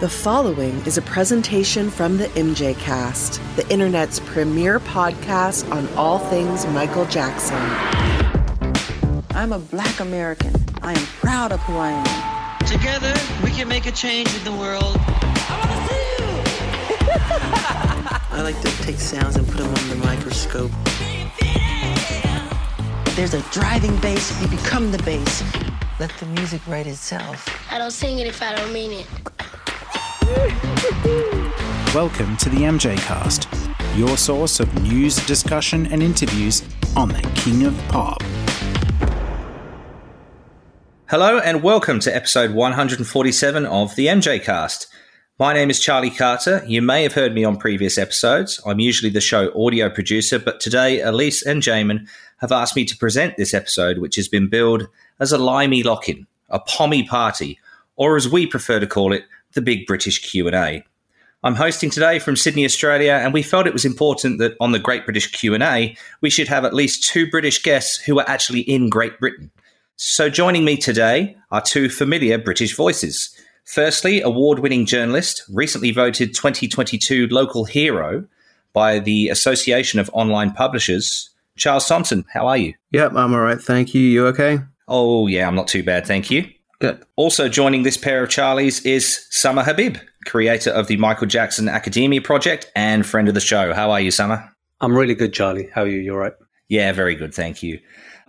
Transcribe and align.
The 0.00 0.08
following 0.08 0.76
is 0.86 0.96
a 0.96 1.02
presentation 1.02 1.90
from 1.90 2.18
the 2.18 2.26
MJ 2.28 2.78
Cast, 2.78 3.40
the 3.56 3.68
internet's 3.68 4.20
premier 4.20 4.78
podcast 4.78 5.68
on 5.72 5.88
all 5.96 6.20
things 6.20 6.64
Michael 6.68 7.04
Jackson. 7.06 7.56
I'm 9.30 9.52
a 9.52 9.58
black 9.58 9.98
American. 9.98 10.54
I 10.82 10.92
am 10.92 11.04
proud 11.18 11.50
of 11.50 11.58
who 11.62 11.78
I 11.78 11.90
am. 11.90 12.64
Together, 12.64 13.12
we 13.42 13.50
can 13.50 13.66
make 13.66 13.86
a 13.86 13.90
change 13.90 14.32
in 14.36 14.44
the 14.44 14.52
world. 14.52 14.94
I 18.30 18.40
like 18.44 18.60
to 18.60 18.70
take 18.84 19.00
sounds 19.00 19.34
and 19.34 19.44
put 19.48 19.56
them 19.56 19.66
under 19.66 19.94
the 19.96 19.96
microscope. 19.96 20.70
There's 23.16 23.34
a 23.34 23.42
driving 23.50 23.96
bass, 23.96 24.40
you 24.40 24.46
become 24.46 24.92
the 24.92 25.02
bass. 25.02 25.42
Let 25.98 26.12
the 26.20 26.26
music 26.26 26.64
write 26.68 26.86
itself. 26.86 27.48
I 27.72 27.78
don't 27.78 27.90
sing 27.90 28.20
it 28.20 28.28
if 28.28 28.40
I 28.40 28.54
don't 28.54 28.72
mean 28.72 28.92
it. 28.92 29.27
Welcome 31.94 32.36
to 32.36 32.50
the 32.50 32.58
MJ 32.58 32.98
Cast, 32.98 33.48
your 33.96 34.18
source 34.18 34.60
of 34.60 34.82
news, 34.82 35.16
discussion, 35.24 35.90
and 35.90 36.02
interviews 36.02 36.62
on 36.94 37.08
the 37.08 37.22
King 37.34 37.64
of 37.64 37.74
Pop. 37.88 38.22
Hello 41.06 41.38
and 41.38 41.62
welcome 41.62 41.98
to 42.00 42.14
episode 42.14 42.50
147 42.50 43.64
of 43.64 43.96
the 43.96 44.08
MJ 44.08 44.42
Cast. 44.42 44.88
My 45.38 45.54
name 45.54 45.70
is 45.70 45.80
Charlie 45.80 46.10
Carter. 46.10 46.62
You 46.66 46.82
may 46.82 47.04
have 47.04 47.14
heard 47.14 47.34
me 47.34 47.44
on 47.44 47.56
previous 47.56 47.96
episodes. 47.96 48.60
I'm 48.66 48.80
usually 48.80 49.10
the 49.10 49.22
show 49.22 49.50
audio 49.58 49.88
producer, 49.88 50.38
but 50.38 50.60
today 50.60 51.00
Elise 51.00 51.42
and 51.42 51.62
Jamin 51.62 52.06
have 52.38 52.52
asked 52.52 52.76
me 52.76 52.84
to 52.84 52.96
present 52.98 53.38
this 53.38 53.54
episode, 53.54 53.96
which 53.96 54.16
has 54.16 54.28
been 54.28 54.50
billed 54.50 54.88
as 55.20 55.32
a 55.32 55.38
limey 55.38 55.82
lock-in, 55.82 56.26
a 56.50 56.58
pommy 56.58 57.04
party, 57.04 57.58
or 57.96 58.16
as 58.16 58.28
we 58.28 58.46
prefer 58.46 58.78
to 58.78 58.86
call 58.86 59.14
it, 59.14 59.24
the 59.54 59.62
Big 59.62 59.86
British 59.86 60.30
Q&A. 60.30 60.84
I'm 61.44 61.54
hosting 61.54 61.88
today 61.88 62.18
from 62.18 62.34
Sydney, 62.34 62.64
Australia, 62.64 63.12
and 63.12 63.32
we 63.32 63.42
felt 63.42 63.66
it 63.66 63.72
was 63.72 63.84
important 63.84 64.38
that 64.38 64.56
on 64.60 64.72
the 64.72 64.78
Great 64.80 65.04
British 65.04 65.30
Q&A, 65.30 65.96
we 66.20 66.30
should 66.30 66.48
have 66.48 66.64
at 66.64 66.74
least 66.74 67.04
two 67.04 67.30
British 67.30 67.62
guests 67.62 67.96
who 67.96 68.18
are 68.18 68.28
actually 68.28 68.60
in 68.62 68.88
Great 68.88 69.20
Britain. 69.20 69.50
So 69.94 70.28
joining 70.28 70.64
me 70.64 70.76
today 70.76 71.36
are 71.50 71.60
two 71.60 71.88
familiar 71.88 72.38
British 72.38 72.74
voices. 72.74 73.34
Firstly, 73.64 74.20
award-winning 74.20 74.86
journalist, 74.86 75.44
recently 75.52 75.92
voted 75.92 76.34
2022 76.34 77.28
local 77.28 77.64
hero 77.64 78.24
by 78.72 78.98
the 78.98 79.28
Association 79.28 80.00
of 80.00 80.10
Online 80.12 80.52
Publishers, 80.52 81.30
Charles 81.56 81.86
Thomson. 81.86 82.24
How 82.32 82.46
are 82.46 82.56
you? 82.56 82.74
Yep, 82.92 83.12
I'm 83.14 83.32
all 83.32 83.40
right. 83.40 83.60
Thank 83.60 83.94
you. 83.94 84.00
You 84.00 84.26
okay? 84.28 84.58
Oh, 84.88 85.26
yeah, 85.26 85.46
I'm 85.46 85.54
not 85.54 85.68
too 85.68 85.82
bad, 85.82 86.06
thank 86.06 86.30
you. 86.30 86.50
Good. 86.80 87.04
Also 87.16 87.48
joining 87.48 87.82
this 87.82 87.96
pair 87.96 88.22
of 88.22 88.28
Charlies 88.28 88.86
is 88.86 89.26
Samar 89.30 89.64
Habib, 89.64 89.96
creator 90.26 90.70
of 90.70 90.86
the 90.86 90.96
Michael 90.96 91.26
Jackson 91.26 91.68
Academia 91.68 92.20
Project 92.20 92.70
and 92.76 93.04
friend 93.04 93.26
of 93.26 93.34
the 93.34 93.40
show. 93.40 93.74
How 93.74 93.90
are 93.90 94.00
you, 94.00 94.12
Samar? 94.12 94.54
I'm 94.80 94.96
really 94.96 95.16
good, 95.16 95.32
Charlie. 95.32 95.68
How 95.74 95.82
are 95.82 95.88
you? 95.88 95.98
You 95.98 96.12
all 96.12 96.18
right? 96.18 96.34
Yeah, 96.68 96.92
very 96.92 97.16
good, 97.16 97.34
thank 97.34 97.64
you. 97.64 97.80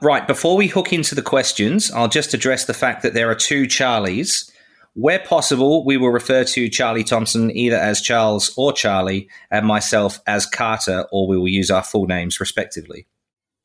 Right, 0.02 0.25
before 0.27 0.58
we 0.58 0.66
hook 0.67 0.92
into 0.92 1.14
the 1.14 1.22
questions, 1.22 1.92
I'll 1.92 2.08
just 2.08 2.33
address 2.33 2.66
the 2.66 2.73
fact 2.73 3.03
that 3.03 3.14
there 3.14 3.30
are 3.30 3.36
two 3.36 3.64
Charlies. 3.64 4.50
Where 4.95 5.20
possible, 5.20 5.86
we 5.86 5.97
will 5.97 6.09
refer 6.09 6.44
to 6.45 6.70
Charlie 6.70 7.03
Thomson 7.03 7.55
either 7.55 7.77
as 7.77 8.02
Charles 8.02 8.52
or 8.58 8.73
Charlie, 8.73 9.30
and 9.52 9.67
myself 9.67 10.22
as 10.25 10.47
Carter, 10.47 11.05
or 11.11 11.27
we 11.27 11.38
will 11.38 11.47
use 11.47 11.70
our 11.70 11.83
full 11.83 12.08
names 12.08 12.39
respectively. 12.39 13.05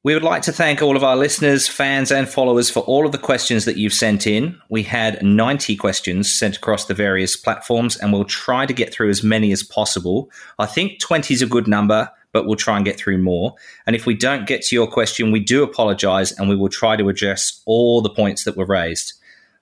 We 0.05 0.13
would 0.13 0.23
like 0.23 0.43
to 0.43 0.53
thank 0.53 0.83
all 0.83 0.97
of 0.99 1.03
our 1.03 1.17
listeners, 1.17 1.67
fans, 1.67 2.13
and 2.13 2.29
followers 2.29 2.69
for 2.69 2.81
all 2.81 3.07
of 3.07 3.13
the 3.13 3.17
questions 3.17 3.65
that 3.65 3.79
you've 3.79 3.95
sent 3.95 4.27
in. 4.27 4.61
We 4.69 4.83
had 4.83 5.23
90 5.23 5.77
questions 5.77 6.31
sent 6.31 6.59
across 6.59 6.85
the 6.85 6.93
various 6.93 7.39
platforms, 7.39 7.97
and 7.97 8.13
we'll 8.13 8.27
try 8.27 8.67
to 8.67 8.75
get 8.75 8.93
through 8.93 9.09
as 9.09 9.23
many 9.23 9.51
as 9.51 9.63
possible. 9.63 10.31
I 10.59 10.67
think 10.67 11.01
20 11.01 11.33
is 11.33 11.41
a 11.41 11.47
good 11.47 11.67
number, 11.67 12.11
but 12.33 12.45
we'll 12.45 12.57
try 12.57 12.77
and 12.77 12.85
get 12.85 12.99
through 12.99 13.17
more. 13.17 13.55
And 13.87 13.97
if 13.97 14.05
we 14.05 14.13
don't 14.13 14.47
get 14.47 14.61
to 14.65 14.77
your 14.77 14.87
question, 14.87 15.33
we 15.33 15.41
do 15.41 15.63
apologize, 15.63 16.33
and 16.33 16.51
we 16.51 16.57
will 16.57 16.69
try 16.69 16.97
to 16.97 17.09
address 17.09 17.63
all 17.65 18.03
the 18.03 18.11
points 18.11 18.45
that 18.45 18.59
were 18.59 18.67
raised. 18.67 19.15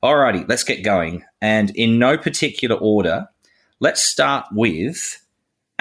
Alrighty, 0.02 0.48
let's 0.48 0.64
get 0.64 0.82
going. 0.82 1.25
And 1.41 1.70
in 1.76 2.00
no 2.00 2.19
particular 2.19 2.75
order, 2.75 3.28
let's 3.78 4.02
start 4.02 4.47
with 4.50 5.22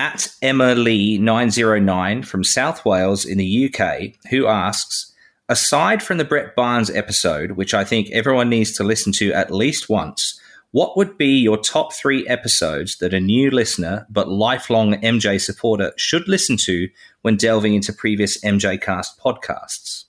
at 0.01 0.34
Emma 0.41 0.73
Lee 0.73 1.19
909 1.19 2.23
from 2.23 2.44
South 2.44 2.84
Wales 2.84 3.23
in 3.23 3.38
the 3.38 3.72
UK, 3.72 4.16
who 4.31 4.47
asks, 4.47 5.13
aside 5.47 6.01
from 6.01 6.17
the 6.17 6.25
Brett 6.25 6.56
Barnes 6.56 6.89
episode, 6.89 7.51
which 7.51 7.75
I 7.75 7.84
think 7.84 8.09
everyone 8.09 8.50
needs 8.50 8.72
to 8.73 8.84
listen 8.84 9.13
to 9.13 9.31
at 9.31 9.51
least 9.51 9.89
once, 9.89 10.41
what 10.72 10.97
would 10.97 11.19
be 11.19 11.38
your 11.38 11.56
top 11.56 11.94
three 11.94 12.28
episodes 12.28 12.97
that 12.97 13.13
a 13.13 13.19
new 13.19 13.51
listener 13.51 14.07
but 14.09 14.28
lifelong 14.28 14.95
MJ 14.95 15.39
supporter 15.39 15.94
should 15.97 16.28
listen 16.28 16.57
to 16.62 16.89
when 17.22 17.38
delving 17.38 17.75
into 17.75 17.94
previous 17.94 18.41
MJ 18.41 18.81
Cast 18.81 19.19
podcasts? 19.19 20.06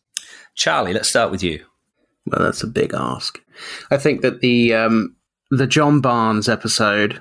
Charlie, 0.55 0.95
let's 0.95 1.11
start 1.11 1.31
with 1.31 1.43
you. 1.43 1.63
Well, 2.25 2.43
that's 2.43 2.63
a 2.63 2.67
big 2.67 2.95
ask. 2.95 3.39
I 3.91 3.99
think 3.99 4.23
that 4.23 4.41
the 4.41 4.73
um, 4.73 5.17
the 5.51 5.67
John 5.67 6.01
Barnes 6.01 6.49
episode 6.49 7.21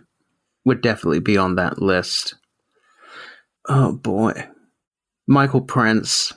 would 0.63 0.81
definitely 0.81 1.19
be 1.19 1.35
on 1.35 1.55
that 1.55 1.81
list. 1.81 2.35
Oh 3.67 3.93
boy, 3.93 4.47
Michael 5.27 5.61
Prince. 5.61 6.33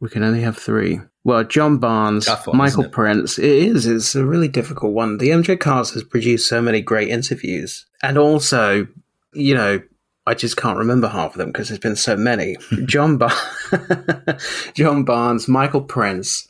We 0.00 0.08
can 0.08 0.22
only 0.24 0.42
have 0.42 0.58
three. 0.58 1.00
Well, 1.24 1.44
John 1.44 1.78
Barnes, 1.78 2.26
one, 2.26 2.56
Michael 2.56 2.84
it? 2.84 2.92
Prince. 2.92 3.38
It 3.38 3.44
is. 3.44 3.86
It's 3.86 4.14
a 4.16 4.24
really 4.24 4.48
difficult 4.48 4.92
one. 4.92 5.18
The 5.18 5.28
MJ 5.28 5.58
Cast 5.60 5.94
has 5.94 6.02
produced 6.02 6.48
so 6.48 6.60
many 6.60 6.80
great 6.80 7.08
interviews, 7.08 7.86
and 8.02 8.18
also, 8.18 8.88
you 9.32 9.54
know, 9.54 9.80
I 10.26 10.34
just 10.34 10.56
can't 10.56 10.78
remember 10.78 11.08
half 11.08 11.32
of 11.32 11.38
them 11.38 11.52
because 11.52 11.68
there's 11.68 11.78
been 11.78 11.96
so 11.96 12.16
many. 12.16 12.56
John 12.86 13.18
Bar- 13.18 13.30
John 14.74 15.04
Barnes, 15.04 15.46
Michael 15.48 15.82
Prince, 15.82 16.46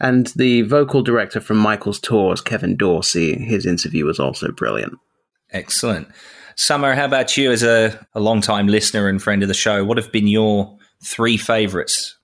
and 0.00 0.26
the 0.36 0.62
vocal 0.62 1.02
director 1.02 1.40
from 1.40 1.58
Michael's 1.58 2.00
tours, 2.00 2.40
Kevin 2.40 2.76
Dorsey. 2.76 3.38
His 3.38 3.66
interview 3.66 4.04
was 4.04 4.18
also 4.18 4.50
brilliant. 4.50 4.94
Excellent. 5.50 6.08
Samar, 6.56 6.94
how 6.94 7.04
about 7.04 7.36
you 7.36 7.52
as 7.52 7.62
a, 7.62 8.06
a 8.14 8.20
long-time 8.20 8.66
listener 8.66 9.08
and 9.08 9.22
friend 9.22 9.42
of 9.42 9.48
the 9.48 9.54
show? 9.54 9.84
What 9.84 9.98
have 9.98 10.10
been 10.10 10.26
your 10.26 10.76
three 11.04 11.36
favorites? 11.36 12.16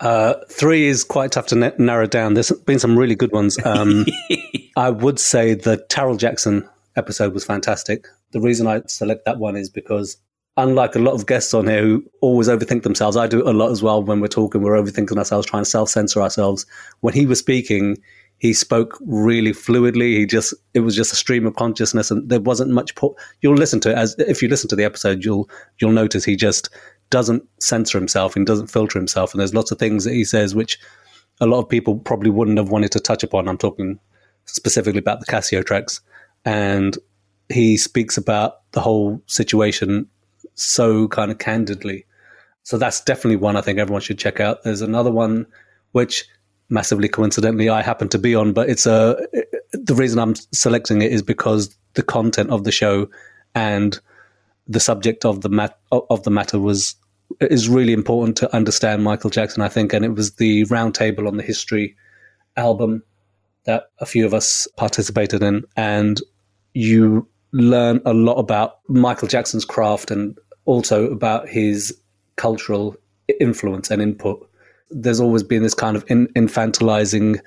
Uh, 0.00 0.34
three 0.50 0.86
is 0.86 1.04
quite 1.04 1.32
tough 1.32 1.46
to 1.46 1.54
na- 1.54 1.70
narrow 1.78 2.06
down. 2.06 2.34
There's 2.34 2.50
been 2.50 2.80
some 2.80 2.98
really 2.98 3.14
good 3.14 3.32
ones. 3.32 3.56
Um, 3.64 4.04
I 4.76 4.90
would 4.90 5.20
say 5.20 5.54
the 5.54 5.78
Taryll 5.88 6.18
Jackson 6.18 6.68
episode 6.96 7.32
was 7.32 7.44
fantastic. 7.44 8.06
The 8.32 8.40
reason 8.40 8.66
I 8.66 8.82
select 8.88 9.24
that 9.24 9.38
one 9.38 9.56
is 9.56 9.70
because, 9.70 10.16
unlike 10.56 10.96
a 10.96 10.98
lot 10.98 11.14
of 11.14 11.26
guests 11.26 11.54
on 11.54 11.68
here 11.68 11.80
who 11.80 12.04
always 12.20 12.48
overthink 12.48 12.82
themselves, 12.82 13.16
I 13.16 13.28
do 13.28 13.38
it 13.38 13.46
a 13.46 13.56
lot 13.56 13.70
as 13.70 13.84
well 13.84 14.02
when 14.02 14.20
we're 14.20 14.26
talking. 14.26 14.62
We're 14.62 14.82
overthinking 14.82 15.16
ourselves, 15.16 15.46
trying 15.46 15.62
to 15.62 15.70
self 15.70 15.90
censor 15.90 16.20
ourselves. 16.20 16.66
When 17.00 17.14
he 17.14 17.24
was 17.24 17.38
speaking, 17.38 17.98
he 18.38 18.52
spoke 18.52 18.98
really 19.06 19.52
fluidly. 19.52 20.16
He 20.16 20.26
just 20.26 20.54
it 20.74 20.80
was 20.80 20.94
just 20.94 21.12
a 21.12 21.16
stream 21.16 21.46
of 21.46 21.56
consciousness, 21.56 22.10
and 22.10 22.28
there 22.28 22.40
wasn't 22.40 22.70
much. 22.70 22.94
Po- 22.94 23.16
you'll 23.40 23.54
listen 23.54 23.80
to 23.80 23.90
it 23.90 23.96
as 23.96 24.14
if 24.18 24.42
you 24.42 24.48
listen 24.48 24.68
to 24.68 24.76
the 24.76 24.84
episode, 24.84 25.24
you'll 25.24 25.48
you'll 25.80 25.92
notice 25.92 26.24
he 26.24 26.36
just 26.36 26.68
doesn't 27.10 27.44
censor 27.60 27.98
himself 27.98 28.36
and 28.36 28.46
doesn't 28.46 28.66
filter 28.66 28.98
himself. 28.98 29.32
And 29.32 29.40
there's 29.40 29.54
lots 29.54 29.70
of 29.70 29.78
things 29.78 30.04
that 30.04 30.12
he 30.12 30.24
says 30.24 30.54
which 30.54 30.78
a 31.40 31.46
lot 31.46 31.60
of 31.60 31.68
people 31.68 31.98
probably 31.98 32.30
wouldn't 32.30 32.58
have 32.58 32.70
wanted 32.70 32.92
to 32.92 33.00
touch 33.00 33.22
upon. 33.22 33.48
I'm 33.48 33.58
talking 33.58 33.98
specifically 34.44 34.98
about 34.98 35.20
the 35.20 35.26
Cascio 35.26 35.64
tracks, 35.64 36.00
and 36.44 36.98
he 37.48 37.76
speaks 37.76 38.16
about 38.16 38.70
the 38.72 38.80
whole 38.80 39.22
situation 39.26 40.08
so 40.54 41.08
kind 41.08 41.30
of 41.30 41.38
candidly. 41.38 42.04
So 42.64 42.76
that's 42.76 43.00
definitely 43.00 43.36
one 43.36 43.56
I 43.56 43.60
think 43.60 43.78
everyone 43.78 44.02
should 44.02 44.18
check 44.18 44.40
out. 44.40 44.62
There's 44.62 44.80
another 44.80 45.12
one 45.12 45.46
which 45.92 46.26
massively 46.68 47.08
coincidentally 47.08 47.68
I 47.68 47.82
happen 47.82 48.08
to 48.10 48.18
be 48.18 48.34
on, 48.34 48.52
but 48.52 48.68
it's 48.68 48.86
a 48.86 49.16
the 49.72 49.94
reason 49.94 50.18
I'm 50.18 50.34
selecting 50.52 51.02
it 51.02 51.12
is 51.12 51.22
because 51.22 51.76
the 51.94 52.02
content 52.02 52.50
of 52.50 52.64
the 52.64 52.72
show 52.72 53.08
and 53.54 53.98
the 54.68 54.80
subject 54.80 55.24
of 55.24 55.42
the 55.42 55.48
mat 55.48 55.78
of 55.92 56.22
the 56.24 56.30
matter 56.30 56.58
was 56.58 56.94
is 57.40 57.68
really 57.68 57.92
important 57.92 58.36
to 58.38 58.54
understand 58.54 59.02
Michael 59.02 59.30
Jackson, 59.30 59.62
I 59.62 59.68
think, 59.68 59.92
and 59.92 60.04
it 60.04 60.14
was 60.14 60.32
the 60.32 60.64
roundtable 60.66 61.26
on 61.26 61.36
the 61.36 61.42
history 61.42 61.96
album 62.56 63.02
that 63.64 63.90
a 63.98 64.06
few 64.06 64.24
of 64.24 64.32
us 64.32 64.68
participated 64.76 65.42
in, 65.42 65.64
and 65.76 66.20
you 66.74 67.28
learn 67.52 68.00
a 68.04 68.12
lot 68.12 68.34
about 68.34 68.78
Michael 68.88 69.28
Jackson's 69.28 69.64
craft 69.64 70.10
and 70.10 70.38
also 70.66 71.10
about 71.10 71.48
his 71.48 71.96
cultural 72.36 72.96
influence 73.40 73.90
and 73.90 74.02
input. 74.02 74.48
There's 74.90 75.20
always 75.20 75.42
been 75.42 75.62
this 75.62 75.74
kind 75.74 75.96
of 75.96 76.04
in, 76.08 76.28
infantilizing 76.28 77.40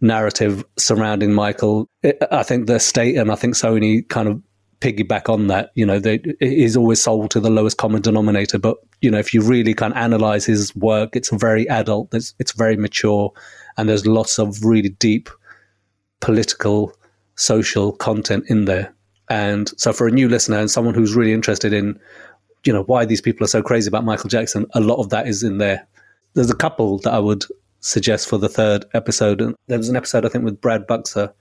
narrative 0.00 0.64
surrounding 0.76 1.32
Michael. 1.32 1.88
I 2.04 2.14
I 2.30 2.42
think 2.42 2.66
the 2.66 2.78
state 2.78 3.16
and 3.16 3.30
I 3.30 3.34
think 3.34 3.54
Sony 3.54 4.06
kind 4.08 4.28
of 4.28 4.42
piggyback 4.80 5.28
on 5.28 5.46
that. 5.48 5.70
You 5.74 5.86
know, 5.86 5.98
they, 5.98 6.20
he's 6.40 6.76
always 6.76 7.02
sold 7.02 7.30
to 7.32 7.40
the 7.40 7.50
lowest 7.50 7.78
common 7.78 8.02
denominator. 8.02 8.58
But 8.58 8.76
you 9.00 9.10
know, 9.10 9.18
if 9.18 9.32
you 9.32 9.42
really 9.42 9.74
kind 9.74 9.92
of 9.92 9.98
analyze 9.98 10.44
his 10.44 10.74
work, 10.76 11.16
it's 11.16 11.30
very 11.30 11.68
adult. 11.68 12.14
It's, 12.14 12.34
it's 12.38 12.52
very 12.52 12.76
mature, 12.76 13.32
and 13.76 13.88
there's 13.88 14.06
lots 14.06 14.38
of 14.38 14.64
really 14.64 14.90
deep 14.90 15.28
political, 16.20 16.92
social 17.34 17.92
content 17.92 18.44
in 18.48 18.64
there. 18.64 18.92
And 19.28 19.70
so 19.78 19.92
for 19.92 20.06
a 20.06 20.10
new 20.10 20.28
listener 20.28 20.58
and 20.58 20.70
someone 20.70 20.94
who's 20.94 21.16
really 21.16 21.32
interested 21.32 21.72
in, 21.72 21.98
you 22.64 22.72
know, 22.72 22.84
why 22.84 23.04
these 23.04 23.20
people 23.20 23.44
are 23.44 23.48
so 23.48 23.62
crazy 23.62 23.88
about 23.88 24.04
Michael 24.04 24.28
Jackson, 24.28 24.66
a 24.74 24.80
lot 24.80 24.96
of 24.96 25.10
that 25.10 25.26
is 25.26 25.42
in 25.42 25.58
there. 25.58 25.86
There's 26.36 26.50
a 26.50 26.54
couple 26.54 26.98
that 26.98 27.12
I 27.12 27.18
would 27.18 27.44
suggest 27.80 28.28
for 28.28 28.36
the 28.36 28.48
third 28.48 28.84
episode. 28.94 29.40
And 29.40 29.56
there 29.66 29.78
was 29.78 29.88
an 29.88 29.96
episode, 29.96 30.24
I 30.24 30.28
think, 30.28 30.44
with 30.44 30.60
Brad 30.60 30.86
Buxer, 30.86 31.32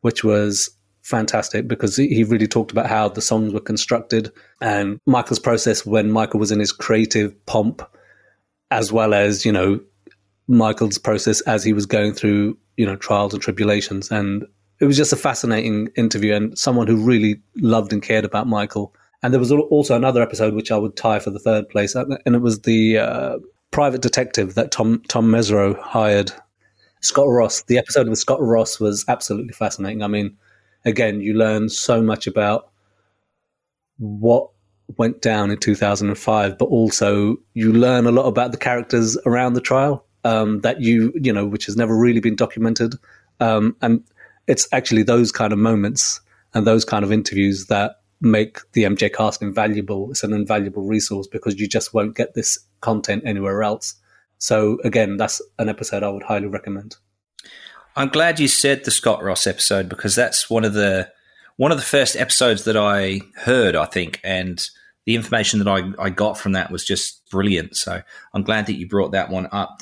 which 0.00 0.24
was 0.24 0.70
fantastic 1.02 1.68
because 1.68 1.96
he 1.96 2.24
really 2.24 2.46
talked 2.46 2.72
about 2.72 2.86
how 2.86 3.08
the 3.08 3.20
songs 3.20 3.52
were 3.52 3.60
constructed 3.60 4.32
and 4.60 4.98
Michael's 5.06 5.38
process 5.38 5.84
when 5.84 6.10
Michael 6.10 6.40
was 6.40 6.50
in 6.50 6.60
his 6.60 6.72
creative 6.72 7.34
pomp, 7.46 7.82
as 8.70 8.90
well 8.90 9.12
as, 9.12 9.44
you 9.44 9.52
know, 9.52 9.80
Michael's 10.48 10.98
process 10.98 11.40
as 11.42 11.62
he 11.62 11.72
was 11.72 11.86
going 11.86 12.14
through, 12.14 12.56
you 12.76 12.86
know, 12.86 12.96
trials 12.96 13.34
and 13.34 13.42
tribulations. 13.42 14.10
And 14.10 14.46
it 14.80 14.86
was 14.86 14.96
just 14.96 15.12
a 15.12 15.16
fascinating 15.16 15.88
interview 15.96 16.34
and 16.34 16.58
someone 16.58 16.86
who 16.86 16.96
really 16.96 17.40
loved 17.56 17.92
and 17.92 18.02
cared 18.02 18.24
about 18.24 18.46
Michael. 18.46 18.94
And 19.22 19.32
there 19.32 19.40
was 19.40 19.52
also 19.52 19.94
another 19.94 20.22
episode 20.22 20.54
which 20.54 20.72
I 20.72 20.78
would 20.78 20.96
tie 20.96 21.20
for 21.20 21.30
the 21.30 21.38
third 21.38 21.68
place, 21.68 21.94
and 21.94 22.18
it 22.26 22.40
was 22.40 22.62
the 22.62 22.98
uh, 22.98 23.38
private 23.72 24.02
detective 24.02 24.54
that 24.54 24.70
Tom 24.70 25.02
Tom 25.08 25.26
Mesereau 25.32 25.78
hired, 25.80 26.30
Scott 27.00 27.26
Ross. 27.28 27.62
The 27.62 27.78
episode 27.78 28.08
with 28.08 28.18
Scott 28.18 28.40
Ross 28.40 28.78
was 28.78 29.04
absolutely 29.08 29.52
fascinating. 29.52 30.02
I 30.02 30.06
mean, 30.06 30.36
again, 30.84 31.20
you 31.20 31.34
learn 31.34 31.68
so 31.68 32.00
much 32.00 32.28
about 32.28 32.70
what 33.98 34.50
went 34.96 35.22
down 35.22 35.50
in 35.50 35.58
2005, 35.58 36.58
but 36.58 36.64
also 36.66 37.36
you 37.54 37.72
learn 37.72 38.06
a 38.06 38.12
lot 38.12 38.26
about 38.26 38.52
the 38.52 38.58
characters 38.58 39.16
around 39.26 39.54
the 39.54 39.60
trial 39.60 40.04
um, 40.24 40.60
that 40.60 40.80
you, 40.80 41.12
you 41.16 41.32
know, 41.32 41.46
which 41.46 41.66
has 41.66 41.76
never 41.76 41.96
really 41.96 42.20
been 42.20 42.36
documented. 42.36 42.94
Um, 43.40 43.74
and 43.80 44.04
it's 44.46 44.68
actually 44.72 45.02
those 45.02 45.32
kind 45.32 45.52
of 45.52 45.58
moments 45.58 46.20
and 46.54 46.66
those 46.66 46.84
kind 46.84 47.04
of 47.04 47.12
interviews 47.12 47.66
that 47.66 48.00
make 48.20 48.58
the 48.72 48.84
MJ 48.84 49.12
cast 49.12 49.40
invaluable. 49.40 50.10
It's 50.10 50.22
an 50.22 50.32
invaluable 50.32 50.82
resource 50.82 51.26
because 51.26 51.58
you 51.58 51.68
just 51.68 51.94
won't 51.94 52.14
get 52.14 52.34
this 52.34 52.58
content 52.82 53.22
anywhere 53.24 53.62
else. 53.62 53.94
So 54.38 54.78
again, 54.84 55.16
that's 55.16 55.40
an 55.58 55.70
episode 55.70 56.02
I 56.02 56.10
would 56.10 56.24
highly 56.24 56.48
recommend. 56.48 56.96
I'm 57.96 58.08
glad 58.08 58.40
you 58.40 58.48
said 58.48 58.84
the 58.84 58.90
Scott 58.90 59.22
Ross 59.22 59.46
episode 59.46 59.88
because 59.88 60.14
that's 60.14 60.50
one 60.50 60.64
of 60.64 60.74
the 60.74 61.10
one 61.56 61.72
of 61.72 61.78
the 61.78 61.84
first 61.84 62.16
episodes 62.16 62.64
that 62.64 62.76
I 62.76 63.20
heard, 63.36 63.76
I 63.76 63.84
think, 63.84 64.20
and 64.24 64.62
the 65.04 65.14
information 65.14 65.58
that 65.58 65.68
I, 65.68 65.92
I 66.02 66.10
got 66.10 66.38
from 66.38 66.52
that 66.52 66.70
was 66.70 66.84
just 66.84 67.28
brilliant. 67.30 67.76
So 67.76 68.02
I'm 68.34 68.42
glad 68.42 68.66
that 68.66 68.74
you 68.74 68.88
brought 68.88 69.12
that 69.12 69.30
one 69.30 69.48
up. 69.52 69.80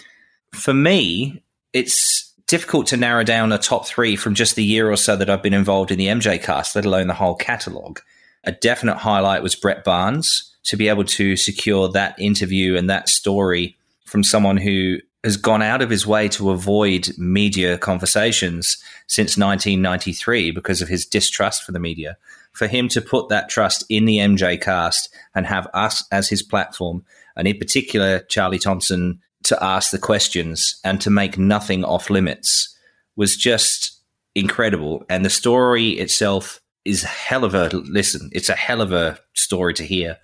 For 0.52 0.74
me, 0.74 1.42
it's 1.72 2.32
difficult 2.48 2.86
to 2.88 2.96
narrow 2.96 3.22
down 3.22 3.52
a 3.52 3.58
top 3.58 3.86
three 3.86 4.16
from 4.16 4.34
just 4.34 4.56
the 4.56 4.64
year 4.64 4.90
or 4.90 4.96
so 4.96 5.14
that 5.16 5.30
I've 5.30 5.42
been 5.42 5.54
involved 5.54 5.92
in 5.92 5.98
the 5.98 6.06
MJ 6.06 6.42
cast, 6.42 6.74
let 6.74 6.84
alone 6.84 7.06
the 7.06 7.14
whole 7.14 7.36
catalogue. 7.36 8.00
A 8.44 8.52
definite 8.52 8.96
highlight 8.96 9.42
was 9.42 9.54
Brett 9.54 9.84
Barnes 9.84 10.49
to 10.64 10.76
be 10.76 10.88
able 10.88 11.04
to 11.04 11.36
secure 11.36 11.88
that 11.88 12.18
interview 12.18 12.76
and 12.76 12.88
that 12.90 13.08
story 13.08 13.76
from 14.04 14.22
someone 14.22 14.56
who 14.56 14.98
has 15.22 15.36
gone 15.36 15.62
out 15.62 15.82
of 15.82 15.90
his 15.90 16.06
way 16.06 16.28
to 16.28 16.50
avoid 16.50 17.10
media 17.18 17.76
conversations 17.76 18.82
since 19.06 19.36
1993 19.36 20.50
because 20.50 20.80
of 20.80 20.88
his 20.88 21.04
distrust 21.04 21.62
for 21.62 21.72
the 21.72 21.78
media. 21.78 22.16
For 22.52 22.66
him 22.66 22.88
to 22.88 23.00
put 23.00 23.28
that 23.28 23.48
trust 23.48 23.84
in 23.88 24.06
the 24.06 24.18
MJ 24.18 24.60
cast 24.60 25.14
and 25.34 25.46
have 25.46 25.68
us 25.74 26.04
as 26.10 26.28
his 26.28 26.42
platform, 26.42 27.04
and 27.36 27.46
in 27.46 27.58
particular, 27.58 28.20
Charlie 28.28 28.58
Thomson, 28.58 29.20
to 29.44 29.62
ask 29.62 29.90
the 29.90 29.98
questions 29.98 30.80
and 30.84 31.00
to 31.00 31.10
make 31.10 31.38
nothing 31.38 31.84
off 31.84 32.10
limits 32.10 32.76
was 33.16 33.36
just 33.36 34.00
incredible. 34.34 35.04
And 35.08 35.24
the 35.24 35.30
story 35.30 35.90
itself 35.90 36.60
is 36.84 37.04
a 37.04 37.08
hell 37.08 37.44
of 37.44 37.54
a 37.54 37.68
listen. 37.68 38.30
It's 38.32 38.48
a 38.48 38.54
hell 38.54 38.80
of 38.80 38.92
a 38.92 39.18
story 39.34 39.74
to 39.74 39.84
hear. 39.84 40.18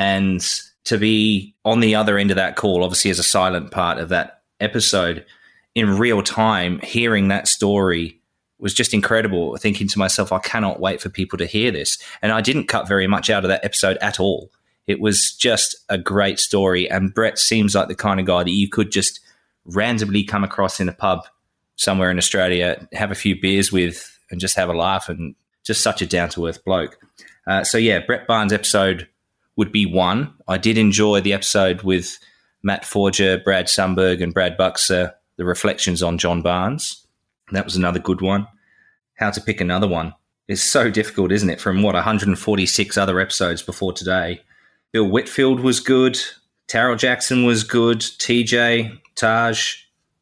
And 0.00 0.42
to 0.84 0.96
be 0.96 1.54
on 1.62 1.80
the 1.80 1.94
other 1.94 2.16
end 2.16 2.30
of 2.30 2.36
that 2.36 2.56
call, 2.56 2.82
obviously 2.82 3.10
as 3.10 3.18
a 3.18 3.22
silent 3.22 3.70
part 3.70 3.98
of 3.98 4.08
that 4.08 4.40
episode 4.58 5.26
in 5.74 5.98
real 5.98 6.22
time, 6.22 6.80
hearing 6.80 7.28
that 7.28 7.46
story 7.46 8.18
was 8.58 8.72
just 8.72 8.94
incredible. 8.94 9.58
Thinking 9.58 9.88
to 9.88 9.98
myself, 9.98 10.32
I 10.32 10.38
cannot 10.38 10.80
wait 10.80 11.02
for 11.02 11.10
people 11.10 11.36
to 11.36 11.44
hear 11.44 11.70
this. 11.70 11.98
And 12.22 12.32
I 12.32 12.40
didn't 12.40 12.66
cut 12.66 12.88
very 12.88 13.06
much 13.06 13.28
out 13.28 13.44
of 13.44 13.48
that 13.48 13.62
episode 13.62 13.98
at 13.98 14.18
all. 14.18 14.50
It 14.86 15.00
was 15.00 15.36
just 15.38 15.76
a 15.90 15.98
great 15.98 16.40
story. 16.40 16.90
And 16.90 17.12
Brett 17.12 17.38
seems 17.38 17.74
like 17.74 17.88
the 17.88 17.94
kind 17.94 18.18
of 18.18 18.24
guy 18.24 18.42
that 18.42 18.50
you 18.50 18.70
could 18.70 18.90
just 18.90 19.20
randomly 19.66 20.24
come 20.24 20.44
across 20.44 20.80
in 20.80 20.88
a 20.88 20.94
pub 20.94 21.26
somewhere 21.76 22.10
in 22.10 22.16
Australia, 22.16 22.88
have 22.94 23.10
a 23.10 23.14
few 23.14 23.38
beers 23.38 23.70
with, 23.70 24.18
and 24.30 24.40
just 24.40 24.56
have 24.56 24.70
a 24.70 24.74
laugh. 24.74 25.10
And 25.10 25.34
just 25.62 25.82
such 25.82 26.00
a 26.00 26.06
down 26.06 26.30
to 26.30 26.46
earth 26.46 26.64
bloke. 26.64 26.98
Uh, 27.46 27.64
so, 27.64 27.76
yeah, 27.76 27.98
Brett 27.98 28.26
Barnes' 28.26 28.52
episode 28.52 29.06
would 29.60 29.70
be 29.70 29.84
one. 29.84 30.32
I 30.48 30.56
did 30.56 30.78
enjoy 30.78 31.20
the 31.20 31.34
episode 31.34 31.82
with 31.82 32.18
Matt 32.62 32.82
Forger, 32.82 33.36
Brad 33.44 33.66
Sundberg, 33.66 34.22
and 34.22 34.32
Brad 34.32 34.56
Buxer, 34.56 35.12
the 35.36 35.44
reflections 35.44 36.02
on 36.02 36.16
John 36.16 36.40
Barnes. 36.40 37.06
That 37.52 37.66
was 37.66 37.76
another 37.76 37.98
good 37.98 38.22
one. 38.22 38.48
How 39.16 39.30
to 39.30 39.38
pick 39.38 39.60
another 39.60 39.86
one 39.86 40.14
is 40.48 40.62
so 40.62 40.90
difficult, 40.90 41.30
isn't 41.30 41.50
it? 41.50 41.60
From 41.60 41.82
what 41.82 41.94
146 41.94 42.96
other 42.96 43.20
episodes 43.20 43.60
before 43.60 43.92
today. 43.92 44.40
Bill 44.94 45.10
Whitfield 45.10 45.60
was 45.60 45.78
good. 45.78 46.18
Taryll 46.66 46.96
Jackson 46.96 47.44
was 47.44 47.62
good. 47.62 47.98
TJ, 48.00 48.98
Taj, 49.14 49.74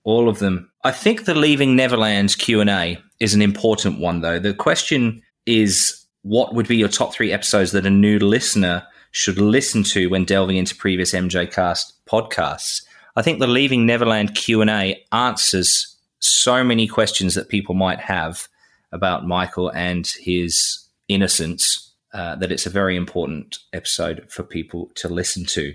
all 0.02 0.28
of 0.28 0.40
them. 0.40 0.68
I 0.82 0.90
think 0.90 1.26
the 1.26 1.36
Leaving 1.36 1.76
Neverland's 1.76 2.34
Q 2.34 2.60
and 2.60 2.70
A 2.70 3.00
is 3.20 3.34
an 3.34 3.42
important 3.42 4.00
one, 4.00 4.20
though. 4.20 4.40
The 4.40 4.52
question 4.52 5.22
is, 5.46 6.04
what 6.22 6.56
would 6.56 6.66
be 6.66 6.76
your 6.76 6.88
top 6.88 7.12
three 7.12 7.32
episodes 7.32 7.70
that 7.70 7.86
a 7.86 7.90
new 7.90 8.18
listener 8.18 8.84
should 9.10 9.38
listen 9.38 9.82
to 9.82 10.08
when 10.08 10.24
delving 10.24 10.56
into 10.56 10.74
previous 10.74 11.12
MJ 11.12 11.50
Cast 11.50 11.94
podcasts. 12.06 12.82
I 13.16 13.22
think 13.22 13.38
the 13.38 13.46
Leaving 13.46 13.86
Neverland 13.86 14.34
Q&A 14.34 15.04
answers 15.12 15.96
so 16.20 16.62
many 16.62 16.86
questions 16.86 17.34
that 17.34 17.48
people 17.48 17.74
might 17.74 18.00
have 18.00 18.48
about 18.92 19.26
Michael 19.26 19.70
and 19.70 20.06
his 20.06 20.86
innocence 21.08 21.92
uh, 22.14 22.36
that 22.36 22.52
it's 22.52 22.66
a 22.66 22.70
very 22.70 22.96
important 22.96 23.58
episode 23.72 24.24
for 24.28 24.42
people 24.42 24.90
to 24.94 25.08
listen 25.08 25.44
to. 25.44 25.74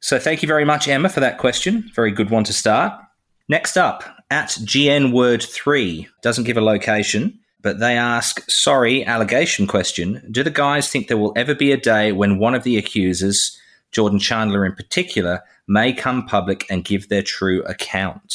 So 0.00 0.18
thank 0.18 0.42
you 0.42 0.46
very 0.46 0.64
much, 0.64 0.88
Emma, 0.88 1.08
for 1.08 1.20
that 1.20 1.38
question. 1.38 1.90
Very 1.94 2.12
good 2.12 2.30
one 2.30 2.44
to 2.44 2.52
start. 2.52 3.00
Next 3.48 3.76
up, 3.76 4.04
at 4.30 4.48
GN 4.50 5.12
Word 5.12 5.42
3 5.42 6.08
doesn't 6.22 6.44
give 6.44 6.56
a 6.56 6.60
location 6.60 7.38
but 7.66 7.80
they 7.80 7.98
ask, 7.98 8.48
sorry, 8.48 9.04
allegation 9.04 9.66
question. 9.66 10.22
Do 10.30 10.44
the 10.44 10.52
guys 10.52 10.88
think 10.88 11.08
there 11.08 11.16
will 11.16 11.32
ever 11.34 11.52
be 11.52 11.72
a 11.72 11.76
day 11.76 12.12
when 12.12 12.38
one 12.38 12.54
of 12.54 12.62
the 12.62 12.76
accusers, 12.76 13.60
Jordan 13.90 14.20
Chandler 14.20 14.64
in 14.64 14.72
particular, 14.72 15.42
may 15.66 15.92
come 15.92 16.26
public 16.26 16.64
and 16.70 16.84
give 16.84 17.08
their 17.08 17.22
true 17.22 17.64
account? 17.64 18.32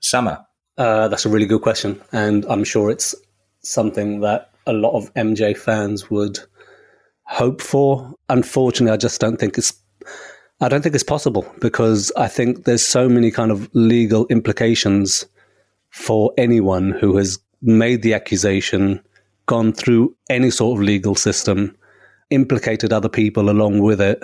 Samar. 0.00 0.46
Uh, 0.76 1.08
that's 1.08 1.24
a 1.24 1.30
really 1.30 1.46
good 1.46 1.62
question. 1.62 1.98
And 2.12 2.44
I'm 2.44 2.62
sure 2.62 2.90
it's 2.90 3.14
something 3.62 4.20
that 4.20 4.50
a 4.66 4.74
lot 4.74 4.92
of 4.92 5.14
MJ 5.14 5.56
fans 5.56 6.10
would 6.10 6.38
hope 7.22 7.62
for. 7.62 8.12
Unfortunately, 8.28 8.92
I 8.92 8.98
just 8.98 9.18
don't 9.18 9.40
think 9.40 9.56
it's 9.56 9.72
I 10.60 10.68
don't 10.68 10.82
think 10.82 10.94
it's 10.94 11.02
possible 11.02 11.50
because 11.58 12.12
I 12.18 12.28
think 12.28 12.66
there's 12.66 12.84
so 12.84 13.08
many 13.08 13.30
kind 13.30 13.50
of 13.50 13.70
legal 13.72 14.26
implications 14.26 15.24
for 15.88 16.34
anyone 16.36 16.90
who 16.90 17.16
has 17.16 17.38
made 17.64 18.02
the 18.02 18.14
accusation, 18.14 19.02
gone 19.46 19.72
through 19.72 20.14
any 20.30 20.50
sort 20.50 20.78
of 20.78 20.84
legal 20.84 21.14
system, 21.14 21.76
implicated 22.30 22.92
other 22.92 23.08
people 23.08 23.50
along 23.50 23.80
with 23.80 24.00
it. 24.00 24.22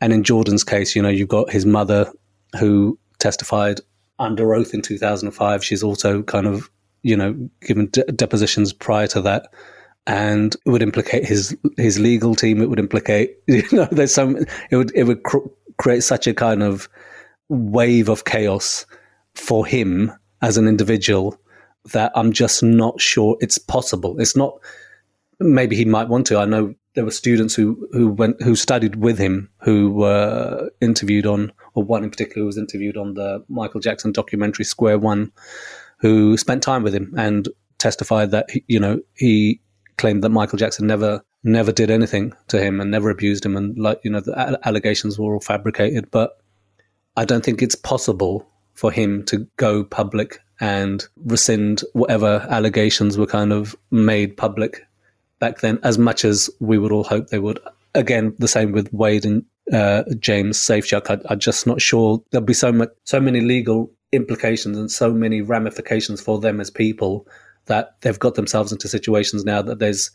And 0.00 0.12
in 0.12 0.22
Jordan's 0.22 0.64
case, 0.64 0.94
you 0.94 1.02
know, 1.02 1.08
you've 1.08 1.28
got 1.28 1.50
his 1.50 1.66
mother 1.66 2.10
who 2.58 2.98
testified 3.18 3.80
under 4.18 4.54
oath 4.54 4.74
in 4.74 4.82
2005. 4.82 5.64
She's 5.64 5.82
also 5.82 6.22
kind 6.22 6.46
of, 6.46 6.70
you 7.02 7.16
know, 7.16 7.34
given 7.62 7.88
de- 7.90 8.04
depositions 8.04 8.72
prior 8.72 9.06
to 9.08 9.20
that. 9.22 9.48
And 10.06 10.54
it 10.64 10.70
would 10.70 10.82
implicate 10.82 11.26
his 11.26 11.56
his 11.76 11.98
legal 11.98 12.34
team. 12.34 12.62
It 12.62 12.70
would 12.70 12.78
implicate, 12.78 13.36
you 13.46 13.62
know, 13.72 13.88
there's 13.90 14.14
some. 14.14 14.38
It 14.70 14.76
would 14.76 14.90
it 14.94 15.04
would 15.04 15.22
cr- 15.22 15.48
create 15.76 16.02
such 16.02 16.26
a 16.26 16.32
kind 16.32 16.62
of 16.62 16.88
wave 17.50 18.08
of 18.08 18.24
chaos 18.24 18.86
for 19.34 19.66
him 19.66 20.10
as 20.40 20.56
an 20.56 20.66
individual 20.66 21.38
that 21.92 22.12
I'm 22.14 22.32
just 22.32 22.62
not 22.62 23.00
sure 23.00 23.36
it's 23.40 23.58
possible. 23.58 24.20
It's 24.20 24.36
not. 24.36 24.58
Maybe 25.40 25.76
he 25.76 25.84
might 25.84 26.08
want 26.08 26.26
to. 26.28 26.38
I 26.38 26.44
know 26.44 26.74
there 26.94 27.04
were 27.04 27.10
students 27.10 27.54
who 27.54 27.88
who 27.92 28.08
went 28.08 28.42
who 28.42 28.56
studied 28.56 28.96
with 28.96 29.18
him 29.18 29.48
who 29.60 29.90
were 29.92 30.70
interviewed 30.80 31.26
on, 31.26 31.52
or 31.74 31.84
one 31.84 32.04
in 32.04 32.10
particular 32.10 32.44
was 32.44 32.58
interviewed 32.58 32.96
on 32.96 33.14
the 33.14 33.44
Michael 33.48 33.80
Jackson 33.80 34.12
documentary 34.12 34.64
Square 34.64 34.98
One, 34.98 35.32
who 36.00 36.36
spent 36.36 36.62
time 36.62 36.82
with 36.82 36.94
him 36.94 37.14
and 37.16 37.48
testified 37.78 38.32
that 38.32 38.50
he, 38.50 38.64
you 38.66 38.80
know 38.80 39.00
he 39.14 39.60
claimed 39.96 40.22
that 40.24 40.30
Michael 40.30 40.58
Jackson 40.58 40.86
never 40.86 41.22
never 41.44 41.72
did 41.72 41.90
anything 41.90 42.32
to 42.48 42.60
him 42.60 42.80
and 42.80 42.90
never 42.90 43.10
abused 43.10 43.46
him 43.46 43.56
and 43.56 43.78
like 43.78 44.00
you 44.02 44.10
know 44.10 44.20
the 44.20 44.58
allegations 44.64 45.18
were 45.18 45.34
all 45.34 45.40
fabricated 45.40 46.10
but 46.10 46.38
I 47.16 47.24
don't 47.24 47.44
think 47.44 47.62
it's 47.62 47.74
possible 47.74 48.46
for 48.74 48.90
him 48.90 49.24
to 49.26 49.46
go 49.56 49.84
public 49.84 50.40
and 50.60 51.06
rescind 51.24 51.82
whatever 51.92 52.46
allegations 52.50 53.16
were 53.16 53.26
kind 53.26 53.52
of 53.52 53.76
made 53.90 54.36
public 54.36 54.86
back 55.38 55.60
then 55.60 55.78
as 55.82 55.98
much 55.98 56.24
as 56.24 56.50
we 56.60 56.78
would 56.78 56.92
all 56.92 57.04
hope 57.04 57.28
they 57.28 57.38
would. 57.38 57.60
Again, 57.94 58.34
the 58.38 58.48
same 58.48 58.72
with 58.72 58.92
Wade 58.92 59.24
and 59.24 59.44
uh, 59.72 60.04
James 60.18 60.58
Safechuck. 60.58 61.10
I, 61.10 61.32
I'm 61.32 61.38
just 61.38 61.66
not 61.66 61.80
sure 61.80 62.22
there'll 62.30 62.44
be 62.44 62.54
so 62.54 62.72
much, 62.72 62.90
so 63.04 63.20
many 63.20 63.40
legal 63.40 63.90
implications 64.12 64.78
and 64.78 64.90
so 64.90 65.12
many 65.12 65.42
ramifications 65.42 66.20
for 66.20 66.38
them 66.40 66.60
as 66.60 66.70
people 66.70 67.26
that 67.66 68.00
they've 68.00 68.18
got 68.18 68.34
themselves 68.34 68.72
into 68.72 68.88
situations 68.88 69.44
now 69.44 69.62
that 69.62 69.78
there's 69.78 70.10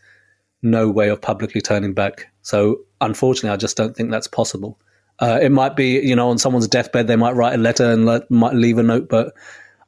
no 0.61 0.89
way 0.89 1.09
of 1.09 1.21
publicly 1.21 1.61
turning 1.61 1.93
back. 1.93 2.27
So 2.41 2.79
unfortunately, 3.01 3.51
I 3.51 3.57
just 3.57 3.77
don't 3.77 3.95
think 3.95 4.11
that's 4.11 4.27
possible. 4.27 4.79
Uh, 5.19 5.39
it 5.41 5.51
might 5.51 5.75
be, 5.75 5.99
you 5.99 6.15
know, 6.15 6.29
on 6.29 6.39
someone's 6.39 6.67
deathbed, 6.67 7.07
they 7.07 7.15
might 7.15 7.35
write 7.35 7.53
a 7.53 7.57
letter 7.61 7.89
and 7.91 8.05
let, 8.05 8.29
might 8.31 8.55
leave 8.55 8.77
a 8.79 8.83
note, 8.83 9.07
but 9.09 9.33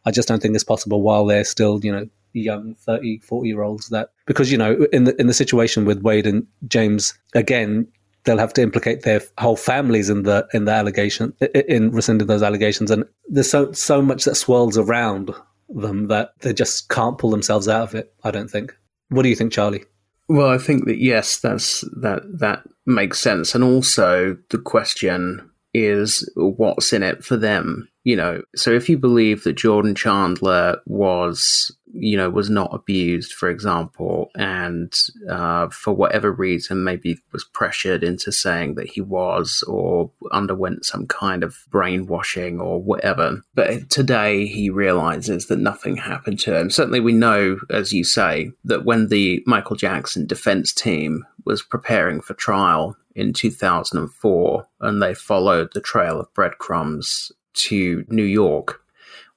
I 0.06 0.12
just 0.12 0.28
don't 0.28 0.42
think 0.42 0.56
it's 0.56 0.64
possible 0.64 1.02
while 1.02 1.26
they're 1.26 1.44
still, 1.44 1.80
you 1.84 1.92
know, 1.92 2.08
young 2.34 2.76
30, 2.76 3.20
40 3.20 3.48
year 3.48 3.62
olds 3.62 3.90
that, 3.90 4.10
because, 4.26 4.52
you 4.52 4.58
know, 4.58 4.88
in 4.92 5.06
the, 5.06 5.20
in 5.20 5.28
the 5.28 5.34
situation 5.34 5.86
with 5.86 6.02
Wade 6.02 6.28
and 6.28 6.46
James, 6.68 7.18
again, 7.34 7.88
they'll 8.24 8.38
have 8.38 8.54
to 8.54 8.62
implicate 8.62 9.04
their 9.04 9.22
whole 9.38 9.56
families 9.56 10.10
in 10.10 10.24
the, 10.24 10.48
in 10.54 10.66
the 10.66 10.72
allegation, 10.72 11.34
in 11.68 11.92
rescinding 11.92 12.28
those 12.28 12.44
allegations. 12.44 12.92
And 12.92 13.06
there's 13.28 13.50
so, 13.50 13.72
so 13.72 14.02
much 14.02 14.26
that 14.26 14.36
swirls 14.36 14.78
around 14.78 15.32
them 15.70 16.08
that 16.08 16.34
they 16.42 16.54
just 16.54 16.90
can't 16.90 17.18
pull 17.18 17.32
themselves 17.32 17.68
out 17.68 17.84
of 17.84 17.96
it, 17.96 18.14
I 18.24 18.32
don't 18.32 18.50
think. 18.50 18.76
What 19.10 19.24
do 19.24 19.30
you 19.30 19.36
think, 19.36 19.52
Charlie? 19.52 19.86
Well, 20.28 20.50
I 20.50 20.58
think 20.58 20.86
that 20.86 20.98
yes, 20.98 21.38
that's 21.38 21.82
that 22.02 22.24
that 22.40 22.64
makes 22.86 23.20
sense, 23.20 23.54
and 23.54 23.64
also 23.64 24.36
the 24.50 24.58
question 24.58 25.52
is 25.74 26.28
what's 26.36 26.94
in 26.94 27.04
it 27.04 27.24
for 27.24 27.38
them 27.38 27.88
you 28.06 28.16
know 28.16 28.42
so 28.56 28.72
if 28.72 28.88
you 28.88 28.98
believe 28.98 29.44
that 29.44 29.54
jordan 29.54 29.94
chandler 29.94 30.80
was 30.86 31.76
you 31.92 32.16
know 32.16 32.30
was 32.30 32.50
not 32.50 32.74
abused 32.74 33.34
for 33.34 33.50
example 33.50 34.30
and 34.36 34.94
uh, 35.30 35.68
for 35.70 35.94
whatever 35.94 36.32
reason 36.32 36.84
maybe 36.84 37.18
was 37.32 37.44
pressured 37.44 38.04
into 38.04 38.32
saying 38.32 38.76
that 38.76 38.88
he 38.88 39.02
was 39.02 39.64
or 39.68 40.12
underwent 40.32 40.86
some 40.86 41.08
kind 41.08 41.44
of 41.44 41.58
brainwashing 41.70 42.60
or 42.60 42.82
whatever 42.82 43.42
but 43.54 43.90
today 43.90 44.46
he 44.46 44.70
realizes 44.70 45.48
that 45.48 45.60
nothing 45.60 45.98
happened 45.98 46.40
to 46.40 46.58
him. 46.58 46.70
Certainly 46.70 47.00
we 47.00 47.14
know 47.14 47.58
as 47.70 47.92
you 47.92 48.04
say 48.04 48.52
that 48.66 48.86
when 48.86 49.08
the 49.08 49.42
michael 49.46 49.76
jackson 49.76 50.26
defense 50.28 50.74
team 50.74 51.26
was 51.46 51.64
preparing 51.64 52.22
for 52.22 52.34
trial 52.34 52.96
in 53.16 53.32
2004 53.32 54.68
and 54.82 55.02
they 55.02 55.14
followed 55.14 55.70
the 55.74 55.82
trail 55.82 56.20
of 56.20 56.34
breadcrumbs 56.34 57.32
to 57.56 58.06
New 58.10 58.24
York 58.24 58.82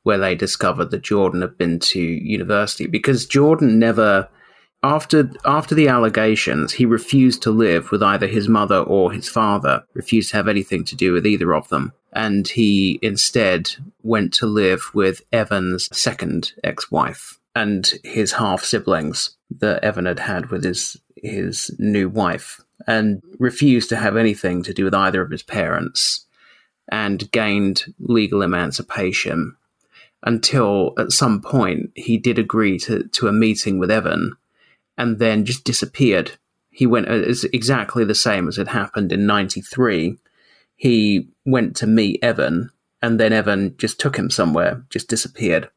where 0.09 0.19
they 0.19 0.35
discovered 0.35 0.91
that 0.91 1.03
Jordan 1.03 1.43
had 1.43 1.59
been 1.59 1.79
to 1.79 2.01
university. 2.01 2.87
Because 2.87 3.27
Jordan 3.27 3.79
never 3.79 4.29
after 4.83 5.31
after 5.45 5.75
the 5.75 5.89
allegations 5.89 6.73
he 6.73 6.87
refused 6.87 7.43
to 7.43 7.51
live 7.51 7.91
with 7.91 8.03
either 8.03 8.27
his 8.27 8.49
mother 8.49 8.79
or 8.79 9.13
his 9.13 9.29
father 9.29 9.83
refused 9.93 10.31
to 10.31 10.37
have 10.37 10.49
anything 10.49 10.83
to 10.85 10.97
do 10.97 11.13
with 11.13 11.27
either 11.27 11.53
of 11.55 11.69
them. 11.69 11.93
And 12.13 12.49
he 12.49 12.99
instead 13.03 13.71
went 14.03 14.33
to 14.35 14.47
live 14.47 14.91
with 14.95 15.21
Evan's 15.31 15.89
second 15.93 16.53
ex-wife 16.65 17.39
and 17.55 17.93
his 18.03 18.33
half 18.33 18.65
siblings 18.65 19.37
that 19.59 19.85
Evan 19.85 20.07
had 20.07 20.21
had 20.21 20.51
with 20.51 20.65
his 20.65 20.97
his 21.17 21.75
new 21.79 22.09
wife 22.09 22.63
and 22.87 23.21
refused 23.39 23.91
to 23.91 23.97
have 23.97 24.17
anything 24.17 24.63
to 24.63 24.73
do 24.73 24.85
with 24.85 24.95
either 24.95 25.21
of 25.21 25.31
his 25.31 25.43
parents 25.43 26.25
and 26.91 27.31
gained 27.33 27.85
legal 27.99 28.43
emancipation 28.43 29.57
until 30.23 30.95
at 30.99 31.13
some 31.13 31.41
point 31.41 31.91
he 31.95 32.19
did 32.19 32.39
agree 32.39 32.79
to, 32.79 33.05
to 33.09 33.29
a 33.29 33.33
meeting 33.33 33.79
with 33.79 33.91
Evan 33.91 34.33
and 34.97 35.19
then 35.19 35.45
just 35.45 35.65
disappeared. 35.65 36.33
He 36.71 36.87
went 36.87 37.09
uh, 37.09 37.13
as 37.13 37.45
exactly 37.45 38.05
the 38.05 38.15
same 38.15 38.49
as 38.49 38.57
had 38.57 38.69
happened 38.69 39.13
in 39.13 39.27
93. 39.27 40.17
He 40.77 41.29
went 41.45 41.77
to 41.77 41.87
meet 41.87 42.19
Evan 42.23 42.71
and 43.01 43.21
then 43.21 43.33
Evan 43.33 43.77
just 43.79 44.01
took 44.01 44.17
him 44.17 44.31
somewhere, 44.31 44.85
just 44.91 45.09
disappeared. 45.09 45.71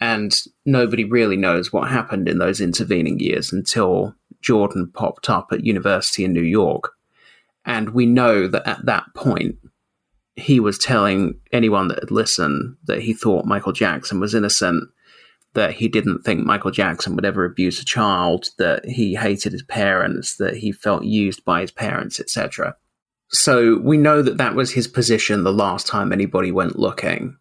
And 0.00 0.36
nobody 0.64 1.02
really 1.02 1.36
knows 1.36 1.72
what 1.72 1.90
happened 1.90 2.28
in 2.28 2.38
those 2.38 2.60
intervening 2.60 3.18
years 3.18 3.52
until 3.52 4.14
Jordan 4.40 4.92
popped 4.94 5.28
up 5.28 5.48
at 5.50 5.64
university 5.64 6.24
in 6.24 6.32
New 6.32 6.42
York. 6.42 6.92
And 7.64 7.90
we 7.90 8.06
know 8.06 8.46
that 8.46 8.66
at 8.66 8.86
that 8.86 9.04
point, 9.14 9.56
he 10.38 10.60
was 10.60 10.78
telling 10.78 11.40
anyone 11.52 11.88
that 11.88 11.98
had 11.98 12.10
listened 12.10 12.76
that 12.84 13.02
he 13.02 13.12
thought 13.12 13.44
Michael 13.44 13.72
Jackson 13.72 14.20
was 14.20 14.34
innocent, 14.34 14.84
that 15.54 15.72
he 15.72 15.88
didn't 15.88 16.22
think 16.22 16.44
Michael 16.44 16.70
Jackson 16.70 17.16
would 17.16 17.24
ever 17.24 17.44
abuse 17.44 17.80
a 17.80 17.84
child, 17.84 18.50
that 18.58 18.84
he 18.84 19.14
hated 19.14 19.52
his 19.52 19.62
parents, 19.62 20.36
that 20.36 20.56
he 20.56 20.70
felt 20.70 21.04
used 21.04 21.44
by 21.44 21.62
his 21.62 21.72
parents, 21.72 22.20
etc. 22.20 22.76
So 23.30 23.78
we 23.78 23.96
know 23.96 24.22
that 24.22 24.38
that 24.38 24.54
was 24.54 24.72
his 24.72 24.86
position 24.86 25.44
the 25.44 25.52
last 25.52 25.86
time 25.86 26.12
anybody 26.12 26.52
went 26.52 26.78
looking. 26.78 27.36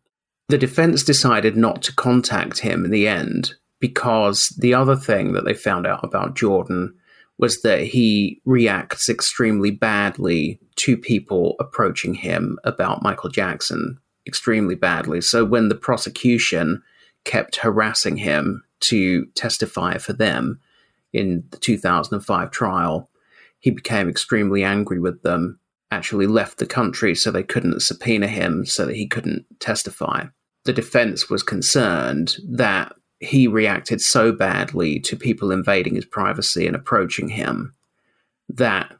The 0.50 0.58
defense 0.58 1.04
decided 1.04 1.56
not 1.56 1.84
to 1.84 1.96
contact 1.96 2.60
him 2.60 2.84
in 2.84 2.92
the 2.92 3.08
end 3.08 3.54
because 3.80 4.50
the 4.58 4.74
other 4.74 4.96
thing 4.96 5.34
that 5.34 5.46
they 5.46 5.54
found 5.54 5.86
out 5.86 6.04
about 6.04 6.36
Jordan 6.36 6.96
was 7.38 7.62
that 7.62 7.82
he 7.82 8.41
reacts 8.46 9.10
extremely 9.10 9.72
badly 9.72 10.60
to 10.75 10.98
people 10.98 11.56
approaching 11.60 12.13
him 12.13 12.58
about 12.63 13.03
Michael 13.03 13.29
Jackson, 13.29 14.00
extremely 14.25 14.75
badly. 14.75 15.22
So 15.22 15.46
when 15.46 15.70
the 15.70 15.75
prosecution 15.75 16.82
kept 17.25 17.58
harassing 17.58 18.17
him 18.17 18.63
to 18.79 19.25
testify 19.36 19.98
for 19.98 20.13
them 20.13 20.60
in 21.13 21.44
the 21.51 21.58
2005 21.58 22.51
trial, 22.51 23.10
he 23.60 23.72
became 23.72 24.10
extremely 24.10 24.63
angry 24.63 25.00
with 25.00 25.22
them, 25.24 25.60
actually 25.91 26.27
left 26.27 26.58
the 26.58 26.65
country 26.65 27.15
so 27.15 27.32
they 27.32 27.44
couldn't 27.44 27.82
subpoena 27.82 28.27
him 28.27 28.65
so 28.65 28.86
that 28.86 28.96
he 28.96 29.08
couldn't 29.08 29.46
testify. 29.60 30.25
The 30.65 30.74
defense 30.74 31.29
was 31.29 31.44
concerned 31.44 32.38
that 32.46 32.94
he 33.20 33.48
reacted 33.48 34.02
so 34.02 34.32
badly 34.32 35.00
to 35.00 35.16
people 35.16 35.52
invading 35.52 35.96
his 35.96 36.06
privacy 36.06 36.68
and 36.68 36.76
approaching 36.76 37.30
him 37.30 37.74
that 38.50 38.94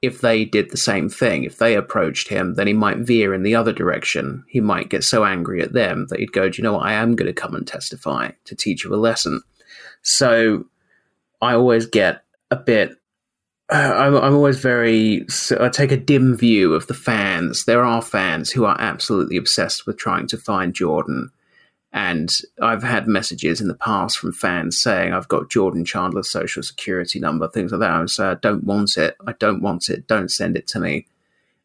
if 0.00 0.20
they 0.20 0.44
did 0.44 0.70
the 0.70 0.76
same 0.76 1.08
thing, 1.08 1.44
if 1.44 1.58
they 1.58 1.74
approached 1.74 2.28
him, 2.28 2.54
then 2.54 2.66
he 2.66 2.72
might 2.74 2.98
veer 2.98 3.32
in 3.32 3.42
the 3.42 3.54
other 3.54 3.72
direction. 3.72 4.44
He 4.48 4.60
might 4.60 4.90
get 4.90 5.02
so 5.02 5.24
angry 5.24 5.62
at 5.62 5.72
them 5.72 6.06
that 6.10 6.20
he'd 6.20 6.32
go, 6.32 6.48
Do 6.48 6.58
you 6.58 6.62
know 6.62 6.74
what? 6.74 6.86
I 6.86 6.92
am 6.92 7.16
going 7.16 7.26
to 7.26 7.32
come 7.32 7.54
and 7.54 7.66
testify 7.66 8.32
to 8.44 8.54
teach 8.54 8.84
you 8.84 8.94
a 8.94 8.96
lesson. 8.96 9.40
So 10.02 10.66
I 11.40 11.54
always 11.54 11.86
get 11.86 12.22
a 12.50 12.56
bit. 12.56 12.96
Uh, 13.72 13.94
I'm, 13.96 14.14
I'm 14.14 14.34
always 14.34 14.58
very. 14.58 15.26
I 15.58 15.70
take 15.70 15.90
a 15.90 15.96
dim 15.96 16.36
view 16.36 16.74
of 16.74 16.86
the 16.86 16.94
fans. 16.94 17.64
There 17.64 17.82
are 17.82 18.02
fans 18.02 18.50
who 18.50 18.66
are 18.66 18.76
absolutely 18.78 19.38
obsessed 19.38 19.86
with 19.86 19.96
trying 19.96 20.26
to 20.28 20.36
find 20.36 20.74
Jordan 20.74 21.30
and 21.94 22.36
I've 22.60 22.82
had 22.82 23.06
messages 23.06 23.60
in 23.60 23.68
the 23.68 23.74
past 23.74 24.18
from 24.18 24.32
fans 24.32 24.82
saying, 24.82 25.12
I've 25.12 25.28
got 25.28 25.48
Jordan 25.48 25.84
Chandler's 25.84 26.28
social 26.28 26.64
security 26.64 27.20
number, 27.20 27.48
things 27.48 27.70
like 27.70 27.80
that. 27.82 27.90
I 27.92 28.00
would 28.00 28.10
say, 28.10 28.24
I 28.26 28.34
don't 28.34 28.64
want 28.64 28.96
it. 28.96 29.16
I 29.28 29.32
don't 29.38 29.62
want 29.62 29.88
it. 29.88 30.08
Don't 30.08 30.28
send 30.28 30.56
it 30.56 30.66
to 30.68 30.80
me. 30.80 31.06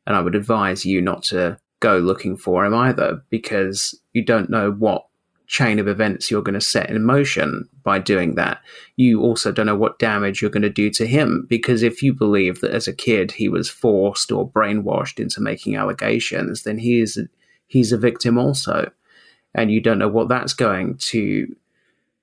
And 0.06 0.16
I 0.16 0.22
would 0.22 0.36
advise 0.36 0.86
you 0.86 1.02
not 1.02 1.24
to 1.24 1.58
go 1.80 1.98
looking 1.98 2.38
for 2.38 2.64
him 2.64 2.76
either, 2.76 3.24
because 3.32 4.00
you 4.14 4.24
don't 4.24 4.52
know 4.52 4.72
what 4.72 5.08
chain 5.48 5.80
of 5.80 5.88
events 5.88 6.30
you're 6.30 6.44
going 6.44 6.54
to 6.54 6.62
set 6.62 6.92
in 6.92 7.04
motion 7.04 7.68
by 7.84 7.98
doing 7.98 8.36
that. 8.36 8.62
You 8.98 9.22
also 9.22 9.52
don't 9.52 9.66
know 9.66 9.76
what 9.76 9.98
damage 9.98 10.44
you're 10.44 10.52
going 10.52 10.62
to 10.62 10.70
do 10.70 10.92
to 10.92 11.08
him, 11.08 11.48
because 11.50 11.82
if 11.82 12.04
you 12.04 12.14
believe 12.14 12.62
that 12.62 12.70
as 12.70 12.88
a 12.88 12.94
kid 12.94 13.32
he 13.32 13.50
was 13.50 13.68
forced 13.68 14.32
or 14.32 14.48
brainwashed 14.48 15.20
into 15.20 15.42
making 15.42 15.76
allegations, 15.76 16.62
then 16.64 16.78
he 16.78 17.00
is, 17.00 17.20
he's 17.66 17.92
a 17.92 17.98
victim 17.98 18.38
also 18.38 18.92
and 19.56 19.72
you 19.72 19.82
don't 19.82 20.00
know 20.00 20.08
what 20.08 20.28
that's 20.28 20.54
going 20.54 20.98
to 20.98 21.56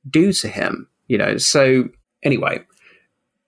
do 0.08 0.32
to 0.32 0.48
him, 0.48 0.88
you 1.08 1.18
know. 1.18 1.36
So, 1.36 1.88
anyway, 2.22 2.60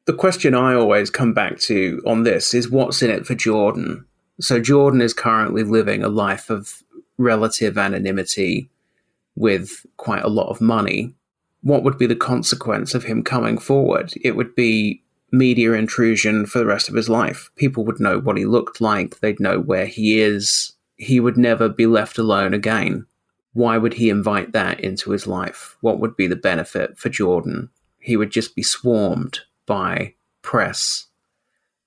the 0.06 0.14
question 0.14 0.54
I 0.54 0.74
always 0.74 1.10
come 1.10 1.32
back 1.32 1.58
to 1.60 2.02
on 2.06 2.24
this 2.24 2.54
is 2.54 2.70
what's 2.70 3.02
in 3.02 3.10
it 3.10 3.26
for 3.26 3.34
Jordan? 3.34 4.04
So, 4.40 4.60
Jordan 4.60 5.00
is 5.00 5.14
currently 5.14 5.62
living 5.62 6.02
a 6.02 6.08
life 6.08 6.50
of 6.50 6.82
relative 7.18 7.78
anonymity 7.78 8.70
with 9.36 9.86
quite 9.96 10.24
a 10.24 10.28
lot 10.28 10.48
of 10.48 10.60
money. 10.60 11.14
What 11.62 11.82
would 11.84 11.98
be 11.98 12.06
the 12.06 12.16
consequence 12.16 12.94
of 12.94 13.04
him 13.04 13.22
coming 13.22 13.58
forward? 13.58 14.14
It 14.22 14.36
would 14.36 14.54
be 14.54 15.02
media 15.30 15.72
intrusion 15.72 16.46
for 16.46 16.58
the 16.58 16.66
rest 16.66 16.88
of 16.88 16.94
his 16.94 17.08
life. 17.08 17.50
People 17.56 17.84
would 17.84 18.00
know 18.00 18.18
what 18.18 18.38
he 18.38 18.46
looked 18.46 18.80
like, 18.80 19.20
they'd 19.20 19.40
know 19.40 19.60
where 19.60 19.86
he 19.86 20.20
is. 20.20 20.72
He 20.96 21.20
would 21.20 21.36
never 21.36 21.68
be 21.68 21.86
left 21.86 22.18
alone 22.18 22.54
again 22.54 23.06
why 23.52 23.78
would 23.78 23.94
he 23.94 24.10
invite 24.10 24.52
that 24.52 24.80
into 24.80 25.10
his 25.10 25.26
life? 25.26 25.76
What 25.80 26.00
would 26.00 26.16
be 26.16 26.26
the 26.26 26.36
benefit 26.36 26.98
for 26.98 27.08
Jordan? 27.08 27.70
He 27.98 28.16
would 28.16 28.30
just 28.30 28.54
be 28.54 28.62
swarmed 28.62 29.40
by 29.66 30.14
press 30.42 31.06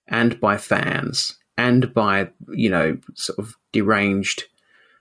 and 0.07 0.39
by 0.39 0.57
fans 0.57 1.37
and 1.57 1.93
by, 1.93 2.29
you 2.49 2.69
know, 2.69 2.97
sort 3.15 3.39
of 3.39 3.55
deranged, 3.71 4.45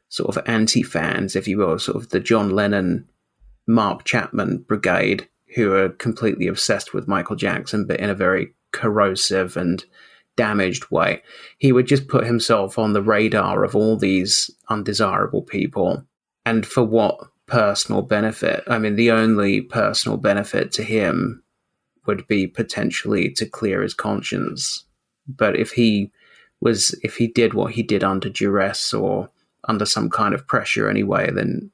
sort 0.08 0.34
of 0.34 0.42
anti 0.46 0.82
fans, 0.82 1.34
if 1.34 1.48
you 1.48 1.58
will, 1.58 1.78
sort 1.78 1.96
of 1.96 2.10
the 2.10 2.20
John 2.20 2.50
Lennon, 2.50 3.08
Mark 3.66 4.04
Chapman 4.04 4.58
brigade 4.58 5.28
who 5.54 5.72
are 5.72 5.88
completely 5.88 6.46
obsessed 6.46 6.94
with 6.94 7.08
Michael 7.08 7.36
Jackson, 7.36 7.86
but 7.86 7.98
in 8.00 8.10
a 8.10 8.14
very 8.14 8.54
corrosive 8.72 9.56
and 9.56 9.84
damaged 10.36 10.90
way. 10.90 11.22
He 11.58 11.72
would 11.72 11.86
just 11.86 12.08
put 12.08 12.24
himself 12.24 12.78
on 12.78 12.92
the 12.92 13.02
radar 13.02 13.64
of 13.64 13.74
all 13.74 13.96
these 13.96 14.50
undesirable 14.68 15.42
people. 15.42 16.06
And 16.44 16.66
for 16.66 16.82
what 16.84 17.18
personal 17.46 18.02
benefit? 18.02 18.64
I 18.66 18.78
mean, 18.78 18.96
the 18.96 19.10
only 19.10 19.60
personal 19.60 20.16
benefit 20.16 20.72
to 20.72 20.82
him 20.82 21.42
would 22.06 22.26
be 22.26 22.46
potentially 22.46 23.30
to 23.32 23.46
clear 23.46 23.82
his 23.82 23.94
conscience. 23.94 24.84
But 25.28 25.56
if 25.56 25.72
he 25.72 26.10
was, 26.60 26.98
if 27.02 27.16
he 27.16 27.26
did 27.26 27.54
what 27.54 27.72
he 27.72 27.82
did 27.82 28.02
under 28.02 28.28
duress 28.28 28.92
or 28.92 29.30
under 29.68 29.84
some 29.84 30.08
kind 30.08 30.34
of 30.34 30.46
pressure 30.46 30.88
anyway, 30.88 31.30
then 31.30 31.70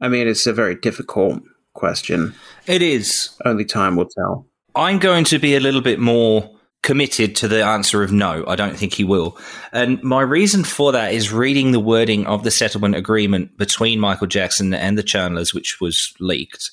I 0.00 0.08
mean, 0.08 0.28
it's 0.28 0.46
a 0.46 0.52
very 0.52 0.74
difficult 0.74 1.42
question. 1.72 2.34
It 2.66 2.82
is. 2.82 3.30
Only 3.44 3.64
time 3.64 3.96
will 3.96 4.08
tell. 4.08 4.46
I'm 4.74 4.98
going 4.98 5.24
to 5.26 5.38
be 5.38 5.54
a 5.54 5.60
little 5.60 5.80
bit 5.80 6.00
more 6.00 6.53
committed 6.84 7.34
to 7.34 7.48
the 7.48 7.64
answer 7.64 8.02
of 8.02 8.12
no. 8.12 8.44
I 8.46 8.54
don't 8.54 8.76
think 8.76 8.92
he 8.92 9.04
will. 9.04 9.36
And 9.72 10.00
my 10.02 10.20
reason 10.20 10.62
for 10.62 10.92
that 10.92 11.12
is 11.12 11.32
reading 11.32 11.72
the 11.72 11.80
wording 11.80 12.26
of 12.26 12.44
the 12.44 12.50
settlement 12.50 12.94
agreement 12.94 13.56
between 13.56 13.98
Michael 13.98 14.26
Jackson 14.28 14.72
and 14.74 14.96
the 14.96 15.02
Chandlers, 15.02 15.54
which 15.54 15.80
was 15.80 16.12
leaked. 16.20 16.70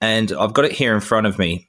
And 0.00 0.32
I've 0.32 0.54
got 0.54 0.64
it 0.64 0.72
here 0.72 0.94
in 0.94 1.00
front 1.00 1.26
of 1.26 1.38
me. 1.38 1.68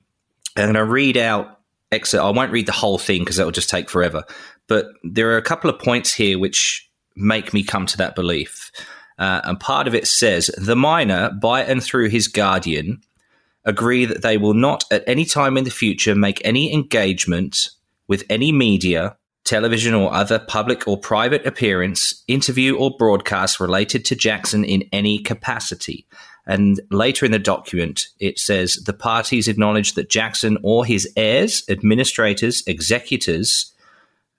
And 0.55 0.77
I 0.77 0.81
read 0.81 1.17
out 1.17 1.59
excerpt. 1.91 2.23
I 2.23 2.29
won't 2.31 2.53
read 2.53 2.65
the 2.65 2.71
whole 2.71 2.97
thing 2.97 3.21
because 3.21 3.35
that 3.35 3.45
will 3.45 3.51
just 3.51 3.69
take 3.69 3.89
forever. 3.89 4.23
But 4.67 4.87
there 5.03 5.31
are 5.31 5.37
a 5.37 5.43
couple 5.43 5.69
of 5.69 5.77
points 5.77 6.13
here 6.13 6.39
which 6.39 6.89
make 7.17 7.53
me 7.53 7.61
come 7.61 7.85
to 7.87 7.97
that 7.97 8.15
belief. 8.15 8.71
Uh, 9.19 9.41
and 9.43 9.59
part 9.59 9.87
of 9.87 9.93
it 9.93 10.07
says 10.07 10.49
the 10.57 10.77
minor, 10.77 11.29
by 11.41 11.63
and 11.63 11.83
through 11.83 12.09
his 12.09 12.29
guardian, 12.29 13.01
agree 13.65 14.05
that 14.05 14.21
they 14.21 14.37
will 14.37 14.53
not 14.53 14.83
at 14.91 15.03
any 15.07 15.25
time 15.25 15.57
in 15.57 15.63
the 15.63 15.71
future 15.71 16.15
make 16.15 16.41
any 16.45 16.73
engagement 16.73 17.69
with 18.07 18.23
any 18.29 18.51
media, 18.51 19.17
television 19.43 19.93
or 19.93 20.13
other 20.13 20.39
public 20.39 20.87
or 20.87 20.97
private 20.97 21.45
appearance, 21.45 22.23
interview 22.27 22.75
or 22.77 22.95
broadcast 22.97 23.59
related 23.59 24.05
to 24.05 24.15
Jackson 24.15 24.63
in 24.63 24.83
any 24.91 25.19
capacity. 25.19 26.05
And 26.47 26.79
later 26.91 27.25
in 27.25 27.31
the 27.31 27.39
document, 27.39 28.07
it 28.19 28.37
says 28.37 28.75
the 28.85 28.93
parties 28.93 29.47
acknowledge 29.47 29.93
that 29.93 30.09
Jackson 30.09 30.57
or 30.61 30.85
his 30.85 31.11
heirs, 31.17 31.63
administrators, 31.69 32.63
executors, 32.67 33.73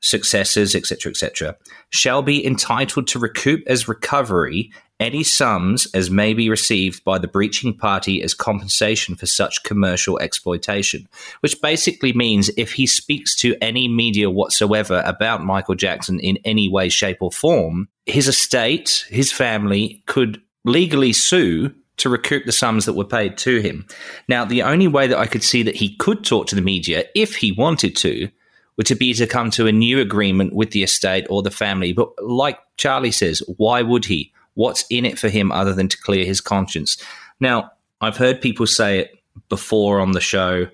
successors, 0.00 0.74
etc., 0.74 1.10
etc., 1.10 1.56
shall 1.90 2.22
be 2.22 2.44
entitled 2.46 3.06
to 3.08 3.18
recoup 3.18 3.62
as 3.66 3.88
recovery 3.88 4.70
any 4.98 5.22
sums 5.22 5.86
as 5.94 6.10
may 6.10 6.32
be 6.32 6.48
received 6.48 7.04
by 7.04 7.18
the 7.18 7.28
breaching 7.28 7.76
party 7.76 8.22
as 8.22 8.32
compensation 8.32 9.14
for 9.14 9.26
such 9.26 9.62
commercial 9.62 10.18
exploitation, 10.20 11.06
which 11.40 11.60
basically 11.60 12.12
means 12.12 12.50
if 12.56 12.72
he 12.72 12.86
speaks 12.86 13.36
to 13.36 13.56
any 13.60 13.88
media 13.88 14.30
whatsoever 14.30 15.02
about 15.04 15.44
Michael 15.44 15.74
Jackson 15.74 16.18
in 16.20 16.38
any 16.44 16.68
way, 16.68 16.88
shape, 16.88 17.18
or 17.20 17.30
form, 17.30 17.88
his 18.06 18.28
estate, 18.28 19.04
his 19.10 19.30
family 19.30 20.02
could 20.06 20.40
legally 20.64 21.12
sue 21.12 21.72
to 21.98 22.08
recoup 22.08 22.44
the 22.44 22.52
sums 22.52 22.84
that 22.84 22.92
were 22.94 23.04
paid 23.04 23.38
to 23.38 23.60
him. 23.60 23.86
Now, 24.28 24.44
the 24.44 24.62
only 24.62 24.88
way 24.88 25.06
that 25.06 25.18
I 25.18 25.26
could 25.26 25.42
see 25.42 25.62
that 25.62 25.76
he 25.76 25.96
could 25.96 26.24
talk 26.24 26.46
to 26.48 26.54
the 26.54 26.62
media 26.62 27.04
if 27.14 27.36
he 27.36 27.52
wanted 27.52 27.96
to 27.96 28.28
would 28.76 28.86
to 28.86 28.94
be 28.94 29.14
to 29.14 29.26
come 29.26 29.50
to 29.52 29.66
a 29.66 29.72
new 29.72 30.00
agreement 30.00 30.54
with 30.54 30.70
the 30.70 30.82
estate 30.82 31.26
or 31.30 31.42
the 31.42 31.50
family. 31.50 31.92
But 31.92 32.10
like 32.22 32.58
Charlie 32.76 33.10
says, 33.10 33.42
why 33.56 33.82
would 33.82 34.04
he? 34.04 34.32
What's 34.54 34.84
in 34.90 35.04
it 35.04 35.18
for 35.18 35.28
him 35.28 35.52
other 35.52 35.72
than 35.72 35.88
to 35.88 35.98
clear 35.98 36.24
his 36.24 36.40
conscience? 36.40 36.96
Now, 37.40 37.72
I've 38.00 38.16
heard 38.16 38.40
people 38.40 38.66
say 38.66 39.00
it 39.00 39.18
before 39.48 40.00
on 40.00 40.12
the 40.12 40.20
show 40.20 40.68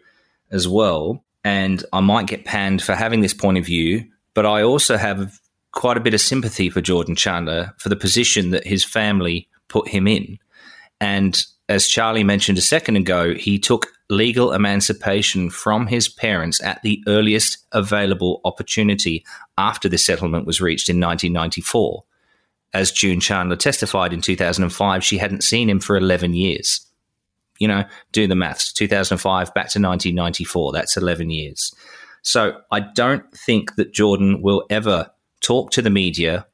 as 0.51 0.69
well, 0.69 1.25
and 1.45 1.85
I 1.93 2.01
might 2.01 2.27
get 2.27 2.45
panned 2.45 2.83
for 2.83 2.95
having 2.95 3.21
this 3.21 3.35
point 3.35 3.59
of 3.59 3.67
view, 3.67 4.05
but 4.35 4.47
I 4.47 4.63
also 4.63 4.97
have 4.97 5.41
quite 5.73 5.97
a 5.97 6.01
bit 6.01 6.15
of 6.15 6.21
sympathy 6.21 6.71
for 6.71 6.81
Jordan 6.81 7.17
Chandler 7.17 7.75
for 7.79 7.89
the 7.89 7.97
position 7.97 8.51
that 8.51 8.67
his 8.67 8.85
family 8.85 9.49
put 9.69 9.89
him 9.89 10.07
in. 10.07 10.39
And 11.01 11.45
as 11.69 11.89
Charlie 11.89 12.25
mentioned 12.25 12.59
a 12.59 12.63
second 12.63 12.97
ago, 12.97 13.35
he 13.35 13.59
took 13.59 13.89
legal 14.13 14.53
emancipation 14.53 15.51
from 15.51 15.87
his 15.87 16.09
parents 16.09 16.63
at 16.63 16.81
the 16.83 17.03
earliest 17.07 17.59
available 17.73 18.41
opportunity 18.45 19.25
after 19.59 19.89
the 19.89 19.99
settlement 19.99 20.47
was 20.47 20.61
reached 20.61 20.89
in 20.89 21.01
1994 21.01 22.05
as 22.75 22.91
June 22.91 23.21
Chandler 23.21 23.57
testified 23.57 24.13
in 24.13 24.21
2005, 24.21 25.05
she 25.05 25.19
hadn't 25.19 25.45
seen 25.45 25.69
him 25.69 25.81
for 25.81 25.97
11 25.97 26.35
years. 26.35 26.87
You 27.59 27.69
know, 27.69 27.85
do 28.13 28.27
the 28.27 28.35
maths 28.35 28.73
2005 28.73 29.49
back 29.49 29.71
to 29.71 29.79
1994, 29.79 30.73
that's 30.73 30.97
11 30.97 31.31
years. 31.31 31.73
So 32.23 32.61
I 32.71 32.81
don't 32.81 33.31
think 33.33 33.75
that 33.77 33.93
Jordan 33.93 34.43
will 34.43 34.65
ever 34.71 35.11
talk 35.41 35.71
to 35.73 35.83
the 35.83 35.91
media. 35.91 36.47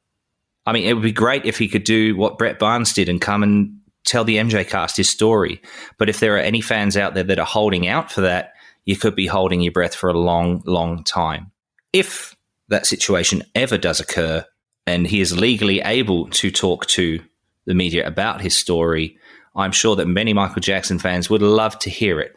I 0.65 0.73
mean, 0.73 0.83
it 0.83 0.93
would 0.93 1.03
be 1.03 1.11
great 1.11 1.45
if 1.45 1.57
he 1.57 1.67
could 1.67 1.83
do 1.83 2.15
what 2.17 2.37
Brett 2.37 2.59
Barnes 2.59 2.93
did 2.93 3.07
and 3.07 3.21
come 3.21 3.43
and 3.43 3.78
tell 4.09 4.23
the 4.23 4.37
MJ 4.37 4.67
cast 4.67 4.97
his 4.97 5.07
story. 5.07 5.61
But 5.97 6.09
if 6.09 6.19
there 6.19 6.35
are 6.35 6.39
any 6.39 6.61
fans 6.61 6.97
out 6.97 7.13
there 7.13 7.23
that 7.23 7.39
are 7.39 7.45
holding 7.45 7.87
out 7.87 8.11
for 8.11 8.21
that, 8.21 8.53
you 8.85 8.97
could 8.97 9.15
be 9.15 9.27
holding 9.27 9.61
your 9.61 9.71
breath 9.71 9.95
for 9.95 10.09
a 10.09 10.17
long, 10.17 10.63
long 10.65 11.03
time. 11.03 11.51
If 11.93 12.35
that 12.69 12.85
situation 12.85 13.43
ever 13.55 13.77
does 13.77 13.99
occur, 13.99 14.45
and 14.87 15.05
he 15.05 15.21
is 15.21 15.39
legally 15.39 15.81
able 15.81 16.27
to 16.29 16.49
talk 16.49 16.87
to 16.87 17.21
the 17.65 17.75
media 17.75 18.05
about 18.07 18.41
his 18.41 18.57
story, 18.57 19.17
I'm 19.55 19.71
sure 19.71 19.95
that 19.95 20.07
many 20.07 20.33
Michael 20.33 20.61
Jackson 20.61 20.97
fans 20.97 21.29
would 21.29 21.43
love 21.43 21.77
to 21.79 21.89
hear 21.89 22.19
it. 22.19 22.35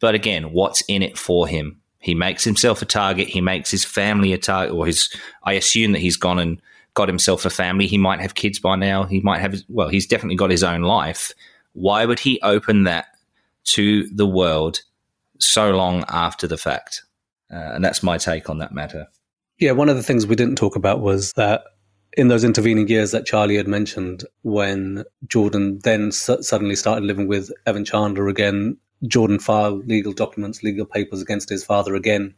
But 0.00 0.14
again, 0.14 0.52
what's 0.52 0.82
in 0.82 1.02
it 1.02 1.16
for 1.16 1.46
him? 1.46 1.80
He 2.00 2.14
makes 2.14 2.44
himself 2.44 2.82
a 2.82 2.84
target. 2.84 3.28
He 3.28 3.40
makes 3.40 3.70
his 3.70 3.84
family 3.84 4.34
a 4.34 4.38
target, 4.38 4.74
or 4.74 4.84
his. 4.84 5.08
I 5.42 5.54
assume 5.54 5.92
that 5.92 6.00
he's 6.00 6.18
gone 6.18 6.38
and 6.38 6.60
got 6.94 7.08
himself 7.08 7.44
a 7.44 7.50
family. 7.50 7.86
He 7.86 7.98
might 7.98 8.20
have 8.20 8.34
kids 8.34 8.58
by 8.58 8.76
now. 8.76 9.04
He 9.04 9.20
might 9.20 9.40
have. 9.40 9.56
Well, 9.68 9.88
he's 9.88 10.06
definitely 10.06 10.36
got 10.36 10.50
his 10.50 10.62
own 10.62 10.82
life. 10.82 11.32
Why 11.72 12.06
would 12.06 12.20
he 12.20 12.40
open 12.42 12.84
that 12.84 13.06
to 13.64 14.08
the 14.08 14.26
world 14.26 14.80
so 15.38 15.70
long 15.72 16.04
after 16.08 16.46
the 16.46 16.56
fact? 16.56 17.02
Uh, 17.52 17.74
and 17.74 17.84
that's 17.84 18.02
my 18.02 18.16
take 18.16 18.48
on 18.48 18.58
that 18.58 18.72
matter. 18.72 19.08
Yeah, 19.58 19.72
one 19.72 19.88
of 19.88 19.96
the 19.96 20.02
things 20.02 20.26
we 20.26 20.36
didn't 20.36 20.56
talk 20.56 20.76
about 20.76 21.00
was 21.00 21.32
that 21.32 21.62
in 22.16 22.28
those 22.28 22.44
intervening 22.44 22.88
years 22.88 23.10
that 23.10 23.26
Charlie 23.26 23.56
had 23.56 23.68
mentioned, 23.68 24.24
when 24.42 25.04
Jordan 25.26 25.80
then 25.82 26.12
suddenly 26.12 26.76
started 26.76 27.04
living 27.04 27.26
with 27.26 27.50
Evan 27.66 27.84
Chandler 27.84 28.28
again, 28.28 28.76
Jordan 29.06 29.38
filed 29.38 29.86
legal 29.86 30.12
documents, 30.12 30.62
legal 30.62 30.86
papers 30.86 31.20
against 31.20 31.48
his 31.48 31.64
father 31.64 31.94
again 31.94 32.34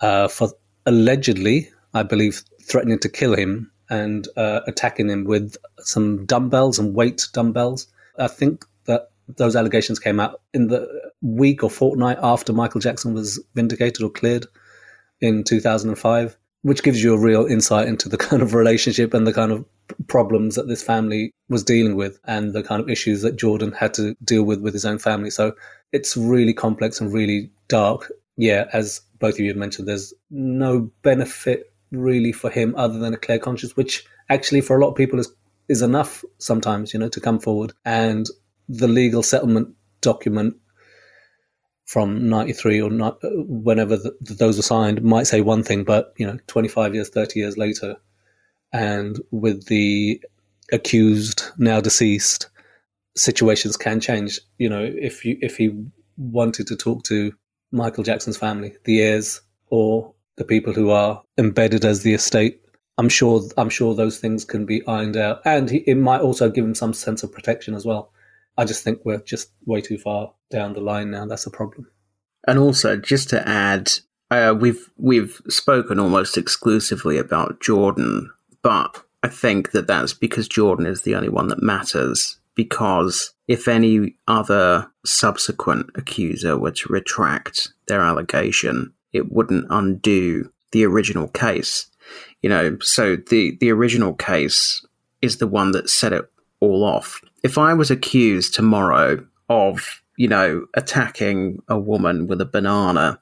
uh, 0.00 0.28
for 0.28 0.50
allegedly, 0.86 1.70
I 1.92 2.02
believe, 2.02 2.42
threatening 2.62 2.98
to 3.00 3.08
kill 3.08 3.34
him 3.34 3.70
and 3.90 4.28
uh, 4.36 4.60
attacking 4.66 5.08
him 5.08 5.24
with 5.24 5.56
some 5.78 6.24
dumbbells 6.26 6.78
and 6.78 6.94
weight 6.94 7.26
dumbbells. 7.32 7.86
I 8.18 8.28
think 8.28 8.64
that 8.86 9.10
those 9.28 9.56
allegations 9.56 9.98
came 9.98 10.20
out 10.20 10.40
in 10.52 10.68
the 10.68 10.88
week 11.22 11.62
or 11.62 11.70
fortnight 11.70 12.18
after 12.22 12.52
Michael 12.52 12.80
Jackson 12.80 13.14
was 13.14 13.42
vindicated 13.54 14.02
or 14.02 14.10
cleared 14.10 14.46
in 15.20 15.44
2005 15.44 16.36
which 16.64 16.82
gives 16.82 17.02
you 17.04 17.12
a 17.12 17.18
real 17.18 17.44
insight 17.44 17.86
into 17.86 18.08
the 18.08 18.16
kind 18.26 18.42
of 18.42 18.54
relationship 18.54 19.12
and 19.12 19.26
the 19.26 19.32
kind 19.32 19.52
of 19.52 19.64
problems 20.06 20.54
that 20.54 20.66
this 20.66 20.82
family 20.82 21.30
was 21.50 21.62
dealing 21.62 21.94
with 21.94 22.18
and 22.24 22.54
the 22.54 22.62
kind 22.62 22.80
of 22.80 22.88
issues 22.88 23.20
that 23.20 23.36
Jordan 23.36 23.70
had 23.72 23.92
to 23.94 24.16
deal 24.24 24.44
with 24.44 24.60
with 24.60 24.72
his 24.72 24.86
own 24.86 24.98
family. 24.98 25.28
So 25.28 25.54
it's 25.92 26.16
really 26.16 26.54
complex 26.54 27.00
and 27.00 27.12
really 27.12 27.50
dark. 27.68 28.10
Yeah, 28.36 28.64
as 28.72 29.02
both 29.18 29.34
of 29.34 29.40
you 29.40 29.48
have 29.48 29.58
mentioned, 29.58 29.86
there's 29.86 30.14
no 30.30 30.90
benefit 31.02 31.70
really 31.94 32.32
for 32.32 32.50
him 32.50 32.74
other 32.76 32.98
than 32.98 33.14
a 33.14 33.18
clear 33.18 33.38
conscience, 33.38 33.76
which 33.76 34.04
actually 34.28 34.60
for 34.60 34.76
a 34.76 34.80
lot 34.80 34.90
of 34.90 34.96
people 34.96 35.18
is 35.18 35.32
is 35.68 35.82
enough 35.82 36.24
sometimes, 36.38 36.92
you 36.92 37.00
know, 37.00 37.08
to 37.08 37.20
come 37.20 37.38
forward. 37.38 37.72
And 37.84 38.26
the 38.68 38.88
legal 38.88 39.22
settlement 39.22 39.74
document 40.00 40.56
from 41.86 42.28
93 42.28 42.82
or 42.82 42.90
not, 42.90 43.22
uh, 43.24 43.30
whenever 43.46 43.96
the, 43.96 44.14
those 44.20 44.56
were 44.56 44.62
signed 44.62 45.02
might 45.02 45.26
say 45.26 45.40
one 45.40 45.62
thing, 45.62 45.84
but, 45.84 46.12
you 46.16 46.26
know, 46.26 46.38
25 46.46 46.94
years, 46.94 47.08
30 47.08 47.40
years 47.40 47.56
later, 47.56 47.96
and 48.72 49.20
with 49.30 49.66
the 49.66 50.20
accused 50.72 51.44
now 51.58 51.80
deceased, 51.80 52.48
situations 53.16 53.76
can 53.76 54.00
change. 54.00 54.40
You 54.58 54.68
know, 54.68 54.82
if 54.82 55.24
you 55.24 55.38
if 55.40 55.56
he 55.56 55.84
wanted 56.16 56.66
to 56.68 56.76
talk 56.76 57.04
to 57.04 57.32
Michael 57.70 58.04
Jackson's 58.04 58.36
family, 58.36 58.76
the 58.84 59.00
heirs, 59.00 59.40
or 59.68 60.14
the 60.36 60.44
people 60.44 60.72
who 60.72 60.90
are 60.90 61.22
embedded 61.38 61.84
as 61.84 62.02
the 62.02 62.14
estate, 62.14 62.60
I'm 62.98 63.08
sure 63.08 63.42
I'm 63.56 63.70
sure 63.70 63.94
those 63.94 64.18
things 64.18 64.44
can 64.44 64.66
be 64.66 64.86
ironed 64.86 65.16
out, 65.16 65.40
and 65.44 65.68
he, 65.70 65.78
it 65.78 65.96
might 65.96 66.20
also 66.20 66.48
give 66.50 66.64
him 66.64 66.74
some 66.74 66.92
sense 66.92 67.22
of 67.22 67.32
protection 67.32 67.74
as 67.74 67.84
well. 67.84 68.12
I 68.56 68.64
just 68.64 68.84
think 68.84 69.00
we're 69.04 69.18
just 69.18 69.50
way 69.66 69.80
too 69.80 69.98
far 69.98 70.32
down 70.50 70.74
the 70.74 70.80
line 70.80 71.10
now. 71.10 71.26
That's 71.26 71.46
a 71.46 71.50
problem. 71.50 71.88
And 72.46 72.58
also, 72.58 72.96
just 72.96 73.28
to 73.30 73.48
add, 73.48 73.90
uh, 74.30 74.54
we've 74.58 74.90
we've 74.96 75.40
spoken 75.48 75.98
almost 75.98 76.38
exclusively 76.38 77.18
about 77.18 77.60
Jordan, 77.60 78.30
but 78.62 79.02
I 79.22 79.28
think 79.28 79.72
that 79.72 79.86
that's 79.86 80.12
because 80.12 80.46
Jordan 80.46 80.86
is 80.86 81.02
the 81.02 81.16
only 81.16 81.30
one 81.30 81.48
that 81.48 81.62
matters. 81.62 82.38
because 82.54 83.32
if 83.48 83.68
any 83.68 84.16
other 84.28 84.90
subsequent 85.04 85.90
accuser 85.94 86.56
were 86.56 86.70
to 86.70 86.92
retract 86.92 87.70
their 87.88 88.00
allegation, 88.00 88.92
it 89.14 89.32
wouldn't 89.32 89.66
undo 89.70 90.50
the 90.72 90.84
original 90.84 91.28
case. 91.28 91.86
You 92.42 92.50
know, 92.50 92.76
so 92.80 93.16
the, 93.16 93.56
the 93.60 93.70
original 93.70 94.12
case 94.12 94.84
is 95.22 95.38
the 95.38 95.46
one 95.46 95.72
that 95.72 95.88
set 95.88 96.12
it 96.12 96.30
all 96.60 96.84
off. 96.84 97.22
If 97.42 97.56
I 97.56 97.72
was 97.72 97.90
accused 97.90 98.52
tomorrow 98.52 99.26
of, 99.48 100.02
you 100.16 100.28
know, 100.28 100.66
attacking 100.74 101.62
a 101.68 101.78
woman 101.78 102.26
with 102.26 102.40
a 102.40 102.46
banana 102.46 103.20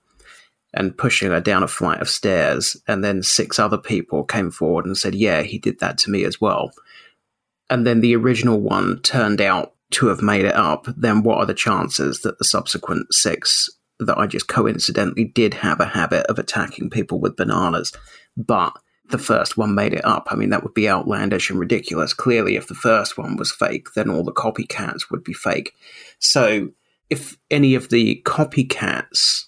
and 0.75 0.97
pushing 0.97 1.31
her 1.31 1.41
down 1.41 1.63
a 1.63 1.69
flight 1.69 2.01
of 2.01 2.09
stairs, 2.09 2.77
and 2.89 3.05
then 3.05 3.23
six 3.23 3.59
other 3.59 3.79
people 3.79 4.25
came 4.25 4.51
forward 4.51 4.87
and 4.87 4.97
said, 4.97 5.15
Yeah, 5.15 5.43
he 5.43 5.59
did 5.59 5.79
that 5.81 5.99
to 5.99 6.11
me 6.11 6.25
as 6.25 6.41
well. 6.41 6.73
And 7.69 7.87
then 7.87 8.01
the 8.01 8.17
original 8.17 8.61
one 8.61 9.01
turned 9.03 9.41
out 9.41 9.75
to 9.93 10.07
have 10.07 10.23
made 10.23 10.47
it 10.47 10.55
up, 10.55 10.87
then 10.97 11.23
what 11.23 11.39
are 11.39 11.47
the 11.47 11.55
chances 11.55 12.23
that 12.23 12.39
the 12.39 12.45
subsequent 12.45 13.13
six 13.13 13.69
that 14.01 14.19
I 14.19 14.27
just 14.27 14.49
coincidentally 14.49 15.25
did 15.25 15.55
have 15.55 15.81
a 15.81 15.87
habit 15.87 16.27
of 16.27 16.39
attacking 16.39 16.91
people 16.91 17.21
with 17.21 17.37
bananas? 17.37 17.93
But 18.37 18.73
the 19.11 19.19
first 19.19 19.57
one 19.57 19.75
made 19.75 19.93
it 19.93 20.05
up. 20.05 20.29
I 20.31 20.37
mean, 20.37 20.51
that 20.51 20.63
would 20.63 20.75
be 20.75 20.89
outlandish 20.89 21.51
and 21.51 21.59
ridiculous. 21.59 22.15
Clearly, 22.15 22.57
if 22.57 22.69
the 22.69 22.75
first 22.75 23.19
one 23.19 23.37
was 23.37 23.53
fake, 23.53 23.89
then 23.95 24.11
all 24.11 24.25
the 24.25 24.33
copycats 24.33 25.11
would 25.11 25.23
be 25.23 25.35
fake. 25.35 25.75
So, 26.19 26.71
if 27.11 27.37
any 27.51 27.75
of 27.75 27.91
the 27.91 28.23
copycats 28.25 29.47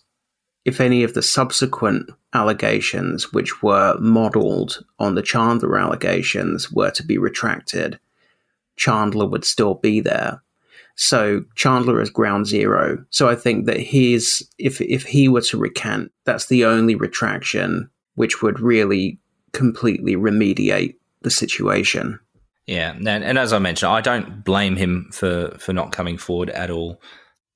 if 0.65 0.81
any 0.81 1.03
of 1.03 1.15
the 1.15 1.23
subsequent 1.23 2.11
allegations, 2.33 3.33
which 3.33 3.63
were 3.63 3.97
modeled 4.01 4.85
on 4.99 5.15
the 5.15 5.23
Chandler 5.23 5.79
allegations, 5.79 6.73
were 6.73 6.91
to 6.93 7.05
be 7.05 7.19
retracted, 7.19 8.01
Chandler 8.77 9.27
would 9.27 9.45
still 9.45 9.75
be 9.75 10.01
there. 10.01 10.43
So 10.97 11.45
Chandler 11.57 12.01
is 12.01 12.11
ground 12.11 12.47
zero. 12.47 13.05
So 13.11 13.29
I 13.29 13.35
think 13.35 13.67
that 13.67 13.81
he's 13.81 14.49
if 14.59 14.81
if 14.81 15.05
he 15.05 15.29
were 15.29 15.41
to 15.43 15.59
recant, 15.59 16.13
that's 16.25 16.47
the 16.47 16.65
only 16.65 16.95
retraction 16.95 17.91
which 18.15 18.43
would 18.43 18.61
really 18.61 19.19
completely 19.53 20.15
remediate 20.15 20.95
the 21.23 21.31
situation. 21.31 22.19
Yeah, 22.67 22.93
and, 22.93 23.09
and 23.09 23.39
as 23.39 23.53
I 23.53 23.59
mentioned, 23.59 23.93
I 23.93 24.01
don't 24.01 24.45
blame 24.45 24.77
him 24.77 25.11
for 25.13 25.57
for 25.59 25.73
not 25.73 25.93
coming 25.93 26.17
forward 26.17 26.51
at 26.51 26.71
all. 26.71 27.01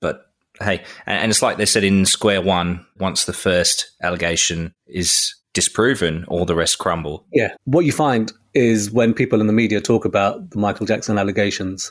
But 0.00 0.26
hey, 0.60 0.84
and 1.06 1.30
it's 1.30 1.42
like 1.42 1.56
they 1.56 1.66
said 1.66 1.84
in 1.84 2.06
Square 2.06 2.42
One, 2.42 2.84
once 2.98 3.24
the 3.24 3.32
first 3.32 3.90
allegation 4.02 4.74
is 4.86 5.34
disproven, 5.54 6.24
all 6.28 6.44
the 6.44 6.54
rest 6.54 6.78
crumble. 6.78 7.24
Yeah. 7.32 7.54
What 7.64 7.84
you 7.84 7.92
find 7.92 8.32
is 8.54 8.90
when 8.90 9.14
people 9.14 9.40
in 9.40 9.46
the 9.46 9.52
media 9.52 9.80
talk 9.80 10.04
about 10.04 10.50
the 10.50 10.58
Michael 10.58 10.86
Jackson 10.86 11.18
allegations, 11.18 11.90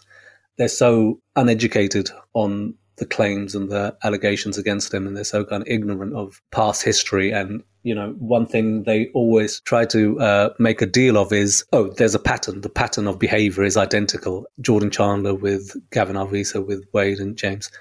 they're 0.58 0.68
so 0.68 1.20
uneducated 1.36 2.10
on 2.34 2.76
the 2.98 3.06
claims 3.06 3.54
and 3.54 3.70
the 3.70 3.96
allegations 4.04 4.58
against 4.58 4.94
him, 4.94 5.06
and 5.06 5.16
they're 5.16 5.24
so 5.24 5.46
kind 5.46 5.62
of 5.62 5.68
ignorant 5.68 6.16
of 6.16 6.42
past 6.52 6.84
history. 6.84 7.32
And 7.32 7.64
you 7.84 7.94
know, 7.94 8.16
one 8.18 8.46
thing 8.46 8.84
they 8.84 9.10
always 9.14 9.60
try 9.62 9.86
to 9.86 10.20
uh, 10.20 10.50
make 10.60 10.82
a 10.82 10.86
deal 10.86 11.18
of 11.18 11.32
is, 11.32 11.64
oh, 11.72 11.90
there's 11.90 12.16
a 12.16 12.20
pattern. 12.20 12.62
The 12.62 12.70
pattern 12.70 13.08
of 13.08 13.20
behavior 13.20 13.64
is 13.64 13.78
identical. 13.78 14.46
Jordan 14.62 14.90
Chandler 14.90 15.36
with 15.36 15.76
Gavin 15.92 16.16
Arvizo 16.16 16.66
with 16.66 16.86
Wade 16.92 17.20
and 17.20 17.38
James 17.38 17.72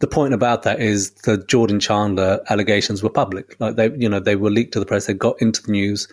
the 0.00 0.08
point 0.08 0.34
about 0.34 0.64
that 0.64 0.80
is 0.80 1.12
the 1.24 1.38
Jordan 1.38 1.80
Chandler 1.80 2.40
allegations 2.50 3.02
were 3.02 3.10
public. 3.10 3.56
Like 3.58 3.76
they, 3.76 3.90
you 3.96 4.08
know, 4.08 4.20
they 4.20 4.36
were 4.36 4.50
leaked 4.50 4.72
to 4.74 4.80
the 4.80 4.86
press. 4.86 5.06
They 5.06 5.14
got 5.14 5.40
into 5.40 5.62
the 5.62 5.72
news, 5.72 6.08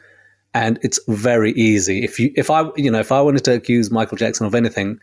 and 0.53 0.79
it's 0.81 0.99
very 1.07 1.51
easy. 1.53 2.03
If 2.03 2.19
you, 2.19 2.31
if 2.35 2.49
I, 2.49 2.69
you 2.75 2.91
know, 2.91 2.99
if 2.99 3.11
I 3.11 3.21
wanted 3.21 3.43
to 3.45 3.53
accuse 3.53 3.91
Michael 3.91 4.17
Jackson 4.17 4.45
of 4.45 4.55
anything, 4.55 4.99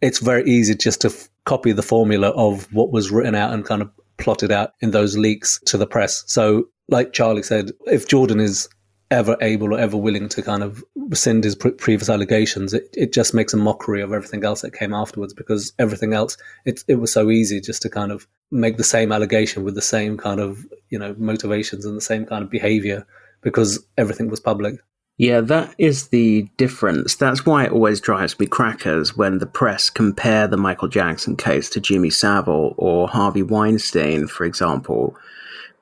it's 0.00 0.18
very 0.18 0.44
easy 0.48 0.74
just 0.74 1.00
to 1.02 1.08
f- 1.08 1.28
copy 1.44 1.72
the 1.72 1.82
formula 1.82 2.28
of 2.30 2.72
what 2.72 2.92
was 2.92 3.10
written 3.10 3.34
out 3.34 3.52
and 3.52 3.64
kind 3.64 3.82
of 3.82 3.90
plotted 4.18 4.52
out 4.52 4.72
in 4.80 4.90
those 4.90 5.16
leaks 5.16 5.60
to 5.66 5.76
the 5.76 5.86
press. 5.86 6.24
So, 6.26 6.68
like 6.88 7.12
Charlie 7.12 7.42
said, 7.42 7.72
if 7.86 8.08
Jordan 8.08 8.40
is 8.40 8.68
ever 9.10 9.36
able 9.40 9.72
or 9.72 9.78
ever 9.78 9.96
willing 9.96 10.28
to 10.28 10.42
kind 10.42 10.62
of 10.62 10.82
rescind 10.96 11.44
his 11.44 11.54
pre- 11.54 11.72
previous 11.72 12.08
allegations, 12.08 12.74
it, 12.74 12.88
it 12.94 13.12
just 13.12 13.34
makes 13.34 13.54
a 13.54 13.56
mockery 13.56 14.02
of 14.02 14.12
everything 14.12 14.44
else 14.44 14.62
that 14.62 14.72
came 14.72 14.92
afterwards 14.92 15.32
because 15.32 15.72
everything 15.78 16.12
else, 16.12 16.36
it, 16.64 16.82
it 16.88 16.96
was 16.96 17.12
so 17.12 17.30
easy 17.30 17.60
just 17.60 17.82
to 17.82 17.88
kind 17.88 18.10
of 18.10 18.26
make 18.50 18.76
the 18.76 18.84
same 18.84 19.12
allegation 19.12 19.64
with 19.64 19.74
the 19.74 19.82
same 19.82 20.16
kind 20.16 20.40
of, 20.40 20.66
you 20.90 20.98
know, 20.98 21.14
motivations 21.18 21.84
and 21.84 21.96
the 21.96 22.00
same 22.00 22.26
kind 22.26 22.42
of 22.42 22.50
behavior 22.50 23.06
because 23.42 23.84
everything 23.96 24.28
was 24.28 24.40
public. 24.40 24.80
Yeah, 25.18 25.40
that 25.40 25.74
is 25.78 26.08
the 26.08 26.42
difference. 26.58 27.14
That's 27.14 27.46
why 27.46 27.64
it 27.64 27.72
always 27.72 28.00
drives 28.00 28.38
me 28.38 28.46
crackers 28.46 29.16
when 29.16 29.38
the 29.38 29.46
press 29.46 29.88
compare 29.88 30.46
the 30.46 30.58
Michael 30.58 30.88
Jackson 30.88 31.36
case 31.36 31.70
to 31.70 31.80
Jimmy 31.80 32.10
Savile 32.10 32.74
or 32.76 33.08
Harvey 33.08 33.42
Weinstein, 33.42 34.26
for 34.26 34.44
example 34.44 35.16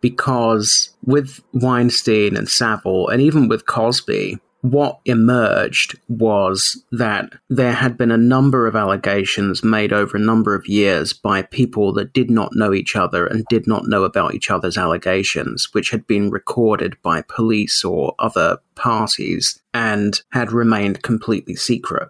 because 0.04 0.90
with 1.06 1.42
Weinstein 1.54 2.36
and 2.36 2.46
Savile, 2.46 3.08
and 3.08 3.22
even 3.22 3.48
with 3.48 3.64
Cosby, 3.64 4.38
what 4.64 4.98
emerged 5.04 5.94
was 6.08 6.82
that 6.90 7.34
there 7.50 7.74
had 7.74 7.98
been 7.98 8.10
a 8.10 8.16
number 8.16 8.66
of 8.66 8.74
allegations 8.74 9.62
made 9.62 9.92
over 9.92 10.16
a 10.16 10.20
number 10.20 10.54
of 10.54 10.66
years 10.66 11.12
by 11.12 11.42
people 11.42 11.92
that 11.92 12.14
did 12.14 12.30
not 12.30 12.54
know 12.54 12.72
each 12.72 12.96
other 12.96 13.26
and 13.26 13.44
did 13.50 13.66
not 13.66 13.86
know 13.86 14.04
about 14.04 14.32
each 14.32 14.50
other's 14.50 14.78
allegations, 14.78 15.68
which 15.72 15.90
had 15.90 16.06
been 16.06 16.30
recorded 16.30 16.96
by 17.02 17.20
police 17.20 17.84
or 17.84 18.14
other 18.18 18.56
parties 18.74 19.60
and 19.74 20.22
had 20.30 20.50
remained 20.50 21.02
completely 21.02 21.54
secret. 21.54 22.08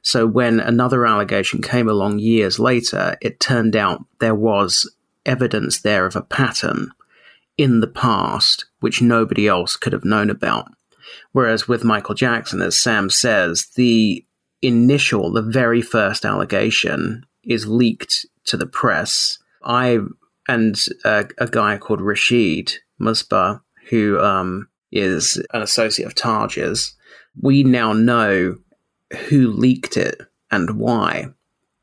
So 0.00 0.26
when 0.26 0.58
another 0.58 1.04
allegation 1.04 1.60
came 1.60 1.86
along 1.86 2.20
years 2.20 2.58
later, 2.58 3.18
it 3.20 3.40
turned 3.40 3.76
out 3.76 4.02
there 4.20 4.34
was 4.34 4.90
evidence 5.26 5.82
there 5.82 6.06
of 6.06 6.16
a 6.16 6.22
pattern 6.22 6.92
in 7.58 7.80
the 7.80 7.86
past, 7.86 8.64
which 8.80 9.02
nobody 9.02 9.46
else 9.46 9.76
could 9.76 9.92
have 9.92 10.06
known 10.06 10.30
about. 10.30 10.72
Whereas 11.32 11.68
with 11.68 11.84
Michael 11.84 12.14
Jackson, 12.14 12.62
as 12.62 12.76
Sam 12.76 13.10
says, 13.10 13.68
the 13.76 14.24
initial, 14.62 15.32
the 15.32 15.42
very 15.42 15.82
first 15.82 16.24
allegation 16.24 17.24
is 17.44 17.66
leaked 17.66 18.26
to 18.44 18.56
the 18.56 18.66
press. 18.66 19.38
I 19.62 20.00
and 20.48 20.76
a, 21.04 21.26
a 21.38 21.46
guy 21.46 21.78
called 21.78 22.00
Rashid 22.00 22.72
Musbah, 23.00 23.60
who 23.88 24.18
um, 24.20 24.68
is 24.90 25.40
an 25.52 25.62
associate 25.62 26.06
of 26.06 26.14
Taj's, 26.14 26.94
we 27.40 27.62
now 27.62 27.92
know 27.92 28.56
who 29.28 29.48
leaked 29.48 29.96
it 29.96 30.20
and 30.50 30.78
why 30.78 31.28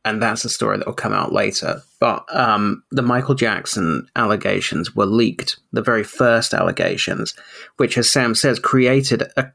and 0.07 0.21
that's 0.21 0.45
a 0.45 0.49
story 0.49 0.77
that 0.77 0.87
will 0.87 0.93
come 0.93 1.13
out 1.13 1.33
later. 1.33 1.81
But 1.99 2.23
um, 2.33 2.83
the 2.91 3.01
Michael 3.01 3.35
Jackson 3.35 4.07
allegations 4.15 4.95
were 4.95 5.05
leaked, 5.05 5.57
the 5.73 5.81
very 5.81 6.03
first 6.03 6.53
allegations, 6.53 7.35
which, 7.75 7.97
as 7.97 8.09
Sam 8.09 8.33
says, 8.33 8.57
created 8.57 9.23
a 9.35 9.51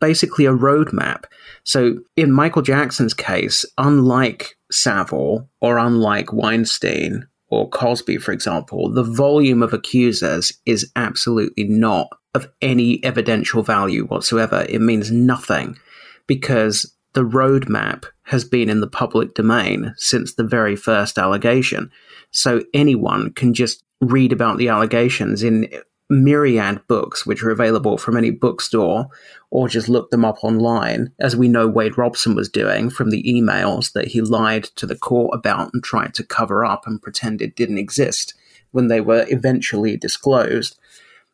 basically 0.00 0.46
a 0.46 0.52
roadmap. 0.52 1.24
So 1.62 1.98
in 2.16 2.32
Michael 2.32 2.62
Jackson's 2.62 3.14
case, 3.14 3.66
unlike 3.76 4.56
Savile 4.72 5.48
or 5.60 5.78
unlike 5.78 6.32
Weinstein 6.32 7.26
or 7.48 7.68
Cosby, 7.68 8.16
for 8.16 8.32
example, 8.32 8.90
the 8.90 9.02
volume 9.02 9.62
of 9.62 9.74
accusers 9.74 10.58
is 10.64 10.90
absolutely 10.96 11.64
not 11.64 12.08
of 12.34 12.50
any 12.62 13.04
evidential 13.04 13.62
value 13.62 14.06
whatsoever. 14.06 14.64
It 14.68 14.80
means 14.80 15.10
nothing 15.10 15.78
because 16.26 16.93
the 17.14 17.24
roadmap 17.24 18.04
has 18.24 18.44
been 18.44 18.68
in 18.68 18.80
the 18.80 18.86
public 18.86 19.34
domain 19.34 19.94
since 19.96 20.34
the 20.34 20.44
very 20.44 20.76
first 20.76 21.18
allegation. 21.18 21.90
So 22.30 22.62
anyone 22.74 23.32
can 23.32 23.54
just 23.54 23.82
read 24.00 24.32
about 24.32 24.58
the 24.58 24.68
allegations 24.68 25.42
in 25.42 25.68
myriad 26.10 26.86
books, 26.86 27.24
which 27.24 27.42
are 27.42 27.50
available 27.50 27.96
from 27.96 28.16
any 28.16 28.30
bookstore, 28.30 29.08
or 29.50 29.68
just 29.68 29.88
look 29.88 30.10
them 30.10 30.24
up 30.24 30.42
online, 30.42 31.12
as 31.18 31.36
we 31.36 31.48
know 31.48 31.66
Wade 31.66 31.96
Robson 31.96 32.34
was 32.34 32.48
doing 32.48 32.90
from 32.90 33.10
the 33.10 33.22
emails 33.22 33.92
that 33.92 34.08
he 34.08 34.20
lied 34.20 34.64
to 34.76 34.86
the 34.86 34.96
court 34.96 35.34
about 35.34 35.72
and 35.72 35.82
tried 35.82 36.14
to 36.14 36.24
cover 36.24 36.64
up 36.64 36.86
and 36.86 37.00
pretend 37.00 37.40
it 37.40 37.56
didn't 37.56 37.78
exist 37.78 38.34
when 38.72 38.88
they 38.88 39.00
were 39.00 39.24
eventually 39.28 39.96
disclosed. 39.96 40.76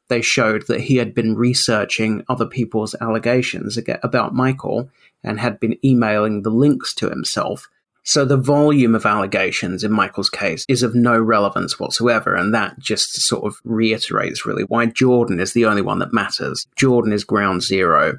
They 0.08 0.20
showed 0.20 0.66
that 0.66 0.82
he 0.82 0.96
had 0.96 1.14
been 1.14 1.36
researching 1.36 2.24
other 2.28 2.46
people's 2.46 2.94
allegations 3.00 3.78
about 4.02 4.34
Michael 4.34 4.90
and 5.22 5.40
had 5.40 5.60
been 5.60 5.78
emailing 5.84 6.42
the 6.42 6.50
links 6.50 6.94
to 6.94 7.08
himself. 7.08 7.68
So 8.02 8.24
the 8.24 8.36
volume 8.36 8.94
of 8.94 9.04
allegations 9.04 9.84
in 9.84 9.92
Michael's 9.92 10.30
case 10.30 10.64
is 10.68 10.82
of 10.82 10.94
no 10.94 11.18
relevance 11.18 11.78
whatsoever, 11.78 12.34
and 12.34 12.54
that 12.54 12.78
just 12.78 13.20
sort 13.20 13.44
of 13.44 13.60
reiterates 13.64 14.46
really 14.46 14.64
why 14.64 14.86
Jordan 14.86 15.38
is 15.38 15.52
the 15.52 15.66
only 15.66 15.82
one 15.82 15.98
that 15.98 16.12
matters. 16.12 16.66
Jordan 16.76 17.12
is 17.12 17.24
ground 17.24 17.62
zero. 17.62 18.18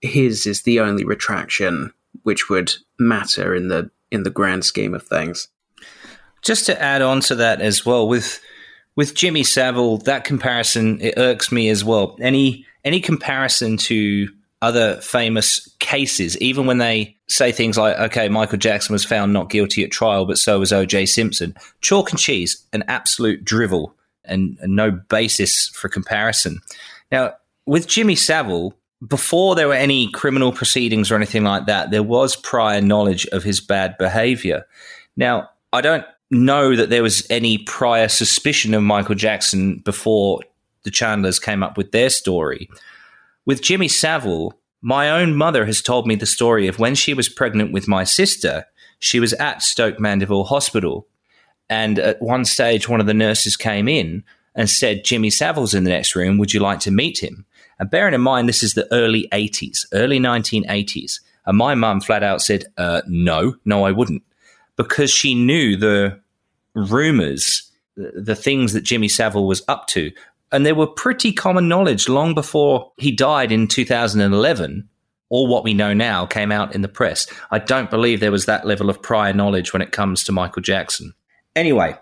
His 0.00 0.46
is 0.46 0.62
the 0.62 0.80
only 0.80 1.04
retraction 1.04 1.92
which 2.22 2.48
would 2.48 2.72
matter 2.98 3.54
in 3.54 3.68
the 3.68 3.90
in 4.10 4.22
the 4.22 4.30
grand 4.30 4.64
scheme 4.64 4.94
of 4.94 5.02
things. 5.02 5.48
Just 6.42 6.66
to 6.66 6.80
add 6.80 7.02
on 7.02 7.20
to 7.22 7.34
that 7.34 7.60
as 7.60 7.84
well, 7.84 8.08
with 8.08 8.40
with 8.96 9.14
Jimmy 9.14 9.44
Savile, 9.44 9.98
that 9.98 10.24
comparison 10.24 11.00
it 11.00 11.14
irks 11.16 11.52
me 11.52 11.68
as 11.68 11.84
well. 11.84 12.16
Any 12.20 12.64
any 12.84 13.00
comparison 13.00 13.76
to 13.76 14.28
other 14.60 14.96
famous 14.96 15.68
cases, 15.78 16.36
even 16.38 16.66
when 16.66 16.78
they 16.78 17.16
say 17.28 17.52
things 17.52 17.78
like, 17.78 17.96
okay, 17.98 18.28
Michael 18.28 18.58
Jackson 18.58 18.92
was 18.92 19.04
found 19.04 19.32
not 19.32 19.50
guilty 19.50 19.84
at 19.84 19.90
trial, 19.90 20.24
but 20.24 20.38
so 20.38 20.58
was 20.58 20.72
O.J. 20.72 21.06
Simpson. 21.06 21.54
Chalk 21.80 22.10
and 22.10 22.18
cheese, 22.18 22.64
an 22.72 22.82
absolute 22.88 23.44
drivel 23.44 23.94
and, 24.24 24.58
and 24.60 24.74
no 24.74 24.90
basis 24.90 25.68
for 25.68 25.88
comparison. 25.88 26.60
Now, 27.12 27.34
with 27.66 27.86
Jimmy 27.86 28.16
Savile, 28.16 28.74
before 29.06 29.54
there 29.54 29.68
were 29.68 29.74
any 29.74 30.10
criminal 30.10 30.52
proceedings 30.52 31.10
or 31.10 31.16
anything 31.16 31.44
like 31.44 31.66
that, 31.66 31.90
there 31.90 32.02
was 32.02 32.34
prior 32.34 32.80
knowledge 32.80 33.26
of 33.26 33.44
his 33.44 33.60
bad 33.60 33.96
behavior. 33.98 34.66
Now, 35.16 35.50
I 35.72 35.80
don't 35.80 36.04
know 36.30 36.74
that 36.74 36.90
there 36.90 37.02
was 37.02 37.26
any 37.30 37.58
prior 37.58 38.08
suspicion 38.08 38.74
of 38.74 38.82
Michael 38.82 39.14
Jackson 39.14 39.78
before 39.78 40.40
the 40.82 40.90
Chandlers 40.90 41.38
came 41.38 41.62
up 41.62 41.76
with 41.76 41.92
their 41.92 42.10
story. 42.10 42.68
With 43.48 43.62
Jimmy 43.62 43.88
Savile, 43.88 44.52
my 44.82 45.08
own 45.08 45.34
mother 45.34 45.64
has 45.64 45.80
told 45.80 46.06
me 46.06 46.14
the 46.14 46.26
story 46.26 46.68
of 46.68 46.78
when 46.78 46.94
she 46.94 47.14
was 47.14 47.30
pregnant 47.30 47.72
with 47.72 47.88
my 47.88 48.04
sister, 48.04 48.66
she 48.98 49.20
was 49.20 49.32
at 49.32 49.62
Stoke 49.62 49.98
Mandeville 49.98 50.44
Hospital. 50.44 51.06
And 51.70 51.98
at 51.98 52.20
one 52.20 52.44
stage, 52.44 52.90
one 52.90 53.00
of 53.00 53.06
the 53.06 53.14
nurses 53.14 53.56
came 53.56 53.88
in 53.88 54.22
and 54.54 54.68
said, 54.68 55.02
Jimmy 55.02 55.30
Savile's 55.30 55.72
in 55.72 55.84
the 55.84 55.90
next 55.90 56.14
room. 56.14 56.36
Would 56.36 56.52
you 56.52 56.60
like 56.60 56.80
to 56.80 56.90
meet 56.90 57.22
him? 57.22 57.46
And 57.78 57.90
bearing 57.90 58.12
in 58.12 58.20
mind, 58.20 58.50
this 58.50 58.62
is 58.62 58.74
the 58.74 58.86
early 58.92 59.26
80s, 59.32 59.86
early 59.94 60.20
1980s. 60.20 61.18
And 61.46 61.56
my 61.56 61.74
mum 61.74 62.02
flat 62.02 62.22
out 62.22 62.42
said, 62.42 62.66
uh, 62.76 63.00
no, 63.06 63.54
no, 63.64 63.82
I 63.82 63.92
wouldn't. 63.92 64.24
Because 64.76 65.10
she 65.10 65.34
knew 65.34 65.74
the 65.74 66.20
rumors, 66.74 67.72
the 67.96 68.36
things 68.36 68.74
that 68.74 68.82
Jimmy 68.82 69.08
Savile 69.08 69.46
was 69.46 69.62
up 69.68 69.86
to 69.86 70.12
and 70.52 70.64
they 70.64 70.72
were 70.72 70.86
pretty 70.86 71.32
common 71.32 71.68
knowledge 71.68 72.08
long 72.08 72.34
before 72.34 72.92
he 72.96 73.12
died 73.12 73.52
in 73.52 73.68
2011. 73.68 74.88
All 75.30 75.46
what 75.46 75.62
we 75.62 75.74
know 75.74 75.92
now 75.92 76.24
came 76.24 76.50
out 76.50 76.74
in 76.74 76.80
the 76.80 76.88
press. 76.88 77.26
I 77.50 77.58
don't 77.58 77.90
believe 77.90 78.20
there 78.20 78.32
was 78.32 78.46
that 78.46 78.66
level 78.66 78.88
of 78.88 79.02
prior 79.02 79.34
knowledge 79.34 79.74
when 79.74 79.82
it 79.82 79.92
comes 79.92 80.24
to 80.24 80.32
Michael 80.32 80.62
Jackson. 80.62 81.12
Anyway, 81.54 81.94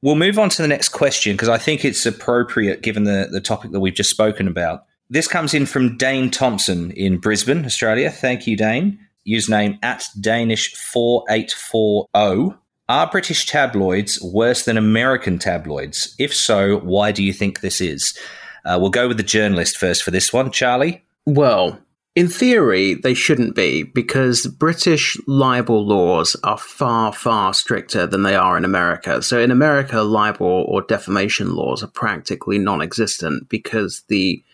we'll 0.00 0.14
move 0.14 0.38
on 0.38 0.48
to 0.50 0.62
the 0.62 0.68
next 0.68 0.90
question 0.90 1.34
because 1.34 1.48
I 1.48 1.58
think 1.58 1.84
it's 1.84 2.06
appropriate 2.06 2.82
given 2.82 3.02
the, 3.04 3.28
the 3.30 3.40
topic 3.40 3.72
that 3.72 3.80
we've 3.80 3.94
just 3.94 4.10
spoken 4.10 4.46
about. 4.46 4.84
This 5.10 5.26
comes 5.28 5.54
in 5.54 5.66
from 5.66 5.96
Dane 5.96 6.30
Thompson 6.30 6.92
in 6.92 7.18
Brisbane, 7.18 7.64
Australia. 7.64 8.10
Thank 8.10 8.46
you, 8.46 8.56
Dane. 8.56 9.00
Username 9.26 9.78
at 9.82 10.04
Danish4840. 10.20 12.56
Are 12.88 13.10
British 13.10 13.46
tabloids 13.46 14.22
worse 14.22 14.64
than 14.64 14.76
American 14.76 15.40
tabloids? 15.40 16.14
If 16.20 16.32
so, 16.32 16.78
why 16.78 17.10
do 17.10 17.24
you 17.24 17.32
think 17.32 17.60
this 17.60 17.80
is? 17.80 18.16
Uh, 18.64 18.78
we'll 18.80 18.90
go 18.90 19.08
with 19.08 19.16
the 19.16 19.24
journalist 19.24 19.76
first 19.76 20.04
for 20.04 20.12
this 20.12 20.32
one. 20.32 20.52
Charlie? 20.52 21.04
Well, 21.24 21.80
in 22.14 22.28
theory, 22.28 22.94
they 22.94 23.12
shouldn't 23.12 23.56
be 23.56 23.82
because 23.82 24.46
British 24.46 25.18
libel 25.26 25.84
laws 25.84 26.36
are 26.44 26.58
far, 26.58 27.12
far 27.12 27.52
stricter 27.54 28.06
than 28.06 28.22
they 28.22 28.36
are 28.36 28.56
in 28.56 28.64
America. 28.64 29.20
So, 29.20 29.40
in 29.40 29.50
America, 29.50 30.02
libel 30.02 30.64
or 30.68 30.80
defamation 30.82 31.56
laws 31.56 31.82
are 31.82 31.88
practically 31.88 32.58
non 32.58 32.82
existent 32.82 33.48
because 33.48 34.04
the 34.06 34.44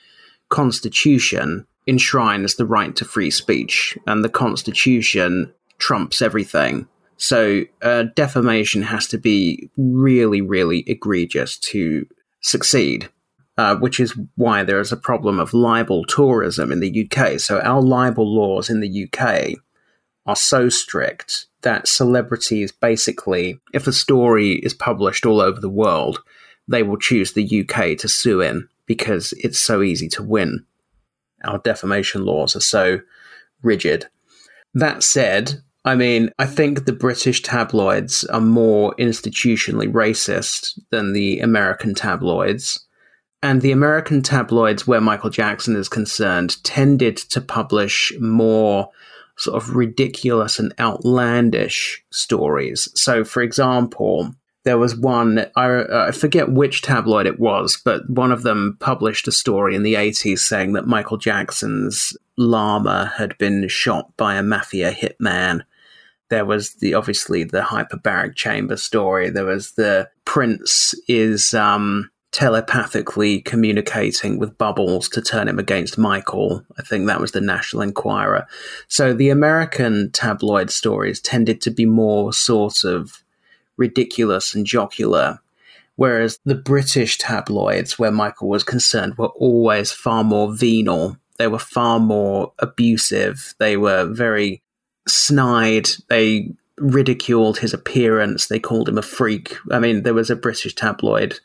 Constitution 0.49 1.67
enshrines 1.87 2.55
the 2.55 2.67
right 2.67 2.97
to 2.97 3.05
free 3.05 3.31
speech, 3.31 3.99
and 4.07 4.25
the 4.25 4.31
Constitution 4.31 5.53
trumps 5.79 6.23
everything. 6.23 6.89
So 7.23 7.63
uh, 7.83 8.07
defamation 8.17 8.83
has 8.83 9.07
to 9.07 9.17
be 9.17 9.71
really, 9.77 10.41
really 10.41 10.83
egregious 10.89 11.57
to 11.59 12.05
succeed, 12.41 13.09
uh, 13.57 13.77
which 13.77 14.01
is 14.01 14.19
why 14.35 14.65
there 14.65 14.81
is 14.81 14.91
a 14.91 14.97
problem 14.97 15.39
of 15.39 15.55
libel 15.55 16.05
tourism 16.05 16.73
in 16.73 16.81
the 16.81 17.09
UK. 17.09 17.39
So 17.39 17.61
our 17.61 17.81
libel 17.81 18.27
laws 18.27 18.69
in 18.69 18.81
the 18.81 19.07
UK 19.07 19.53
are 20.27 20.35
so 20.35 20.69
strict 20.69 21.47
that 21.61 21.87
celebrities 21.87 22.73
basically, 22.73 23.61
if 23.73 23.87
a 23.87 23.93
story 23.93 24.55
is 24.55 24.75
published 24.75 25.25
all 25.25 25.41
over 25.41 25.61
the 25.61 25.69
world, 25.69 26.19
they 26.67 26.83
will 26.83 26.99
choose 26.99 27.35
the 27.35 27.61
UK 27.61 27.97
to 27.99 28.09
sue 28.09 28.41
in 28.41 28.69
because 28.87 29.33
it's 29.35 29.61
so 29.61 29.81
easy 29.81 30.09
to 30.09 30.25
win. 30.25 30.67
Our 31.45 31.59
defamation 31.59 32.25
laws 32.25 32.57
are 32.57 32.61
so 32.61 32.99
rigid. 33.63 34.09
That 34.75 35.05
said, 35.05 35.63
I 35.85 35.97
mean, 35.97 36.31
I 36.39 36.47
think 36.47 36.85
the 36.85 36.93
British 36.93 37.43
tabloids 37.43 38.25
are 38.25 38.41
more 38.41 38.95
institutionally 38.99 39.91
racist 39.91 40.79
than 40.91 41.13
the 41.13 41.41
American 41.41 41.95
tabloids. 41.95 42.87
And 43.43 43.61
the 43.61 43.73
American 43.73 44.23
tabloids, 44.23 44.87
where 44.87 45.01
Michael 45.01 45.31
Jackson 45.31 45.75
is 45.75 45.89
concerned, 45.89 46.63
tended 46.63 47.17
to 47.17 47.41
publish 47.41 48.13
more 48.21 48.91
sort 49.37 49.61
of 49.61 49.75
ridiculous 49.75 50.61
and 50.61 50.73
outlandish 50.79 52.05
stories. 52.11 52.89
So, 52.95 53.25
for 53.25 53.43
example, 53.43 54.33
there 54.65 54.79
was 54.79 54.95
one, 54.95 55.47
I, 55.57 55.69
uh, 55.69 56.07
I, 56.09 56.11
forget 56.13 56.53
which 56.53 56.83
tabloid 56.83 57.27
it 57.27 57.41
was, 57.41 57.81
but 57.85 58.09
one 58.09 58.31
of 58.31 58.43
them 58.43 58.77
published 58.79 59.27
a 59.27 59.33
story 59.33 59.75
in 59.75 59.83
the 59.83 59.95
80s 59.95 60.39
saying 60.39 60.75
that 60.75 60.87
Michael 60.87 61.17
Jackson's 61.17 62.17
llama 62.37 63.13
had 63.17 63.37
been 63.39 63.67
shot 63.67 64.17
by 64.17 64.37
a 64.37 64.43
mafia 64.43 64.93
hitman 64.93 65.63
there 66.33 66.47
was 66.47 66.77
the 66.77 66.95
obviously 66.95 67.45
the 67.45 67.61
hyperbaric 67.61 68.35
chamber 68.35 68.79
story. 68.79 69.29
There 69.29 69.45
was 69.45 69.73
the 69.73 70.09
prince 70.25 70.95
is 71.07 71.53
um, 71.53 72.11
telepathically 72.31 73.43
communicating 73.43 74.39
with 74.39 74.57
Bubbles 74.57 75.11
to 75.11 75.21
turn 75.21 75.47
him 75.47 75.59
against 75.59 75.99
Michael. 75.99 76.65
I 76.79 76.83
think 76.85 77.07
that 77.07 77.21
was 77.21 77.33
the 77.33 77.43
National 77.43 77.83
Enquirer. 77.83 78.47
So 78.89 79.13
the 79.13 79.29
American 79.29 80.11
tabloid 80.11 80.71
stories 80.71 81.21
tended 81.21 81.61
to 81.61 81.71
be 81.71 81.85
more 81.85 82.33
sort 82.33 82.83
of 82.83 83.23
ridiculous 83.77 84.55
and 84.55 84.65
jocular. 84.65 85.39
Whereas 85.97 86.39
the 86.47 86.55
British 86.55 87.19
tabloids, 87.19 87.99
where 87.99 88.11
Michael 88.11 88.49
was 88.49 88.65
concerned, 88.65 89.19
were 89.19 89.27
always 89.37 89.93
far 89.93 90.25
more 90.25 90.55
venal. 90.55 91.19
They 91.37 91.49
were 91.49 91.59
far 91.59 92.01
more 92.01 92.55
abusive. 92.59 93.55
They 93.59 93.77
were 93.77 94.07
very 94.07 94.62
snide. 95.13 95.89
They 96.09 96.53
ridiculed 96.79 97.59
his 97.59 97.75
appearance. 97.75 98.47
They 98.47 98.59
called 98.59 98.89
him 98.89 98.99
a 98.99 99.03
freak. 99.03 99.57
I 99.71 99.79
mean, 99.79 100.03
there 100.03 100.15
was 100.15 100.31
a 100.31 100.37
British 100.37 100.75
tabloid. 100.75 101.39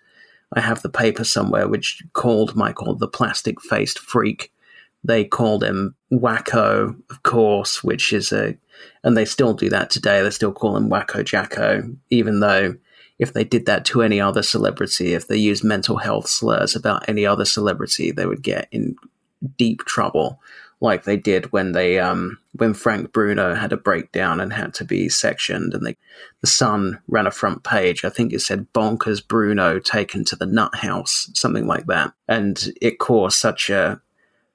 I 0.54 0.62
have 0.62 0.82
the 0.82 0.90
paper 0.90 1.24
somewhere 1.24 1.68
which 1.68 2.04
called 2.14 2.56
Michael 2.56 2.96
the 2.96 3.08
plastic 3.08 3.62
faced 3.62 4.00
freak. 4.00 4.52
They 5.04 5.26
called 5.26 5.64
him 5.64 5.96
Wacko, 6.12 6.96
of 7.10 7.24
course, 7.24 7.84
which 7.84 8.14
is 8.14 8.32
a, 8.32 8.58
and 9.04 9.16
they 9.16 9.26
still 9.26 9.54
do 9.54 9.70
that 9.70 9.90
today. 9.90 10.22
They 10.22 10.30
still 10.32 10.54
call 10.54 10.76
him 10.76 10.90
Wacko 10.90 11.24
Jacko, 11.24 11.84
even 12.10 12.40
though 12.40 12.76
if 13.20 13.34
they 13.34 13.44
did 13.44 13.66
that 13.66 13.86
to 13.86 14.02
any 14.02 14.22
other 14.22 14.44
celebrity, 14.44 15.14
if 15.14 15.28
they 15.28 15.38
used 15.38 15.64
mental 15.64 15.98
health 15.98 16.28
slurs 16.28 16.76
about 16.76 17.08
any 17.08 17.26
other 17.26 17.46
celebrity, 17.46 18.12
they 18.12 18.26
would 18.26 18.42
get 18.42 18.68
in 18.72 18.96
deep 19.58 19.86
trouble 19.86 20.40
like 20.80 21.04
they 21.04 21.18
did 21.18 21.52
when 21.52 21.72
they 21.72 22.00
um, 22.00 22.38
when 22.54 22.74
Frank 22.74 23.12
Bruno 23.12 23.56
had 23.56 23.74
a 23.74 23.78
breakdown 23.78 24.40
and 24.40 24.54
had 24.54 24.74
to 24.76 24.86
be 24.86 25.10
sectioned, 25.10 25.74
and 25.74 25.86
they, 25.86 25.98
the 26.42 26.48
Sun 26.48 27.00
ran 27.08 27.28
a 27.28 27.32
front 27.32 27.63
page. 27.63 28.06
I 28.06 28.10
think 28.10 28.32
it 28.32 28.42
said 28.42 28.72
"Bonkers 28.74 29.26
Bruno 29.26 29.80
taken 29.80 30.24
to 30.26 30.36
the 30.36 30.46
nut 30.46 30.76
house," 30.76 31.30
something 31.34 31.66
like 31.66 31.88
that, 31.88 32.13
and 32.28 32.72
it 32.82 33.00
caused 33.00 33.38
such 33.38 33.70
a 33.70 34.02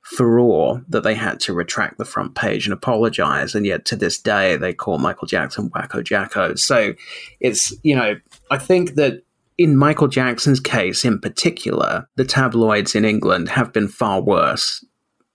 furore 0.03 0.85
that 0.89 1.05
they 1.05 1.15
had 1.15 1.39
to 1.41 1.53
retract 1.53 1.97
the 1.97 2.05
front 2.05 2.35
page 2.35 2.67
and 2.67 2.73
apologize. 2.73 3.55
And 3.55 3.65
yet, 3.65 3.85
to 3.87 3.97
this 3.97 4.19
day, 4.19 4.57
they 4.57 4.73
call 4.73 4.99
Michael 4.99 5.29
Jackson 5.29 5.71
Wacko 5.71 6.05
Jacko. 6.05 6.55
So 6.55 6.95
it's 7.41 7.75
you 7.83 7.97
know, 7.97 8.15
I 8.51 8.59
think 8.59 8.95
that 8.95 9.25
in 9.59 9.77
Michael 9.77 10.09
Jackson's 10.09 10.61
case 10.61 11.05
in 11.05 11.19
particular, 11.19 12.09
the 12.15 12.25
tabloids 12.25 12.95
in 12.95 13.05
England 13.05 13.49
have 13.49 13.73
been 13.73 13.89
far 13.89 14.21
worse 14.21 14.85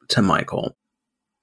to 0.10 0.22
Michael. 0.22 0.76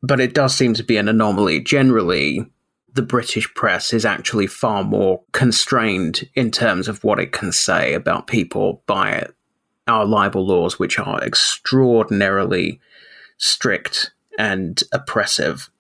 But 0.03 0.21
it 0.21 0.35
does 0.35 0.55
seem 0.55 0.75
to 0.75 0.85
be 0.85 0.97
an 0.97 1.09
anomaly. 1.09 1.61
Generally, 1.61 2.47
the 2.93 3.03
British 3.03 3.53
press 3.55 3.93
is 3.93 4.05
actually 4.05 4.47
far 4.47 4.85
more 4.85 5.23
constrained 5.33 6.29
in 6.35 6.51
terms 6.51 6.89
of 6.89 7.03
what 7.03 7.19
it 7.19 7.33
can 7.33 7.53
say 7.53 7.95
about 7.95 8.27
people 8.27 8.83
by 8.87 9.27
our 9.87 10.05
libel 10.05 10.47
laws, 10.47 10.79
which 10.79 10.99
are 10.99 11.23
extraordinarily 11.23 12.81
strict 13.37 14.13
and 14.39 14.83
oppressive 14.93 15.71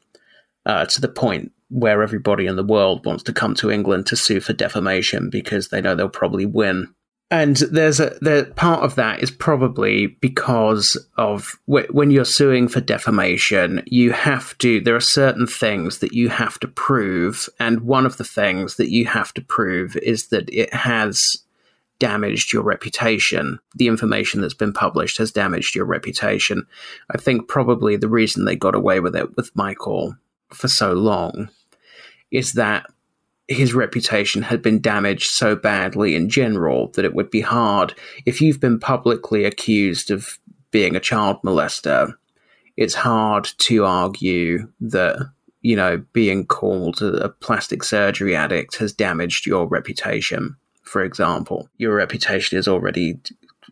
uh, 0.66 0.86
to 0.86 1.00
the 1.00 1.08
point 1.08 1.52
where 1.70 2.02
everybody 2.02 2.46
in 2.46 2.56
the 2.56 2.64
world 2.64 3.04
wants 3.06 3.22
to 3.24 3.32
come 3.32 3.54
to 3.54 3.70
England 3.70 4.06
to 4.06 4.16
sue 4.16 4.40
for 4.40 4.52
defamation 4.52 5.30
because 5.30 5.68
they 5.68 5.80
know 5.80 5.94
they'll 5.94 6.08
probably 6.08 6.46
win 6.46 6.94
and 7.30 7.56
there's 7.56 8.00
a 8.00 8.52
part 8.54 8.82
of 8.82 8.94
that 8.96 9.22
is 9.22 9.30
probably 9.30 10.06
because 10.06 10.96
of 11.16 11.58
wh- 11.66 11.90
when 11.90 12.10
you're 12.10 12.24
suing 12.24 12.68
for 12.68 12.80
defamation 12.80 13.82
you 13.86 14.12
have 14.12 14.56
to 14.58 14.80
there 14.80 14.96
are 14.96 15.00
certain 15.00 15.46
things 15.46 15.98
that 15.98 16.12
you 16.12 16.28
have 16.28 16.58
to 16.60 16.68
prove 16.68 17.48
and 17.58 17.80
one 17.80 18.06
of 18.06 18.16
the 18.18 18.24
things 18.24 18.76
that 18.76 18.90
you 18.90 19.06
have 19.06 19.32
to 19.34 19.42
prove 19.42 19.96
is 19.96 20.28
that 20.28 20.48
it 20.52 20.72
has 20.74 21.44
damaged 21.98 22.52
your 22.52 22.62
reputation. 22.62 23.58
The 23.76 23.86
information 23.86 24.40
that's 24.40 24.54
been 24.54 24.72
published 24.72 25.18
has 25.18 25.32
damaged 25.32 25.74
your 25.74 25.84
reputation. 25.84 26.66
I 27.10 27.18
think 27.18 27.48
probably 27.48 27.96
the 27.96 28.08
reason 28.08 28.44
they 28.44 28.56
got 28.56 28.74
away 28.74 29.00
with 29.00 29.14
it 29.16 29.36
with 29.36 29.54
Michael 29.54 30.16
for 30.50 30.68
so 30.68 30.92
long 30.92 31.48
is 32.30 32.54
that 32.54 32.86
his 33.48 33.74
reputation 33.74 34.42
had 34.42 34.62
been 34.62 34.80
damaged 34.80 35.30
so 35.30 35.54
badly 35.54 36.14
in 36.14 36.28
general 36.30 36.88
that 36.92 37.04
it 37.04 37.14
would 37.14 37.30
be 37.30 37.42
hard 37.42 37.94
if 38.24 38.40
you've 38.40 38.60
been 38.60 38.78
publicly 38.78 39.44
accused 39.44 40.10
of 40.10 40.38
being 40.70 40.96
a 40.96 41.00
child 41.00 41.40
molester. 41.42 42.14
It's 42.76 42.94
hard 42.94 43.44
to 43.58 43.84
argue 43.84 44.68
that 44.80 45.30
you 45.60 45.76
know 45.76 46.04
being 46.12 46.46
called 46.46 47.00
a 47.02 47.28
plastic 47.28 47.84
surgery 47.84 48.34
addict 48.34 48.76
has 48.76 48.92
damaged 48.92 49.46
your 49.46 49.66
reputation. 49.66 50.56
For 50.82 51.04
example, 51.04 51.68
your 51.78 51.94
reputation 51.94 52.58
is 52.58 52.68
already 52.68 53.18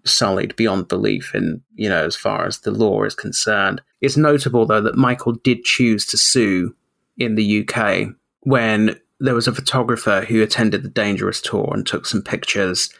sullied 0.04 0.56
beyond 0.56 0.88
belief 0.88 1.35
in 1.35 1.62
you 1.74 1.88
know 1.88 2.04
as 2.04 2.14
far 2.14 2.46
as 2.46 2.61
the 2.61 2.70
law 2.70 3.04
is 3.04 3.14
concerned. 3.14 3.80
It's 4.00 4.16
notable 4.16 4.66
though 4.66 4.82
that 4.82 4.96
Michael 4.96 5.32
did 5.32 5.64
choose 5.64 6.04
to 6.06 6.18
sue 6.18 6.74
in 7.16 7.37
the 7.37 7.66
UK 7.66 8.08
when 8.40 8.98
there 9.22 9.35
was 9.35 9.46
a 9.46 9.54
photographer 9.54 10.22
who 10.28 10.42
attended 10.42 10.82
the 10.82 10.88
Dangerous 10.88 11.40
tour 11.40 11.70
and 11.72 11.87
took 11.87 12.06
some 12.06 12.22
pictures 12.22 12.90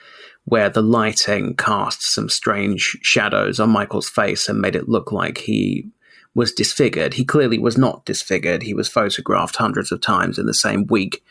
where 0.45 0.69
the 0.69 0.83
lighting 0.83 1.57
cast 1.57 2.03
some 2.03 2.29
strange 2.29 2.97
shadows 3.03 3.59
on 3.59 3.71
Michael's 3.71 4.09
face 4.09 4.49
and 4.49 4.61
made 4.61 4.77
it 4.77 4.89
look 4.89 5.11
like 5.11 5.39
he 5.39 5.89
was 6.35 6.53
disfigured. 6.53 7.15
He 7.15 7.25
clearly 7.25 7.59
was 7.59 7.77
not 7.77 8.05
disfigured. 8.05 8.63
He 8.63 8.73
was 8.73 8.89
photographed 8.89 9.57
hundreds 9.57 9.91
of 9.91 10.01
times 10.01 10.39
in 10.39 10.47
the 10.47 10.55
same 10.55 10.87
week. 10.87 11.25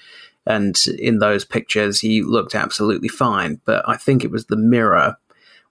And 0.45 0.77
in 0.99 1.19
those 1.19 1.45
pictures, 1.45 2.01
he 2.01 2.21
looked 2.21 2.54
absolutely 2.54 3.10
fine. 3.10 3.62
But 3.65 3.88
I 3.88 3.95
think 3.95 4.23
it 4.23 4.32
was 4.32 4.45
the 4.45 4.58
Mirror 4.58 5.15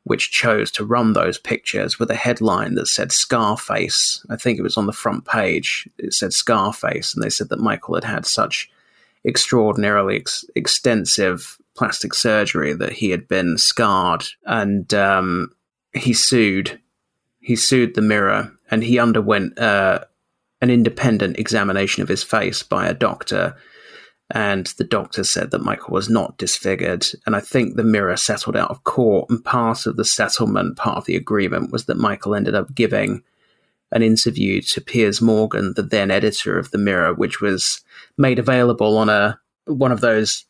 which 0.04 0.30
chose 0.30 0.70
to 0.70 0.85
run 0.85 1.12
those 1.12 1.38
pictures 1.38 1.98
with 1.98 2.11
a 2.11 2.16
headline 2.16 2.74
that 2.74 2.88
said 2.88 3.12
Scarface. 3.12 4.24
I 4.30 4.37
think 4.37 4.59
it 4.59 4.62
was 4.62 4.78
on 4.78 4.87
the 4.87 4.92
front 4.94 5.26
page. 5.26 5.87
It 5.98 6.14
said 6.14 6.33
Scarface. 6.33 7.14
And 7.14 7.22
they 7.22 7.28
said 7.28 7.50
that 7.50 7.61
Michael 7.61 7.96
had 7.96 8.04
had 8.04 8.24
such 8.24 8.70
extraordinarily 9.24 10.16
ex- 10.16 10.44
extensive 10.54 11.59
plastic 11.76 12.14
surgery 12.14 12.72
that 12.72 12.92
he 12.92 13.11
had 13.11 13.28
been 13.28 13.59
scarred, 13.59 14.24
and 14.44 14.92
um, 14.94 15.50
he 15.92 16.12
sued. 16.12 16.80
He 17.40 17.56
sued 17.56 17.94
the 17.94 18.02
Mirror, 18.02 18.52
and 18.70 18.83
he 18.83 18.98
underwent 18.98 19.59
uh, 19.59 20.04
an 20.61 20.70
independent 20.70 21.38
examination 21.38 22.02
of 22.02 22.09
his 22.09 22.22
face 22.22 22.62
by 22.62 22.87
a 22.87 22.94
doctor. 22.94 23.56
And 24.33 24.66
the 24.78 24.85
doctor 24.85 25.24
said 25.24 25.50
that 25.50 25.64
Michael 25.64 25.92
was 25.92 26.09
not 26.09 26.38
disfigured. 26.38 27.06
And 27.26 27.35
I 27.35 27.40
think 27.40 27.74
the 27.74 27.83
Mirror 27.83 28.16
settled 28.16 28.56
out 28.56 28.70
of 28.70 28.85
court. 28.85 29.28
And 29.28 29.44
part 29.44 29.87
of 29.87 29.96
the 29.96 30.04
settlement, 30.04 30.76
part 30.76 30.98
of 30.98 31.06
the 31.06 31.16
agreement, 31.16 31.72
was 31.72 31.87
that 31.87 31.96
Michael 31.96 32.37
ended 32.37 32.54
up 32.54 32.74
giving 32.74 33.22
an 33.90 34.02
interview 34.02 34.61
to 34.61 34.80
Piers 34.80 35.20
Morgan, 35.20 35.72
the 35.74 35.83
then 35.83 36.12
editor 36.12 36.59
of 36.59 36.70
the 36.70 36.78
Mirror, 36.78 37.14
which 37.14 37.40
was 37.40 37.83
made 38.20 38.38
available 38.38 38.98
on 38.98 39.09
a 39.09 39.38
one 39.64 39.90
of 39.90 40.00
those 40.00 40.44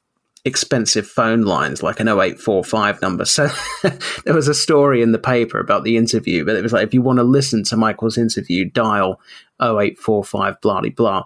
expensive 0.45 1.07
phone 1.07 1.43
lines 1.43 1.83
like 1.83 2.01
an 2.01 2.09
0845 2.09 3.03
number. 3.03 3.25
So 3.25 3.49
there 4.25 4.35
was 4.35 4.49
a 4.49 4.55
story 4.55 5.03
in 5.03 5.13
the 5.13 5.19
paper 5.19 5.59
about 5.59 5.85
the 5.85 5.97
interview, 5.97 6.45
but 6.45 6.57
it 6.57 6.63
was 6.63 6.73
like 6.73 6.87
if 6.87 6.95
you 6.95 7.03
want 7.03 7.19
to 7.19 7.25
listen 7.25 7.63
to 7.65 7.77
Michael's 7.77 8.19
interview, 8.19 8.65
dial 8.65 9.21
0845 9.63 10.61
blah 10.61 10.81
blah 10.81 10.91
blah, 10.91 11.25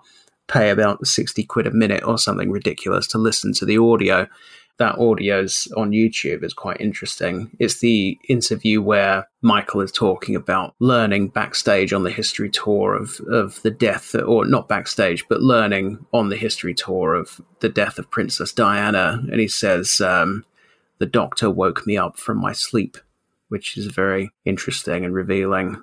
pay 0.48 0.70
about 0.70 1.07
60 1.07 1.44
quid 1.44 1.66
a 1.66 1.70
minute 1.70 2.04
or 2.04 2.18
something 2.18 2.50
ridiculous 2.50 3.07
to 3.09 3.18
listen 3.18 3.52
to 3.54 3.64
the 3.64 3.78
audio 3.78 4.26
that 4.78 4.98
audio's 4.98 5.68
on 5.76 5.92
YouTube 5.92 6.42
is 6.42 6.52
quite 6.52 6.80
interesting. 6.80 7.50
It's 7.58 7.78
the 7.78 8.18
interview 8.28 8.82
where 8.82 9.28
Michael 9.40 9.80
is 9.80 9.92
talking 9.92 10.34
about 10.34 10.74
learning 10.80 11.28
backstage 11.28 11.92
on 11.92 12.02
the 12.02 12.10
history 12.10 12.50
tour 12.50 12.94
of, 12.94 13.20
of 13.28 13.62
the 13.62 13.70
death, 13.70 14.14
or 14.14 14.44
not 14.44 14.68
backstage, 14.68 15.24
but 15.28 15.42
learning 15.42 16.04
on 16.12 16.28
the 16.28 16.37
history 16.37 16.74
tour 16.74 17.14
of 17.14 17.40
the 17.60 17.68
death 17.68 17.98
of 17.98 18.10
Princess 18.10 18.52
Diana. 18.52 19.20
And 19.30 19.40
he 19.40 19.48
says, 19.48 20.00
um, 20.00 20.44
The 20.98 21.06
doctor 21.06 21.50
woke 21.50 21.87
me 21.87 21.96
up 21.96 22.18
from 22.18 22.38
my 22.38 22.52
sleep, 22.52 22.96
which 23.48 23.76
is 23.76 23.87
very 23.87 24.30
interesting 24.44 25.04
and 25.04 25.14
revealing 25.14 25.82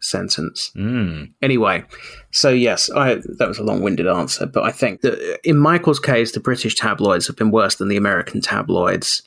sentence. 0.00 0.70
Mm. 0.76 1.32
Anyway, 1.42 1.84
so 2.30 2.50
yes, 2.50 2.90
I, 2.90 3.16
that 3.38 3.48
was 3.48 3.58
a 3.58 3.64
long-winded 3.64 4.06
answer, 4.06 4.46
but 4.46 4.64
I 4.64 4.72
think 4.72 5.02
that 5.02 5.40
in 5.44 5.56
Michael's 5.56 6.00
case, 6.00 6.32
the 6.32 6.40
British 6.40 6.74
tabloids 6.74 7.26
have 7.26 7.36
been 7.36 7.50
worse 7.50 7.76
than 7.76 7.88
the 7.88 7.96
American 7.96 8.40
tabloids. 8.40 9.22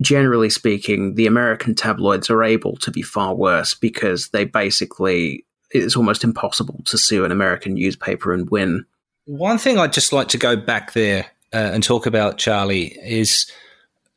Generally 0.00 0.50
speaking, 0.50 1.14
the 1.14 1.26
American 1.26 1.74
tabloids 1.74 2.28
are 2.30 2.44
able 2.44 2.76
to 2.76 2.90
be 2.90 3.02
far 3.02 3.34
worse 3.34 3.74
because 3.74 4.28
they 4.28 4.44
basically 4.44 5.44
it's 5.70 5.96
almost 5.96 6.24
impossible 6.24 6.80
to 6.84 6.98
sue 6.98 7.24
an 7.24 7.32
American 7.32 7.74
newspaper 7.74 8.32
and 8.32 8.48
win. 8.50 8.84
One 9.24 9.58
thing 9.58 9.78
I'd 9.78 9.92
just 9.92 10.12
like 10.12 10.28
to 10.28 10.38
go 10.38 10.56
back 10.56 10.92
there 10.92 11.26
uh, 11.52 11.70
and 11.72 11.82
talk 11.82 12.06
about, 12.06 12.38
Charlie, 12.38 12.96
is 13.02 13.50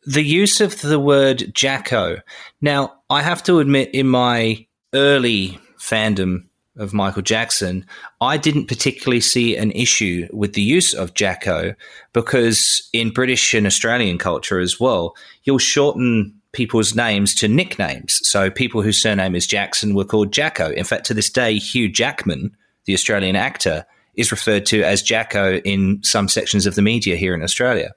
the 0.06 0.23
use 0.23 0.62
of 0.62 0.82
the 0.82 0.99
word 0.99 1.52
Jacko. 1.54 2.17
Now, 2.62 2.93
I 3.10 3.21
have 3.21 3.41
to 3.43 3.60
admit, 3.60 3.89
in 3.93 4.08
my 4.08 4.65
early 4.93 5.60
fandom 5.79 6.45
of 6.77 6.93
Michael 6.93 7.21
Jackson, 7.21 7.85
I 8.21 8.37
didn't 8.37 8.67
particularly 8.67 9.21
see 9.21 9.55
an 9.57 9.71
issue 9.71 10.27
with 10.31 10.53
the 10.53 10.61
use 10.61 10.93
of 10.93 11.13
Jacko 11.13 11.75
because 12.13 12.87
in 12.93 13.11
British 13.11 13.53
and 13.53 13.67
Australian 13.67 14.17
culture 14.17 14.59
as 14.59 14.79
well, 14.79 15.15
you'll 15.43 15.57
shorten 15.57 16.33
people's 16.51 16.95
names 16.95 17.35
to 17.35 17.47
nicknames. 17.47 18.19
So 18.23 18.49
people 18.49 18.81
whose 18.81 19.01
surname 19.01 19.35
is 19.35 19.45
Jackson 19.45 19.93
were 19.93 20.05
called 20.05 20.31
Jacko. 20.31 20.71
In 20.71 20.83
fact, 20.83 21.05
to 21.07 21.13
this 21.13 21.29
day, 21.29 21.57
Hugh 21.57 21.89
Jackman, 21.89 22.55
the 22.85 22.93
Australian 22.93 23.35
actor, 23.35 23.85
is 24.15 24.31
referred 24.31 24.65
to 24.67 24.83
as 24.83 25.01
Jacko 25.01 25.57
in 25.57 26.01
some 26.03 26.27
sections 26.27 26.65
of 26.65 26.75
the 26.75 26.81
media 26.81 27.15
here 27.15 27.35
in 27.35 27.43
Australia. 27.43 27.93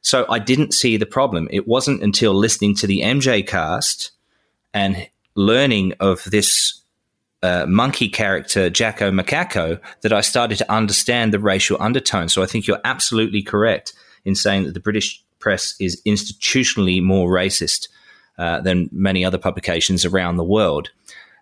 So 0.00 0.26
I 0.28 0.38
didn't 0.38 0.74
see 0.74 0.96
the 0.96 1.06
problem. 1.06 1.48
It 1.50 1.68
wasn't 1.68 2.02
until 2.02 2.34
listening 2.34 2.74
to 2.76 2.86
the 2.86 3.02
MJCast 3.02 4.10
and 4.74 5.08
learning 5.34 5.92
of 6.00 6.24
this 6.24 6.81
uh, 7.42 7.66
monkey 7.68 8.08
character 8.08 8.70
Jacko 8.70 9.10
Macaco 9.10 9.80
that 10.02 10.12
I 10.12 10.20
started 10.20 10.58
to 10.58 10.72
understand 10.72 11.32
the 11.32 11.38
racial 11.38 11.76
undertone. 11.80 12.28
So 12.28 12.42
I 12.42 12.46
think 12.46 12.66
you're 12.66 12.80
absolutely 12.84 13.42
correct 13.42 13.92
in 14.24 14.34
saying 14.34 14.64
that 14.64 14.74
the 14.74 14.80
British 14.80 15.22
press 15.38 15.74
is 15.80 16.00
institutionally 16.06 17.02
more 17.02 17.28
racist 17.30 17.88
uh, 18.38 18.60
than 18.60 18.88
many 18.92 19.24
other 19.24 19.38
publications 19.38 20.04
around 20.04 20.36
the 20.36 20.44
world. 20.44 20.90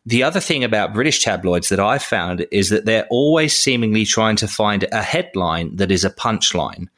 The 0.07 0.23
other 0.23 0.41
thing 0.41 0.65
about 0.65 0.95
British 0.95 1.23
tabloids 1.23 1.69
that 1.69 1.79
I've 1.79 2.03
found 2.03 2.47
is 2.51 2.71
that 2.71 2.87
they're 2.87 3.07
always 3.11 3.57
seemingly 3.57 4.07
trying 4.07 4.37
to 4.37 4.49
find 4.49 4.87
a 4.91 5.03
headline 5.03 5.77
that 5.77 5.91
is 5.91 6.05
a 6.05 6.11
punchline, 6.11 6.89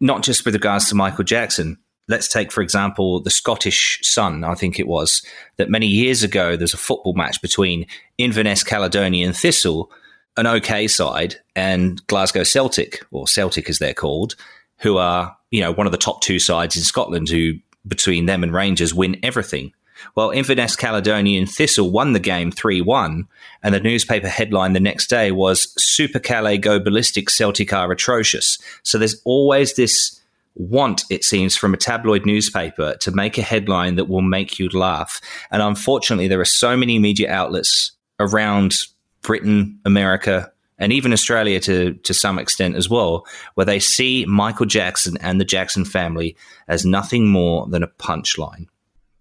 not 0.00 0.22
just 0.22 0.46
with 0.46 0.54
regards 0.54 0.88
to 0.88 0.94
Michael 0.94 1.24
Jackson 1.24 1.76
let's 2.08 2.28
take, 2.28 2.52
for 2.52 2.62
example, 2.62 3.20
the 3.20 3.30
Scottish 3.30 4.00
Sun, 4.02 4.44
I 4.44 4.54
think 4.54 4.78
it 4.78 4.86
was, 4.86 5.22
that 5.56 5.70
many 5.70 5.86
years 5.86 6.22
ago 6.22 6.56
there's 6.56 6.74
a 6.74 6.78
football 6.78 7.14
match 7.14 7.42
between 7.42 7.86
Inverness 8.18 8.62
Caledonian 8.62 9.32
Thistle, 9.32 9.90
an 10.36 10.46
OK 10.46 10.86
side, 10.88 11.36
and 11.54 12.06
Glasgow 12.06 12.44
Celtic, 12.44 13.04
or 13.10 13.26
Celtic 13.26 13.68
as 13.68 13.78
they're 13.78 13.94
called, 13.94 14.36
who 14.78 14.98
are, 14.98 15.36
you 15.50 15.60
know, 15.60 15.72
one 15.72 15.86
of 15.86 15.92
the 15.92 15.98
top 15.98 16.20
two 16.20 16.38
sides 16.38 16.76
in 16.76 16.82
Scotland 16.82 17.28
who, 17.28 17.54
between 17.86 18.26
them 18.26 18.42
and 18.42 18.52
Rangers, 18.52 18.94
win 18.94 19.18
everything. 19.22 19.72
Well, 20.14 20.30
Inverness 20.30 20.76
Caledonian 20.76 21.46
Thistle 21.46 21.90
won 21.90 22.12
the 22.12 22.20
game 22.20 22.52
3 22.52 22.82
1, 22.82 23.26
and 23.62 23.74
the 23.74 23.80
newspaper 23.80 24.28
headline 24.28 24.74
the 24.74 24.80
next 24.80 25.08
day 25.08 25.32
was 25.32 25.72
Super 25.78 26.18
Caley 26.18 26.58
go 26.58 26.78
ballistic, 26.78 27.30
Celtic 27.30 27.72
are 27.72 27.90
atrocious. 27.90 28.58
So 28.82 28.98
there's 28.98 29.20
always 29.24 29.74
this 29.74 30.20
want, 30.56 31.04
it 31.10 31.24
seems, 31.24 31.56
from 31.56 31.74
a 31.74 31.78
tabloid 31.78 32.26
newspaper 32.26 32.96
to 33.00 33.10
make 33.10 33.38
a 33.38 33.42
headline 33.42 33.96
that 33.96 34.08
will 34.08 34.22
make 34.22 34.58
you 34.58 34.68
laugh. 34.70 35.20
And 35.50 35.62
unfortunately, 35.62 36.28
there 36.28 36.40
are 36.40 36.44
so 36.44 36.76
many 36.76 36.98
media 36.98 37.30
outlets 37.30 37.92
around 38.18 38.74
Britain, 39.22 39.78
America, 39.84 40.50
and 40.78 40.92
even 40.92 41.12
Australia 41.12 41.60
to, 41.60 41.94
to 41.94 42.14
some 42.14 42.38
extent 42.38 42.76
as 42.76 42.88
well, 42.88 43.26
where 43.54 43.64
they 43.64 43.80
see 43.80 44.24
Michael 44.26 44.66
Jackson 44.66 45.16
and 45.20 45.40
the 45.40 45.44
Jackson 45.44 45.84
family 45.84 46.36
as 46.68 46.84
nothing 46.84 47.28
more 47.28 47.66
than 47.66 47.82
a 47.82 47.88
punchline. 47.88 48.66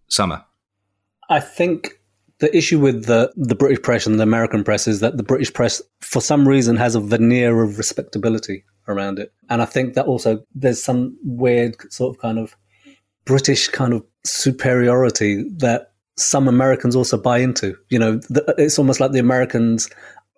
Samar. 0.08 0.46
I 1.30 1.40
think 1.40 2.00
the 2.40 2.56
issue 2.56 2.80
with 2.80 3.06
the, 3.06 3.32
the 3.36 3.56
British 3.56 3.82
press 3.82 4.06
and 4.06 4.20
the 4.20 4.24
American 4.24 4.64
press 4.64 4.88
is 4.88 5.00
that 5.00 5.18
the 5.18 5.24
British 5.24 5.52
press, 5.54 5.82
for 6.02 6.22
some 6.22 6.48
reason, 6.48 6.76
has 6.76 6.96
a 6.96 7.00
veneer 7.00 7.64
of 7.64 7.78
respectability 7.78 8.64
around 8.88 9.20
it. 9.20 9.34
And 9.50 9.62
I 9.62 9.66
think 9.66 9.94
that 9.94 10.06
also 10.06 10.44
there's 10.54 10.84
some 10.84 11.18
weird 11.24 11.76
sort 11.92 12.16
of 12.16 12.22
kind 12.22 12.40
of 12.40 12.56
British 13.26 13.68
kind 13.70 13.94
of 13.94 14.04
superiority 14.24 15.44
that 15.58 15.92
some 16.18 16.48
Americans 16.48 16.96
also 16.96 17.18
buy 17.18 17.40
into. 17.40 17.76
You 17.90 18.00
know, 18.00 18.16
the, 18.30 18.54
it's 18.58 18.80
almost 18.80 19.00
like 19.00 19.12
the 19.12 19.20
Americans 19.20 19.90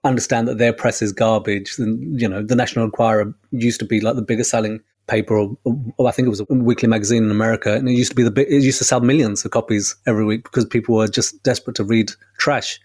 understand 0.03 0.47
that 0.47 0.57
their 0.57 0.73
press 0.73 1.01
is 1.01 1.11
garbage. 1.11 1.77
And, 1.77 2.19
you 2.19 2.27
know, 2.27 2.41
the 2.41 2.55
National 2.55 2.85
Enquirer 2.85 3.33
used 3.51 3.79
to 3.79 3.85
be 3.85 4.01
like 4.01 4.15
the 4.15 4.21
biggest 4.21 4.49
selling 4.49 4.81
paper, 5.07 5.37
or, 5.37 5.57
or, 5.97 6.07
I 6.07 6.11
think 6.11 6.25
it 6.25 6.29
was 6.29 6.41
a 6.41 6.45
weekly 6.49 6.87
magazine 6.87 7.23
in 7.23 7.31
America, 7.31 7.73
and 7.73 7.87
it 7.87 7.93
used 7.93 8.11
to 8.11 8.15
be 8.15 8.23
the 8.23 8.41
it 8.41 8.61
used 8.61 8.77
to 8.79 8.83
sell 8.83 8.99
millions 8.99 9.43
of 9.45 9.51
copies 9.51 9.95
every 10.05 10.25
week 10.25 10.43
because 10.43 10.65
people 10.65 10.95
were 10.95 11.07
just 11.07 11.41
desperate 11.43 11.75
to 11.77 11.83
read 11.83 12.11
trash. 12.37 12.79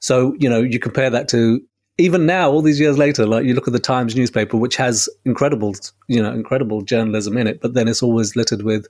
So 0.00 0.34
you 0.38 0.48
know, 0.48 0.60
you 0.60 0.78
compare 0.78 1.08
that 1.08 1.28
to 1.28 1.60
even 1.98 2.26
now, 2.26 2.50
all 2.50 2.62
these 2.62 2.80
years 2.80 2.98
later, 2.98 3.26
like 3.26 3.44
you 3.44 3.54
look 3.54 3.66
at 3.66 3.72
the 3.72 3.78
Times 3.78 4.14
newspaper, 4.14 4.56
which 4.56 4.76
has 4.76 5.08
incredible, 5.24 5.74
you 6.08 6.22
know, 6.22 6.32
incredible 6.32 6.82
journalism 6.82 7.38
in 7.38 7.46
it, 7.46 7.60
but 7.60 7.74
then 7.74 7.88
it's 7.88 8.02
always 8.02 8.36
littered 8.36 8.62
with 8.62 8.86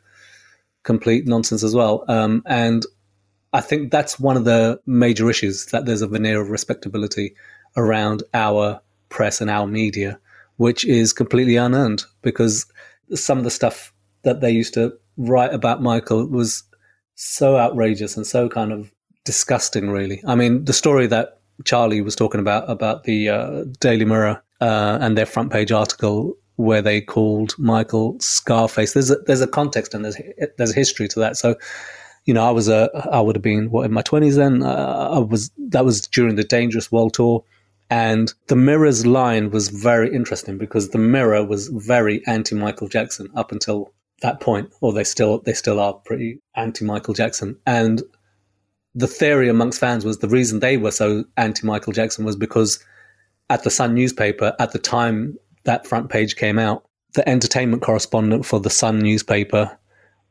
complete 0.82 1.26
nonsense 1.26 1.62
as 1.62 1.74
well. 1.74 2.04
Um, 2.08 2.42
and 2.46 2.84
I 3.52 3.60
think 3.60 3.90
that's 3.90 4.18
one 4.18 4.36
of 4.36 4.44
the 4.44 4.80
major 4.86 5.30
issues 5.30 5.66
that 5.66 5.86
there's 5.86 6.02
a 6.02 6.08
veneer 6.08 6.40
of 6.40 6.50
respectability 6.50 7.34
around 7.76 8.22
our 8.34 8.80
press 9.08 9.40
and 9.40 9.50
our 9.50 9.66
media, 9.66 10.18
which 10.56 10.84
is 10.84 11.12
completely 11.12 11.56
unearned 11.56 12.04
because 12.22 12.66
some 13.14 13.38
of 13.38 13.44
the 13.44 13.50
stuff 13.50 13.92
that 14.22 14.40
they 14.40 14.50
used 14.50 14.74
to 14.74 14.92
write 15.16 15.54
about 15.54 15.80
Michael 15.80 16.26
was 16.26 16.64
so 17.14 17.56
outrageous 17.56 18.16
and 18.16 18.26
so 18.26 18.48
kind 18.48 18.72
of 18.72 18.92
disgusting, 19.24 19.90
really. 19.90 20.22
I 20.26 20.34
mean, 20.34 20.64
the 20.64 20.72
story 20.72 21.06
that 21.06 21.35
Charlie 21.64 22.00
was 22.00 22.16
talking 22.16 22.40
about, 22.40 22.68
about 22.70 23.04
the 23.04 23.28
uh, 23.28 23.64
Daily 23.80 24.04
Mirror 24.04 24.42
uh, 24.60 24.98
and 25.00 25.16
their 25.16 25.26
front 25.26 25.52
page 25.52 25.72
article 25.72 26.36
where 26.56 26.82
they 26.82 27.00
called 27.00 27.54
Michael 27.58 28.18
Scarface. 28.20 28.94
There's 28.94 29.10
a, 29.10 29.16
there's 29.26 29.42
a 29.42 29.46
context 29.46 29.94
and 29.94 30.04
there's 30.04 30.16
there's 30.56 30.72
a 30.72 30.74
history 30.74 31.06
to 31.08 31.20
that. 31.20 31.36
So, 31.36 31.56
you 32.24 32.34
know, 32.34 32.44
I 32.44 32.50
was 32.50 32.68
a 32.68 32.90
I 33.10 33.20
would 33.20 33.36
have 33.36 33.42
been 33.42 33.70
what 33.70 33.84
in 33.84 33.92
my 33.92 34.02
twenties 34.02 34.36
then. 34.36 34.62
Uh, 34.62 35.10
I 35.12 35.18
was 35.18 35.50
that 35.58 35.84
was 35.84 36.06
during 36.06 36.36
the 36.36 36.44
Dangerous 36.44 36.90
World 36.90 37.14
Tour. 37.14 37.44
And 37.88 38.34
the 38.48 38.56
Mirror's 38.56 39.06
line 39.06 39.50
was 39.50 39.68
very 39.68 40.12
interesting 40.12 40.58
because 40.58 40.88
the 40.88 40.98
Mirror 40.98 41.44
was 41.44 41.68
very 41.68 42.26
anti 42.26 42.56
Michael 42.56 42.88
Jackson 42.88 43.28
up 43.36 43.52
until 43.52 43.92
that 44.22 44.40
point, 44.40 44.72
or 44.80 44.92
they 44.92 45.04
still 45.04 45.38
they 45.40 45.52
still 45.52 45.78
are 45.78 45.92
pretty 45.92 46.40
anti 46.56 46.84
Michael 46.84 47.14
Jackson. 47.14 47.56
And 47.64 48.02
the 48.96 49.06
theory 49.06 49.48
amongst 49.48 49.78
fans 49.78 50.04
was 50.04 50.18
the 50.18 50.28
reason 50.28 50.58
they 50.58 50.78
were 50.78 50.90
so 50.90 51.24
anti 51.36 51.66
Michael 51.66 51.92
Jackson 51.92 52.24
was 52.24 52.34
because 52.34 52.82
at 53.50 53.62
the 53.62 53.70
Sun 53.70 53.94
newspaper 53.94 54.56
at 54.58 54.72
the 54.72 54.78
time 54.78 55.36
that 55.64 55.86
front 55.86 56.08
page 56.08 56.36
came 56.36 56.58
out, 56.58 56.88
the 57.14 57.28
entertainment 57.28 57.82
correspondent 57.82 58.46
for 58.46 58.58
the 58.58 58.70
Sun 58.70 58.98
newspaper 59.00 59.78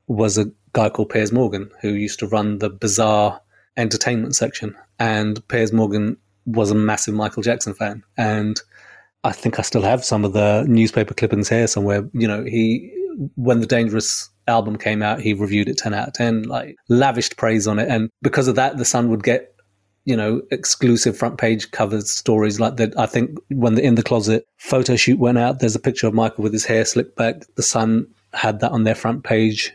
was 0.08 0.38
a 0.38 0.52
guy 0.74 0.90
called 0.90 1.10
Piers 1.10 1.32
Morgan 1.32 1.70
who 1.82 1.90
used 1.90 2.20
to 2.20 2.28
run 2.28 2.58
the 2.58 2.70
bizarre 2.70 3.40
entertainment 3.78 4.36
section. 4.36 4.76
And 5.00 5.48
Piers 5.48 5.72
Morgan 5.72 6.18
was 6.48 6.72
a 6.72 6.76
massive 6.76 7.14
Michael 7.14 7.44
Jackson 7.44 7.74
fan, 7.76 8.04
and 8.18 8.60
I 9.24 9.32
think 9.32 9.60
I 9.60 9.62
still 9.62 9.82
have 9.82 10.04
some 10.04 10.26
of 10.26 10.34
the 10.34 10.66
newspaper 10.68 11.14
clippings 11.14 11.50
here 11.50 11.68
somewhere. 11.68 12.08
You 12.14 12.28
know, 12.28 12.44
he 12.44 12.92
when 13.36 13.60
the 13.60 13.68
Dangerous 13.68 14.30
album 14.48 14.78
came 14.78 15.02
out, 15.02 15.22
he 15.22 15.34
reviewed 15.34 15.70
it 15.70 15.78
ten 15.78 15.94
out 15.94 16.10
of 16.10 16.14
ten, 16.14 16.44
like 16.44 16.76
lavished 16.90 17.38
praise 17.38 17.68
on 17.68 17.80
it, 17.80 17.90
and 17.90 18.10
because 18.22 18.48
of 18.48 18.56
that, 18.56 18.78
the 18.78 18.86
Sun 18.86 19.10
would 19.10 19.24
get 19.24 19.54
you 20.06 20.16
know 20.16 20.42
exclusive 20.52 21.18
front 21.18 21.38
page 21.38 21.72
covers 21.72 22.10
stories 22.10 22.60
like 22.60 22.78
that. 22.78 22.98
I 22.98 23.06
think 23.06 23.38
when 23.50 23.76
the 23.76 23.84
In 23.84 23.96
the 23.96 24.04
Closet 24.04 24.48
photo 24.58 24.96
shoot 24.96 25.20
went 25.20 25.38
out, 25.38 25.60
there's 25.60 25.76
a 25.76 25.80
picture 25.80 26.08
of 26.08 26.14
Michael 26.14 26.44
with 26.44 26.54
his 26.54 26.66
hair 26.66 26.86
slicked 26.86 27.16
back. 27.16 27.44
The 27.56 27.64
Sun 27.64 28.08
had 28.34 28.60
that 28.60 28.72
on 28.72 28.84
their 28.84 28.96
front 28.96 29.24
page. 29.24 29.74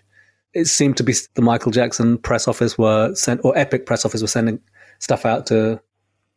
It 0.52 0.66
seemed 0.66 0.96
to 0.96 1.04
be 1.04 1.14
the 1.34 1.42
Michael 1.42 1.72
Jackson 1.72 2.18
press 2.18 2.48
office 2.48 2.76
were 2.76 3.14
sent, 3.14 3.40
or 3.44 3.56
Epic 3.56 3.86
press 3.86 4.04
office 4.04 4.22
were 4.22 4.28
sending 4.28 4.60
stuff 4.98 5.24
out 5.24 5.46
to 5.46 5.80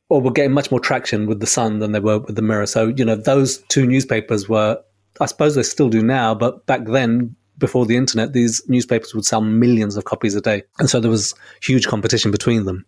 or 0.10 0.22
were 0.22 0.32
getting 0.32 0.52
much 0.52 0.70
more 0.70 0.80
traction 0.80 1.28
with 1.28 1.40
the 1.40 1.48
Sun 1.48 1.80
than 1.80 1.92
they 1.92 2.00
were 2.00 2.20
with 2.20 2.36
the 2.36 2.42
Mirror. 2.42 2.68
So 2.68 2.88
you 2.88 3.06
know 3.06 3.16
those 3.16 3.60
two 3.70 3.88
newspapers 3.88 4.50
were, 4.50 4.80
I 5.20 5.26
suppose 5.26 5.56
they 5.56 5.64
still 5.64 5.90
do 5.90 6.04
now, 6.04 6.36
but 6.36 6.66
back 6.66 6.86
then 6.86 7.36
before 7.58 7.86
the 7.86 7.98
internet, 7.98 8.34
these 8.34 8.62
newspapers 8.68 9.14
would 9.14 9.26
sell 9.26 9.42
millions 9.42 9.96
of 9.96 10.06
copies 10.06 10.36
a 10.36 10.42
day, 10.42 10.64
and 10.80 10.90
so 10.90 11.00
there 11.00 11.12
was 11.12 11.34
huge 11.62 11.88
competition 11.88 12.32
between 12.32 12.66
them. 12.66 12.86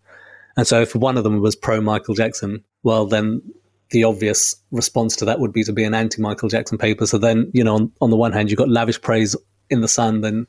And 0.56 0.66
so 0.66 0.80
if 0.80 0.94
one 0.94 1.18
of 1.18 1.24
them 1.24 1.40
was 1.40 1.54
pro 1.54 1.80
Michael 1.80 2.14
Jackson, 2.14 2.64
well 2.82 3.06
then 3.06 3.42
the 3.90 4.04
obvious 4.04 4.56
response 4.72 5.14
to 5.16 5.24
that 5.26 5.38
would 5.38 5.52
be 5.52 5.62
to 5.64 5.72
be 5.72 5.84
an 5.84 5.94
anti 5.94 6.20
Michael 6.20 6.48
Jackson 6.48 6.78
paper. 6.78 7.06
So 7.06 7.18
then 7.18 7.50
you 7.52 7.62
know 7.62 7.74
on, 7.74 7.92
on 8.00 8.10
the 8.10 8.16
one 8.16 8.32
hand 8.32 8.50
you've 8.50 8.58
got 8.58 8.68
lavish 8.68 9.00
praise 9.00 9.36
in 9.70 9.80
the 9.80 9.88
Sun, 9.88 10.22
then 10.22 10.46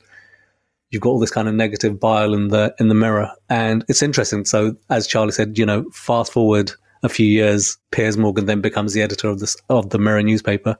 you've 0.90 1.02
got 1.02 1.10
all 1.10 1.18
this 1.18 1.30
kind 1.30 1.48
of 1.48 1.54
negative 1.54 2.00
bile 2.00 2.34
in 2.34 2.48
the 2.48 2.74
in 2.78 2.88
the 2.88 2.94
mirror, 2.94 3.30
and 3.48 3.84
it's 3.88 4.02
interesting. 4.02 4.44
So 4.44 4.76
as 4.90 5.06
Charlie 5.06 5.32
said, 5.32 5.58
you 5.58 5.66
know, 5.66 5.84
fast 5.92 6.32
forward 6.32 6.72
a 7.02 7.08
few 7.08 7.26
years, 7.26 7.78
Piers 7.90 8.16
Morgan 8.16 8.46
then 8.46 8.60
becomes 8.60 8.92
the 8.92 9.02
editor 9.02 9.28
of 9.28 9.40
this 9.40 9.56
of 9.68 9.90
the 9.90 9.98
Mirror 9.98 10.22
newspaper. 10.22 10.76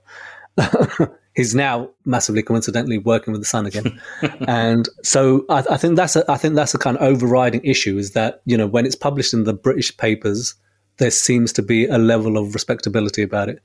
He's 1.39 1.55
now 1.55 1.89
massively 2.05 2.43
coincidentally 2.43 2.99
working 2.99 3.31
with 3.33 3.43
the 3.43 3.47
Sun 3.47 3.67
again, 3.67 4.01
and 4.49 4.89
so 5.05 5.45
I, 5.49 5.63
I 5.71 5.77
think 5.77 5.95
that's 5.95 6.17
a, 6.17 6.29
I 6.29 6.37
think 6.37 6.57
that's 6.57 6.75
a 6.75 6.79
kind 6.79 6.97
of 6.97 7.03
overriding 7.05 7.61
issue 7.63 7.97
is 7.97 8.11
that 8.11 8.43
you 8.45 8.57
know 8.57 8.67
when 8.67 8.85
it's 8.85 8.97
published 8.97 9.33
in 9.33 9.45
the 9.45 9.53
British 9.53 9.97
papers, 9.97 10.57
there 10.97 11.13
seems 11.13 11.53
to 11.53 11.63
be 11.63 11.87
a 11.87 11.97
level 11.97 12.37
of 12.37 12.55
respectability 12.55 13.23
about 13.23 13.49
it. 13.49 13.63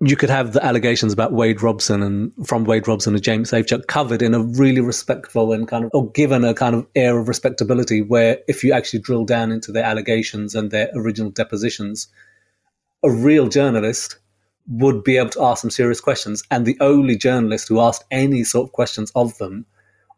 You 0.00 0.16
could 0.16 0.28
have 0.28 0.52
the 0.52 0.62
allegations 0.62 1.14
about 1.14 1.32
Wade 1.32 1.62
Robson 1.62 2.02
and 2.02 2.30
from 2.46 2.64
Wade 2.64 2.86
Robson 2.86 3.14
and 3.14 3.22
James 3.22 3.50
Safechuck 3.50 3.86
covered 3.86 4.20
in 4.20 4.34
a 4.34 4.42
really 4.42 4.82
respectful 4.82 5.54
and 5.54 5.66
kind 5.66 5.86
of, 5.86 5.92
or 5.94 6.10
given 6.10 6.44
a 6.44 6.52
kind 6.52 6.74
of 6.74 6.86
air 6.94 7.18
of 7.18 7.26
respectability 7.26 8.02
where 8.02 8.40
if 8.48 8.62
you 8.62 8.74
actually 8.74 8.98
drill 8.98 9.24
down 9.24 9.50
into 9.50 9.72
their 9.72 9.84
allegations 9.84 10.54
and 10.54 10.70
their 10.70 10.90
original 10.94 11.30
depositions, 11.30 12.06
a 13.02 13.10
real 13.10 13.48
journalist 13.48 14.18
would 14.66 15.04
be 15.04 15.16
able 15.16 15.30
to 15.30 15.42
ask 15.42 15.62
some 15.62 15.70
serious 15.70 16.00
questions. 16.00 16.42
And 16.50 16.64
the 16.64 16.76
only 16.80 17.16
journalist 17.16 17.68
who 17.68 17.80
asked 17.80 18.04
any 18.10 18.44
sort 18.44 18.68
of 18.68 18.72
questions 18.72 19.12
of 19.14 19.36
them 19.38 19.66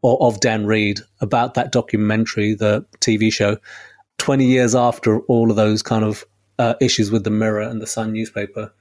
or 0.03 0.20
of 0.22 0.40
Dan 0.40 0.66
Reed 0.66 1.01
about 1.20 1.55
that 1.55 1.72
documentary, 1.72 2.55
the 2.55 2.84
TV 3.01 3.32
show, 3.32 3.57
20 4.18 4.44
years 4.44 4.74
after 4.74 5.20
all 5.22 5.51
of 5.51 5.57
those 5.57 5.82
kind 5.82 6.05
of 6.05 6.24
uh, 6.59 6.74
issues 6.80 7.11
with 7.11 7.24
the 7.24 7.30
Mirror 7.30 7.62
and 7.62 7.82
the 7.82 7.86
Sun 7.86 8.12
newspaper, 8.12 8.72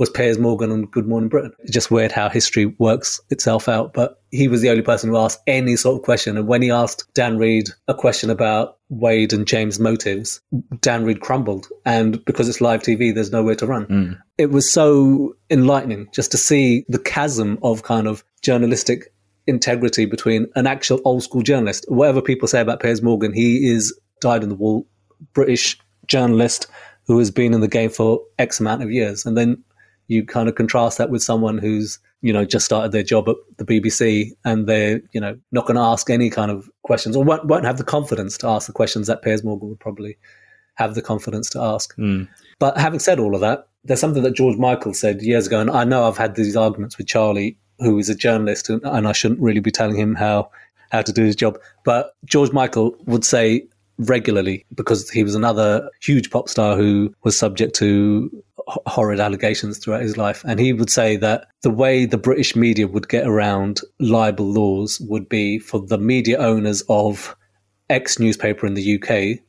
was 0.00 0.08
Piers 0.08 0.38
Morgan 0.38 0.72
on 0.72 0.86
Good 0.86 1.06
Morning 1.06 1.28
Britain. 1.28 1.52
It's 1.58 1.72
just 1.72 1.90
weird 1.90 2.10
how 2.10 2.30
history 2.30 2.64
works 2.78 3.20
itself 3.28 3.68
out. 3.68 3.92
But 3.92 4.18
he 4.30 4.48
was 4.48 4.62
the 4.62 4.70
only 4.70 4.80
person 4.80 5.10
who 5.10 5.18
asked 5.18 5.42
any 5.46 5.76
sort 5.76 5.98
of 5.98 6.02
question. 6.02 6.38
And 6.38 6.48
when 6.48 6.62
he 6.62 6.70
asked 6.70 7.06
Dan 7.12 7.36
Reed 7.36 7.68
a 7.86 7.92
question 7.92 8.30
about 8.30 8.78
Wade 8.88 9.34
and 9.34 9.46
James' 9.46 9.78
motives, 9.78 10.40
Dan 10.80 11.04
Reed 11.04 11.20
crumbled. 11.20 11.68
And 11.84 12.24
because 12.24 12.48
it's 12.48 12.62
live 12.62 12.80
TV, 12.80 13.14
there's 13.14 13.30
nowhere 13.30 13.54
to 13.56 13.66
run. 13.66 13.86
Mm. 13.86 14.18
It 14.38 14.50
was 14.50 14.72
so 14.72 15.36
enlightening 15.50 16.08
just 16.14 16.30
to 16.30 16.38
see 16.38 16.86
the 16.88 16.98
chasm 16.98 17.58
of 17.62 17.82
kind 17.82 18.08
of 18.08 18.24
journalistic 18.40 19.12
integrity 19.46 20.06
between 20.06 20.46
an 20.56 20.66
actual 20.66 21.02
old 21.04 21.24
school 21.24 21.42
journalist. 21.42 21.84
Whatever 21.88 22.22
people 22.22 22.48
say 22.48 22.62
about 22.62 22.80
Piers 22.80 23.02
Morgan, 23.02 23.34
he 23.34 23.70
is 23.70 23.94
dyed 24.22 24.42
in 24.42 24.48
the 24.48 24.54
wool 24.54 24.86
British 25.34 25.78
journalist 26.06 26.68
who 27.06 27.18
has 27.18 27.30
been 27.30 27.52
in 27.52 27.60
the 27.60 27.68
game 27.68 27.90
for 27.90 28.22
X 28.38 28.60
amount 28.60 28.82
of 28.82 28.90
years. 28.90 29.26
And 29.26 29.36
then 29.36 29.62
you 30.10 30.24
kind 30.24 30.48
of 30.48 30.56
contrast 30.56 30.98
that 30.98 31.08
with 31.08 31.22
someone 31.22 31.56
who's 31.56 32.00
you 32.20 32.32
know 32.32 32.44
just 32.44 32.66
started 32.66 32.90
their 32.90 33.04
job 33.04 33.28
at 33.28 33.36
the 33.58 33.64
BBC 33.64 34.32
and 34.44 34.66
they're 34.66 35.00
you 35.12 35.20
know 35.20 35.38
not 35.52 35.66
going 35.66 35.76
to 35.76 35.82
ask 35.82 36.10
any 36.10 36.28
kind 36.28 36.50
of 36.50 36.68
questions 36.82 37.14
or 37.16 37.22
won't, 37.22 37.46
won't 37.46 37.64
have 37.64 37.78
the 37.78 37.84
confidence 37.84 38.36
to 38.38 38.48
ask 38.48 38.66
the 38.66 38.72
questions 38.72 39.06
that 39.06 39.22
Piers 39.22 39.44
Morgan 39.44 39.68
would 39.68 39.78
probably 39.78 40.18
have 40.74 40.94
the 40.96 41.02
confidence 41.02 41.48
to 41.50 41.60
ask. 41.60 41.96
Mm. 41.96 42.28
But 42.58 42.76
having 42.76 42.98
said 42.98 43.20
all 43.20 43.34
of 43.34 43.40
that, 43.40 43.68
there's 43.84 44.00
something 44.00 44.22
that 44.24 44.34
George 44.34 44.56
Michael 44.56 44.94
said 44.94 45.22
years 45.22 45.46
ago, 45.46 45.60
and 45.60 45.70
I 45.70 45.84
know 45.84 46.08
I've 46.08 46.18
had 46.18 46.34
these 46.34 46.56
arguments 46.56 46.98
with 46.98 47.06
Charlie, 47.06 47.56
who 47.78 47.96
is 47.98 48.08
a 48.08 48.14
journalist, 48.14 48.68
and, 48.68 48.82
and 48.84 49.06
I 49.06 49.12
shouldn't 49.12 49.40
really 49.40 49.60
be 49.60 49.70
telling 49.70 49.96
him 49.96 50.16
how 50.16 50.50
how 50.90 51.02
to 51.02 51.12
do 51.12 51.22
his 51.22 51.36
job. 51.36 51.56
But 51.84 52.16
George 52.24 52.50
Michael 52.50 52.96
would 53.06 53.24
say 53.24 53.64
regularly 54.00 54.64
because 54.74 55.08
he 55.10 55.22
was 55.22 55.34
another 55.34 55.88
huge 56.00 56.30
pop 56.30 56.48
star 56.48 56.76
who 56.76 57.14
was 57.22 57.38
subject 57.38 57.74
to 57.76 58.42
horrid 58.66 59.20
allegations 59.20 59.78
throughout 59.78 60.02
his 60.02 60.16
life. 60.16 60.42
And 60.46 60.60
he 60.60 60.72
would 60.72 60.90
say 60.90 61.16
that 61.16 61.46
the 61.62 61.70
way 61.70 62.06
the 62.06 62.18
British 62.18 62.56
media 62.56 62.86
would 62.86 63.08
get 63.08 63.26
around 63.26 63.80
libel 63.98 64.46
laws 64.46 65.00
would 65.00 65.28
be 65.28 65.58
for 65.58 65.80
the 65.80 65.98
media 65.98 66.38
owners 66.38 66.82
of 66.88 67.36
X 67.88 68.18
newspaper 68.18 68.66
in 68.66 68.74
the 68.74 68.94
UK, 68.96 69.40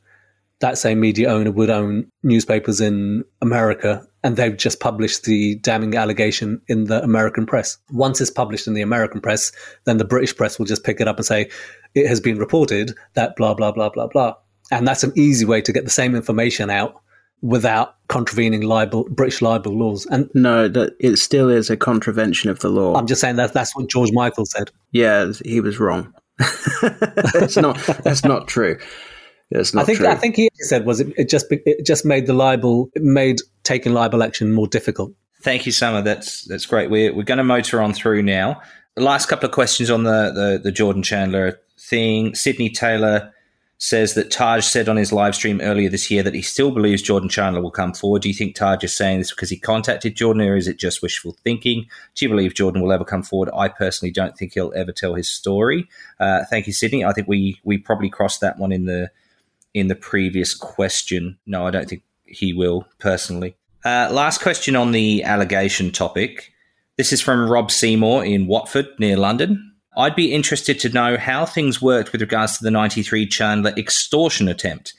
that 0.60 0.78
same 0.78 1.00
media 1.00 1.28
owner 1.28 1.50
would 1.50 1.70
own 1.70 2.10
newspapers 2.22 2.80
in 2.80 3.24
America 3.40 4.06
and 4.24 4.36
they've 4.36 4.56
just 4.56 4.78
published 4.78 5.24
the 5.24 5.56
damning 5.56 5.96
allegation 5.96 6.60
in 6.68 6.84
the 6.84 7.02
American 7.02 7.44
press. 7.44 7.78
Once 7.90 8.20
it's 8.20 8.30
published 8.30 8.66
in 8.66 8.74
the 8.74 8.82
American 8.82 9.20
press, 9.20 9.50
then 9.84 9.98
the 9.98 10.04
British 10.04 10.36
press 10.36 10.58
will 10.58 10.66
just 10.66 10.84
pick 10.84 11.00
it 11.00 11.08
up 11.08 11.16
and 11.16 11.26
say, 11.26 11.50
it 11.94 12.06
has 12.06 12.20
been 12.20 12.38
reported 12.38 12.94
that 13.14 13.34
blah, 13.36 13.54
blah, 13.54 13.72
blah, 13.72 13.88
blah, 13.88 14.06
blah. 14.06 14.34
And 14.70 14.86
that's 14.86 15.02
an 15.02 15.12
easy 15.16 15.44
way 15.44 15.60
to 15.62 15.72
get 15.72 15.84
the 15.84 15.90
same 15.90 16.14
information 16.14 16.70
out 16.70 17.02
without 17.42 17.96
contravening 18.08 18.62
libel, 18.62 19.04
British 19.10 19.42
libel 19.42 19.76
laws. 19.76 20.06
And 20.06 20.30
no, 20.34 20.68
that 20.68 20.94
it 21.00 21.16
still 21.16 21.50
is 21.50 21.68
a 21.68 21.76
contravention 21.76 22.48
of 22.48 22.60
the 22.60 22.68
law. 22.68 22.94
I'm 22.94 23.06
just 23.06 23.20
saying 23.20 23.36
that 23.36 23.52
that's 23.52 23.76
what 23.76 23.88
George 23.88 24.12
Michael 24.12 24.46
said. 24.46 24.70
Yeah, 24.92 25.32
he 25.44 25.60
was 25.60 25.78
wrong. 25.78 26.14
that's 27.34 27.56
not 27.56 27.76
that's 28.04 28.24
not 28.24 28.48
true. 28.48 28.78
That's 29.50 29.74
not 29.74 29.82
I 29.82 29.84
think 29.84 29.98
true. 29.98 30.08
I 30.08 30.14
think 30.14 30.36
he 30.36 30.50
said 30.54 30.86
was 30.86 31.00
it, 31.00 31.12
it 31.16 31.28
just 31.28 31.46
it 31.50 31.84
just 31.84 32.04
made 32.04 32.26
the 32.26 32.32
libel 32.32 32.90
it 32.94 33.02
made 33.02 33.40
taking 33.64 33.92
libel 33.92 34.22
action 34.22 34.52
more 34.52 34.66
difficult. 34.66 35.12
Thank 35.42 35.66
you, 35.66 35.72
Samar. 35.72 36.02
That's 36.02 36.44
that's 36.44 36.66
great. 36.66 36.90
We're 36.90 37.14
we're 37.14 37.24
going 37.24 37.38
to 37.38 37.44
motor 37.44 37.82
on 37.82 37.92
through 37.92 38.22
now. 38.22 38.62
The 38.94 39.02
last 39.02 39.26
couple 39.26 39.46
of 39.46 39.52
questions 39.52 39.90
on 39.90 40.04
the, 40.04 40.32
the 40.32 40.60
the 40.62 40.72
Jordan 40.72 41.02
Chandler 41.02 41.60
thing. 41.78 42.34
Sydney 42.34 42.70
Taylor 42.70 43.32
says 43.82 44.14
that 44.14 44.30
Taj 44.30 44.64
said 44.64 44.88
on 44.88 44.96
his 44.96 45.12
live 45.12 45.34
stream 45.34 45.60
earlier 45.60 45.88
this 45.88 46.08
year 46.08 46.22
that 46.22 46.36
he 46.36 46.40
still 46.40 46.70
believes 46.70 47.02
Jordan 47.02 47.28
Chandler 47.28 47.60
will 47.60 47.72
come 47.72 47.92
forward. 47.92 48.22
Do 48.22 48.28
you 48.28 48.34
think 48.34 48.54
Taj 48.54 48.84
is 48.84 48.96
saying 48.96 49.18
this 49.18 49.32
because 49.32 49.50
he 49.50 49.58
contacted 49.58 50.14
Jordan, 50.14 50.42
or 50.42 50.54
is 50.54 50.68
it 50.68 50.78
just 50.78 51.02
wishful 51.02 51.36
thinking? 51.42 51.86
Do 52.14 52.24
you 52.24 52.28
believe 52.28 52.54
Jordan 52.54 52.80
will 52.80 52.92
ever 52.92 53.04
come 53.04 53.24
forward? 53.24 53.50
I 53.52 53.66
personally 53.66 54.12
don't 54.12 54.38
think 54.38 54.54
he'll 54.54 54.72
ever 54.76 54.92
tell 54.92 55.14
his 55.14 55.28
story. 55.28 55.88
Uh, 56.20 56.44
thank 56.48 56.68
you, 56.68 56.72
Sydney. 56.72 57.04
I 57.04 57.12
think 57.12 57.26
we 57.26 57.60
we 57.64 57.76
probably 57.76 58.08
crossed 58.08 58.40
that 58.40 58.56
one 58.56 58.70
in 58.70 58.84
the 58.84 59.10
in 59.74 59.88
the 59.88 59.96
previous 59.96 60.54
question. 60.54 61.36
No, 61.44 61.66
I 61.66 61.72
don't 61.72 61.88
think 61.88 62.04
he 62.24 62.52
will 62.52 62.86
personally. 63.00 63.56
Uh, 63.84 64.08
last 64.12 64.42
question 64.42 64.76
on 64.76 64.92
the 64.92 65.24
allegation 65.24 65.90
topic. 65.90 66.52
This 66.96 67.12
is 67.12 67.20
from 67.20 67.50
Rob 67.50 67.72
Seymour 67.72 68.24
in 68.24 68.46
Watford, 68.46 68.86
near 69.00 69.16
London. 69.16 69.71
I'd 69.96 70.16
be 70.16 70.32
interested 70.32 70.80
to 70.80 70.88
know 70.88 71.16
how 71.16 71.44
things 71.44 71.82
worked 71.82 72.12
with 72.12 72.20
regards 72.20 72.58
to 72.58 72.64
the 72.64 72.70
93 72.70 73.26
Chandler 73.26 73.72
extortion 73.76 74.48
attempt, 74.48 74.94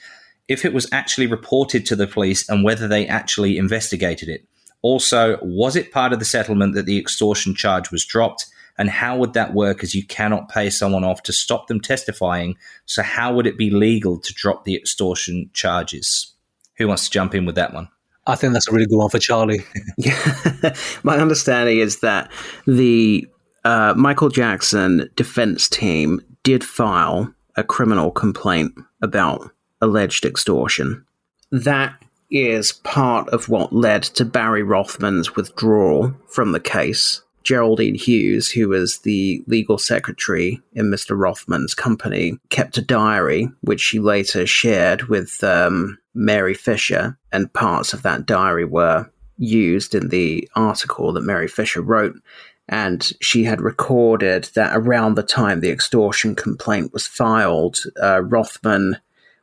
if 0.47 0.65
it 0.65 0.73
was 0.73 0.87
actually 0.91 1.27
reported 1.27 1.85
to 1.87 1.95
the 1.95 2.07
police 2.07 2.47
and 2.47 2.63
whether 2.63 2.87
they 2.87 3.07
actually 3.07 3.57
investigated 3.57 4.29
it. 4.29 4.45
Also, 4.81 5.39
was 5.41 5.75
it 5.75 5.91
part 5.91 6.13
of 6.13 6.19
the 6.19 6.25
settlement 6.25 6.75
that 6.75 6.85
the 6.85 6.99
extortion 6.99 7.55
charge 7.55 7.89
was 7.89 8.05
dropped? 8.05 8.45
And 8.77 8.89
how 8.89 9.17
would 9.17 9.33
that 9.33 9.53
work 9.53 9.83
as 9.83 9.95
you 9.95 10.05
cannot 10.05 10.49
pay 10.49 10.69
someone 10.69 11.03
off 11.03 11.23
to 11.23 11.33
stop 11.33 11.67
them 11.67 11.79
testifying? 11.79 12.57
So, 12.85 13.01
how 13.03 13.33
would 13.33 13.47
it 13.47 13.57
be 13.57 13.69
legal 13.69 14.19
to 14.19 14.33
drop 14.33 14.65
the 14.65 14.75
extortion 14.75 15.49
charges? 15.53 16.33
Who 16.77 16.87
wants 16.87 17.05
to 17.05 17.11
jump 17.11 17.35
in 17.35 17.45
with 17.45 17.55
that 17.55 17.73
one? 17.73 17.87
I 18.25 18.35
think 18.35 18.53
that's 18.53 18.67
a 18.67 18.71
really 18.71 18.87
good 18.87 18.97
one 18.97 19.09
for 19.09 19.19
Charlie. 19.19 19.63
Yeah. 19.97 20.75
My 21.03 21.17
understanding 21.17 21.79
is 21.79 21.99
that 21.99 22.31
the 22.65 23.27
uh, 23.64 23.93
Michael 23.95 24.30
Jackson 24.30 25.09
defense 25.16 25.70
team 25.70 26.22
did 26.43 26.64
file 26.64 27.34
a 27.55 27.64
criminal 27.64 28.11
complaint 28.11 28.74
about 29.01 29.51
alleged 29.82 30.26
extortion. 30.26 31.05
That 31.51 31.95
is 32.32 32.72
part 32.72 33.30
of 33.30 33.47
what 33.47 33.74
led 33.74 34.03
to 34.03 34.26
Barry 34.26 34.64
Rothman's 34.64 35.36
withdrawal 35.36 36.14
from 36.28 36.51
the 36.51 36.59
case. 36.59 37.22
Geraldine 37.43 37.95
Hughes, 37.95 38.49
who 38.49 38.70
was 38.70 38.99
the 38.99 39.43
legal 39.47 39.78
secretary 39.78 40.61
in 40.74 40.86
Mr. 40.86 41.18
Rothman's 41.18 41.76
company, 41.76 42.38
kept 42.49 42.78
a 42.78 42.82
diary 42.82 43.49
which 43.61 43.82
she 43.82 43.99
later 43.99 44.47
shared 44.47 45.03
with 45.03 45.43
um, 45.43 45.97
Mary 46.14 46.53
Fischer, 46.53 47.18
and 47.32 47.51
parts 47.53 47.93
of 47.93 48.01
that 48.03 48.26
diary 48.26 48.66
were 48.66 49.09
used 49.38 49.93
in 49.93 50.09
the 50.09 50.49
article 50.55 51.11
that 51.14 51.24
Mary 51.24 51.47
Fischer 51.47 51.82
wrote 51.82 52.16
and 52.70 53.11
she 53.22 53.43
had 53.43 53.61
recorded 53.61 54.45
that 54.55 54.76
around 54.76 55.16
the 55.16 55.24
time 55.24 55.59
the 55.59 55.72
extortion 55.72 56.36
complaint 56.36 56.93
was 56.93 57.05
filed, 57.05 57.80
uh, 58.01 58.22
Rothman 58.22 58.97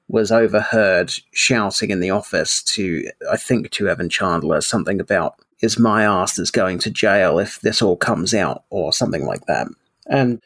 was 0.09 0.33
overheard 0.33 1.13
shouting 1.33 1.91
in 1.91 2.01
the 2.01 2.11
office 2.11 2.63
to, 2.63 3.09
I 3.31 3.37
think, 3.37 3.71
to 3.71 3.89
Evan 3.89 4.09
Chandler 4.09 4.61
something 4.61 5.01
about, 5.01 5.35
is 5.61 5.79
my 5.79 6.05
ass 6.05 6.35
that's 6.35 6.51
going 6.51 6.79
to 6.81 6.91
jail 6.91 7.39
if 7.39 7.61
this 7.61 7.83
all 7.83 7.97
comes 7.97 8.35
out, 8.35 8.65
or 8.71 8.93
something 8.93 9.27
like 9.27 9.47
that. 9.47 9.69
And 10.07 10.43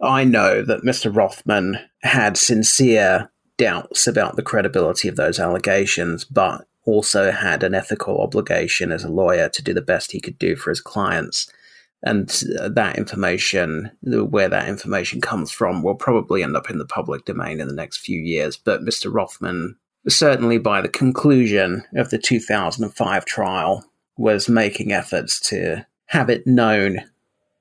I 0.00 0.24
know 0.24 0.62
that 0.62 0.82
Mr. 0.82 1.14
Rothman 1.14 1.78
had 2.02 2.36
sincere 2.36 3.30
doubts 3.56 4.06
about 4.06 4.36
the 4.36 4.42
credibility 4.42 5.08
of 5.08 5.16
those 5.16 5.38
allegations, 5.38 6.24
but 6.24 6.66
also 6.84 7.30
had 7.30 7.62
an 7.62 7.74
ethical 7.74 8.20
obligation 8.20 8.90
as 8.90 9.04
a 9.04 9.08
lawyer 9.08 9.48
to 9.48 9.62
do 9.62 9.72
the 9.72 9.80
best 9.80 10.12
he 10.12 10.20
could 10.20 10.38
do 10.38 10.56
for 10.56 10.70
his 10.70 10.80
clients 10.80 11.50
and 12.02 12.42
uh, 12.58 12.68
that 12.70 12.96
information, 12.96 13.90
where 14.02 14.48
that 14.48 14.68
information 14.68 15.20
comes 15.20 15.50
from, 15.50 15.82
will 15.82 15.94
probably 15.94 16.42
end 16.42 16.56
up 16.56 16.70
in 16.70 16.78
the 16.78 16.86
public 16.86 17.24
domain 17.24 17.60
in 17.60 17.68
the 17.68 17.74
next 17.74 17.98
few 17.98 18.18
years. 18.18 18.56
But 18.56 18.82
Mr. 18.82 19.12
Rothman, 19.12 19.76
certainly 20.08 20.58
by 20.58 20.80
the 20.80 20.88
conclusion 20.88 21.84
of 21.94 22.10
the 22.10 22.18
2005 22.18 23.24
trial, 23.26 23.84
was 24.16 24.48
making 24.48 24.92
efforts 24.92 25.38
to 25.40 25.86
have 26.06 26.30
it 26.30 26.46
known 26.46 27.00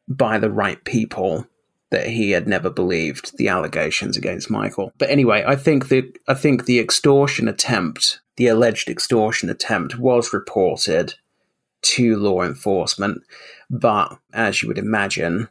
by 0.08 0.40
the 0.40 0.50
right 0.52 0.84
people 0.86 1.46
that 1.92 2.08
he 2.08 2.32
had 2.32 2.48
never 2.48 2.70
believed 2.70 3.38
the 3.38 3.48
allegations 3.48 4.16
against 4.16 4.50
Michael. 4.50 4.94
But 4.98 5.10
anyway, 5.10 5.44
I 5.46 5.56
think 5.56 5.90
the 5.90 6.14
I 6.28 6.34
think 6.34 6.66
the 6.66 6.80
extortion 6.80 7.48
attempt, 7.48 8.20
the 8.38 8.48
alleged 8.48 8.90
extortion 8.90 9.50
attempt, 9.50 9.98
was 9.98 10.34
reported 10.34 11.16
to 11.82 12.16
law 12.18 12.44
enforcement. 12.44 13.24
But 13.70 14.18
as 14.34 14.62
you 14.62 14.68
would 14.68 14.78
imagine, 14.78 15.50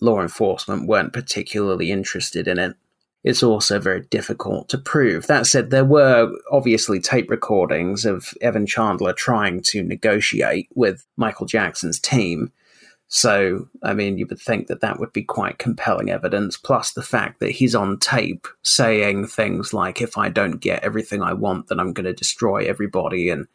law 0.00 0.20
enforcement 0.20 0.86
weren't 0.86 1.12
particularly 1.12 1.90
interested 1.90 2.48
in 2.48 2.58
it. 2.58 2.76
It's 3.24 3.42
also 3.42 3.80
very 3.80 4.02
difficult 4.02 4.68
to 4.68 4.78
prove. 4.78 5.26
That 5.26 5.46
said, 5.46 5.70
there 5.70 5.84
were 5.84 6.30
obviously 6.52 7.00
tape 7.00 7.28
recordings 7.28 8.04
of 8.04 8.32
Evan 8.40 8.66
Chandler 8.66 9.12
trying 9.12 9.62
to 9.62 9.82
negotiate 9.82 10.68
with 10.76 11.04
Michael 11.16 11.46
Jackson's 11.46 11.98
team. 11.98 12.52
So, 13.08 13.68
I 13.82 13.94
mean, 13.94 14.18
you 14.18 14.26
would 14.28 14.40
think 14.40 14.68
that 14.68 14.80
that 14.80 15.00
would 15.00 15.12
be 15.12 15.22
quite 15.22 15.58
compelling 15.58 16.10
evidence, 16.10 16.56
plus 16.56 16.92
the 16.92 17.02
fact 17.02 17.40
that 17.40 17.50
he's 17.50 17.74
on 17.74 17.98
tape 17.98 18.46
saying 18.62 19.26
things 19.26 19.72
like, 19.72 20.00
if 20.00 20.16
I 20.16 20.28
don't 20.28 20.60
get 20.60 20.84
everything 20.84 21.22
I 21.22 21.32
want, 21.32 21.66
then 21.66 21.80
I'm 21.80 21.92
going 21.92 22.06
to 22.06 22.12
destroy 22.12 22.64
everybody 22.64 23.28
and 23.28 23.46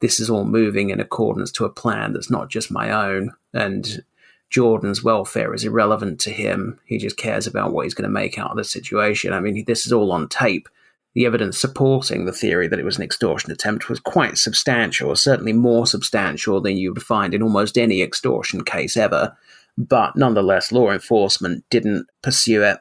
this 0.00 0.20
is 0.20 0.30
all 0.30 0.44
moving 0.44 0.90
in 0.90 1.00
accordance 1.00 1.50
to 1.52 1.64
a 1.64 1.70
plan 1.70 2.12
that's 2.12 2.30
not 2.30 2.48
just 2.48 2.70
my 2.70 2.90
own. 2.90 3.32
And 3.52 4.04
Jordan's 4.50 5.02
welfare 5.02 5.52
is 5.54 5.64
irrelevant 5.64 6.20
to 6.20 6.30
him. 6.30 6.78
He 6.84 6.98
just 6.98 7.16
cares 7.16 7.46
about 7.46 7.72
what 7.72 7.84
he's 7.84 7.94
going 7.94 8.08
to 8.08 8.12
make 8.12 8.38
out 8.38 8.50
of 8.50 8.56
the 8.56 8.64
situation. 8.64 9.32
I 9.32 9.40
mean, 9.40 9.64
this 9.66 9.86
is 9.86 9.92
all 9.92 10.12
on 10.12 10.28
tape. 10.28 10.68
The 11.14 11.26
evidence 11.26 11.58
supporting 11.58 12.24
the 12.24 12.32
theory 12.32 12.68
that 12.68 12.78
it 12.78 12.84
was 12.84 12.96
an 12.96 13.02
extortion 13.02 13.50
attempt 13.50 13.88
was 13.88 13.98
quite 13.98 14.38
substantial, 14.38 15.14
certainly 15.16 15.52
more 15.52 15.86
substantial 15.86 16.60
than 16.60 16.76
you 16.76 16.92
would 16.92 17.02
find 17.02 17.34
in 17.34 17.42
almost 17.42 17.76
any 17.76 18.02
extortion 18.02 18.62
case 18.62 18.96
ever. 18.96 19.36
But 19.76 20.16
nonetheless, 20.16 20.70
law 20.70 20.90
enforcement 20.90 21.64
didn't 21.70 22.06
pursue 22.22 22.62
it 22.62 22.78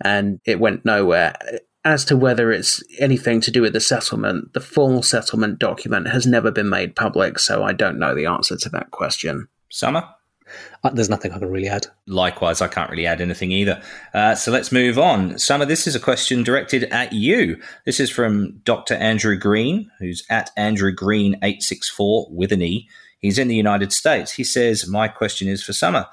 and 0.00 0.40
it 0.44 0.58
went 0.58 0.84
nowhere 0.84 1.34
as 1.84 2.04
to 2.06 2.16
whether 2.16 2.50
it's 2.50 2.82
anything 2.98 3.40
to 3.42 3.50
do 3.50 3.62
with 3.62 3.72
the 3.72 3.80
settlement, 3.80 4.52
the 4.54 4.60
full 4.60 5.02
settlement 5.02 5.58
document 5.58 6.08
has 6.08 6.26
never 6.26 6.50
been 6.50 6.68
made 6.68 6.96
public, 6.96 7.38
so 7.38 7.62
I 7.62 7.72
don't 7.72 7.98
know 7.98 8.14
the 8.14 8.26
answer 8.26 8.56
to 8.56 8.68
that 8.70 8.90
question. 8.90 9.48
Samar? 9.70 10.14
Uh, 10.82 10.90
there's 10.90 11.10
nothing 11.10 11.32
I 11.32 11.38
can 11.38 11.50
really 11.50 11.68
add. 11.68 11.86
Likewise, 12.06 12.60
I 12.60 12.68
can't 12.68 12.90
really 12.90 13.06
add 13.06 13.20
anything 13.20 13.50
either. 13.50 13.82
Uh, 14.12 14.34
so 14.34 14.50
let's 14.50 14.70
move 14.70 14.98
on. 14.98 15.38
Samar, 15.38 15.66
this 15.66 15.86
is 15.86 15.94
a 15.94 16.00
question 16.00 16.42
directed 16.42 16.84
at 16.84 17.12
you. 17.12 17.60
This 17.86 18.00
is 18.00 18.10
from 18.10 18.58
Dr. 18.64 18.94
Andrew 18.94 19.36
Green, 19.36 19.90
who's 19.98 20.24
at 20.30 20.50
Andrew 20.56 20.92
Green 20.92 21.34
864 21.36 22.28
with 22.30 22.52
an 22.52 22.62
E. 22.62 22.88
He's 23.20 23.38
in 23.38 23.48
the 23.48 23.56
United 23.56 23.92
States. 23.92 24.32
He 24.32 24.44
says, 24.44 24.86
My 24.86 25.08
question 25.08 25.48
is 25.48 25.62
for 25.62 25.72
Samar. 25.72 26.08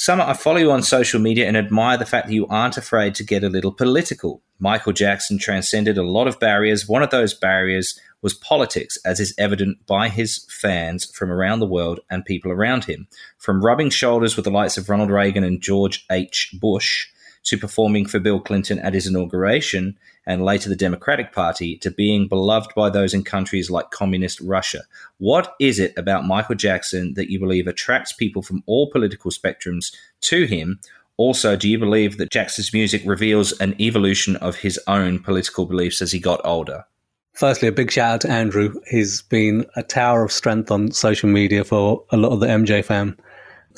Samar, 0.00 0.28
I 0.28 0.34
follow 0.34 0.58
you 0.58 0.70
on 0.70 0.84
social 0.84 1.18
media 1.18 1.48
and 1.48 1.56
admire 1.56 1.98
the 1.98 2.06
fact 2.06 2.28
that 2.28 2.32
you 2.32 2.46
aren't 2.46 2.76
afraid 2.76 3.16
to 3.16 3.24
get 3.24 3.42
a 3.42 3.48
little 3.48 3.72
political. 3.72 4.40
Michael 4.60 4.92
Jackson 4.92 5.38
transcended 5.38 5.98
a 5.98 6.04
lot 6.04 6.28
of 6.28 6.38
barriers. 6.38 6.86
One 6.86 7.02
of 7.02 7.10
those 7.10 7.34
barriers 7.34 7.98
was 8.22 8.32
politics, 8.32 8.96
as 9.04 9.18
is 9.18 9.34
evident 9.38 9.84
by 9.88 10.08
his 10.08 10.46
fans 10.48 11.10
from 11.10 11.32
around 11.32 11.58
the 11.58 11.66
world 11.66 11.98
and 12.08 12.24
people 12.24 12.52
around 12.52 12.84
him. 12.84 13.08
From 13.38 13.64
rubbing 13.64 13.90
shoulders 13.90 14.36
with 14.36 14.44
the 14.44 14.52
likes 14.52 14.78
of 14.78 14.88
Ronald 14.88 15.10
Reagan 15.10 15.42
and 15.42 15.60
George 15.60 16.06
H. 16.12 16.54
Bush 16.60 17.08
to 17.48 17.56
performing 17.56 18.04
for 18.04 18.20
Bill 18.20 18.40
Clinton 18.40 18.78
at 18.80 18.92
his 18.92 19.06
inauguration 19.06 19.98
and 20.26 20.44
later 20.44 20.68
the 20.68 20.76
Democratic 20.76 21.32
Party 21.32 21.78
to 21.78 21.90
being 21.90 22.28
beloved 22.28 22.74
by 22.76 22.90
those 22.90 23.14
in 23.14 23.24
countries 23.24 23.70
like 23.70 23.90
communist 23.90 24.38
Russia. 24.40 24.82
What 25.16 25.54
is 25.58 25.78
it 25.78 25.94
about 25.96 26.26
Michael 26.26 26.56
Jackson 26.56 27.14
that 27.14 27.30
you 27.30 27.40
believe 27.40 27.66
attracts 27.66 28.12
people 28.12 28.42
from 28.42 28.62
all 28.66 28.90
political 28.90 29.30
spectrums 29.30 29.94
to 30.22 30.44
him? 30.44 30.78
Also, 31.16 31.56
do 31.56 31.70
you 31.70 31.78
believe 31.78 32.18
that 32.18 32.30
Jackson's 32.30 32.74
music 32.74 33.00
reveals 33.06 33.58
an 33.60 33.74
evolution 33.80 34.36
of 34.36 34.56
his 34.56 34.78
own 34.86 35.18
political 35.18 35.64
beliefs 35.64 36.02
as 36.02 36.12
he 36.12 36.18
got 36.18 36.42
older? 36.44 36.84
Firstly, 37.32 37.68
a 37.68 37.72
big 37.72 37.90
shout 37.90 38.14
out 38.14 38.20
to 38.22 38.30
Andrew. 38.30 38.74
He's 38.90 39.22
been 39.22 39.64
a 39.74 39.82
tower 39.82 40.22
of 40.22 40.32
strength 40.32 40.70
on 40.70 40.90
social 40.90 41.30
media 41.30 41.64
for 41.64 42.04
a 42.10 42.18
lot 42.18 42.32
of 42.32 42.40
the 42.40 42.46
MJ 42.46 42.84
fam. 42.84 43.16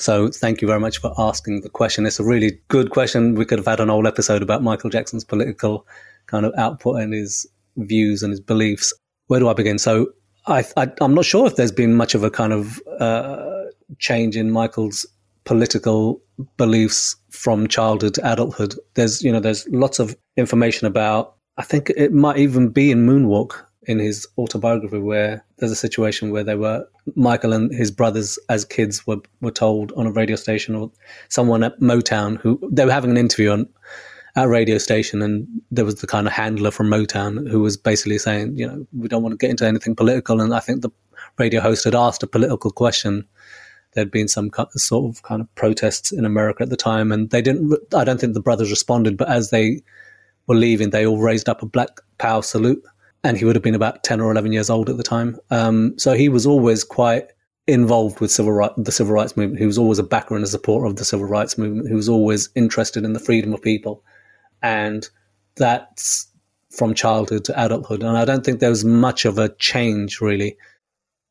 So 0.01 0.29
thank 0.29 0.61
you 0.61 0.67
very 0.67 0.79
much 0.79 0.99
for 0.99 1.13
asking 1.17 1.61
the 1.61 1.69
question. 1.69 2.07
It's 2.07 2.19
a 2.19 2.23
really 2.23 2.59
good 2.69 2.89
question. 2.89 3.35
We 3.35 3.45
could 3.45 3.59
have 3.59 3.67
had 3.67 3.79
an 3.79 3.89
whole 3.89 4.07
episode 4.07 4.41
about 4.41 4.63
Michael 4.63 4.89
Jackson's 4.89 5.23
political 5.23 5.85
kind 6.25 6.43
of 6.43 6.53
output 6.57 6.99
and 6.99 7.13
his 7.13 7.45
views 7.77 8.23
and 8.23 8.31
his 8.31 8.39
beliefs. 8.39 8.93
Where 9.27 9.39
do 9.39 9.47
I 9.47 9.53
begin? 9.53 9.77
So 9.77 10.07
I, 10.47 10.65
am 11.01 11.13
not 11.13 11.25
sure 11.25 11.45
if 11.45 11.55
there's 11.55 11.71
been 11.71 11.93
much 11.93 12.15
of 12.15 12.23
a 12.23 12.31
kind 12.31 12.51
of 12.51 12.81
uh, 12.99 13.65
change 13.99 14.35
in 14.35 14.49
Michael's 14.49 15.05
political 15.43 16.19
beliefs 16.57 17.15
from 17.29 17.67
childhood 17.67 18.15
to 18.15 18.31
adulthood. 18.31 18.73
There's 18.95 19.21
you 19.21 19.31
know 19.31 19.39
there's 19.39 19.67
lots 19.69 19.99
of 19.99 20.15
information 20.35 20.87
about. 20.87 21.35
I 21.57 21.63
think 21.63 21.91
it 21.95 22.11
might 22.11 22.37
even 22.37 22.69
be 22.69 22.89
in 22.89 23.05
Moonwalk 23.05 23.63
in 23.83 23.97
his 23.97 24.27
autobiography 24.37 24.99
where 24.99 25.43
there's 25.57 25.71
a 25.71 25.75
situation 25.75 26.31
where 26.31 26.43
they 26.43 26.55
were 26.55 26.87
Michael 27.15 27.53
and 27.53 27.73
his 27.73 27.89
brothers 27.89 28.37
as 28.49 28.63
kids 28.63 29.07
were 29.07 29.21
were 29.41 29.51
told 29.51 29.91
on 29.93 30.05
a 30.05 30.11
radio 30.11 30.35
station 30.35 30.75
or 30.75 30.91
someone 31.29 31.63
at 31.63 31.79
Motown 31.79 32.37
who 32.37 32.59
they 32.71 32.85
were 32.85 32.91
having 32.91 33.11
an 33.11 33.17
interview 33.17 33.51
on 33.51 33.67
at 34.35 34.45
a 34.45 34.47
radio 34.47 34.77
station 34.77 35.21
and 35.21 35.47
there 35.71 35.85
was 35.85 35.95
the 35.95 36.07
kind 36.07 36.27
of 36.27 36.33
handler 36.33 36.71
from 36.71 36.87
Motown 36.87 37.49
who 37.49 37.59
was 37.59 37.75
basically 37.75 38.17
saying, 38.17 38.55
you 38.57 38.67
know, 38.67 38.85
we 38.97 39.07
don't 39.07 39.23
want 39.23 39.33
to 39.33 39.37
get 39.37 39.49
into 39.49 39.65
anything 39.65 39.95
political 39.95 40.39
and 40.39 40.53
I 40.53 40.59
think 40.59 40.81
the 40.81 40.91
radio 41.37 41.59
host 41.59 41.83
had 41.83 41.95
asked 41.95 42.23
a 42.23 42.27
political 42.27 42.71
question. 42.71 43.27
There'd 43.93 44.11
been 44.11 44.29
some 44.29 44.51
sort 44.75 45.13
of 45.13 45.23
kind 45.23 45.41
of 45.41 45.53
protests 45.55 46.11
in 46.11 46.23
America 46.23 46.63
at 46.63 46.69
the 46.69 46.77
time 46.77 47.11
and 47.11 47.29
they 47.31 47.41
didn't 47.41 47.75
I 47.95 48.03
don't 48.03 48.21
think 48.21 48.35
the 48.35 48.41
brothers 48.41 48.69
responded 48.69 49.17
but 49.17 49.27
as 49.27 49.49
they 49.49 49.81
were 50.47 50.55
leaving 50.55 50.91
they 50.91 51.05
all 51.05 51.17
raised 51.17 51.49
up 51.49 51.63
a 51.63 51.65
black 51.65 51.99
power 52.19 52.43
salute 52.43 52.83
and 53.23 53.37
he 53.37 53.45
would 53.45 53.55
have 53.55 53.63
been 53.63 53.75
about 53.75 54.03
10 54.03 54.19
or 54.19 54.31
11 54.31 54.51
years 54.51 54.69
old 54.69 54.89
at 54.89 54.97
the 54.97 55.03
time. 55.03 55.37
Um, 55.49 55.97
so 55.97 56.13
he 56.13 56.29
was 56.29 56.45
always 56.45 56.83
quite 56.83 57.27
involved 57.67 58.19
with 58.19 58.31
civil 58.31 58.53
right, 58.53 58.71
the 58.77 58.91
civil 58.91 59.13
rights 59.13 59.37
movement. 59.37 59.59
He 59.59 59.65
was 59.65 59.77
always 59.77 59.99
a 59.99 60.03
backer 60.03 60.35
and 60.35 60.43
a 60.43 60.47
supporter 60.47 60.85
of 60.85 60.95
the 60.95 61.05
civil 61.05 61.27
rights 61.27 61.57
movement. 61.57 61.87
He 61.87 61.93
was 61.93 62.09
always 62.09 62.49
interested 62.55 63.05
in 63.05 63.13
the 63.13 63.19
freedom 63.19 63.53
of 63.53 63.61
people. 63.61 64.03
And 64.63 65.07
that's 65.55 66.27
from 66.71 66.93
childhood 66.93 67.45
to 67.45 67.63
adulthood. 67.63 68.01
And 68.01 68.17
I 68.17 68.25
don't 68.25 68.43
think 68.43 68.59
there 68.59 68.69
was 68.69 68.85
much 68.85 69.25
of 69.25 69.37
a 69.37 69.49
change 69.55 70.21
really. 70.21 70.57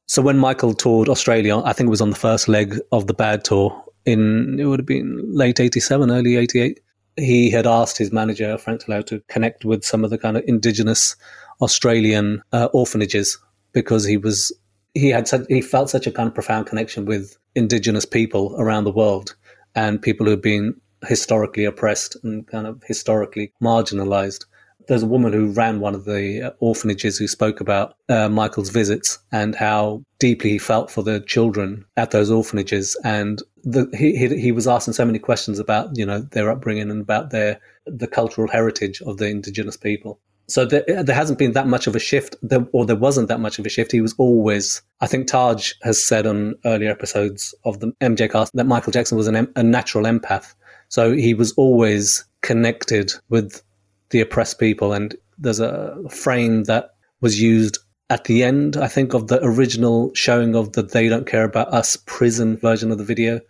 So 0.07 0.23
when 0.23 0.39
Michael 0.39 0.75
toured 0.75 1.09
Australia, 1.09 1.59
I 1.59 1.73
think 1.73 1.89
it 1.89 1.91
was 1.91 2.01
on 2.01 2.11
the 2.11 2.17
first 2.17 2.49
leg 2.49 2.79
of 2.93 3.07
the 3.07 3.15
Bad 3.15 3.45
tour 3.45 3.85
in, 4.05 4.59
it 4.59 4.65
would 4.65 4.81
have 4.81 4.87
been 4.87 5.35
late 5.35 5.61
87, 5.61 6.11
early 6.11 6.37
88. 6.37 6.81
He 7.21 7.51
had 7.51 7.67
asked 7.67 7.99
his 7.99 8.13
manager, 8.13 8.57
Frank 8.59 8.85
DiLeo, 8.85 9.05
to 9.07 9.23
connect 9.29 9.65
with 9.65 9.85
some 9.85 10.05
of 10.05 10.11
the 10.11 10.19
kind 10.19 10.37
of 10.37 10.45
indigenous 10.47 11.17
Australian 11.61 12.43
uh, 12.53 12.69
orphanages 12.73 13.39
because 13.73 14.05
he 14.05 14.17
was 14.17 14.53
he 14.95 15.11
had 15.11 15.29
such, 15.29 15.43
he 15.49 15.61
felt 15.61 15.91
such 15.91 16.07
a 16.07 16.13
kind 16.13 16.29
of 16.29 16.35
profound 16.35 16.67
connection 16.67 17.05
with 17.05 17.37
indigenous 17.55 18.05
people 18.05 18.57
around 18.59 18.85
the 18.85 18.93
world 18.93 19.37
and 19.75 20.03
people 20.03 20.27
who 20.27 20.33
have 20.33 20.43
been 20.43 20.75
historically 21.07 21.65
oppressed 21.65 22.17
and 22.25 22.47
kind 22.49 22.67
of 22.67 22.83
historically 22.87 23.53
marginalized. 23.63 24.45
There's 24.91 25.05
a 25.05 25.07
woman 25.07 25.33
who 25.33 25.53
ran 25.53 25.79
one 25.79 25.95
of 25.95 26.05
the 26.05 26.53
orphanages 26.59 27.17
who 27.17 27.29
spoke 27.29 27.61
about 27.61 27.95
uh, 28.09 28.29
Michael's 28.29 28.71
visits 28.71 29.21
and 29.31 29.55
how 29.55 30.03
deeply 30.19 30.51
he 30.51 30.59
felt 30.59 30.91
for 30.91 31.05
the 31.05 31.21
children 31.21 31.85
at 31.97 32.11
those 32.11 32.29
orphanages. 32.29 32.97
And 33.05 33.41
the, 33.63 33.89
he, 33.97 34.17
he, 34.17 34.37
he 34.37 34.51
was 34.51 34.67
asking 34.67 34.95
so 34.95 35.05
many 35.05 35.21
questions 35.21 35.61
about 35.61 35.97
you 35.97 36.05
know 36.05 36.23
their 36.33 36.51
upbringing 36.51 36.91
and 36.91 37.03
about 37.03 37.31
their 37.31 37.61
the 37.87 38.09
cultural 38.09 38.49
heritage 38.49 39.01
of 39.03 39.19
the 39.19 39.29
indigenous 39.29 39.77
people. 39.77 40.19
So 40.49 40.65
there, 40.65 40.83
there, 41.05 41.15
hasn't 41.15 41.39
been 41.39 41.53
that 41.53 41.69
much 41.69 41.87
of 41.87 41.95
a 41.95 42.01
shift, 42.01 42.35
there, 42.43 42.67
or 42.73 42.85
there 42.85 42.97
wasn't 42.97 43.29
that 43.29 43.39
much 43.39 43.61
of 43.61 43.67
a 43.67 43.69
shift. 43.69 43.93
He 43.93 44.01
was 44.01 44.17
always, 44.19 44.83
I 45.01 45.07
think 45.07 45.29
Taj 45.29 45.75
has 45.83 46.05
said 46.05 46.27
on 46.27 46.57
earlier 46.65 46.91
episodes 46.91 47.55
of 47.65 47.79
the 47.79 47.93
MJCast 48.01 48.51
that 48.55 48.67
Michael 48.67 48.91
Jackson 48.91 49.17
was 49.17 49.29
an, 49.29 49.47
a 49.55 49.63
natural 49.63 50.05
empath. 50.07 50.55
So 50.89 51.13
he 51.13 51.35
was 51.35 51.53
always 51.53 52.25
connected 52.43 53.13
with 53.29 53.63
the 54.11 54.21
oppressed 54.21 54.59
people. 54.59 54.93
And 54.93 55.17
there's 55.39 55.61
a 55.61 55.97
frame 56.11 56.65
that 56.65 56.95
was 57.21 57.41
used 57.41 57.79
at 58.11 58.25
the 58.25 58.43
end, 58.43 58.77
I 58.77 58.89
think, 58.89 59.15
of 59.15 59.29
the 59.29 59.43
original 59.43 60.13
showing 60.15 60.55
of 60.57 60.73
the 60.73 60.83
They 60.83 61.09
Don't 61.09 61.27
Care 61.27 61.45
About 61.45 61.73
Us 61.73 61.97
prison 62.07 62.57
version 62.57 62.91
of 62.91 62.99
the 62.99 63.05
video. 63.05 63.41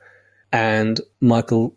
And 0.53 1.01
Michael 1.21 1.75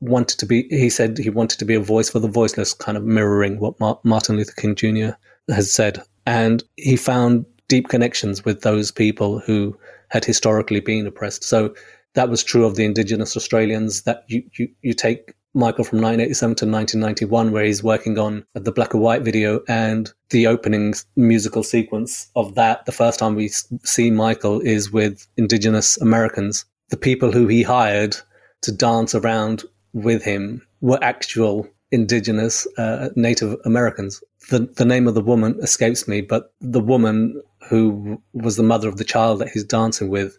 wanted 0.00 0.38
to 0.38 0.46
be, 0.46 0.68
he 0.68 0.90
said 0.90 1.16
he 1.16 1.30
wanted 1.30 1.58
to 1.58 1.64
be 1.64 1.74
a 1.74 1.80
voice 1.80 2.10
for 2.10 2.18
the 2.18 2.28
voiceless, 2.28 2.74
kind 2.74 2.98
of 2.98 3.04
mirroring 3.04 3.58
what 3.58 3.80
Martin 4.04 4.36
Luther 4.36 4.52
King 4.52 4.74
Jr. 4.74 5.16
has 5.48 5.72
said. 5.72 6.02
And 6.26 6.62
he 6.76 6.96
found 6.96 7.46
deep 7.68 7.88
connections 7.88 8.44
with 8.44 8.60
those 8.60 8.90
people 8.90 9.38
who 9.38 9.76
had 10.08 10.24
historically 10.24 10.80
been 10.80 11.06
oppressed. 11.06 11.42
So 11.42 11.74
that 12.14 12.28
was 12.28 12.44
true 12.44 12.64
of 12.64 12.76
the 12.76 12.84
indigenous 12.84 13.36
Australians 13.36 14.02
that 14.02 14.24
you, 14.28 14.42
you, 14.58 14.68
you 14.82 14.92
take 14.92 15.34
Michael 15.56 15.84
from 15.84 16.02
1987 16.02 16.54
to 16.56 16.66
1991, 16.66 17.50
where 17.50 17.64
he's 17.64 17.82
working 17.82 18.18
on 18.18 18.44
the 18.52 18.70
black 18.70 18.92
and 18.92 19.02
white 19.02 19.22
video 19.22 19.62
and 19.68 20.12
the 20.28 20.46
opening 20.46 20.94
musical 21.16 21.62
sequence 21.62 22.30
of 22.36 22.54
that. 22.56 22.84
The 22.84 22.92
first 22.92 23.18
time 23.18 23.34
we 23.34 23.48
see 23.48 24.10
Michael 24.10 24.60
is 24.60 24.92
with 24.92 25.26
indigenous 25.38 25.96
Americans. 25.96 26.66
The 26.90 26.98
people 26.98 27.32
who 27.32 27.46
he 27.46 27.62
hired 27.62 28.16
to 28.62 28.70
dance 28.70 29.14
around 29.14 29.64
with 29.94 30.22
him 30.22 30.60
were 30.82 31.02
actual 31.02 31.66
indigenous 31.90 32.66
uh, 32.76 33.08
Native 33.16 33.56
Americans. 33.64 34.22
The, 34.50 34.60
the 34.76 34.84
name 34.84 35.08
of 35.08 35.14
the 35.14 35.22
woman 35.22 35.58
escapes 35.62 36.06
me, 36.06 36.20
but 36.20 36.52
the 36.60 36.80
woman 36.80 37.42
who 37.68 38.20
was 38.34 38.56
the 38.56 38.62
mother 38.62 38.88
of 38.88 38.98
the 38.98 39.04
child 39.04 39.40
that 39.40 39.48
he's 39.48 39.64
dancing 39.64 40.10
with, 40.10 40.38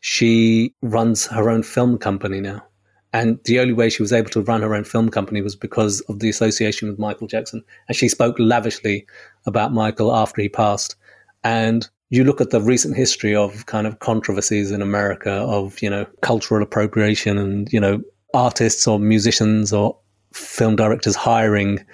she 0.00 0.74
runs 0.82 1.26
her 1.26 1.48
own 1.48 1.62
film 1.62 1.96
company 1.96 2.40
now. 2.40 2.67
And 3.12 3.38
the 3.44 3.58
only 3.58 3.72
way 3.72 3.88
she 3.88 4.02
was 4.02 4.12
able 4.12 4.28
to 4.30 4.42
run 4.42 4.62
her 4.62 4.74
own 4.74 4.84
film 4.84 5.08
company 5.08 5.40
was 5.40 5.56
because 5.56 6.00
of 6.02 6.18
the 6.18 6.28
association 6.28 6.88
with 6.88 6.98
Michael 6.98 7.26
Jackson. 7.26 7.64
And 7.88 7.96
she 7.96 8.08
spoke 8.08 8.36
lavishly 8.38 9.06
about 9.46 9.72
Michael 9.72 10.14
after 10.14 10.42
he 10.42 10.48
passed. 10.48 10.94
And 11.42 11.88
you 12.10 12.24
look 12.24 12.40
at 12.40 12.50
the 12.50 12.60
recent 12.60 12.96
history 12.96 13.34
of 13.34 13.66
kind 13.66 13.86
of 13.86 13.98
controversies 14.00 14.70
in 14.70 14.82
America 14.82 15.30
of, 15.30 15.80
you 15.80 15.88
know, 15.88 16.06
cultural 16.20 16.62
appropriation 16.62 17.38
and, 17.38 17.72
you 17.72 17.80
know, 17.80 18.02
artists 18.34 18.86
or 18.86 18.98
musicians 18.98 19.72
or 19.72 19.96
film 20.32 20.76
directors 20.76 21.16
hiring 21.16 21.84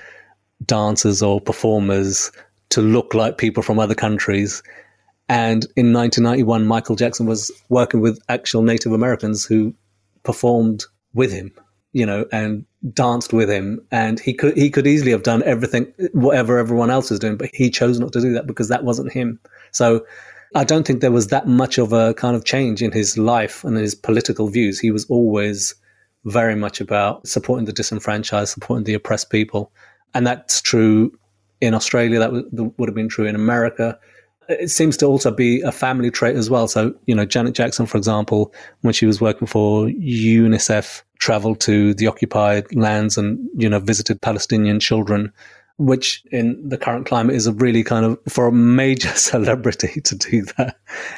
dancers 0.66 1.22
or 1.22 1.40
performers 1.40 2.32
to 2.70 2.80
look 2.80 3.14
like 3.14 3.38
people 3.38 3.62
from 3.62 3.78
other 3.78 3.94
countries. 3.94 4.62
And 5.28 5.64
in 5.76 5.92
1991, 5.92 6.66
Michael 6.66 6.96
Jackson 6.96 7.26
was 7.26 7.52
working 7.68 8.00
with 8.00 8.18
actual 8.28 8.62
Native 8.62 8.92
Americans 8.92 9.44
who 9.44 9.74
performed 10.22 10.84
with 11.14 11.32
him, 11.32 11.52
you 11.92 12.04
know, 12.04 12.26
and 12.32 12.64
danced 12.92 13.32
with 13.32 13.50
him. 13.50 13.80
And 13.90 14.20
he 14.20 14.34
could 14.34 14.56
he 14.56 14.70
could 14.70 14.86
easily 14.86 15.12
have 15.12 15.22
done 15.22 15.42
everything, 15.44 15.92
whatever 16.12 16.58
everyone 16.58 16.90
else 16.90 17.10
was 17.10 17.20
doing, 17.20 17.36
but 17.36 17.50
he 17.52 17.70
chose 17.70 17.98
not 17.98 18.12
to 18.12 18.20
do 18.20 18.32
that 18.34 18.46
because 18.46 18.68
that 18.68 18.84
wasn't 18.84 19.12
him. 19.12 19.40
So 19.72 20.04
I 20.54 20.64
don't 20.64 20.86
think 20.86 21.00
there 21.00 21.10
was 21.10 21.28
that 21.28 21.48
much 21.48 21.78
of 21.78 21.92
a 21.92 22.14
kind 22.14 22.36
of 22.36 22.44
change 22.44 22.82
in 22.82 22.92
his 22.92 23.18
life 23.18 23.64
and 23.64 23.76
his 23.76 23.94
political 23.94 24.48
views. 24.48 24.78
He 24.78 24.90
was 24.90 25.04
always 25.06 25.74
very 26.24 26.54
much 26.54 26.80
about 26.80 27.26
supporting 27.26 27.66
the 27.66 27.72
disenfranchised, 27.72 28.52
supporting 28.52 28.84
the 28.84 28.94
oppressed 28.94 29.30
people. 29.30 29.72
And 30.14 30.26
that's 30.26 30.60
true 30.60 31.12
in 31.60 31.74
Australia, 31.74 32.18
that 32.18 32.32
would 32.78 32.88
have 32.88 32.94
been 32.94 33.08
true 33.08 33.26
in 33.26 33.34
America. 33.34 33.98
It 34.48 34.70
seems 34.70 34.96
to 34.98 35.06
also 35.06 35.30
be 35.30 35.60
a 35.62 35.72
family 35.72 36.10
trait 36.10 36.36
as 36.36 36.50
well. 36.50 36.68
So, 36.68 36.94
you 37.06 37.14
know, 37.14 37.24
Janet 37.24 37.54
Jackson, 37.54 37.86
for 37.86 37.96
example, 37.98 38.52
when 38.82 38.92
she 38.92 39.06
was 39.06 39.20
working 39.20 39.46
for 39.46 39.86
UNICEF, 39.86 41.02
traveled 41.18 41.60
to 41.60 41.94
the 41.94 42.06
occupied 42.06 42.74
lands 42.74 43.16
and, 43.16 43.38
you 43.56 43.68
know, 43.68 43.78
visited 43.78 44.20
Palestinian 44.20 44.80
children, 44.80 45.32
which 45.78 46.22
in 46.30 46.68
the 46.68 46.78
current 46.78 47.06
climate 47.06 47.36
is 47.36 47.46
a 47.46 47.52
really 47.52 47.82
kind 47.82 48.04
of, 48.04 48.18
for 48.28 48.46
a 48.48 48.52
major 48.52 49.08
celebrity 49.14 50.00
to 50.02 50.14
do 50.16 50.42
that 50.56 50.76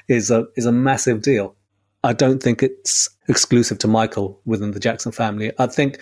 is 0.08 0.30
a, 0.30 0.46
is 0.56 0.66
a 0.66 0.72
massive 0.72 1.22
deal. 1.22 1.56
I 2.04 2.12
don't 2.12 2.42
think 2.42 2.62
it's 2.62 3.08
exclusive 3.28 3.78
to 3.78 3.88
Michael 3.88 4.40
within 4.44 4.70
the 4.70 4.80
Jackson 4.80 5.10
family. 5.10 5.52
I 5.58 5.66
think 5.66 5.98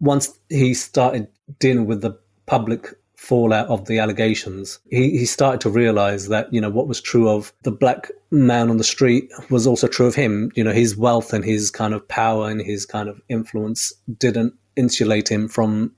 once 0.00 0.38
he 0.48 0.74
started 0.74 1.28
dealing 1.58 1.86
with 1.86 2.02
the 2.02 2.18
public 2.46 2.94
fallout 3.26 3.66
of 3.68 3.86
the 3.86 3.98
allegations, 3.98 4.78
he, 4.90 5.18
he 5.18 5.26
started 5.26 5.60
to 5.62 5.70
realize 5.70 6.28
that, 6.28 6.52
you 6.52 6.60
know, 6.60 6.70
what 6.70 6.86
was 6.86 7.00
true 7.00 7.28
of 7.28 7.52
the 7.62 7.72
black 7.72 8.10
man 8.30 8.70
on 8.70 8.76
the 8.76 8.84
street 8.84 9.28
was 9.50 9.66
also 9.66 9.88
true 9.88 10.06
of 10.06 10.14
him. 10.14 10.50
You 10.54 10.62
know, 10.62 10.72
his 10.72 10.96
wealth 10.96 11.32
and 11.32 11.44
his 11.44 11.70
kind 11.70 11.92
of 11.92 12.06
power 12.06 12.48
and 12.48 12.60
his 12.60 12.86
kind 12.86 13.08
of 13.08 13.20
influence 13.28 13.92
didn't 14.18 14.54
insulate 14.76 15.28
him 15.28 15.48
from 15.48 15.92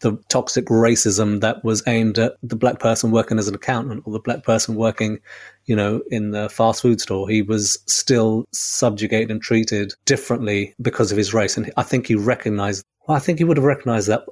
the 0.00 0.18
toxic 0.28 0.66
racism 0.66 1.40
that 1.40 1.64
was 1.64 1.82
aimed 1.86 2.18
at 2.18 2.34
the 2.42 2.56
black 2.56 2.78
person 2.78 3.10
working 3.10 3.38
as 3.38 3.48
an 3.48 3.54
accountant 3.54 4.02
or 4.04 4.12
the 4.12 4.18
black 4.18 4.44
person 4.44 4.74
working, 4.74 5.18
you 5.64 5.74
know, 5.74 6.02
in 6.10 6.32
the 6.32 6.50
fast 6.50 6.82
food 6.82 7.00
store. 7.00 7.28
He 7.28 7.40
was 7.40 7.78
still 7.86 8.44
subjugated 8.52 9.30
and 9.30 9.40
treated 9.40 9.94
differently 10.04 10.74
because 10.82 11.10
of 11.10 11.16
his 11.16 11.32
race. 11.32 11.56
And 11.56 11.72
I 11.78 11.82
think 11.82 12.06
he 12.06 12.14
recognized, 12.14 12.84
well, 13.06 13.16
I 13.16 13.20
think 13.20 13.38
he 13.38 13.44
would 13.44 13.56
have 13.56 13.64
recognized 13.64 14.08
that 14.08 14.24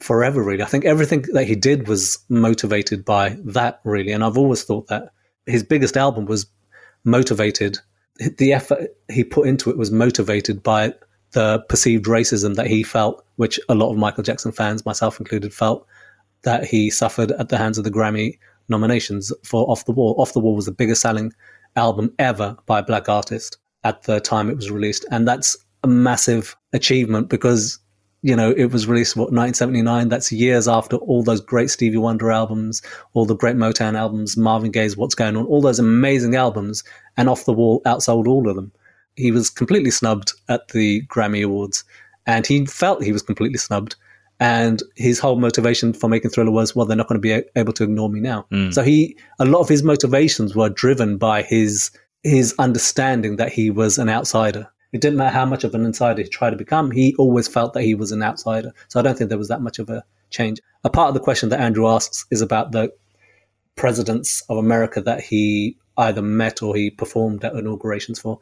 forever, 0.00 0.42
really. 0.42 0.62
I 0.62 0.66
think 0.66 0.84
everything 0.84 1.24
that 1.32 1.46
he 1.46 1.54
did 1.54 1.88
was 1.88 2.18
motivated 2.28 3.04
by 3.04 3.36
that, 3.44 3.80
really. 3.84 4.12
And 4.12 4.24
I've 4.24 4.38
always 4.38 4.62
thought 4.62 4.88
that 4.88 5.10
his 5.46 5.62
biggest 5.62 5.96
album 5.96 6.26
was 6.26 6.46
motivated, 7.04 7.78
the 8.36 8.52
effort 8.52 8.96
he 9.10 9.24
put 9.24 9.48
into 9.48 9.70
it 9.70 9.78
was 9.78 9.90
motivated 9.90 10.62
by 10.62 10.92
the 11.32 11.60
perceived 11.68 12.06
racism 12.06 12.54
that 12.56 12.66
he 12.66 12.82
felt, 12.82 13.24
which 13.36 13.60
a 13.68 13.74
lot 13.74 13.90
of 13.90 13.98
Michael 13.98 14.22
Jackson 14.22 14.52
fans, 14.52 14.86
myself 14.86 15.18
included, 15.18 15.52
felt 15.52 15.86
that 16.42 16.64
he 16.64 16.90
suffered 16.90 17.32
at 17.32 17.48
the 17.48 17.58
hands 17.58 17.78
of 17.78 17.84
the 17.84 17.90
Grammy 17.90 18.38
nominations 18.68 19.32
for 19.44 19.68
Off 19.70 19.84
the 19.84 19.92
Wall. 19.92 20.14
Off 20.18 20.32
the 20.32 20.40
Wall 20.40 20.54
was 20.54 20.66
the 20.66 20.72
biggest 20.72 21.00
selling 21.00 21.32
album 21.76 22.12
ever 22.18 22.56
by 22.66 22.78
a 22.78 22.82
black 22.82 23.08
artist 23.08 23.58
at 23.84 24.02
the 24.04 24.20
time 24.20 24.50
it 24.50 24.56
was 24.56 24.70
released. 24.70 25.04
And 25.10 25.26
that's 25.26 25.56
a 25.84 25.88
massive 25.88 26.56
achievement 26.72 27.28
because 27.28 27.78
you 28.22 28.34
know, 28.34 28.50
it 28.56 28.72
was 28.72 28.86
released, 28.86 29.16
what, 29.16 29.32
1979? 29.32 30.08
That's 30.08 30.32
years 30.32 30.66
after 30.66 30.96
all 30.96 31.22
those 31.22 31.40
great 31.40 31.70
Stevie 31.70 31.98
Wonder 31.98 32.30
albums, 32.30 32.82
all 33.12 33.26
the 33.26 33.36
great 33.36 33.56
Motown 33.56 33.96
albums, 33.96 34.36
Marvin 34.36 34.72
Gaye's 34.72 34.96
What's 34.96 35.14
Going 35.14 35.36
On, 35.36 35.46
all 35.46 35.60
those 35.60 35.78
amazing 35.78 36.34
albums, 36.34 36.82
and 37.16 37.28
Off 37.28 37.44
the 37.44 37.52
Wall 37.52 37.80
outsold 37.86 38.26
all 38.26 38.48
of 38.48 38.56
them. 38.56 38.72
He 39.14 39.30
was 39.30 39.50
completely 39.50 39.90
snubbed 39.90 40.32
at 40.48 40.68
the 40.68 41.02
Grammy 41.06 41.44
Awards, 41.44 41.84
and 42.26 42.46
he 42.46 42.66
felt 42.66 43.04
he 43.04 43.12
was 43.12 43.22
completely 43.22 43.58
snubbed. 43.58 43.94
And 44.40 44.82
his 44.94 45.18
whole 45.18 45.36
motivation 45.36 45.92
for 45.92 46.08
making 46.08 46.30
Thriller 46.30 46.52
was, 46.52 46.74
well, 46.74 46.86
they're 46.86 46.96
not 46.96 47.08
going 47.08 47.20
to 47.20 47.42
be 47.42 47.44
able 47.56 47.72
to 47.72 47.82
ignore 47.82 48.08
me 48.08 48.20
now. 48.20 48.46
Mm. 48.52 48.72
So 48.72 48.82
he, 48.82 49.16
a 49.40 49.44
lot 49.44 49.60
of 49.60 49.68
his 49.68 49.82
motivations 49.82 50.54
were 50.54 50.68
driven 50.68 51.18
by 51.18 51.42
his 51.42 51.90
his 52.24 52.54
understanding 52.58 53.36
that 53.36 53.52
he 53.52 53.70
was 53.70 53.96
an 53.96 54.08
outsider 54.08 54.68
it 54.92 55.00
didn't 55.00 55.18
matter 55.18 55.34
how 55.34 55.44
much 55.44 55.64
of 55.64 55.74
an 55.74 55.84
insider 55.84 56.22
he 56.22 56.28
tried 56.28 56.50
to 56.50 56.56
become, 56.56 56.90
he 56.90 57.14
always 57.18 57.48
felt 57.48 57.74
that 57.74 57.82
he 57.82 57.94
was 57.94 58.12
an 58.12 58.22
outsider. 58.22 58.72
So 58.88 58.98
I 58.98 59.02
don't 59.02 59.16
think 59.16 59.28
there 59.28 59.38
was 59.38 59.48
that 59.48 59.60
much 59.60 59.78
of 59.78 59.90
a 59.90 60.04
change. 60.30 60.60
A 60.84 60.90
part 60.90 61.08
of 61.08 61.14
the 61.14 61.20
question 61.20 61.48
that 61.50 61.60
Andrew 61.60 61.88
asks 61.88 62.26
is 62.30 62.40
about 62.40 62.72
the 62.72 62.92
presidents 63.76 64.42
of 64.48 64.56
America 64.56 65.00
that 65.00 65.20
he 65.20 65.76
either 65.96 66.22
met 66.22 66.62
or 66.62 66.74
he 66.74 66.90
performed 66.90 67.44
at 67.44 67.54
inaugurations 67.54 68.18
for. 68.18 68.38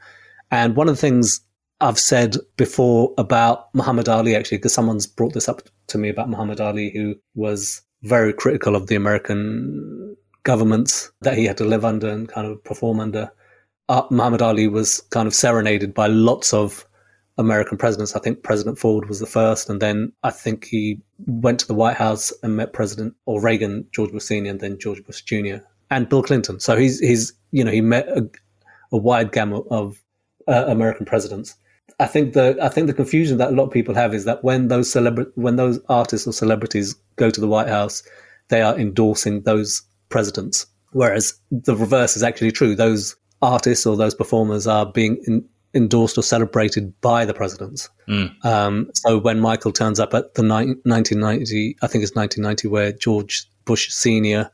And 0.50 0.76
one 0.76 0.88
of 0.88 0.94
the 0.94 1.00
things 1.00 1.40
I've 1.80 1.98
said 1.98 2.36
before 2.56 3.12
about 3.18 3.74
Muhammad 3.74 4.08
Ali, 4.08 4.34
actually, 4.34 4.58
because 4.58 4.74
someone's 4.74 5.06
brought 5.06 5.34
this 5.34 5.48
up 5.48 5.62
to 5.88 5.98
me 5.98 6.08
about 6.08 6.30
Muhammad 6.30 6.60
Ali, 6.60 6.90
who 6.90 7.16
was 7.34 7.82
very 8.02 8.32
critical 8.32 8.76
of 8.76 8.86
the 8.86 8.94
American 8.94 10.16
governments 10.42 11.10
that 11.22 11.36
he 11.36 11.44
had 11.44 11.56
to 11.58 11.64
live 11.64 11.84
under 11.84 12.08
and 12.08 12.28
kind 12.28 12.46
of 12.46 12.62
perform 12.62 13.00
under 13.00 13.30
uh, 13.88 14.02
Muhammad 14.10 14.42
Ali 14.42 14.68
was 14.68 15.00
kind 15.10 15.26
of 15.26 15.34
serenaded 15.34 15.94
by 15.94 16.06
lots 16.06 16.52
of 16.52 16.86
American 17.38 17.76
presidents. 17.76 18.16
I 18.16 18.20
think 18.20 18.42
President 18.42 18.78
Ford 18.78 19.08
was 19.08 19.20
the 19.20 19.26
first, 19.26 19.68
and 19.68 19.80
then 19.80 20.12
I 20.22 20.30
think 20.30 20.64
he 20.64 21.00
went 21.26 21.60
to 21.60 21.66
the 21.66 21.74
White 21.74 21.96
House 21.96 22.32
and 22.42 22.56
met 22.56 22.72
President 22.72 23.14
or 23.26 23.40
Reagan, 23.40 23.86
George 23.92 24.10
Bush 24.12 24.24
Senior, 24.24 24.52
and 24.52 24.60
then 24.60 24.78
George 24.78 25.04
Bush 25.04 25.22
Jr. 25.22 25.56
and 25.90 26.08
Bill 26.08 26.22
Clinton. 26.22 26.60
So 26.60 26.76
he's 26.76 26.98
he's 27.00 27.32
you 27.52 27.62
know 27.62 27.70
he 27.70 27.80
met 27.80 28.08
a, 28.08 28.28
a 28.92 28.96
wide 28.96 29.32
gamut 29.32 29.66
of 29.70 30.02
uh, 30.48 30.64
American 30.66 31.06
presidents. 31.06 31.54
I 32.00 32.06
think 32.06 32.32
the 32.32 32.58
I 32.60 32.68
think 32.68 32.86
the 32.86 32.94
confusion 32.94 33.38
that 33.38 33.50
a 33.50 33.54
lot 33.54 33.64
of 33.64 33.72
people 33.72 33.94
have 33.94 34.14
is 34.14 34.24
that 34.24 34.42
when 34.42 34.68
those 34.68 34.90
celebra- 34.92 35.30
when 35.34 35.56
those 35.56 35.78
artists 35.88 36.26
or 36.26 36.32
celebrities 36.32 36.94
go 37.16 37.30
to 37.30 37.40
the 37.40 37.48
White 37.48 37.68
House, 37.68 38.02
they 38.48 38.62
are 38.62 38.78
endorsing 38.78 39.42
those 39.42 39.82
presidents, 40.08 40.66
whereas 40.92 41.38
the 41.50 41.76
reverse 41.76 42.16
is 42.16 42.22
actually 42.22 42.52
true. 42.52 42.74
Those 42.74 43.14
artists 43.42 43.86
or 43.86 43.96
those 43.96 44.14
performers 44.14 44.66
are 44.66 44.86
being 44.86 45.22
in, 45.26 45.44
endorsed 45.74 46.16
or 46.16 46.22
celebrated 46.22 46.98
by 47.00 47.24
the 47.24 47.34
presidents. 47.34 47.88
Mm. 48.08 48.44
Um, 48.44 48.90
so 48.94 49.18
when 49.18 49.40
Michael 49.40 49.72
turns 49.72 50.00
up 50.00 50.14
at 50.14 50.34
the 50.34 50.42
ni- 50.42 50.74
1990, 50.84 51.76
I 51.82 51.86
think 51.86 52.02
it's 52.02 52.14
1990, 52.14 52.68
where 52.68 52.92
George 52.92 53.48
Bush 53.64 53.90
Senior, 53.90 54.50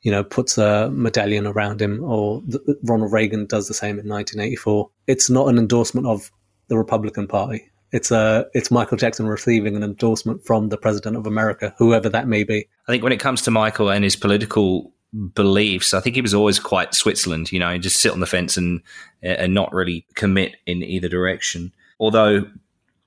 you 0.00 0.10
know, 0.10 0.24
puts 0.24 0.56
a 0.58 0.90
medallion 0.90 1.46
around 1.46 1.82
him, 1.82 2.02
or 2.02 2.42
the, 2.46 2.78
Ronald 2.84 3.12
Reagan 3.12 3.46
does 3.46 3.68
the 3.68 3.74
same 3.74 3.98
in 3.98 4.08
1984. 4.08 4.90
It's 5.06 5.28
not 5.28 5.48
an 5.48 5.58
endorsement 5.58 6.06
of 6.06 6.30
the 6.68 6.78
Republican 6.78 7.26
Party. 7.26 7.70
It's 7.90 8.10
a 8.10 8.46
it's 8.52 8.70
Michael 8.70 8.98
Jackson 8.98 9.26
receiving 9.26 9.74
an 9.74 9.82
endorsement 9.82 10.44
from 10.44 10.68
the 10.68 10.76
president 10.76 11.16
of 11.16 11.26
America, 11.26 11.74
whoever 11.78 12.08
that 12.10 12.28
may 12.28 12.44
be. 12.44 12.68
I 12.86 12.92
think 12.92 13.02
when 13.02 13.12
it 13.12 13.20
comes 13.20 13.40
to 13.42 13.50
Michael 13.50 13.90
and 13.90 14.04
his 14.04 14.14
political 14.14 14.92
beliefs. 15.34 15.94
I 15.94 16.00
think 16.00 16.16
he 16.16 16.22
was 16.22 16.34
always 16.34 16.58
quite 16.58 16.94
Switzerland, 16.94 17.50
you 17.52 17.58
know, 17.58 17.76
just 17.78 18.00
sit 18.00 18.12
on 18.12 18.20
the 18.20 18.26
fence 18.26 18.56
and 18.56 18.82
and 19.22 19.54
not 19.54 19.72
really 19.72 20.06
commit 20.14 20.56
in 20.66 20.82
either 20.82 21.08
direction. 21.08 21.72
Although, 21.98 22.44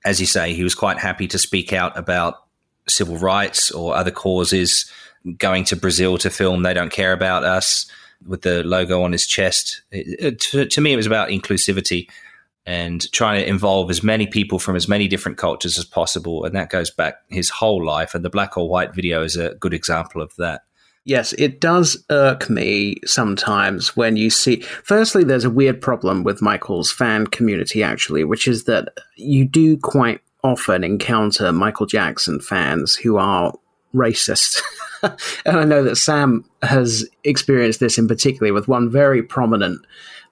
as 0.04 0.20
you 0.20 0.26
say, 0.26 0.52
he 0.52 0.64
was 0.64 0.74
quite 0.74 0.98
happy 0.98 1.26
to 1.28 1.38
speak 1.38 1.72
out 1.72 1.96
about 1.96 2.44
civil 2.88 3.16
rights 3.16 3.70
or 3.70 3.94
other 3.94 4.10
causes. 4.10 4.90
Going 5.38 5.62
to 5.64 5.76
Brazil 5.76 6.18
to 6.18 6.30
film 6.30 6.62
"They 6.62 6.74
Don't 6.74 6.90
Care 6.90 7.12
About 7.12 7.44
Us" 7.44 7.86
with 8.26 8.42
the 8.42 8.64
logo 8.64 9.02
on 9.02 9.12
his 9.12 9.26
chest. 9.26 9.82
It, 9.92 10.18
it, 10.18 10.40
to, 10.40 10.66
to 10.66 10.80
me, 10.80 10.92
it 10.92 10.96
was 10.96 11.06
about 11.06 11.28
inclusivity 11.28 12.08
and 12.66 13.10
trying 13.12 13.40
to 13.40 13.48
involve 13.48 13.90
as 13.90 14.02
many 14.02 14.26
people 14.26 14.58
from 14.58 14.76
as 14.76 14.88
many 14.88 15.08
different 15.08 15.38
cultures 15.38 15.78
as 15.78 15.84
possible. 15.84 16.44
And 16.44 16.54
that 16.54 16.70
goes 16.70 16.90
back 16.90 17.16
his 17.28 17.50
whole 17.50 17.84
life. 17.84 18.14
And 18.14 18.24
the 18.24 18.30
black 18.30 18.56
or 18.56 18.68
white 18.68 18.94
video 18.94 19.22
is 19.22 19.36
a 19.36 19.54
good 19.54 19.74
example 19.74 20.22
of 20.22 20.34
that. 20.38 20.62
Yes, 21.04 21.32
it 21.32 21.60
does 21.60 22.04
irk 22.10 22.48
me 22.48 22.96
sometimes 23.04 23.96
when 23.96 24.16
you 24.16 24.30
see. 24.30 24.60
Firstly, 24.84 25.24
there's 25.24 25.44
a 25.44 25.50
weird 25.50 25.80
problem 25.80 26.22
with 26.22 26.42
Michael's 26.42 26.92
fan 26.92 27.26
community, 27.26 27.82
actually, 27.82 28.22
which 28.22 28.46
is 28.46 28.64
that 28.64 28.96
you 29.16 29.44
do 29.44 29.76
quite 29.76 30.20
often 30.44 30.84
encounter 30.84 31.52
Michael 31.52 31.86
Jackson 31.86 32.40
fans 32.40 32.94
who 32.94 33.16
are 33.16 33.52
racist. 33.92 34.62
and 35.02 35.56
I 35.56 35.64
know 35.64 35.82
that 35.82 35.96
Sam 35.96 36.44
has 36.62 37.08
experienced 37.24 37.80
this 37.80 37.98
in 37.98 38.06
particular 38.06 38.52
with 38.52 38.68
one 38.68 38.88
very 38.88 39.22
prominent 39.22 39.84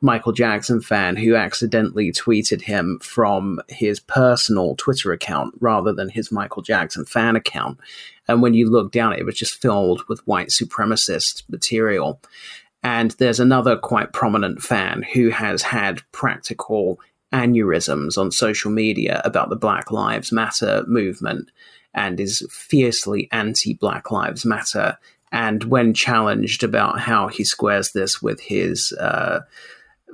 Michael 0.02 0.32
Jackson 0.32 0.80
fan 0.80 1.16
who 1.16 1.34
accidentally 1.34 2.10
tweeted 2.10 2.62
him 2.62 2.98
from 3.02 3.60
his 3.68 4.00
personal 4.00 4.74
Twitter 4.76 5.12
account 5.12 5.54
rather 5.60 5.92
than 5.92 6.08
his 6.08 6.32
Michael 6.32 6.62
Jackson 6.62 7.04
fan 7.04 7.36
account. 7.36 7.78
And 8.26 8.40
when 8.40 8.54
you 8.54 8.70
look 8.70 8.92
down, 8.92 9.12
it 9.12 9.26
was 9.26 9.34
just 9.34 9.60
filled 9.60 10.02
with 10.08 10.26
white 10.26 10.48
supremacist 10.48 11.42
material. 11.50 12.20
And 12.82 13.10
there's 13.12 13.40
another 13.40 13.76
quite 13.76 14.12
prominent 14.12 14.62
fan 14.62 15.02
who 15.02 15.28
has 15.28 15.62
had 15.62 16.02
practical 16.12 16.98
aneurysms 17.32 18.16
on 18.16 18.30
social 18.30 18.70
media 18.70 19.20
about 19.24 19.50
the 19.50 19.56
Black 19.56 19.90
Lives 19.90 20.32
Matter 20.32 20.82
movement 20.86 21.50
and 21.92 22.18
is 22.18 22.46
fiercely 22.50 23.28
anti 23.32 23.74
Black 23.74 24.10
Lives 24.10 24.46
Matter. 24.46 24.96
And 25.30 25.64
when 25.64 25.92
challenged 25.92 26.64
about 26.64 27.00
how 27.00 27.28
he 27.28 27.44
squares 27.44 27.92
this 27.92 28.22
with 28.22 28.40
his 28.40 28.92
uh, 28.94 29.40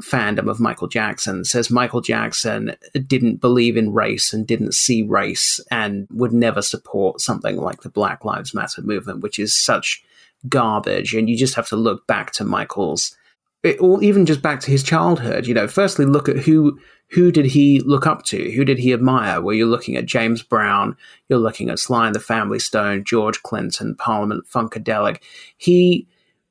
fandom 0.03 0.51
of 0.51 0.61
Michael 0.61 0.88
Jackson 0.88 1.44
says 1.44 1.70
Michael 1.70 2.01
Jackson 2.01 2.76
didn't 3.07 3.40
believe 3.40 3.76
in 3.76 3.92
race 3.92 4.32
and 4.32 4.47
didn't 4.47 4.74
see 4.74 5.03
race 5.03 5.61
and 5.70 6.07
would 6.11 6.32
never 6.32 6.62
support 6.62 7.20
something 7.20 7.57
like 7.57 7.82
the 7.82 7.88
Black 7.88 8.24
Lives 8.24 8.55
Matter 8.55 8.82
movement, 8.82 9.20
which 9.20 9.38
is 9.38 9.57
such 9.57 10.03
garbage. 10.49 11.14
And 11.14 11.28
you 11.28 11.36
just 11.36 11.55
have 11.55 11.68
to 11.68 11.76
look 11.76 12.07
back 12.07 12.32
to 12.32 12.44
Michael's, 12.44 13.16
eh, 13.64 13.76
or 13.80 14.03
even 14.03 14.26
just 14.26 14.42
back 14.42 14.61
to 14.61 14.70
his 14.70 14.82
childhood. 14.82 15.47
You 15.47 15.55
know, 15.55 15.68
firstly, 15.68 16.05
look 16.05 16.28
at 16.28 16.38
who 16.38 16.78
who 17.11 17.30
did 17.30 17.47
he 17.47 17.80
look 17.80 18.07
up 18.07 18.24
to? 18.24 18.51
Who 18.53 18.64
did 18.64 18.78
he 18.78 18.92
admire? 18.92 19.40
Well, 19.40 19.55
you're 19.55 19.66
looking 19.68 19.97
at 19.97 20.07
James 20.07 20.42
Brown, 20.42 20.97
you're 21.28 21.38
looking 21.38 21.70
at 21.70 21.78
Sly 21.78 22.07
and 22.07 22.14
the 22.14 22.20
Family 22.20 22.59
Stone, 22.59 23.05
George 23.05 23.42
Clinton, 23.44 23.94
Parliament 23.94 24.44
Funkadelic. 24.53 25.22
He 25.57 26.09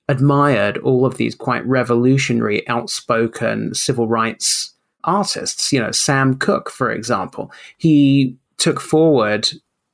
admired 0.07 0.77
all 0.79 1.05
of 1.05 1.17
these 1.17 1.35
quite 1.35 1.65
revolutionary, 1.65 2.67
outspoken 2.67 3.73
civil 3.73 4.07
rights 4.07 4.73
artists. 5.03 5.71
You 5.71 5.79
know, 5.79 5.91
Sam 5.91 6.35
Cooke, 6.35 6.69
for 6.69 6.91
example, 6.91 7.51
he 7.77 8.35
took 8.57 8.79
forward 8.79 9.49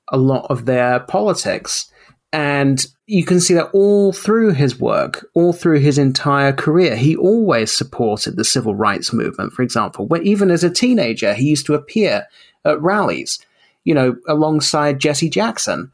a 0.10 0.18
lot 0.18 0.48
of 0.50 0.66
their 0.66 1.00
politics. 1.02 1.88
And 2.34 2.86
you 3.08 3.26
can 3.26 3.42
see 3.42 3.54
that 3.56 3.70
all 3.74 4.14
through 4.14 4.54
his 4.54 4.80
work, 4.80 5.26
all 5.34 5.52
through 5.52 5.80
his 5.80 5.98
entire 5.98 6.54
career. 6.54 6.96
He 6.96 7.16
always 7.16 7.72
supported 7.72 8.38
the 8.38 8.46
civil 8.46 8.74
rights 8.74 9.12
movement, 9.12 9.52
for 9.52 9.64
example. 9.64 10.08
When, 10.08 10.26
even 10.26 10.50
as 10.50 10.64
a 10.64 10.70
teenager, 10.70 11.34
he 11.34 11.50
used 11.50 11.66
to 11.66 11.74
appear 11.74 12.26
at 12.64 12.82
rallies, 12.82 13.40
you 13.84 13.94
know, 13.94 14.16
alongside 14.28 15.00
Jesse 15.00 15.30
Jackson. 15.30 15.92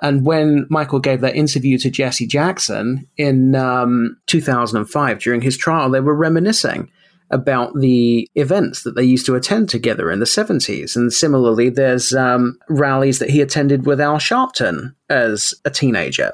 And 0.00 0.24
when 0.24 0.66
Michael 0.70 0.98
gave 0.98 1.20
that 1.20 1.36
interview 1.36 1.78
to 1.78 1.90
Jesse 1.90 2.26
Jackson 2.26 3.06
in 3.16 3.54
um, 3.54 4.16
2005 4.26 5.18
during 5.18 5.42
his 5.42 5.56
trial, 5.56 5.90
they 5.90 6.00
were 6.00 6.14
reminiscing 6.14 6.90
about 7.30 7.78
the 7.78 8.28
events 8.34 8.82
that 8.82 8.96
they 8.96 9.04
used 9.04 9.26
to 9.26 9.36
attend 9.36 9.68
together 9.68 10.10
in 10.10 10.18
the 10.18 10.24
70s. 10.24 10.96
And 10.96 11.12
similarly, 11.12 11.68
there's 11.68 12.12
um, 12.12 12.58
rallies 12.68 13.20
that 13.20 13.30
he 13.30 13.40
attended 13.40 13.86
with 13.86 14.00
Al 14.00 14.16
Sharpton 14.16 14.94
as 15.08 15.54
a 15.64 15.70
teenager. 15.70 16.32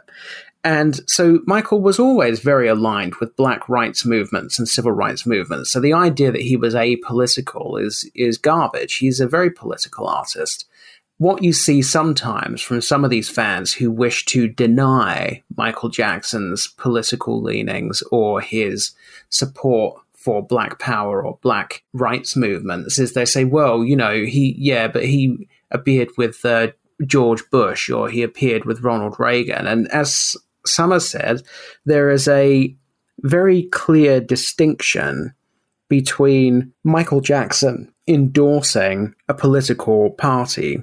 And 0.64 1.08
so 1.08 1.40
Michael 1.46 1.80
was 1.80 2.00
always 2.00 2.40
very 2.40 2.66
aligned 2.66 3.14
with 3.16 3.36
black 3.36 3.68
rights 3.68 4.04
movements 4.04 4.58
and 4.58 4.68
civil 4.68 4.90
rights 4.90 5.24
movements. 5.24 5.70
So 5.70 5.78
the 5.78 5.92
idea 5.92 6.32
that 6.32 6.40
he 6.40 6.56
was 6.56 6.74
apolitical 6.74 7.80
is 7.80 8.10
is 8.16 8.36
garbage. 8.36 8.96
He's 8.96 9.20
a 9.20 9.28
very 9.28 9.50
political 9.50 10.08
artist 10.08 10.66
what 11.18 11.42
you 11.42 11.52
see 11.52 11.80
sometimes 11.80 12.60
from 12.60 12.80
some 12.80 13.04
of 13.04 13.10
these 13.10 13.28
fans 13.28 13.72
who 13.72 13.90
wish 13.90 14.24
to 14.26 14.48
deny 14.48 15.42
Michael 15.56 15.88
Jackson's 15.88 16.68
political 16.68 17.42
leanings 17.42 18.02
or 18.10 18.40
his 18.40 18.92
support 19.30 20.00
for 20.14 20.44
black 20.44 20.78
power 20.78 21.24
or 21.24 21.38
black 21.40 21.82
rights 21.92 22.36
movements 22.36 22.98
is 22.98 23.12
they 23.12 23.24
say, 23.24 23.44
well, 23.44 23.84
you 23.84 23.96
know, 23.96 24.12
he, 24.12 24.54
yeah, 24.58 24.88
but 24.88 25.04
he 25.04 25.48
appeared 25.70 26.08
with 26.18 26.44
uh, 26.44 26.68
George 27.06 27.48
Bush 27.50 27.88
or 27.88 28.10
he 28.10 28.22
appeared 28.22 28.64
with 28.64 28.82
Ronald 28.82 29.16
Reagan. 29.18 29.66
And 29.66 29.88
as 29.92 30.36
Samar 30.66 31.00
said, 31.00 31.42
there 31.84 32.10
is 32.10 32.28
a 32.28 32.74
very 33.20 33.62
clear 33.64 34.20
distinction 34.20 35.32
between 35.88 36.72
Michael 36.84 37.20
Jackson 37.20 37.92
endorsing 38.08 39.14
a 39.28 39.34
political 39.34 40.10
party 40.10 40.82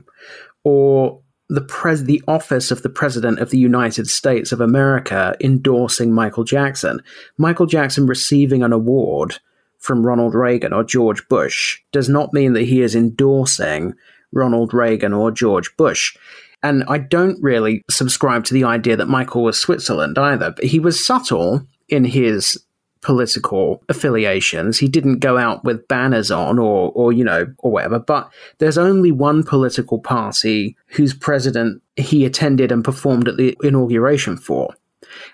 or 0.64 1.22
the 1.50 1.62
pres 1.62 2.06
the 2.06 2.24
office 2.28 2.72
of 2.72 2.82
the 2.82 2.90
president 2.90 3.40
of 3.40 3.50
the 3.50 3.58
United 3.58 4.08
States 4.08 4.52
of 4.52 4.62
America 4.62 5.36
endorsing 5.42 6.12
Michael 6.12 6.44
Jackson. 6.44 7.02
Michael 7.38 7.66
Jackson 7.66 8.08
receiving 8.08 8.64
an 8.64 8.74
award 8.74 9.40
from 9.80 10.06
Ronald 10.06 10.34
Reagan 10.34 10.74
or 10.74 10.84
George 10.84 11.28
Bush 11.28 11.82
does 11.92 12.08
not 12.08 12.34
mean 12.34 12.54
that 12.54 12.64
he 12.64 12.82
is 12.82 12.96
endorsing 12.96 13.94
Ronald 14.32 14.74
Reagan 14.74 15.14
or 15.14 15.30
George 15.30 15.76
Bush. 15.78 16.16
And 16.64 16.86
I 16.88 16.98
don't 16.98 17.42
really 17.44 17.84
subscribe 17.90 18.46
to 18.46 18.54
the 18.54 18.64
idea 18.64 18.96
that 18.96 19.10
Michael 19.10 19.44
was 19.44 19.60
Switzerland 19.60 20.18
either, 20.18 20.52
but 20.52 20.64
he 20.64 20.80
was 20.80 21.06
subtle 21.06 21.68
in 21.90 22.06
his 22.06 22.58
political 23.04 23.84
affiliations. 23.90 24.80
He 24.80 24.88
didn't 24.88 25.20
go 25.20 25.38
out 25.38 25.64
with 25.64 25.88
banners 25.88 26.32
on 26.32 26.58
or, 26.58 26.92
or, 26.94 27.14
you 27.14 27.24
know, 27.24 27.54
or 27.60 27.72
whatever. 27.72 28.00
But 28.00 28.32
there's 28.58 28.78
only 28.78 29.12
one 29.12 29.44
political 29.44 30.00
party 30.00 30.76
whose 30.88 31.14
president 31.14 31.82
he 31.96 32.26
attended 32.26 32.72
and 32.72 32.84
performed 32.84 33.28
at 33.28 33.38
the 33.38 33.56
inauguration 33.62 34.38
for. 34.38 34.74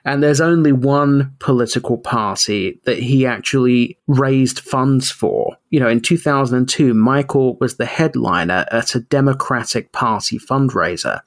And 0.03 0.22
there's 0.22 0.41
only 0.41 0.72
one 0.72 1.34
political 1.39 1.97
party 1.97 2.80
that 2.86 2.99
he 2.99 3.26
actually 3.26 3.97
raised 4.07 4.59
funds 4.59 5.11
for. 5.11 5.57
You 5.70 5.80
know, 5.80 5.88
in 5.88 6.01
2002, 6.01 6.93
Michael 6.93 7.55
was 7.57 7.78
the 7.78 7.86
headliner 7.86 8.65
at 8.72 8.95
a 8.95 9.01
Democratic 9.01 9.91
Party 9.91 10.38
fundraiser. 10.38 11.22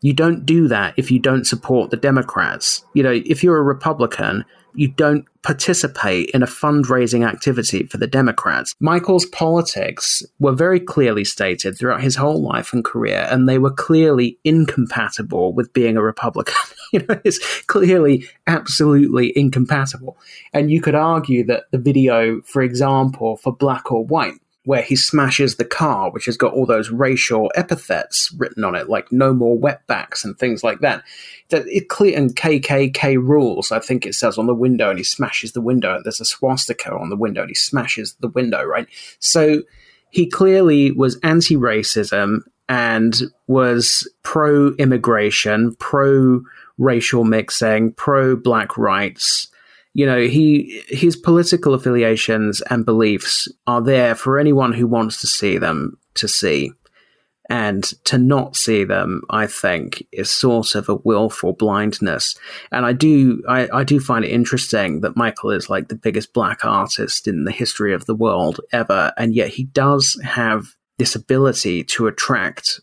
You 0.00 0.12
don't 0.12 0.46
do 0.46 0.68
that 0.68 0.94
if 0.96 1.10
you 1.10 1.18
don't 1.18 1.46
support 1.46 1.90
the 1.90 1.96
Democrats. 1.96 2.84
You 2.94 3.02
know, 3.02 3.20
if 3.24 3.42
you're 3.42 3.58
a 3.58 3.62
Republican, 3.62 4.44
you 4.78 4.86
don't 4.86 5.26
participate 5.42 6.30
in 6.30 6.40
a 6.40 6.46
fundraising 6.46 7.26
activity 7.26 7.84
for 7.86 7.96
the 7.96 8.06
Democrats. 8.06 8.76
Michael's 8.78 9.26
politics 9.26 10.22
were 10.38 10.52
very 10.52 10.78
clearly 10.78 11.24
stated 11.24 11.76
throughout 11.76 12.00
his 12.00 12.14
whole 12.14 12.40
life 12.40 12.72
and 12.72 12.84
career, 12.84 13.26
and 13.28 13.48
they 13.48 13.58
were 13.58 13.72
clearly 13.72 14.38
incompatible 14.44 15.52
with 15.52 15.72
being 15.72 15.96
a 15.96 16.02
Republican. 16.02 16.54
you 16.92 17.00
know, 17.00 17.20
it's 17.24 17.62
clearly 17.62 18.24
absolutely 18.46 19.32
incompatible. 19.36 20.16
And 20.52 20.70
you 20.70 20.80
could 20.80 20.94
argue 20.94 21.44
that 21.46 21.64
the 21.72 21.78
video, 21.78 22.40
for 22.42 22.62
example, 22.62 23.36
for 23.36 23.52
Black 23.52 23.90
or 23.90 24.04
White, 24.04 24.34
where 24.68 24.82
he 24.82 24.94
smashes 24.94 25.56
the 25.56 25.64
car, 25.64 26.10
which 26.10 26.26
has 26.26 26.36
got 26.36 26.52
all 26.52 26.66
those 26.66 26.90
racial 26.90 27.50
epithets 27.54 28.30
written 28.36 28.64
on 28.64 28.74
it, 28.74 28.86
like 28.86 29.10
"no 29.10 29.32
more 29.32 29.56
wetbacks" 29.56 30.26
and 30.26 30.38
things 30.38 30.62
like 30.62 30.80
that. 30.80 31.02
It 31.48 31.88
clear 31.88 32.18
and 32.18 32.36
KKK 32.36 33.16
rules. 33.16 33.72
I 33.72 33.78
think 33.78 34.04
it 34.04 34.14
says 34.14 34.36
on 34.36 34.46
the 34.46 34.52
window, 34.54 34.90
and 34.90 34.98
he 34.98 35.04
smashes 35.04 35.52
the 35.52 35.62
window. 35.62 36.02
There's 36.04 36.20
a 36.20 36.26
swastika 36.26 36.92
on 36.92 37.08
the 37.08 37.16
window, 37.16 37.40
and 37.40 37.48
he 37.48 37.54
smashes 37.54 38.14
the 38.20 38.28
window. 38.28 38.62
Right, 38.62 38.86
so 39.20 39.62
he 40.10 40.26
clearly 40.28 40.92
was 40.92 41.18
anti-racism 41.22 42.40
and 42.68 43.22
was 43.46 44.06
pro-immigration, 44.22 45.76
pro-racial 45.76 47.24
mixing, 47.24 47.92
pro-black 47.94 48.76
rights 48.76 49.48
you 49.98 50.06
know 50.06 50.20
he 50.20 50.80
his 50.86 51.16
political 51.16 51.74
affiliations 51.74 52.62
and 52.70 52.86
beliefs 52.86 53.48
are 53.66 53.82
there 53.82 54.14
for 54.14 54.38
anyone 54.38 54.72
who 54.72 54.86
wants 54.86 55.20
to 55.20 55.26
see 55.26 55.58
them 55.58 55.98
to 56.14 56.28
see. 56.28 56.70
And 57.50 57.82
to 58.04 58.18
not 58.18 58.56
see 58.56 58.84
them 58.84 59.22
i 59.30 59.46
think 59.46 60.06
is 60.12 60.30
sort 60.30 60.74
of 60.74 60.88
a 60.88 61.00
willful 61.10 61.54
blindness. 61.54 62.36
And 62.70 62.84
i 62.84 62.92
do 62.92 63.42
I, 63.48 63.60
I 63.80 63.84
do 63.84 63.98
find 63.98 64.24
it 64.24 64.30
interesting 64.30 65.00
that 65.00 65.16
michael 65.16 65.50
is 65.50 65.70
like 65.70 65.88
the 65.88 66.02
biggest 66.06 66.32
black 66.32 66.64
artist 66.64 67.26
in 67.26 67.44
the 67.44 67.58
history 67.62 67.94
of 67.94 68.04
the 68.04 68.14
world 68.14 68.60
ever. 68.70 69.12
And 69.16 69.34
yet 69.34 69.48
he 69.48 69.64
does 69.64 70.20
have 70.22 70.76
this 70.98 71.16
ability 71.16 71.84
to 71.94 72.06
attract 72.06 72.80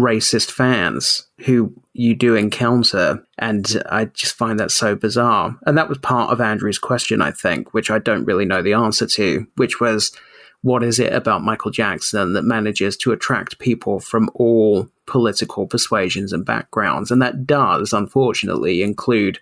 racist 0.00 0.50
fans 0.50 1.26
who 1.44 1.72
you 1.92 2.14
do 2.14 2.34
encounter. 2.34 3.24
And 3.38 3.82
I 3.90 4.06
just 4.06 4.34
find 4.34 4.58
that 4.60 4.70
so 4.70 4.94
bizarre. 4.94 5.56
And 5.66 5.76
that 5.76 5.88
was 5.88 5.98
part 5.98 6.32
of 6.32 6.40
Andrew's 6.40 6.78
question, 6.78 7.22
I 7.22 7.30
think, 7.30 7.74
which 7.74 7.90
I 7.90 7.98
don't 7.98 8.24
really 8.24 8.44
know 8.44 8.62
the 8.62 8.74
answer 8.74 9.06
to, 9.06 9.46
which 9.56 9.80
was 9.80 10.12
what 10.62 10.82
is 10.82 10.98
it 10.98 11.12
about 11.12 11.44
Michael 11.44 11.70
Jackson 11.70 12.32
that 12.32 12.42
manages 12.42 12.96
to 12.98 13.12
attract 13.12 13.58
people 13.58 14.00
from 14.00 14.28
all 14.34 14.88
political 15.06 15.66
persuasions 15.66 16.32
and 16.32 16.44
backgrounds? 16.44 17.10
And 17.10 17.22
that 17.22 17.46
does, 17.46 17.92
unfortunately, 17.92 18.82
include 18.82 19.38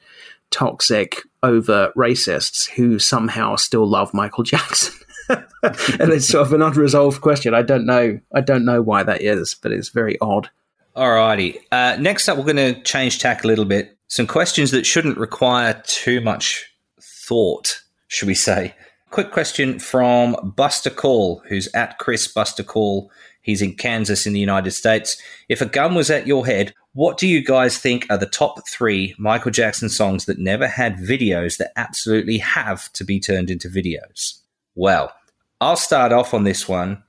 toxic, 0.51 1.23
overt 1.43 1.95
racists 1.95 2.69
who 2.71 2.99
somehow 2.99 3.57
still 3.57 3.89
love 3.89 4.13
Michael 4.13 4.45
Jackson. 4.53 4.95
and 6.01 6.13
it's 6.13 6.29
sort 6.29 6.47
of 6.47 6.53
an 6.53 6.63
unresolved 6.63 7.21
question. 7.21 7.55
I 7.55 7.63
don't 7.63 7.87
know. 7.87 8.21
I 8.35 8.41
don't 8.41 8.65
know 8.65 8.83
why 8.83 9.03
that 9.03 9.23
is, 9.23 9.55
but 9.55 9.73
it's 9.73 9.89
very 9.89 10.19
odd. 10.21 10.51
Alrighty. 10.97 11.59
Uh, 11.71 11.97
next 12.01 12.29
up, 12.29 12.39
we're 12.39 12.45
going 12.45 12.75
to 12.75 12.81
change 12.83 13.19
tack 13.19 13.45
a 13.45 13.47
little 13.47 13.65
bit. 13.65 13.97
Some 14.09 14.27
questions 14.27 14.71
that 14.71 14.87
shouldn't 14.87 15.19
require 15.19 15.83
too 15.87 16.21
much 16.21 16.65
thought, 17.01 17.83
should 18.09 18.29
we 18.29 18.35
say? 18.35 18.75
Quick 19.11 19.31
question 19.31 19.79
from 19.79 20.55
Buster 20.57 20.91
Call, 20.91 21.43
who's 21.49 21.69
at 21.75 21.99
Chris 21.99 22.29
Buster 22.29 22.63
Call. 22.63 23.11
He's 23.43 23.63
in 23.63 23.75
Kansas 23.75 24.27
in 24.27 24.33
the 24.33 24.41
United 24.41 24.73
States. 24.73 25.21
If 25.49 25.61
a 25.61 25.67
gun 25.67 25.95
was 25.95 26.11
at 26.11 26.27
your 26.27 26.47
head, 26.47 26.75
what 26.95 27.19
do 27.19 27.29
you 27.29 27.45
guys 27.45 27.79
think 27.79 28.07
are 28.11 28.19
the 28.19 28.27
top 28.27 28.69
three 28.69 29.15
Michael 29.19 29.51
Jackson 29.51 29.89
songs 29.89 30.25
that 30.25 30.39
never 30.39 30.67
had 30.67 30.97
videos 30.97 31.59
that 31.59 31.73
absolutely 31.77 32.39
have 32.39 32.93
to 32.95 33.05
be 33.05 33.21
turned 33.21 33.51
into 33.51 33.69
videos? 33.69 34.41
Well, 34.75 35.13
I'll 35.61 35.77
start 35.77 36.13
off 36.13 36.35
on 36.35 36.45
this 36.45 36.69
one, 36.69 37.03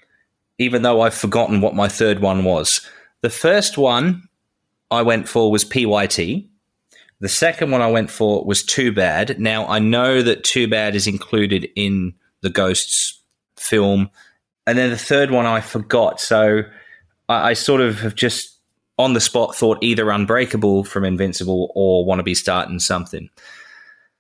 even 0.57 0.81
though 0.81 1.01
I've 1.01 1.13
forgotten 1.13 1.61
what 1.61 1.75
my 1.75 1.87
third 1.87 2.19
one 2.19 2.43
was. 2.43 2.81
The 3.21 3.29
first 3.29 3.77
one 3.77 4.27
I 4.89 5.01
went 5.01 5.27
for 5.27 5.51
was 5.51 5.65
PYT. 5.65 6.47
The 7.19 7.29
second 7.29 7.71
one 7.71 7.81
I 7.81 7.89
went 7.89 8.11
for 8.11 8.45
was 8.45 8.63
Too 8.63 8.91
Bad. 8.91 9.39
Now, 9.39 9.67
I 9.67 9.79
know 9.79 10.21
that 10.21 10.43
Too 10.43 10.67
Bad 10.67 10.95
is 10.95 11.07
included 11.07 11.67
in 11.75 12.13
the 12.41 12.49
Ghosts 12.49 13.21
film. 13.57 14.09
And 14.65 14.77
then 14.77 14.91
the 14.91 14.97
third 14.97 15.31
one 15.31 15.45
I 15.45 15.61
forgot. 15.61 16.21
So 16.21 16.61
I, 17.27 17.49
I 17.49 17.53
sort 17.53 17.81
of 17.81 17.99
have 18.01 18.15
just 18.15 18.59
on 18.97 19.13
the 19.13 19.21
spot 19.21 19.55
thought 19.55 19.77
either 19.81 20.09
Unbreakable 20.09 20.83
from 20.83 21.05
Invincible 21.05 21.71
or 21.75 22.05
Want 22.05 22.19
to 22.19 22.23
Be 22.23 22.35
Starting 22.35 22.79
Something. 22.79 23.29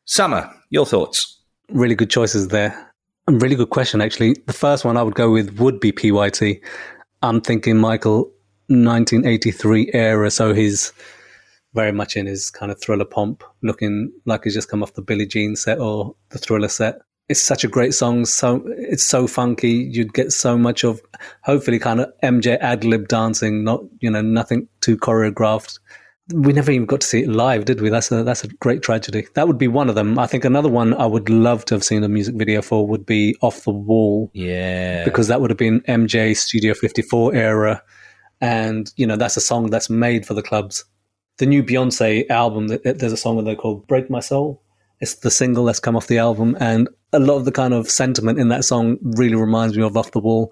Samar, 0.05 0.53
your 0.69 0.85
thoughts? 0.85 1.39
Really 1.69 1.95
good 1.95 2.09
choices 2.09 2.47
there. 2.47 2.86
Really 3.29 3.57
good 3.57 3.71
question, 3.71 3.99
actually. 3.99 4.35
The 4.45 4.53
first 4.53 4.85
one 4.85 4.95
I 4.95 5.03
would 5.03 5.15
go 5.15 5.29
with 5.29 5.59
would 5.59 5.81
be 5.81 5.91
PYT. 5.91 6.61
I'm 7.21 7.41
thinking 7.41 7.77
Michael 7.77 8.31
1983 8.67 9.91
era, 9.93 10.31
so 10.31 10.53
he's 10.53 10.93
very 11.73 11.91
much 11.91 12.15
in 12.15 12.25
his 12.25 12.49
kind 12.49 12.71
of 12.71 12.79
thriller 12.79 13.03
pomp, 13.03 13.43
looking 13.61 14.13
like 14.25 14.45
he's 14.45 14.53
just 14.53 14.69
come 14.69 14.81
off 14.81 14.93
the 14.93 15.01
Billie 15.01 15.25
Jean 15.25 15.57
set 15.57 15.77
or 15.77 16.15
the 16.29 16.37
thriller 16.37 16.69
set. 16.69 16.99
It's 17.27 17.43
such 17.43 17.65
a 17.65 17.67
great 17.67 17.93
song, 17.93 18.23
so 18.23 18.63
it's 18.77 19.03
so 19.03 19.27
funky. 19.27 19.71
You'd 19.71 20.13
get 20.13 20.31
so 20.31 20.57
much 20.57 20.85
of, 20.85 21.01
hopefully, 21.41 21.79
kind 21.79 21.99
of 21.99 22.13
MJ 22.23 22.57
ad 22.61 22.85
lib 22.85 23.09
dancing, 23.09 23.65
not 23.65 23.83
you 23.99 24.09
know 24.09 24.21
nothing 24.21 24.69
too 24.79 24.95
choreographed 24.95 25.79
we 26.33 26.51
never 26.51 26.71
even 26.71 26.85
got 26.85 27.01
to 27.01 27.07
see 27.07 27.23
it 27.23 27.29
live, 27.29 27.65
did 27.65 27.81
we? 27.81 27.89
That's 27.89 28.11
a 28.11 28.23
that's 28.23 28.43
a 28.43 28.47
great 28.47 28.81
tragedy. 28.81 29.27
That 29.35 29.47
would 29.47 29.57
be 29.57 29.67
one 29.67 29.89
of 29.89 29.95
them. 29.95 30.19
I 30.19 30.27
think 30.27 30.43
another 30.43 30.69
one 30.69 30.93
I 30.93 31.05
would 31.05 31.29
love 31.29 31.63
to 31.65 31.75
have 31.75 31.83
seen 31.83 32.03
a 32.03 32.09
music 32.09 32.35
video 32.35 32.61
for 32.61 32.85
would 32.85 33.05
be 33.05 33.35
Off 33.41 33.63
the 33.63 33.71
Wall. 33.71 34.29
Yeah, 34.33 35.05
because 35.05 35.27
that 35.29 35.39
would 35.39 35.49
have 35.49 35.57
been 35.57 35.81
MJ 35.81 36.35
Studio 36.35 36.73
54 36.73 37.33
era, 37.33 37.81
and 38.41 38.91
you 38.97 39.07
know 39.07 39.15
that's 39.15 39.37
a 39.37 39.41
song 39.41 39.69
that's 39.69 39.89
made 39.89 40.25
for 40.25 40.33
the 40.33 40.43
clubs. 40.43 40.83
The 41.37 41.45
new 41.45 41.63
Beyonce 41.63 42.29
album, 42.29 42.67
there's 42.67 43.13
a 43.13 43.17
song 43.17 43.41
they 43.43 43.55
call 43.55 43.75
"Break 43.87 44.09
My 44.09 44.19
Soul." 44.19 44.61
It's 44.99 45.15
the 45.15 45.31
single 45.31 45.65
that's 45.65 45.79
come 45.79 45.95
off 45.95 46.07
the 46.07 46.17
album, 46.17 46.57
and 46.59 46.89
a 47.13 47.19
lot 47.19 47.35
of 47.35 47.45
the 47.45 47.51
kind 47.51 47.73
of 47.73 47.89
sentiment 47.89 48.39
in 48.39 48.49
that 48.49 48.65
song 48.65 48.97
really 49.01 49.35
reminds 49.35 49.77
me 49.77 49.83
of 49.83 49.95
Off 49.95 50.11
the 50.11 50.19
Wall 50.19 50.51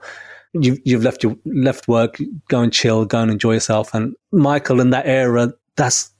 you've, 0.61 0.79
you've 0.85 1.03
left 1.03 1.23
your 1.23 1.35
left 1.45 1.87
work, 1.87 2.17
go 2.47 2.61
and 2.61 2.71
chill, 2.71 3.05
go 3.05 3.21
and 3.21 3.31
enjoy 3.31 3.53
yourself. 3.53 3.93
And 3.93 4.15
Michael 4.31 4.79
in 4.79 4.91
that 4.91 5.05
era, 5.05 5.53
that's 5.75 6.11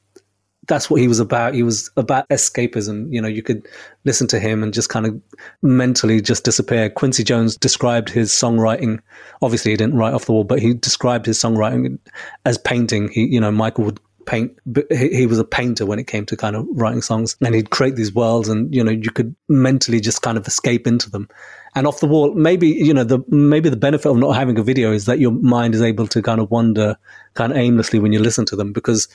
that's 0.68 0.90
what 0.90 1.00
he 1.00 1.08
was 1.08 1.20
about. 1.20 1.54
He 1.54 1.64
was 1.64 1.90
about 1.98 2.28
escapism. 2.30 3.12
You 3.12 3.22
know, 3.22 3.28
you 3.28 3.44
could 3.44 3.68
listen 4.04 4.28
to 4.28 4.40
him 4.40 4.64
and 4.64 4.74
just 4.74 4.90
kind 4.90 5.06
of 5.06 5.22
mentally 5.62 6.22
just 6.22 6.44
disappear. 6.44 6.90
Quincy 6.90 7.24
Jones 7.24 7.56
described 7.56 8.10
his 8.10 8.32
songwriting. 8.32 9.00
Obviously, 9.42 9.72
he 9.72 9.78
didn't 9.78 9.96
write 9.96 10.14
off 10.14 10.26
the 10.26 10.32
wall, 10.32 10.44
but 10.44 10.60
he 10.60 10.74
described 10.74 11.26
his 11.26 11.40
songwriting 11.40 12.00
as 12.46 12.58
painting. 12.58 13.10
He, 13.10 13.26
you 13.26 13.40
know, 13.40 13.52
Michael 13.52 13.84
would 13.86 14.00
paint, 14.26 14.58
he, 14.90 15.10
he 15.10 15.28
was 15.28 15.38
a 15.38 15.44
painter 15.44 15.86
when 15.86 16.00
it 16.00 16.08
came 16.08 16.26
to 16.26 16.36
kind 16.36 16.56
of 16.56 16.66
writing 16.72 17.02
songs, 17.02 17.36
and 17.42 17.54
he'd 17.54 17.70
create 17.70 17.96
these 17.96 18.14
worlds, 18.14 18.50
and 18.50 18.74
you 18.74 18.84
know, 18.84 18.92
you 18.92 19.12
could 19.12 19.36
mentally 19.48 20.00
just 20.00 20.22
kind 20.22 20.38
of 20.38 20.48
escape 20.48 20.88
into 20.88 21.10
them. 21.10 21.30
And 21.76 21.86
off 21.86 22.00
the 22.00 22.08
wall, 22.08 22.34
maybe 22.34 22.70
you 22.70 22.94
know, 22.94 23.04
the 23.04 23.20
maybe 23.28 23.70
the 23.70 23.78
benefit 23.78 24.10
of 24.10 24.18
not 24.18 24.32
having 24.32 24.58
a 24.58 24.64
video 24.64 24.92
is 24.92 25.06
that 25.06 25.20
your 25.20 25.32
mind 25.32 25.76
is 25.76 25.82
able 25.82 26.08
to 26.08 26.22
kind 26.22 26.40
of 26.42 26.50
wander 26.50 26.98
kind 27.36 27.52
of 27.52 27.58
aimlessly 27.58 28.00
when 28.00 28.14
you 28.14 28.20
listen 28.20 28.46
to 28.46 28.56
them 28.56 28.74
because 28.74 29.08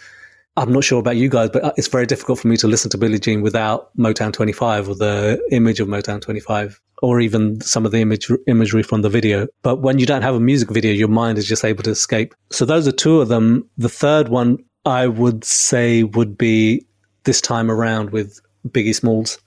I'm 0.57 0.73
not 0.73 0.85
sure 0.85 0.99
about 0.99 1.17
you 1.17 1.29
guys, 1.29 1.51
but 1.51 1.65
uh, 1.65 1.73
it's 1.77 1.89
very 1.89 2.07
difficult 2.07 2.41
for 2.41 2.49
me 2.49 2.57
to 2.59 2.67
listen 2.67 2.91
to 2.91 2.99
Billie 2.99 3.19
Jean 3.19 3.41
without 3.41 3.97
Motown 3.97 4.33
25 4.33 4.89
or 4.89 4.95
the 4.95 5.41
image 5.53 5.81
of 5.81 5.89
Motown 5.89 6.21
25 6.21 6.81
or 7.03 7.21
even 7.21 7.61
some 7.61 7.87
of 7.87 7.93
the 7.93 8.01
image, 8.01 8.31
imagery 8.47 8.83
from 8.83 9.03
the 9.03 9.09
video. 9.09 9.47
But 9.63 9.77
when 9.77 9.99
you 9.99 10.07
don't 10.07 10.23
have 10.23 10.35
a 10.35 10.41
music 10.41 10.71
video, 10.71 10.93
your 10.93 11.09
mind 11.09 11.39
is 11.39 11.47
just 11.47 11.65
able 11.65 11.83
to 11.85 11.91
escape. 11.91 12.35
So 12.51 12.65
those 12.65 12.87
are 12.89 12.93
two 12.93 13.21
of 13.21 13.29
them. 13.29 13.69
The 13.79 13.89
third 13.89 14.29
one 14.29 14.59
I 14.85 15.07
would 15.07 15.45
say 15.45 16.03
would 16.03 16.37
be 16.37 16.85
this 17.25 17.41
time 17.41 17.71
around 17.71 18.11
with 18.11 18.41
Biggie 18.69 18.95
Smalls. 18.95 19.39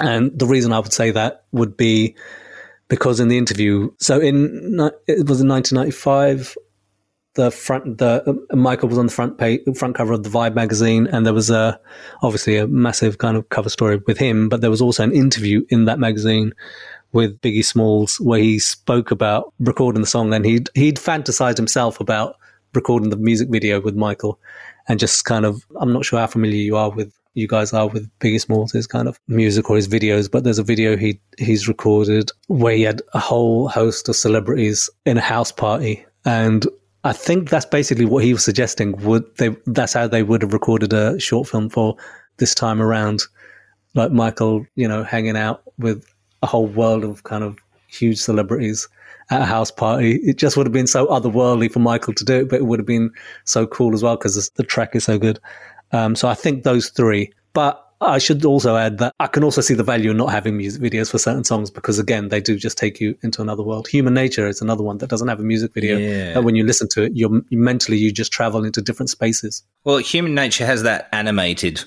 And 0.00 0.38
the 0.38 0.46
reason 0.46 0.72
I 0.72 0.78
would 0.78 0.92
say 0.92 1.10
that 1.10 1.44
would 1.52 1.76
be 1.76 2.14
because 2.88 3.20
in 3.20 3.28
the 3.28 3.38
interview, 3.38 3.90
so 3.98 4.20
in 4.20 4.78
it 5.06 5.26
was 5.28 5.40
in 5.40 5.48
1995, 5.48 6.56
the 7.34 7.50
front 7.50 7.98
the 7.98 8.22
uh, 8.26 8.56
Michael 8.56 8.88
was 8.88 8.98
on 8.98 9.06
the 9.06 9.12
front 9.12 9.38
page, 9.38 9.60
front 9.76 9.94
cover 9.94 10.12
of 10.12 10.22
the 10.22 10.28
Vibe 10.28 10.54
magazine, 10.54 11.06
and 11.06 11.24
there 11.24 11.34
was 11.34 11.50
a 11.50 11.78
obviously 12.22 12.56
a 12.56 12.66
massive 12.66 13.18
kind 13.18 13.36
of 13.36 13.48
cover 13.50 13.68
story 13.68 14.00
with 14.06 14.18
him, 14.18 14.48
but 14.48 14.60
there 14.60 14.70
was 14.70 14.82
also 14.82 15.04
an 15.04 15.12
interview 15.12 15.64
in 15.68 15.84
that 15.84 15.98
magazine 15.98 16.52
with 17.12 17.40
Biggie 17.40 17.64
Smalls 17.64 18.20
where 18.20 18.40
he 18.40 18.58
spoke 18.58 19.10
about 19.10 19.52
recording 19.60 20.00
the 20.00 20.06
song, 20.06 20.34
and 20.34 20.44
he'd 20.44 20.70
he'd 20.74 20.96
fantasized 20.96 21.56
himself 21.56 22.00
about 22.00 22.36
recording 22.74 23.10
the 23.10 23.16
music 23.16 23.48
video 23.48 23.80
with 23.80 23.94
Michael, 23.94 24.38
and 24.88 24.98
just 24.98 25.24
kind 25.24 25.44
of 25.44 25.64
I'm 25.80 25.92
not 25.92 26.04
sure 26.04 26.18
how 26.18 26.26
familiar 26.26 26.56
you 26.56 26.76
are 26.76 26.90
with 26.90 27.12
you 27.34 27.46
guys 27.46 27.72
are 27.72 27.86
with 27.86 28.10
Biggie 28.18 28.40
Smalls, 28.40 28.72
his 28.72 28.88
kind 28.88 29.06
of 29.06 29.20
music 29.28 29.70
or 29.70 29.76
his 29.76 29.86
videos, 29.86 30.28
but 30.28 30.42
there's 30.42 30.58
a 30.58 30.64
video 30.64 30.96
he 30.96 31.20
he's 31.38 31.68
recorded 31.68 32.32
where 32.48 32.74
he 32.74 32.82
had 32.82 33.02
a 33.14 33.20
whole 33.20 33.68
host 33.68 34.08
of 34.08 34.16
celebrities 34.16 34.90
in 35.06 35.16
a 35.16 35.20
house 35.20 35.52
party 35.52 36.04
and 36.24 36.66
I 37.04 37.12
think 37.12 37.48
that's 37.48 37.66
basically 37.66 38.04
what 38.04 38.24
he 38.24 38.32
was 38.32 38.44
suggesting. 38.44 38.92
Would 39.04 39.24
they? 39.36 39.56
That's 39.66 39.94
how 39.94 40.06
they 40.06 40.22
would 40.22 40.42
have 40.42 40.52
recorded 40.52 40.92
a 40.92 41.18
short 41.18 41.48
film 41.48 41.70
for 41.70 41.96
this 42.36 42.54
time 42.54 42.82
around, 42.82 43.22
like 43.94 44.12
Michael, 44.12 44.66
you 44.76 44.86
know, 44.86 45.02
hanging 45.02 45.36
out 45.36 45.62
with 45.78 46.04
a 46.42 46.46
whole 46.46 46.66
world 46.66 47.04
of 47.04 47.24
kind 47.24 47.44
of 47.44 47.58
huge 47.88 48.18
celebrities 48.18 48.88
at 49.30 49.42
a 49.42 49.46
house 49.46 49.70
party. 49.70 50.16
It 50.22 50.36
just 50.36 50.56
would 50.56 50.66
have 50.66 50.72
been 50.72 50.86
so 50.86 51.06
otherworldly 51.06 51.72
for 51.72 51.78
Michael 51.78 52.14
to 52.14 52.24
do 52.24 52.40
it, 52.40 52.48
but 52.48 52.56
it 52.56 52.66
would 52.66 52.78
have 52.78 52.86
been 52.86 53.10
so 53.44 53.66
cool 53.66 53.94
as 53.94 54.02
well 54.02 54.16
because 54.16 54.50
the 54.50 54.62
track 54.62 54.94
is 54.94 55.04
so 55.04 55.18
good. 55.18 55.38
Um, 55.92 56.14
so 56.14 56.28
I 56.28 56.34
think 56.34 56.64
those 56.64 56.90
three. 56.90 57.32
But 57.52 57.84
I 58.00 58.18
should 58.18 58.44
also 58.44 58.76
add 58.76 58.98
that 58.98 59.14
I 59.20 59.26
can 59.26 59.44
also 59.44 59.60
see 59.60 59.74
the 59.74 59.82
value 59.82 60.10
in 60.10 60.16
not 60.16 60.30
having 60.30 60.56
music 60.56 60.80
videos 60.82 61.10
for 61.10 61.18
certain 61.18 61.44
songs 61.44 61.70
because 61.70 61.98
again, 61.98 62.28
they 62.28 62.40
do 62.40 62.56
just 62.56 62.78
take 62.78 63.00
you 63.00 63.16
into 63.22 63.42
another 63.42 63.62
world. 63.62 63.88
Human 63.88 64.14
Nature 64.14 64.48
is 64.48 64.62
another 64.62 64.82
one 64.82 64.98
that 64.98 65.10
doesn't 65.10 65.28
have 65.28 65.40
a 65.40 65.44
music 65.44 65.74
video. 65.74 65.98
Yeah. 65.98 66.32
That 66.34 66.44
when 66.44 66.54
you 66.54 66.64
listen 66.64 66.88
to 66.90 67.02
it, 67.02 67.12
you're 67.14 67.42
mentally 67.50 67.98
you 67.98 68.12
just 68.12 68.32
travel 68.32 68.64
into 68.64 68.80
different 68.80 69.10
spaces. 69.10 69.62
Well, 69.84 69.98
Human 69.98 70.34
Nature 70.34 70.64
has 70.64 70.82
that 70.84 71.08
animated 71.12 71.84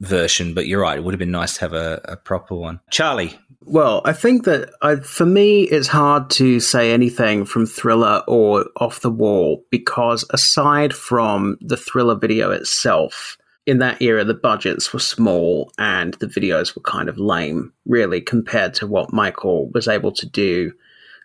version, 0.00 0.54
but 0.54 0.66
you're 0.66 0.80
right. 0.80 0.98
It 0.98 1.04
would 1.04 1.12
have 1.12 1.18
been 1.18 1.30
nice 1.30 1.54
to 1.54 1.60
have 1.60 1.72
a, 1.74 2.00
a 2.04 2.16
proper 2.16 2.54
one. 2.54 2.80
Charlie. 2.90 3.38
Well, 3.62 4.00
I 4.06 4.14
think 4.14 4.44
that 4.44 4.70
I, 4.80 4.96
for 4.96 5.26
me, 5.26 5.64
it's 5.64 5.88
hard 5.88 6.30
to 6.30 6.60
say 6.60 6.92
anything 6.92 7.44
from 7.44 7.66
Thriller 7.66 8.22
or 8.26 8.66
Off 8.76 9.00
the 9.00 9.10
Wall 9.10 9.62
because 9.70 10.24
aside 10.30 10.94
from 10.94 11.58
the 11.60 11.76
Thriller 11.76 12.14
video 12.14 12.50
itself, 12.50 13.36
in 13.70 13.78
that 13.78 14.02
era, 14.02 14.24
the 14.24 14.34
budgets 14.34 14.92
were 14.92 14.98
small 14.98 15.70
and 15.78 16.14
the 16.14 16.26
videos 16.26 16.74
were 16.74 16.82
kind 16.82 17.08
of 17.08 17.18
lame, 17.18 17.72
really, 17.86 18.20
compared 18.20 18.74
to 18.74 18.84
what 18.84 19.12
Michael 19.12 19.70
was 19.70 19.86
able 19.86 20.10
to 20.10 20.26
do 20.26 20.72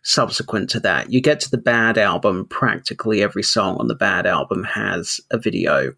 subsequent 0.03 0.69
to 0.69 0.79
that. 0.79 1.11
You 1.11 1.21
get 1.21 1.39
to 1.39 1.49
the 1.49 1.57
Bad 1.57 1.97
album, 1.97 2.45
practically 2.45 3.23
every 3.23 3.41
song 3.41 3.77
on 3.77 3.87
the 3.87 3.95
Bad 3.95 4.27
album 4.27 4.63
has 4.63 5.19
a 5.31 5.39
video. 5.39 5.95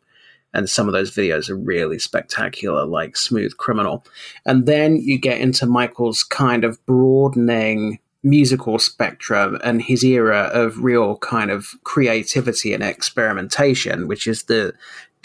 And 0.54 0.70
some 0.70 0.88
of 0.88 0.94
those 0.94 1.14
videos 1.14 1.50
are 1.50 1.58
really 1.58 2.00
spectacular, 2.00 2.86
like 2.86 3.18
Smooth 3.18 3.58
Criminal. 3.58 4.06
And 4.46 4.66
then 4.66 4.96
you 4.96 5.20
get 5.20 5.42
into 5.42 5.66
Michael's 5.66 6.24
kind 6.24 6.64
of 6.64 6.84
broadening 6.86 8.00
musical 8.24 8.80
spectrum 8.80 9.58
and 9.64 9.82
his 9.82 10.04
era 10.04 10.50
of 10.54 10.84
real 10.84 11.18
kind 11.18 11.52
of 11.52 11.68
creativity 11.84 12.74
and 12.74 12.84
experimentation, 12.84 14.08
which 14.08 14.28
is 14.28 14.44
the 14.44 14.74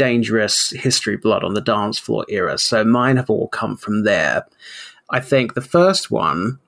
dangerous 0.02 0.70
history 0.70 1.16
blood 1.16 1.44
on 1.44 1.54
the 1.54 1.60
dance 1.60 1.96
floor 1.96 2.26
era. 2.28 2.58
So 2.58 2.84
mine 2.84 3.18
have 3.18 3.30
all 3.30 3.46
come 3.46 3.76
from 3.76 4.02
there. 4.02 4.44
I 5.10 5.20
think 5.20 5.54
the 5.54 5.60
first 5.60 6.10
one 6.10 6.58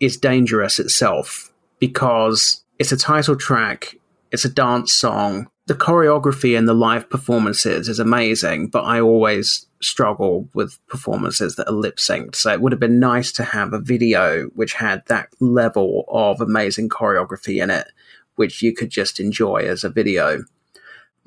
is 0.00 0.16
dangerous 0.16 0.78
itself 0.78 1.52
because 1.80 2.64
it's 2.78 2.90
a 2.90 2.96
title 2.96 3.36
track, 3.36 3.98
it's 4.32 4.46
a 4.46 4.48
dance 4.48 4.94
song. 4.94 5.50
The 5.66 5.74
choreography 5.74 6.56
and 6.56 6.66
the 6.66 6.72
live 6.72 7.10
performances 7.10 7.90
is 7.90 7.98
amazing, 7.98 8.68
but 8.68 8.84
I 8.84 9.02
always 9.02 9.66
struggle 9.82 10.48
with 10.54 10.78
performances 10.86 11.56
that 11.56 11.68
are 11.68 11.74
lip 11.74 11.96
synced. 11.96 12.36
So 12.36 12.50
it 12.54 12.62
would 12.62 12.72
have 12.72 12.80
been 12.80 12.98
nice 12.98 13.32
to 13.32 13.44
have 13.44 13.74
a 13.74 13.80
video 13.80 14.46
which 14.54 14.72
had 14.72 15.02
that 15.08 15.28
level 15.40 16.06
of 16.08 16.40
amazing 16.40 16.88
choreography 16.88 17.62
in 17.62 17.68
it, 17.68 17.88
which 18.36 18.62
you 18.62 18.72
could 18.72 18.88
just 18.88 19.20
enjoy 19.20 19.66
as 19.68 19.84
a 19.84 19.90
video. 19.90 20.44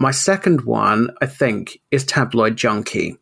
My 0.01 0.09
second 0.09 0.61
one, 0.61 1.11
I 1.21 1.27
think, 1.27 1.79
is 1.91 2.03
Tabloid 2.03 2.55
Junkie, 2.55 3.19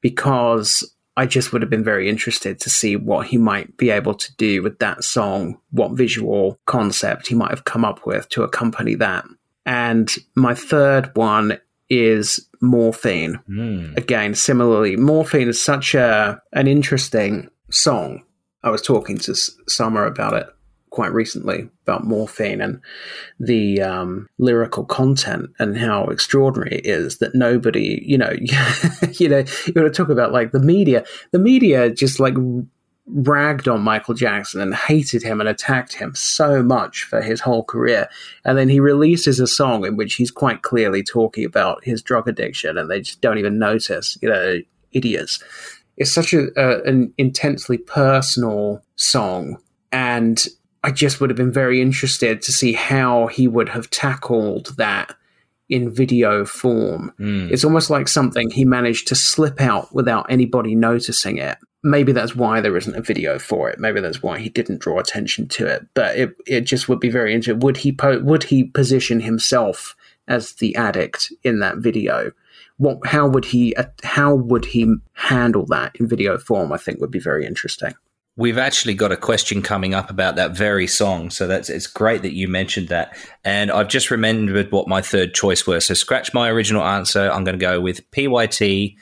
because 0.00 0.82
I 1.16 1.26
just 1.26 1.52
would 1.52 1.62
have 1.62 1.70
been 1.70 1.84
very 1.84 2.08
interested 2.08 2.58
to 2.58 2.68
see 2.68 2.96
what 2.96 3.28
he 3.28 3.38
might 3.38 3.76
be 3.76 3.90
able 3.90 4.14
to 4.14 4.34
do 4.34 4.60
with 4.60 4.80
that 4.80 5.04
song, 5.04 5.60
what 5.70 5.92
visual 5.92 6.58
concept 6.66 7.28
he 7.28 7.36
might 7.36 7.50
have 7.50 7.66
come 7.66 7.84
up 7.84 8.04
with 8.04 8.28
to 8.30 8.42
accompany 8.42 8.96
that. 8.96 9.26
And 9.64 10.12
my 10.34 10.54
third 10.54 11.12
one 11.14 11.60
is 11.88 12.48
Morphine. 12.60 13.38
Mm. 13.48 13.96
Again, 13.96 14.34
similarly, 14.34 14.96
Morphine 14.96 15.46
is 15.46 15.62
such 15.62 15.94
a 15.94 16.42
an 16.52 16.66
interesting 16.66 17.48
song. 17.70 18.24
I 18.64 18.70
was 18.70 18.82
talking 18.82 19.18
to 19.18 19.36
Samar 19.36 20.06
about 20.06 20.34
it 20.34 20.48
quite 20.90 21.12
recently 21.12 21.68
about 21.82 22.04
morphine 22.04 22.60
and 22.60 22.80
the 23.38 23.80
um, 23.80 24.28
lyrical 24.38 24.84
content 24.84 25.50
and 25.58 25.76
how 25.76 26.04
extraordinary 26.04 26.76
it 26.76 26.86
is 26.86 27.18
that 27.18 27.34
nobody, 27.34 28.02
you 28.06 28.18
know, 28.18 28.32
you 29.12 29.28
know, 29.28 29.44
you 29.66 29.72
got 29.72 29.82
to 29.82 29.90
talk 29.90 30.08
about 30.08 30.32
like 30.32 30.52
the 30.52 30.60
media. 30.60 31.04
The 31.32 31.38
media 31.38 31.90
just 31.90 32.20
like 32.20 32.34
ragged 33.10 33.68
on 33.68 33.80
Michael 33.80 34.14
Jackson 34.14 34.60
and 34.60 34.74
hated 34.74 35.22
him 35.22 35.40
and 35.40 35.48
attacked 35.48 35.94
him 35.94 36.14
so 36.14 36.62
much 36.62 37.04
for 37.04 37.22
his 37.22 37.40
whole 37.40 37.64
career. 37.64 38.08
And 38.44 38.58
then 38.58 38.68
he 38.68 38.80
releases 38.80 39.40
a 39.40 39.46
song 39.46 39.86
in 39.86 39.96
which 39.96 40.14
he's 40.14 40.30
quite 40.30 40.62
clearly 40.62 41.02
talking 41.02 41.44
about 41.44 41.84
his 41.84 42.02
drug 42.02 42.28
addiction 42.28 42.76
and 42.76 42.90
they 42.90 43.00
just 43.00 43.20
don't 43.20 43.38
even 43.38 43.58
notice, 43.58 44.18
you 44.20 44.28
know, 44.28 44.58
idiots. 44.92 45.42
It's 45.96 46.12
such 46.12 46.32
a, 46.32 46.48
a 46.56 46.82
an 46.84 47.12
intensely 47.18 47.78
personal 47.78 48.82
song 48.96 49.58
and 49.90 50.46
I 50.82 50.90
just 50.90 51.20
would 51.20 51.30
have 51.30 51.36
been 51.36 51.52
very 51.52 51.80
interested 51.80 52.42
to 52.42 52.52
see 52.52 52.72
how 52.72 53.26
he 53.26 53.48
would 53.48 53.68
have 53.70 53.90
tackled 53.90 54.76
that 54.76 55.14
in 55.68 55.90
video 55.90 56.44
form. 56.44 57.12
Mm. 57.18 57.50
It's 57.50 57.64
almost 57.64 57.90
like 57.90 58.08
something 58.08 58.50
he 58.50 58.64
managed 58.64 59.08
to 59.08 59.14
slip 59.14 59.60
out 59.60 59.94
without 59.94 60.30
anybody 60.30 60.74
noticing 60.74 61.38
it. 61.38 61.58
Maybe 61.82 62.12
that's 62.12 62.34
why 62.34 62.60
there 62.60 62.76
isn't 62.76 62.96
a 62.96 63.02
video 63.02 63.38
for 63.38 63.68
it. 63.68 63.78
Maybe 63.78 64.00
that's 64.00 64.22
why 64.22 64.38
he 64.38 64.48
didn't 64.48 64.80
draw 64.80 64.98
attention 64.98 65.46
to 65.48 65.66
it. 65.66 65.86
But 65.94 66.16
it 66.16 66.34
it 66.46 66.60
just 66.62 66.88
would 66.88 67.00
be 67.00 67.10
very 67.10 67.32
interesting. 67.32 67.60
Would 67.60 67.76
he 67.76 67.92
po- 67.92 68.20
would 68.20 68.44
he 68.44 68.64
position 68.64 69.20
himself 69.20 69.94
as 70.26 70.54
the 70.54 70.74
addict 70.74 71.32
in 71.44 71.60
that 71.60 71.78
video? 71.78 72.32
What 72.78 73.06
how 73.06 73.28
would 73.28 73.44
he 73.44 73.74
uh, 73.76 73.84
how 74.02 74.34
would 74.34 74.64
he 74.64 74.92
handle 75.12 75.66
that 75.66 75.94
in 75.96 76.08
video 76.08 76.36
form? 76.36 76.72
I 76.72 76.78
think 76.78 77.00
would 77.00 77.12
be 77.12 77.20
very 77.20 77.46
interesting. 77.46 77.94
We've 78.38 78.56
actually 78.56 78.94
got 78.94 79.10
a 79.10 79.16
question 79.16 79.62
coming 79.62 79.94
up 79.94 80.10
about 80.10 80.36
that 80.36 80.52
very 80.52 80.86
song, 80.86 81.28
so 81.30 81.48
that's 81.48 81.68
it's 81.68 81.88
great 81.88 82.22
that 82.22 82.34
you 82.34 82.46
mentioned 82.46 82.86
that. 82.86 83.18
And 83.44 83.68
I've 83.68 83.88
just 83.88 84.12
remembered 84.12 84.70
what 84.70 84.86
my 84.86 85.02
third 85.02 85.34
choice 85.34 85.66
was. 85.66 85.86
So 85.86 85.94
scratch 85.94 86.32
my 86.32 86.48
original 86.48 86.84
answer. 86.84 87.28
I'm 87.32 87.42
going 87.42 87.58
to 87.58 87.66
go 87.66 87.80
with 87.80 88.08
PYT, 88.12 88.94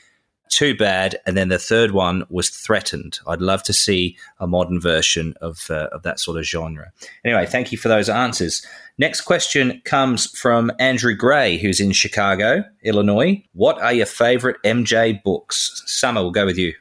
Too 0.49 0.75
Bad, 0.75 1.17
and 1.27 1.37
then 1.37 1.51
the 1.51 1.59
third 1.59 1.91
one 1.91 2.25
was 2.31 2.49
Threatened. 2.49 3.19
I'd 3.27 3.43
love 3.43 3.63
to 3.65 3.75
see 3.75 4.17
a 4.41 4.47
modern 4.47 4.81
version 4.81 5.35
of 5.43 5.67
uh, 5.69 5.89
of 5.93 6.03
that 6.05 6.19
sort 6.19 6.39
of 6.39 6.45
genre. 6.45 6.91
Anyway, 7.23 7.45
thank 7.45 7.71
you 7.73 7.77
for 7.77 7.89
those 7.89 8.09
answers. 8.09 8.65
Next 8.97 9.21
question 9.21 9.83
comes 9.85 10.31
from 10.31 10.73
Andrew 10.79 11.15
Gray, 11.15 11.59
who's 11.59 11.79
in 11.79 11.93
Chicago, 11.93 12.65
Illinois. 12.83 13.45
What 13.53 13.79
are 13.83 13.93
your 13.93 14.07
favorite 14.07 14.57
MJ 14.65 15.23
books? 15.23 15.83
Samar, 15.85 16.23
we'll 16.23 16.33
go 16.33 16.47
with 16.47 16.57
you. 16.57 16.73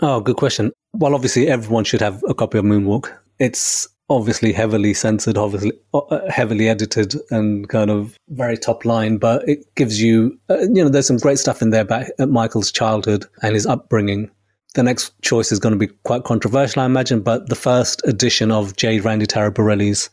Oh, 0.00 0.20
good 0.20 0.36
question. 0.36 0.72
Well, 0.94 1.14
obviously, 1.14 1.48
everyone 1.48 1.84
should 1.84 2.00
have 2.00 2.22
a 2.28 2.34
copy 2.34 2.58
of 2.58 2.64
Moonwalk. 2.64 3.12
It's 3.38 3.88
obviously 4.10 4.52
heavily 4.52 4.94
censored, 4.94 5.36
obviously 5.36 5.72
uh, 5.92 6.20
heavily 6.30 6.68
edited, 6.68 7.14
and 7.30 7.68
kind 7.68 7.90
of 7.90 8.16
very 8.28 8.56
top 8.56 8.84
line. 8.84 9.18
But 9.18 9.46
it 9.48 9.64
gives 9.74 10.00
you, 10.00 10.38
uh, 10.48 10.60
you 10.60 10.82
know, 10.82 10.88
there's 10.88 11.06
some 11.06 11.18
great 11.18 11.38
stuff 11.38 11.62
in 11.62 11.70
there 11.70 11.82
about 11.82 12.06
Michael's 12.18 12.72
childhood 12.72 13.26
and 13.42 13.54
his 13.54 13.66
upbringing. 13.66 14.30
The 14.74 14.82
next 14.82 15.12
choice 15.22 15.52
is 15.52 15.58
going 15.58 15.72
to 15.72 15.78
be 15.78 15.92
quite 16.04 16.24
controversial, 16.24 16.82
I 16.82 16.86
imagine. 16.86 17.20
But 17.20 17.48
the 17.48 17.54
first 17.54 18.00
edition 18.06 18.50
of 18.50 18.76
J. 18.76 19.00
Randy 19.00 19.26
Taraborrelli's 19.26 20.10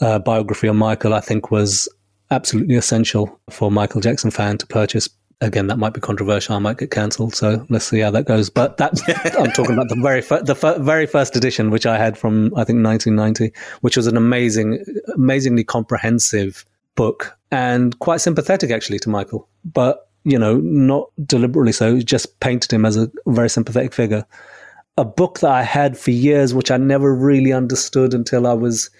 uh, 0.00 0.18
biography 0.18 0.68
on 0.68 0.76
Michael, 0.76 1.14
I 1.14 1.20
think, 1.20 1.50
was 1.50 1.88
absolutely 2.30 2.74
essential 2.76 3.40
for 3.50 3.70
Michael 3.70 4.00
Jackson 4.00 4.30
fan 4.30 4.58
to 4.58 4.66
purchase 4.66 5.08
Again, 5.40 5.66
that 5.66 5.78
might 5.78 5.92
be 5.92 6.00
controversial. 6.00 6.54
I 6.54 6.58
might 6.58 6.78
get 6.78 6.90
cancelled, 6.90 7.34
so 7.34 7.66
let's 7.68 7.84
see 7.84 8.00
how 8.00 8.10
that 8.12 8.24
goes. 8.24 8.48
But 8.50 8.76
that's 8.76 9.02
I'm 9.36 9.50
talking 9.52 9.74
about 9.74 9.88
the 9.88 10.00
very 10.00 10.22
fir- 10.22 10.42
the 10.42 10.54
fir- 10.54 10.78
very 10.78 11.06
first 11.06 11.36
edition, 11.36 11.70
which 11.70 11.86
I 11.86 11.98
had 11.98 12.16
from 12.16 12.46
I 12.56 12.64
think 12.64 12.84
1990, 12.84 13.52
which 13.80 13.96
was 13.96 14.06
an 14.06 14.16
amazing, 14.16 14.84
amazingly 15.14 15.64
comprehensive 15.64 16.64
book 16.94 17.36
and 17.50 17.98
quite 17.98 18.20
sympathetic 18.20 18.70
actually 18.70 18.98
to 19.00 19.08
Michael, 19.08 19.48
but 19.64 20.08
you 20.24 20.38
know, 20.38 20.56
not 20.56 21.10
deliberately 21.26 21.72
so. 21.72 22.00
Just 22.00 22.40
painted 22.40 22.72
him 22.72 22.84
as 22.84 22.96
a 22.96 23.10
very 23.26 23.50
sympathetic 23.50 23.92
figure. 23.92 24.24
A 24.96 25.04
book 25.04 25.40
that 25.40 25.50
I 25.50 25.62
had 25.62 25.98
for 25.98 26.10
years, 26.10 26.54
which 26.54 26.70
I 26.70 26.78
never 26.78 27.14
really 27.14 27.52
understood 27.52 28.14
until 28.14 28.46
I 28.46 28.54
was 28.54 28.90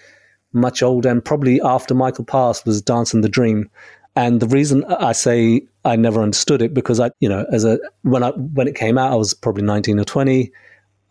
much 0.53 0.83
older, 0.83 1.09
and 1.09 1.23
probably 1.23 1.59
after 1.61 1.93
Michael 1.93 2.25
passed, 2.25 2.65
was 2.65 2.81
Dance 2.81 3.13
in 3.13 3.21
the 3.21 3.29
Dream. 3.29 3.69
And 4.15 4.39
the 4.39 4.47
reason 4.47 4.85
I 4.85 5.11
say 5.11 5.67
I 5.83 5.95
never 5.95 6.21
understood 6.21 6.61
it 6.61 6.73
because 6.73 6.99
I, 6.99 7.11
you 7.19 7.27
know, 7.27 7.45
as 7.51 7.65
a 7.65 7.79
when 8.03 8.23
I 8.23 8.29
when 8.31 8.67
it 8.67 8.75
came 8.75 8.97
out, 8.97 9.11
I 9.11 9.15
was 9.15 9.33
probably 9.33 9.63
nineteen 9.63 9.99
or 9.99 10.05
twenty. 10.05 10.51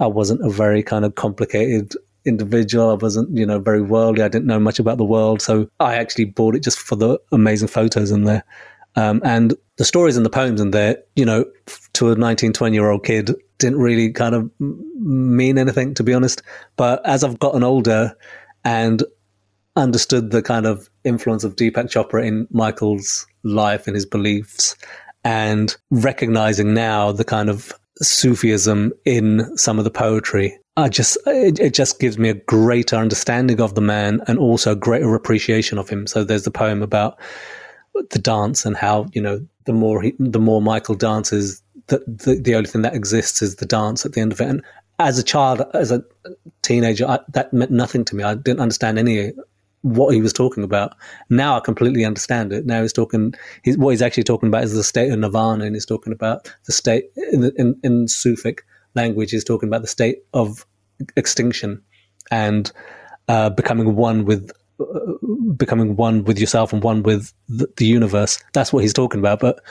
I 0.01 0.07
wasn't 0.07 0.45
a 0.45 0.51
very 0.51 0.83
kind 0.83 1.05
of 1.05 1.15
complicated 1.15 1.95
individual. 2.25 2.91
I 2.91 2.95
wasn't, 2.95 3.37
you 3.37 3.47
know, 3.47 3.59
very 3.59 3.83
worldly. 3.83 4.23
I 4.23 4.29
didn't 4.29 4.47
know 4.47 4.59
much 4.59 4.79
about 4.79 4.99
the 4.99 5.05
world, 5.05 5.43
so 5.43 5.69
I 5.81 5.97
actually 5.97 6.25
bought 6.25 6.57
it 6.57 6.63
just 6.63 6.79
for 6.79 6.97
the 6.97 7.19
amazing 7.31 7.69
photos 7.69 8.11
in 8.11 8.25
there. 8.25 8.45
Um, 8.97 9.21
and 9.25 9.55
the 9.77 9.85
stories 9.85 10.17
and 10.17 10.25
the 10.25 10.31
poems 10.31 10.61
in 10.61 10.71
there, 10.71 10.99
you 11.17 11.25
know, 11.25 11.45
to 11.95 12.13
a 12.13 12.17
19, 12.17 12.53
20 12.53 12.75
year 12.75 12.91
old 12.91 13.05
kid, 13.05 13.35
didn't 13.59 13.79
really 13.79 14.13
kind 14.13 14.35
of 14.35 14.51
mean 14.59 15.59
anything, 15.59 15.95
to 15.95 16.03
be 16.03 16.15
honest. 16.15 16.43
But 16.77 17.05
as 17.07 17.25
I've 17.25 17.39
gotten 17.39 17.63
older 17.63 18.17
and 18.65 19.03
understood 19.77 20.31
the 20.31 20.43
kind 20.43 20.67
of 20.67 20.89
influence 21.05 21.45
of 21.45 21.57
Deepak 21.57 21.87
Chopra 21.87 22.25
in 22.25 22.47
Michael's 22.51 23.27
life 23.43 23.87
and 23.87 23.95
his 23.95 24.07
beliefs, 24.07 24.77
and 25.23 25.77
recognizing 25.91 26.75
now 26.75 27.13
the 27.13 27.25
kind 27.25 27.49
of 27.49 27.73
Sufism 28.03 28.93
in 29.05 29.57
some 29.57 29.79
of 29.79 29.85
the 29.85 29.91
poetry, 29.91 30.59
I 30.77 30.89
just 30.89 31.17
it, 31.27 31.61
it, 31.61 31.75
just 31.75 32.01
gives 32.01 32.19
me 32.19 32.29
a 32.29 32.35
greater 32.35 32.97
understanding 32.97 33.61
of 33.61 33.77
the 33.77 33.81
man 33.81 34.21
and 34.27 34.39
also 34.39 34.73
a 34.73 34.77
greater 34.77 35.15
appreciation 35.15 35.79
of 35.79 35.89
him. 35.89 36.07
So 36.09 36.25
there's 36.25 36.43
the 36.43 36.51
poem 36.51 36.83
about 36.83 37.19
the 38.11 38.19
dance 38.19 38.67
and 38.67 38.77
how 38.77 39.07
you 39.13 39.23
know 39.23 39.47
the 39.67 39.73
more 39.73 40.03
he, 40.03 40.15
the 40.19 40.41
more 40.41 40.61
Michael 40.61 40.97
dances, 40.97 41.63
the, 41.87 42.03
the, 42.07 42.41
the 42.43 42.55
only 42.57 42.69
thing 42.69 42.83
that 42.83 42.95
exists 42.95 43.41
is 43.43 43.57
the 43.57 43.67
dance 43.67 44.05
at 44.05 44.13
the 44.13 44.21
end 44.21 44.33
of 44.33 44.41
it. 44.41 44.49
And 44.49 44.63
as 44.99 45.19
a 45.19 45.23
child, 45.23 45.63
as 45.75 45.93
a 45.93 46.03
teenager, 46.63 47.07
I, 47.07 47.21
that 47.29 47.53
meant 47.53 47.71
nothing 47.71 48.05
to 48.07 48.17
me. 48.17 48.25
I 48.25 48.35
didn't 48.35 48.61
understand 48.61 48.99
any 48.99 49.33
what 49.85 50.15
he 50.15 50.23
was 50.23 50.33
talking 50.33 50.65
about. 50.65 50.97
Now 51.29 51.57
I 51.57 51.61
completely 51.61 52.07
understand 52.07 52.53
it. 52.53 52.65
Now 52.65 52.81
he's 52.81 52.93
talking. 52.93 53.35
He's, 53.63 53.77
what 53.77 53.91
he's 53.91 54.03
actually 54.03 54.25
talking 54.25 54.49
about 54.49 54.65
is 54.65 54.73
the 54.73 54.83
state 54.83 55.13
of 55.13 55.19
nirvana, 55.19 55.67
and 55.67 55.77
he's 55.77 55.87
talking 55.87 56.13
about 56.13 56.51
the 56.65 56.73
state 56.73 57.05
in 57.33 57.53
in, 57.57 57.79
in 57.85 58.07
Sufic 58.07 58.61
language. 58.95 59.31
He's 59.31 59.45
talking 59.45 59.69
about 59.69 59.83
the 59.83 59.89
state 59.89 60.19
of 60.33 60.67
extinction 61.17 61.83
and 62.31 62.73
uh, 63.29 63.51
becoming 63.51 63.95
one 63.95 64.25
with 64.25 64.51
becoming 65.57 65.97
one 65.97 66.25
with 66.25 66.39
yourself 66.39 66.73
and 66.73 66.83
one 66.83 67.03
with 67.03 67.33
the, 67.49 67.69
the 67.77 67.87
universe. 67.87 68.43
That's 68.55 68.73
what 68.73 68.83
he's 68.83 68.95
talking 68.95 69.21
about. 69.21 69.41
But 69.41 69.63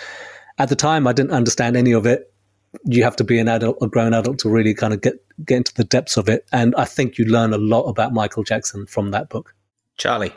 at 0.59 0.69
the 0.69 0.75
time, 0.75 1.07
I 1.07 1.13
didn't 1.13 1.31
understand 1.31 1.75
any 1.75 1.91
of 1.91 2.05
it. 2.05 2.31
You 2.85 3.03
have 3.03 3.15
to 3.15 3.23
be 3.23 3.39
an 3.39 3.47
adult, 3.47 3.77
a 3.81 3.87
grown 3.87 4.13
adult, 4.13 4.37
to 4.39 4.49
really 4.49 4.75
kind 4.75 4.93
of 4.93 5.01
get 5.01 5.15
get 5.43 5.57
into 5.57 5.73
the 5.73 5.83
depths 5.83 6.17
of 6.17 6.29
it. 6.29 6.45
And 6.51 6.75
I 6.75 6.85
think 6.85 7.17
you 7.17 7.25
learn 7.25 7.51
a 7.51 7.57
lot 7.57 7.83
about 7.83 8.13
Michael 8.13 8.43
Jackson 8.43 8.85
from 8.85 9.09
that 9.09 9.29
book. 9.29 9.55
Charlie. 9.97 10.33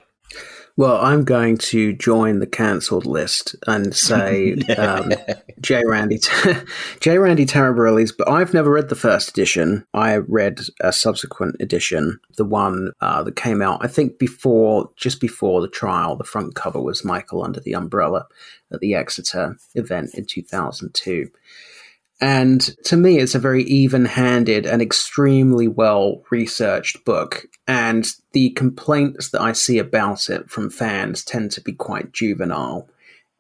Well, 0.79 0.99
I'm 1.01 1.25
going 1.25 1.57
to 1.57 1.95
join 1.95 2.41
the 2.41 2.47
cancelled 2.47 3.07
list 3.07 3.57
and 3.67 3.97
say 3.97 4.53
um, 4.77 5.15
J. 5.61 5.83
Randy, 5.87 6.21
J. 7.01 7.17
Randy 7.17 7.47
Taraborrelli's. 7.47 8.13
But 8.13 8.29
I've 8.29 8.53
never 8.53 8.71
read 8.71 8.91
the 8.91 8.95
first 8.95 9.31
edition. 9.31 9.87
I 9.95 10.17
read 10.17 10.61
a 10.83 10.93
subsequent 10.93 11.57
edition, 11.61 12.21
the 12.37 12.45
one 12.45 12.93
uh, 13.01 13.23
that 13.23 13.37
came 13.37 13.63
out, 13.63 13.83
I 13.83 13.89
think, 13.89 14.19
before, 14.19 14.91
just 14.97 15.19
before 15.19 15.63
the 15.63 15.69
trial. 15.69 16.15
The 16.15 16.25
front 16.25 16.55
cover 16.55 16.81
was 16.81 17.07
Michael 17.07 17.43
under 17.43 17.61
the 17.61 17.75
umbrella 17.75 18.27
at 18.71 18.81
the 18.81 18.95
Exeter 18.95 19.57
event 19.75 20.11
in 20.13 20.27
2002. 20.27 21.31
And 22.21 22.61
to 22.85 22.97
me, 22.97 23.19
it's 23.19 23.35
a 23.35 23.39
very 23.39 23.63
even 23.65 24.07
handed 24.07 24.65
and 24.65 24.81
extremely 24.81 25.69
well 25.69 26.23
researched 26.31 27.05
book. 27.05 27.47
And 27.69 28.07
the 28.33 28.51
complaints 28.51 29.31
that 29.31 29.43
I 29.43 29.53
see 29.53 29.79
about 29.79 30.31
it 30.31 30.49
from 30.51 30.71
fans 30.71 31.25
tend 31.25 31.51
to 31.53 31.61
be 31.61 31.73
quite 31.73 32.13
juvenile 32.13 32.89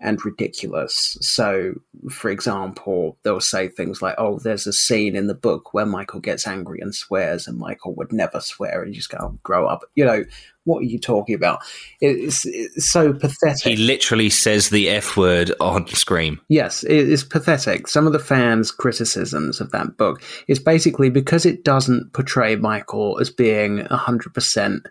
and 0.07 0.25
ridiculous. 0.25 1.19
So, 1.21 1.75
for 2.09 2.31
example, 2.31 3.19
they'll 3.25 3.41
say 3.41 3.69
things 3.69 4.01
like, 4.01 4.15
oh, 4.19 4.39
there's 4.39 4.67
a 4.67 4.73
scene 4.73 5.17
in 5.17 5.27
the 5.27 5.35
book 5.35 5.75
where 5.75 5.85
Michael 5.85 6.21
gets 6.21 6.47
angry 6.47 6.79
and 6.81 6.95
swears, 6.95 7.49
and 7.49 7.59
Michael 7.59 7.93
would 7.97 8.13
never 8.13 8.41
swear, 8.41 8.83
and 8.83 8.95
you 8.95 9.01
just 9.01 9.11
go, 9.11 9.19
oh, 9.21 9.39
grow 9.43 9.67
up. 9.67 9.83
You 9.97 10.05
know, 10.05 10.25
what 10.63 10.79
are 10.79 10.85
you 10.87 11.01
talking 11.01 11.35
about? 11.35 11.59
It's, 12.01 12.47
it's 12.47 12.89
so 12.89 13.13
pathetic. 13.13 13.65
He 13.65 13.77
literally 13.77 14.31
says 14.31 14.71
the 14.71 14.89
F 14.89 15.17
word 15.17 15.51
on 15.59 15.89
screen. 15.89 16.39
Yes, 16.49 16.85
it 16.85 17.09
is 17.09 17.25
pathetic. 17.25 17.89
Some 17.89 18.07
of 18.07 18.13
the 18.13 18.21
fans' 18.21 18.71
criticisms 18.71 19.61
of 19.61 19.73
that 19.73 19.97
book 19.97 20.23
is 20.47 20.61
basically 20.61 21.11
because 21.11 21.45
it 21.45 21.65
doesn't 21.65 22.13
portray 22.13 22.55
Michael 22.55 23.19
as 23.19 23.29
being 23.29 23.79
100% 23.79 24.87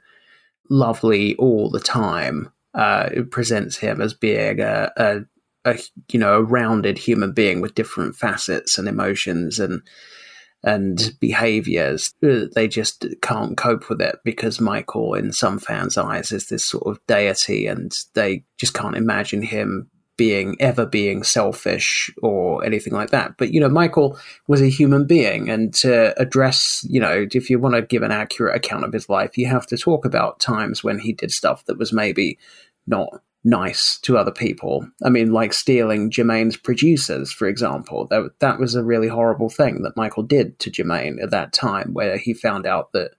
lovely 0.70 1.36
all 1.38 1.70
the 1.70 1.80
time 1.80 2.52
uh, 2.76 3.10
it 3.12 3.32
presents 3.32 3.78
him 3.78 4.02
as 4.02 4.14
being 4.14 4.60
a, 4.60 4.92
a, 4.98 5.20
a, 5.66 5.80
you 6.12 6.20
know 6.20 6.36
a 6.36 6.44
rounded 6.44 6.98
human 6.98 7.32
being 7.32 7.62
with 7.62 7.76
different 7.76 8.16
facets 8.16 8.78
and 8.78 8.88
emotions 8.88 9.60
and 9.60 9.82
and 10.64 11.14
behaviors. 11.20 12.14
They 12.22 12.68
just 12.68 13.06
can't 13.22 13.56
cope 13.56 13.88
with 13.88 14.02
it 14.02 14.18
because 14.26 14.60
Michael, 14.60 15.14
in 15.14 15.32
some 15.32 15.60
fans' 15.60 15.98
eyes, 15.98 16.32
is 16.32 16.48
this 16.48 16.66
sort 16.66 16.88
of 16.88 17.00
deity, 17.08 17.68
and 17.68 17.96
they 18.16 18.44
just 18.58 18.74
can't 18.74 18.98
imagine 18.98 19.44
him 19.44 19.90
being 20.18 20.56
ever 20.62 20.86
being 20.86 21.24
selfish 21.24 22.10
or 22.24 22.64
anything 22.64 22.94
like 22.94 23.10
that. 23.12 23.36
But 23.38 23.52
you 23.54 23.60
know, 23.60 23.70
Michael 23.70 24.18
was 24.48 24.62
a 24.62 24.68
human 24.70 25.06
being, 25.06 25.50
and 25.50 25.74
to 25.76 26.20
address, 26.20 26.86
you 26.90 27.00
know, 27.00 27.28
if 27.32 27.50
you 27.50 27.60
want 27.60 27.76
to 27.76 27.82
give 27.82 28.02
an 28.02 28.12
accurate 28.12 28.56
account 28.56 28.86
of 28.86 28.94
his 28.94 29.08
life, 29.08 29.38
you 29.38 29.46
have 29.48 29.68
to 29.68 29.78
talk 29.78 30.06
about 30.06 30.40
times 30.40 30.84
when 30.84 31.00
he 31.00 31.14
did 31.14 31.32
stuff 31.32 31.66
that 31.66 31.78
was 31.78 31.94
maybe 31.94 32.40
not 32.88 33.22
nice 33.46 34.00
to 34.00 34.18
other 34.18 34.32
people. 34.32 34.90
I 35.04 35.10
mean, 35.10 35.32
like 35.32 35.54
stealing 35.54 36.10
Jermaine's 36.10 36.58
producers, 36.58 37.32
for 37.32 37.48
example. 37.48 38.08
That, 38.08 38.32
that 38.40 38.60
was 38.60 38.76
a 38.76 38.84
really 38.84 39.08
horrible 39.08 39.50
thing 39.50 39.84
that 39.84 39.96
Michael 39.96 40.24
did 40.24 40.58
to 40.60 40.72
Jermaine 40.72 41.22
at 41.22 41.30
that 41.30 41.54
time, 41.54 41.94
where 41.94 42.18
he 42.18 42.34
found 42.34 42.66
out 42.66 42.92
that 42.94 43.12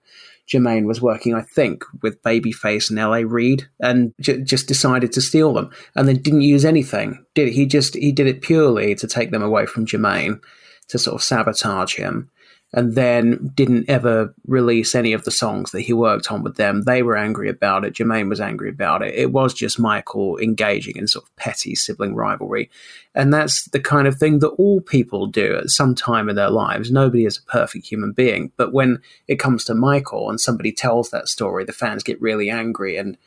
Jermaine 0.47 0.85
was 0.85 1.01
working, 1.01 1.33
I 1.33 1.41
think, 1.41 1.83
with 2.01 2.21
Babyface 2.23 2.89
and 2.89 2.99
L.A. 2.99 3.25
Reid, 3.25 3.67
and 3.79 4.13
j- 4.19 4.41
just 4.41 4.67
decided 4.67 5.11
to 5.13 5.21
steal 5.21 5.53
them, 5.53 5.71
and 5.95 6.07
then 6.07 6.21
didn't 6.21 6.41
use 6.41 6.65
anything. 6.65 7.25
Did 7.33 7.53
he 7.53 7.65
just 7.65 7.95
he 7.95 8.11
did 8.11 8.27
it 8.27 8.41
purely 8.41 8.95
to 8.95 9.07
take 9.07 9.31
them 9.31 9.43
away 9.43 9.65
from 9.65 9.85
Jermaine, 9.85 10.41
to 10.89 10.99
sort 10.99 11.15
of 11.15 11.23
sabotage 11.23 11.95
him 11.95 12.29
and 12.73 12.95
then 12.95 13.51
didn't 13.55 13.89
ever 13.89 14.33
release 14.45 14.93
any 14.93 15.13
of 15.13 15.23
the 15.23 15.31
songs 15.31 15.71
that 15.71 15.81
he 15.81 15.93
worked 15.93 16.31
on 16.31 16.43
with 16.43 16.57
them. 16.57 16.81
They 16.81 17.01
were 17.01 17.15
angry 17.15 17.49
about 17.49 17.85
it. 17.85 17.93
Jermaine 17.93 18.27
was 18.27 18.41
angry 18.41 18.69
about 18.69 19.01
it. 19.01 19.15
It 19.15 19.31
was 19.31 19.53
just 19.53 19.79
Michael 19.79 20.37
engaging 20.37 20.97
in 20.97 21.07
sort 21.07 21.25
of 21.25 21.35
petty 21.37 21.75
sibling 21.75 22.13
rivalry. 22.13 22.69
And 23.15 23.33
that's 23.33 23.65
the 23.69 23.79
kind 23.79 24.05
of 24.05 24.17
thing 24.17 24.39
that 24.39 24.49
all 24.49 24.81
people 24.81 25.27
do 25.27 25.55
at 25.55 25.69
some 25.69 25.95
time 25.95 26.27
in 26.27 26.35
their 26.35 26.49
lives. 26.49 26.91
Nobody 26.91 27.25
is 27.25 27.37
a 27.37 27.51
perfect 27.51 27.87
human 27.87 28.11
being. 28.11 28.51
But 28.57 28.73
when 28.73 29.01
it 29.27 29.39
comes 29.39 29.63
to 29.65 29.73
Michael 29.73 30.29
and 30.29 30.39
somebody 30.39 30.73
tells 30.73 31.09
that 31.11 31.29
story, 31.29 31.63
the 31.63 31.71
fans 31.71 32.03
get 32.03 32.21
really 32.21 32.49
angry 32.49 32.97
and 32.97 33.17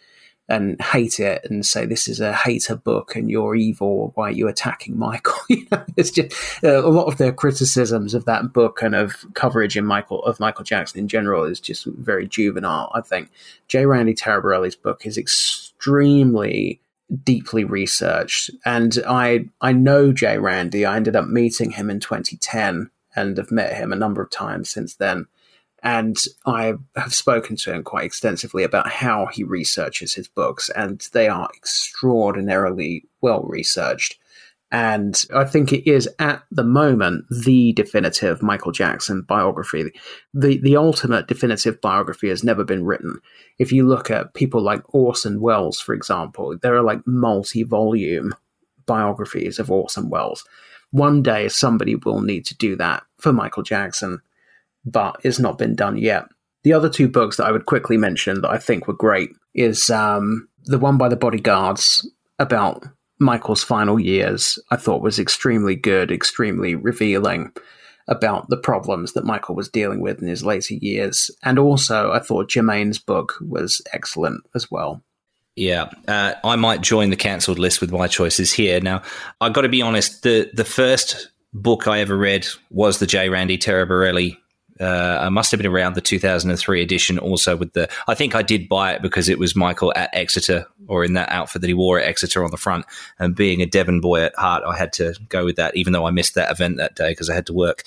and 0.51 0.81
hate 0.82 1.20
it 1.20 1.47
and 1.48 1.64
say 1.64 1.86
this 1.86 2.09
is 2.09 2.20
a 2.20 2.32
hater 2.32 2.74
book 2.74 3.14
and 3.14 3.31
you're 3.31 3.55
evil. 3.55 4.10
Why 4.16 4.28
are 4.28 4.32
you 4.32 4.48
attacking 4.48 4.98
Michael? 4.98 5.39
you 5.48 5.66
know, 5.70 5.85
it's 5.97 6.10
just 6.10 6.35
uh, 6.64 6.85
a 6.85 6.90
lot 6.90 7.06
of 7.06 7.18
their 7.18 7.32
criticisms 7.32 8.12
of 8.12 8.24
that 8.24 8.52
book 8.52 8.82
and 8.82 8.94
of 8.94 9.24
coverage 9.35 9.77
in 9.77 9.86
Michael 9.86 10.24
of 10.24 10.40
Michael 10.40 10.64
Jackson 10.64 10.98
in 10.98 11.09
general 11.09 11.44
is 11.44 11.60
just 11.60 11.86
very 11.86 12.27
juvenile. 12.27 12.90
I 12.94 13.01
think 13.01 13.31
J. 13.68 13.86
Randy 13.86 14.14
Taraborrelli's 14.14 14.77
book 14.77 15.06
is 15.06 15.16
extremely 15.16 16.81
deeply 17.24 17.64
researched, 17.64 18.51
and 18.64 18.98
I 19.06 19.47
I 19.60 19.72
know 19.72 20.12
J. 20.12 20.39
Randy. 20.39 20.85
I 20.85 20.97
ended 20.97 21.14
up 21.14 21.28
meeting 21.28 21.70
him 21.70 21.90
in 21.90 22.01
2010 22.01 22.90
and 23.14 23.36
have 23.36 23.51
met 23.51 23.74
him 23.74 23.93
a 23.93 23.97
number 23.97 24.20
of 24.20 24.31
times 24.31 24.68
since 24.68 24.97
then. 24.97 25.27
And 25.82 26.16
I 26.47 26.74
have 26.97 27.15
spoken 27.15 27.57
to 27.57 27.73
him 27.73 27.82
quite 27.82 28.05
extensively 28.05 28.65
about 28.65 28.89
how 28.90 29.27
he 29.27 29.44
researches 29.44 30.15
his 30.15 30.28
books, 30.28 30.70
and 30.70 31.07
they 31.12 31.28
are 31.28 31.48
extraordinarily 31.57 33.05
well 33.20 33.43
researched. 33.43 34.19
And 34.73 35.20
I 35.35 35.44
think 35.44 35.73
it 35.73 35.90
is 35.90 36.09
at 36.20 36.44
the 36.52 36.62
moment 36.62 37.24
the 37.28 37.73
definitive 37.73 38.40
Michael 38.40 38.70
Jackson 38.70 39.23
biography. 39.23 39.90
The 40.32 40.59
the 40.59 40.77
ultimate 40.77 41.27
definitive 41.27 41.81
biography 41.81 42.28
has 42.28 42.44
never 42.44 42.62
been 42.62 42.85
written. 42.85 43.19
If 43.59 43.73
you 43.73 43.86
look 43.86 44.11
at 44.11 44.35
people 44.35 44.62
like 44.62 44.94
Orson 44.94 45.40
Welles, 45.40 45.81
for 45.81 45.93
example, 45.93 46.57
there 46.62 46.77
are 46.77 46.82
like 46.82 47.05
multi 47.05 47.65
volume 47.65 48.32
biographies 48.86 49.59
of 49.59 49.70
Orson 49.70 50.09
Welles. 50.09 50.44
One 50.93 51.23
day 51.23 51.48
somebody 51.48 51.97
will 51.97 52.20
need 52.20 52.47
to 52.47 52.57
do 52.57 52.77
that 52.77 53.02
for 53.19 53.32
Michael 53.32 53.62
Jackson, 53.65 54.20
but 54.85 55.20
it's 55.23 55.39
not 55.39 55.59
been 55.59 55.74
done 55.74 55.97
yet. 55.97 56.24
The 56.62 56.73
other 56.73 56.90
two 56.90 57.09
books 57.09 57.36
that 57.36 57.47
I 57.47 57.52
would 57.52 57.66
quickly 57.66 57.97
mention 57.97 58.43
that 58.43 58.51
I 58.51 58.59
think 58.59 58.86
were 58.86 58.94
great 58.94 59.31
is 59.55 59.90
um, 59.90 60.48
the 60.65 60.78
one 60.78 60.98
by 60.98 61.09
the 61.09 61.16
bodyguards 61.16 62.09
about 62.39 62.85
Michael's 63.19 63.62
final 63.62 63.98
years. 63.98 64.59
I 64.70 64.77
thought 64.77 65.02
was 65.02 65.19
extremely 65.19 65.74
good, 65.74 66.11
extremely 66.11 66.74
revealing 66.74 67.52
about 68.09 68.48
the 68.48 68.57
problems 68.57 69.12
that 69.12 69.24
Michael 69.24 69.55
was 69.55 69.69
dealing 69.69 70.01
with 70.01 70.20
in 70.20 70.28
his 70.28 70.44
later 70.44 70.74
years. 70.74 71.31
And 71.43 71.59
also, 71.59 72.11
I 72.12 72.19
thought 72.19 72.51
Jermaine's 72.51 72.98
book 72.98 73.35
was 73.40 73.81
excellent 73.93 74.43
as 74.55 74.70
well. 74.70 75.02
Yeah, 75.57 75.90
uh, 76.09 76.35
I 76.43 76.57
might 76.57 76.81
join 76.81 77.11
the 77.11 77.16
cancelled 77.16 77.59
list 77.59 77.81
with 77.81 77.93
my 77.93 78.09
choices 78.09 78.52
here. 78.52 78.81
Now, 78.81 79.02
I've 79.40 79.52
got 79.52 79.62
to 79.62 79.69
be 79.69 79.82
honest. 79.82 80.23
the 80.23 80.51
The 80.55 80.65
first 80.65 81.31
book 81.52 81.86
I 81.86 82.01
ever 82.01 82.16
read 82.16 82.47
was 82.70 82.98
the 82.98 83.07
J. 83.07 83.28
Randy 83.28 83.59
Taraborrelli 83.59 84.36
uh, 84.81 85.19
I 85.20 85.28
must 85.28 85.51
have 85.51 85.59
been 85.59 85.70
around 85.70 85.94
the 85.94 86.01
2003 86.01 86.82
edition. 86.82 87.19
Also, 87.19 87.57
with 87.57 87.74
the, 87.74 87.89
I 88.09 88.15
think 88.15 88.35
I 88.35 88.43
did 88.43 88.69
buy 88.69 88.93
it 88.94 89.02
because 89.02 89.28
it 89.28 89.39
was 89.39 89.55
Michael 89.55 89.93
at 89.94 90.11
Exeter 90.15 90.66
or 90.89 91.05
in 91.05 91.12
that 91.15 91.28
outfit 91.31 91.61
that 91.61 91.69
he 91.69 91.74
wore 91.74 92.01
at 92.01 92.07
Exeter 92.07 92.43
on 92.44 92.51
the 92.51 92.57
front. 92.57 92.86
And 93.19 93.36
being 93.36 93.61
a 93.61 93.66
Devon 93.66 94.01
boy 94.01 94.23
at 94.23 94.35
heart, 94.36 94.62
I 94.66 94.77
had 94.77 94.93
to 94.94 95.15
go 95.28 95.44
with 95.44 95.57
that, 95.57 95.77
even 95.77 95.93
though 95.93 96.07
I 96.07 96.11
missed 96.11 96.35
that 96.35 96.51
event 96.51 96.78
that 96.78 96.97
day 96.97 97.11
because 97.11 97.28
I 97.28 97.35
had 97.35 97.47
to 97.47 97.52
work. 97.52 97.82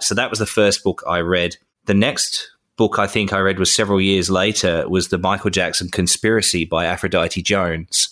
So 0.00 0.14
that 0.14 0.30
was 0.30 0.38
the 0.38 0.46
first 0.46 0.84
book 0.84 1.02
I 1.06 1.20
read. 1.20 1.56
The 1.86 1.94
next 1.94 2.50
book 2.76 2.98
I 2.98 3.06
think 3.06 3.32
I 3.32 3.38
read 3.38 3.58
was 3.58 3.74
several 3.74 4.00
years 4.00 4.30
later 4.30 4.88
was 4.88 5.08
the 5.08 5.18
Michael 5.18 5.50
Jackson 5.50 5.88
Conspiracy 5.88 6.64
by 6.64 6.86
Aphrodite 6.86 7.42
Jones, 7.42 8.08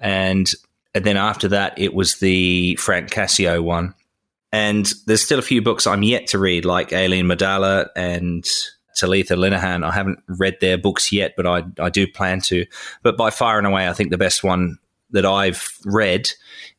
and 0.00 0.50
and 0.94 1.04
then 1.04 1.16
after 1.16 1.48
that 1.48 1.78
it 1.78 1.94
was 1.94 2.16
the 2.16 2.76
Frank 2.76 3.10
Cascio 3.10 3.62
one. 3.62 3.94
And 4.52 4.90
there's 5.06 5.22
still 5.22 5.38
a 5.38 5.42
few 5.42 5.60
books 5.60 5.86
I'm 5.86 6.02
yet 6.02 6.28
to 6.28 6.38
read, 6.38 6.64
like 6.64 6.92
Aileen 6.92 7.26
Medalla 7.26 7.90
and 7.94 8.46
Talitha 8.96 9.34
Linehan. 9.34 9.84
I 9.84 9.92
haven't 9.92 10.20
read 10.26 10.56
their 10.60 10.78
books 10.78 11.12
yet, 11.12 11.34
but 11.36 11.46
I, 11.46 11.64
I 11.78 11.90
do 11.90 12.06
plan 12.06 12.40
to. 12.42 12.66
But 13.02 13.16
by 13.16 13.30
far 13.30 13.58
and 13.58 13.66
away, 13.66 13.88
I 13.88 13.92
think 13.92 14.10
the 14.10 14.18
best 14.18 14.42
one 14.42 14.78
that 15.10 15.24
I've 15.24 15.68
read 15.84 16.30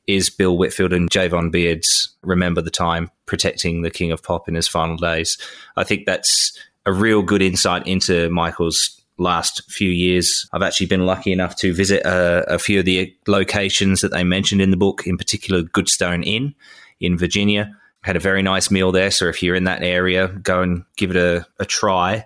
is 0.08 0.30
Bill 0.30 0.58
Whitfield 0.58 0.94
and 0.94 1.10
Javon 1.10 1.52
Beard's 1.52 2.10
Remember 2.24 2.62
the 2.62 2.72
Time, 2.72 3.12
Protecting 3.26 3.82
the 3.82 3.92
King 3.92 4.12
of 4.12 4.24
Pop 4.24 4.48
in 4.48 4.56
His 4.56 4.68
Final 4.68 4.98
Days. 4.98 5.38
I 5.78 5.84
think 5.84 6.06
that's 6.06 6.58
a 6.86 6.92
real 6.92 7.22
good 7.22 7.42
insight 7.42 7.86
into 7.86 8.30
Michael's 8.30 9.00
last 9.18 9.70
few 9.70 9.90
years. 9.90 10.48
I've 10.52 10.64
actually 10.64 10.88
been 10.88 11.06
lucky 11.06 11.32
enough 11.32 11.56
to 11.58 11.74
visit 11.74 12.06
a, 12.06 12.54
a 12.54 12.60
few 12.60 12.80
of 12.80 12.86
the 12.86 13.16
locations 13.28 14.02
that 14.02 14.12
they 14.12 14.24
mentioned 14.24 14.62
in 14.62 14.72
the 14.72 14.78
book, 14.78 15.06
in 15.06 15.18
particular 15.18 15.62
Goodstone 15.62 16.26
Inn 16.26 16.56
in 17.00 17.18
Virginia. 17.18 17.76
Had 18.02 18.16
a 18.16 18.20
very 18.20 18.42
nice 18.42 18.72
meal 18.72 18.92
there. 18.92 19.12
So 19.12 19.28
if 19.28 19.44
you're 19.44 19.56
in 19.56 19.66
that 19.66 19.84
area, 19.84 20.28
go 20.28 20.62
and 20.62 20.84
give 20.96 21.12
it 21.12 21.18
a, 21.18 21.46
a 21.60 21.66
try. 21.66 22.26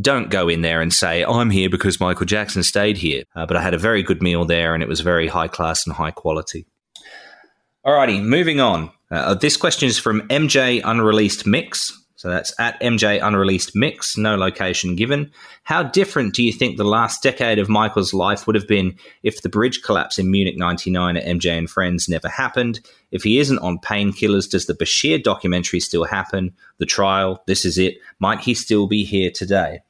Don't 0.00 0.30
go 0.30 0.48
in 0.48 0.62
there 0.62 0.80
and 0.80 0.92
say, 0.92 1.22
I'm 1.22 1.50
here 1.50 1.68
because 1.68 2.00
Michael 2.00 2.26
Jackson 2.26 2.62
stayed 2.62 2.96
here. 2.96 3.24
Uh, 3.36 3.46
but 3.46 3.56
I 3.56 3.62
had 3.62 3.74
a 3.74 3.78
very 3.78 4.02
good 4.02 4.22
meal 4.22 4.44
there 4.44 4.74
and 4.74 4.82
it 4.82 4.88
was 4.88 5.00
very 5.00 5.28
high 5.28 5.48
class 5.48 5.86
and 5.86 5.94
high 5.94 6.10
quality. 6.10 6.66
Alrighty, 7.86 8.22
moving 8.22 8.60
on. 8.60 8.90
Uh, 9.10 9.34
this 9.34 9.56
question 9.56 9.86
is 9.88 9.98
from 9.98 10.26
MJ 10.28 10.80
Unreleased 10.82 11.46
Mix. 11.46 11.92
So 12.22 12.30
that's 12.30 12.54
at 12.60 12.80
MJ 12.80 13.20
Unreleased 13.20 13.74
Mix, 13.74 14.16
no 14.16 14.36
location 14.36 14.94
given. 14.94 15.32
How 15.64 15.82
different 15.82 16.36
do 16.36 16.44
you 16.44 16.52
think 16.52 16.76
the 16.76 16.84
last 16.84 17.20
decade 17.20 17.58
of 17.58 17.68
Michael's 17.68 18.14
life 18.14 18.46
would 18.46 18.54
have 18.54 18.68
been 18.68 18.96
if 19.24 19.42
the 19.42 19.48
bridge 19.48 19.82
collapse 19.82 20.20
in 20.20 20.30
Munich 20.30 20.56
99 20.56 21.16
at 21.16 21.24
MJ 21.24 21.58
and 21.58 21.68
Friends 21.68 22.08
never 22.08 22.28
happened? 22.28 22.78
If 23.10 23.24
he 23.24 23.40
isn't 23.40 23.58
on 23.58 23.80
painkillers, 23.80 24.48
does 24.48 24.66
the 24.66 24.74
Bashir 24.74 25.20
documentary 25.20 25.80
still 25.80 26.04
happen? 26.04 26.54
The 26.78 26.86
trial, 26.86 27.42
this 27.48 27.64
is 27.64 27.76
it. 27.76 27.96
Might 28.20 28.38
he 28.38 28.54
still 28.54 28.86
be 28.86 29.02
here 29.02 29.32
today? 29.32 29.80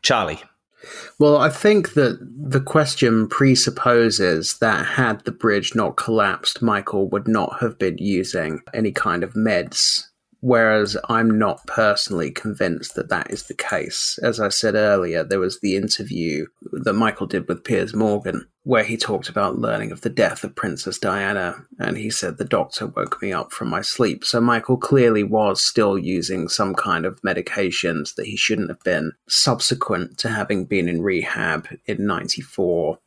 Charlie. 0.00 0.42
Well, 1.18 1.36
I 1.36 1.50
think 1.50 1.92
that 1.92 2.18
the 2.34 2.62
question 2.62 3.28
presupposes 3.28 4.56
that 4.60 4.86
had 4.86 5.22
the 5.26 5.32
bridge 5.32 5.74
not 5.74 5.98
collapsed, 5.98 6.62
Michael 6.62 7.10
would 7.10 7.28
not 7.28 7.60
have 7.60 7.78
been 7.78 7.98
using 7.98 8.62
any 8.72 8.90
kind 8.90 9.22
of 9.22 9.34
meds 9.34 10.07
Whereas 10.40 10.96
I'm 11.08 11.36
not 11.38 11.66
personally 11.66 12.30
convinced 12.30 12.94
that 12.94 13.08
that 13.08 13.30
is 13.30 13.44
the 13.44 13.54
case. 13.54 14.18
As 14.22 14.38
I 14.38 14.50
said 14.50 14.76
earlier, 14.76 15.24
there 15.24 15.40
was 15.40 15.58
the 15.58 15.74
interview 15.74 16.46
that 16.72 16.92
Michael 16.92 17.26
did 17.26 17.48
with 17.48 17.64
Piers 17.64 17.92
Morgan, 17.94 18.46
where 18.62 18.84
he 18.84 18.96
talked 18.96 19.28
about 19.28 19.58
learning 19.58 19.90
of 19.90 20.02
the 20.02 20.10
death 20.10 20.44
of 20.44 20.54
Princess 20.54 20.98
Diana, 20.98 21.64
and 21.80 21.96
he 21.96 22.08
said 22.08 22.38
the 22.38 22.44
doctor 22.44 22.86
woke 22.86 23.20
me 23.20 23.32
up 23.32 23.50
from 23.50 23.68
my 23.68 23.80
sleep. 23.80 24.24
So 24.24 24.40
Michael 24.40 24.76
clearly 24.76 25.24
was 25.24 25.64
still 25.64 25.98
using 25.98 26.48
some 26.48 26.74
kind 26.74 27.04
of 27.04 27.20
medications 27.22 28.14
that 28.14 28.26
he 28.26 28.36
shouldn't 28.36 28.70
have 28.70 28.82
been, 28.84 29.12
subsequent 29.26 30.18
to 30.18 30.28
having 30.28 30.66
been 30.66 30.88
in 30.88 31.02
rehab 31.02 31.66
in 31.86 32.06
94 32.06 32.98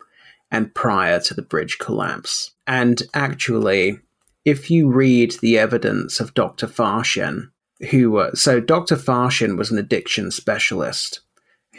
and 0.52 0.76
prior 0.76 1.20
to 1.22 1.34
the 1.34 1.42
bridge 1.42 1.78
collapse. 1.80 2.52
And 2.68 3.02
actually, 3.14 4.00
if 4.46 4.72
you 4.72 4.90
read 4.90 5.36
the 5.42 5.58
evidence 5.58 6.20
of 6.20 6.34
Dr. 6.34 6.68
Farshchian, 6.68 7.52
who 7.90 8.18
uh, 8.18 8.34
so 8.34 8.60
Dr. 8.60 8.96
Farshchian 8.96 9.58
was 9.58 9.72
an 9.72 9.78
addiction 9.78 10.32
specialist 10.32 11.22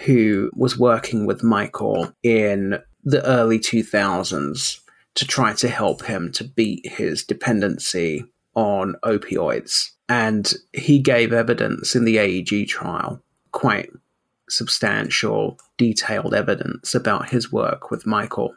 who 0.04 0.50
was 0.54 0.78
working 0.78 1.26
with 1.26 1.42
Michael 1.42 2.12
in 2.22 2.78
the 3.04 3.24
early 3.24 3.58
2000s 3.58 4.80
to 5.14 5.26
try 5.26 5.52
to 5.52 5.68
help 5.68 6.04
him 6.04 6.32
to 6.32 6.44
beat 6.44 6.86
his 6.86 7.22
dependency 7.22 8.24
on 8.54 8.94
opioids. 9.04 9.90
And 10.08 10.52
he 10.72 10.98
gave 10.98 11.32
evidence 11.32 11.94
in 11.94 12.04
the 12.04 12.18
AEG 12.18 12.68
trial, 12.68 13.22
quite 13.52 13.90
substantial, 14.48 15.58
detailed 15.76 16.34
evidence 16.34 16.94
about 16.94 17.28
his 17.28 17.52
work 17.52 17.90
with 17.90 18.06
Michael. 18.06 18.54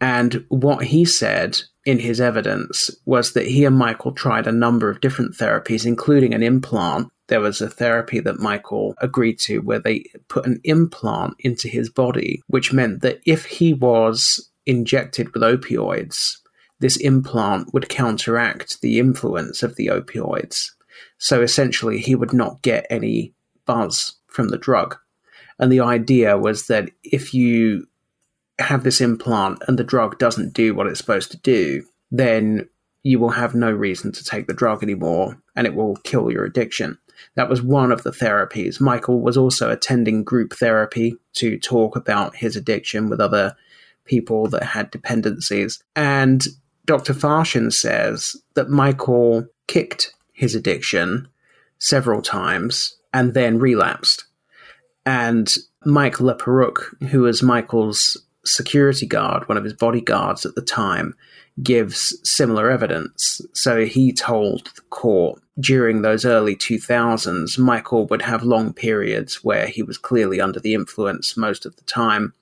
And 0.00 0.44
what 0.48 0.84
he 0.84 1.04
said 1.04 1.60
in 1.88 1.98
his 1.98 2.20
evidence 2.20 2.90
was 3.06 3.32
that 3.32 3.46
he 3.46 3.64
and 3.64 3.74
Michael 3.74 4.12
tried 4.12 4.46
a 4.46 4.52
number 4.52 4.90
of 4.90 5.00
different 5.00 5.34
therapies, 5.34 5.86
including 5.86 6.34
an 6.34 6.42
implant. 6.42 7.08
There 7.28 7.40
was 7.40 7.62
a 7.62 7.70
therapy 7.70 8.20
that 8.20 8.38
Michael 8.38 8.94
agreed 8.98 9.38
to 9.46 9.60
where 9.60 9.78
they 9.78 10.04
put 10.28 10.44
an 10.44 10.60
implant 10.64 11.36
into 11.38 11.66
his 11.66 11.88
body, 11.88 12.42
which 12.48 12.74
meant 12.74 13.00
that 13.00 13.20
if 13.24 13.46
he 13.46 13.72
was 13.72 14.50
injected 14.66 15.32
with 15.32 15.42
opioids, 15.42 16.36
this 16.78 16.98
implant 16.98 17.72
would 17.72 17.88
counteract 17.88 18.82
the 18.82 18.98
influence 18.98 19.62
of 19.62 19.76
the 19.76 19.86
opioids. 19.86 20.72
So 21.16 21.40
essentially, 21.40 22.00
he 22.00 22.14
would 22.14 22.34
not 22.34 22.60
get 22.60 22.86
any 22.90 23.32
buzz 23.64 24.12
from 24.26 24.48
the 24.48 24.58
drug. 24.58 24.94
And 25.58 25.72
the 25.72 25.80
idea 25.80 26.36
was 26.36 26.66
that 26.66 26.90
if 27.02 27.32
you 27.32 27.86
have 28.58 28.84
this 28.84 29.00
implant 29.00 29.62
and 29.66 29.78
the 29.78 29.84
drug 29.84 30.18
doesn't 30.18 30.52
do 30.52 30.74
what 30.74 30.86
it's 30.86 30.98
supposed 30.98 31.30
to 31.30 31.36
do, 31.38 31.84
then 32.10 32.68
you 33.02 33.18
will 33.18 33.30
have 33.30 33.54
no 33.54 33.70
reason 33.70 34.12
to 34.12 34.24
take 34.24 34.46
the 34.46 34.54
drug 34.54 34.82
anymore 34.82 35.40
and 35.56 35.66
it 35.66 35.74
will 35.74 35.96
kill 35.96 36.30
your 36.30 36.44
addiction. 36.44 36.98
That 37.34 37.48
was 37.48 37.62
one 37.62 37.92
of 37.92 38.02
the 38.02 38.10
therapies. 38.10 38.80
Michael 38.80 39.20
was 39.20 39.36
also 39.36 39.70
attending 39.70 40.24
group 40.24 40.52
therapy 40.52 41.16
to 41.34 41.58
talk 41.58 41.96
about 41.96 42.36
his 42.36 42.56
addiction 42.56 43.08
with 43.08 43.20
other 43.20 43.56
people 44.04 44.48
that 44.48 44.62
had 44.62 44.90
dependencies. 44.90 45.82
And 45.94 46.44
Dr. 46.86 47.12
Farshchian 47.12 47.72
says 47.72 48.36
that 48.54 48.70
Michael 48.70 49.46
kicked 49.66 50.14
his 50.32 50.54
addiction 50.54 51.28
several 51.78 52.22
times 52.22 52.96
and 53.12 53.34
then 53.34 53.58
relapsed. 53.58 54.24
And 55.04 55.54
Mike 55.84 56.16
LaPerruque, 56.16 57.08
who 57.08 57.22
was 57.22 57.42
Michael's 57.42 58.16
security 58.54 59.06
guard, 59.06 59.48
one 59.48 59.58
of 59.58 59.64
his 59.64 59.74
bodyguards 59.74 60.44
at 60.46 60.54
the 60.54 60.62
time, 60.62 61.14
gives 61.62 62.18
similar 62.22 62.70
evidence. 62.70 63.40
So 63.52 63.84
he 63.84 64.12
told 64.12 64.70
the 64.76 64.82
court 64.90 65.40
during 65.58 66.02
those 66.02 66.24
early 66.24 66.54
2000s, 66.54 67.58
Michael 67.58 68.06
would 68.06 68.22
have 68.22 68.44
long 68.44 68.72
periods 68.72 69.42
where 69.42 69.66
he 69.66 69.82
was 69.82 69.98
clearly 69.98 70.40
under 70.40 70.60
the 70.60 70.74
influence 70.74 71.36
most 71.36 71.66
of 71.66 71.74
the 71.76 71.84
time. 71.84 72.32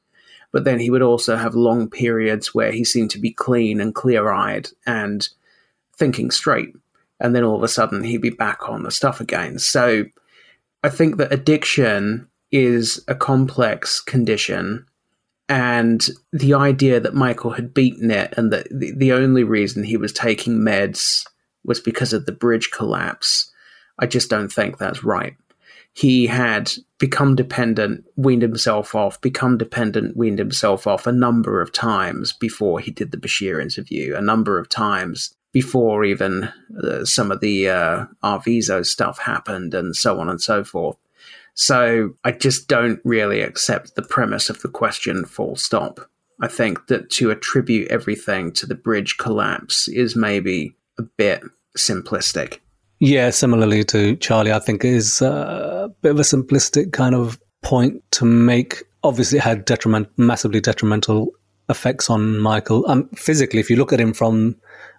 But 0.52 0.64
then 0.64 0.78
he 0.78 0.90
would 0.90 1.02
also 1.02 1.36
have 1.36 1.54
long 1.54 1.88
periods 1.88 2.54
where 2.54 2.72
he 2.72 2.84
seemed 2.84 3.10
to 3.12 3.18
be 3.18 3.30
clean 3.30 3.80
and 3.80 3.94
clear 3.94 4.30
eyed 4.30 4.68
and 4.86 5.26
thinking 5.96 6.30
straight. 6.30 6.74
And 7.18 7.34
then 7.34 7.44
all 7.44 7.56
of 7.56 7.62
a 7.62 7.68
sudden 7.68 8.04
he'd 8.04 8.20
be 8.20 8.30
back 8.30 8.68
on 8.68 8.82
the 8.82 8.90
stuff 8.90 9.20
again. 9.20 9.58
So 9.58 10.04
I 10.84 10.88
think 10.90 11.16
that 11.16 11.32
addiction 11.32 12.28
is 12.52 13.02
a 13.08 13.14
complex 13.14 14.00
condition 14.00 14.86
and 15.48 16.04
the 16.32 16.54
idea 16.54 16.98
that 17.00 17.14
Michael 17.14 17.52
had 17.52 17.72
beaten 17.72 18.10
it 18.10 18.34
and 18.36 18.52
that 18.52 18.66
the, 18.70 18.92
the 18.96 19.12
only 19.12 19.44
reason 19.44 19.84
he 19.84 19.96
was 19.96 20.12
taking 20.12 20.58
meds 20.58 21.24
was 21.64 21.80
because 21.80 22.12
of 22.12 22.26
the 22.26 22.32
bridge 22.32 22.70
collapse, 22.70 23.50
I 23.98 24.06
just 24.06 24.28
don't 24.30 24.52
think 24.52 24.78
that's 24.78 25.04
right. 25.04 25.36
he 25.96 26.26
had 26.26 26.70
become 26.98 27.34
dependent, 27.34 28.04
weaned 28.16 28.42
himself 28.42 28.94
off, 28.94 29.18
become 29.22 29.56
dependent, 29.56 30.14
weaned 30.14 30.38
himself 30.38 30.86
off 30.86 31.06
a 31.06 31.12
number 31.12 31.62
of 31.62 31.72
times 31.72 32.34
before 32.34 32.80
he 32.80 32.90
did 32.90 33.12
the 33.12 33.16
Bashir 33.16 33.62
interview, 33.62 34.14
a 34.14 34.20
number 34.20 34.58
of 34.58 34.68
times 34.68 35.34
before 35.52 36.04
even 36.04 36.52
uh, 36.84 37.02
some 37.06 37.32
of 37.32 37.40
the 37.40 37.70
uh, 37.70 38.04
Arvizo 38.22 38.84
stuff 38.84 39.18
happened, 39.20 39.72
and 39.72 39.96
so 39.96 40.20
on 40.20 40.28
and 40.28 40.40
so 40.40 40.62
forth. 40.62 40.98
So 41.56 42.14
I 42.22 42.32
just 42.32 42.68
don't 42.68 43.00
really 43.02 43.40
accept 43.40 43.96
the 43.96 44.02
premise 44.02 44.50
of 44.50 44.60
the 44.60 44.68
question, 44.68 45.24
full 45.24 45.56
stop. 45.56 46.00
I 46.40 46.48
think 46.48 46.88
that 46.88 47.08
to 47.12 47.30
attribute 47.30 47.90
everything 47.90 48.52
to 48.52 48.66
the 48.66 48.74
bridge 48.74 49.16
collapse 49.16 49.88
is 49.88 50.14
maybe 50.14 50.76
a 50.98 51.02
bit 51.02 51.42
simplistic. 51.76 52.58
Yeah, 53.00 53.30
similarly 53.30 53.84
to 53.84 54.16
Charlie, 54.16 54.52
I 54.52 54.58
think 54.58 54.84
it 54.84 54.92
is 54.92 55.22
a 55.22 55.90
bit 56.02 56.10
of 56.10 56.18
a 56.18 56.22
simplistic 56.22 56.92
kind 56.92 57.14
of 57.14 57.40
point 57.62 58.02
to 58.12 58.26
make. 58.26 58.84
Obviously, 59.02 59.38
it 59.38 59.44
had 59.44 59.64
detriment, 59.64 60.08
massively 60.18 60.60
detrimental 60.60 61.32
effects 61.70 62.10
on 62.10 62.38
Michael. 62.38 62.84
Um, 62.88 63.08
physically, 63.14 63.60
if 63.60 63.70
you 63.70 63.76
look 63.76 63.92
at 63.94 64.00
him 64.00 64.12
from 64.12 64.56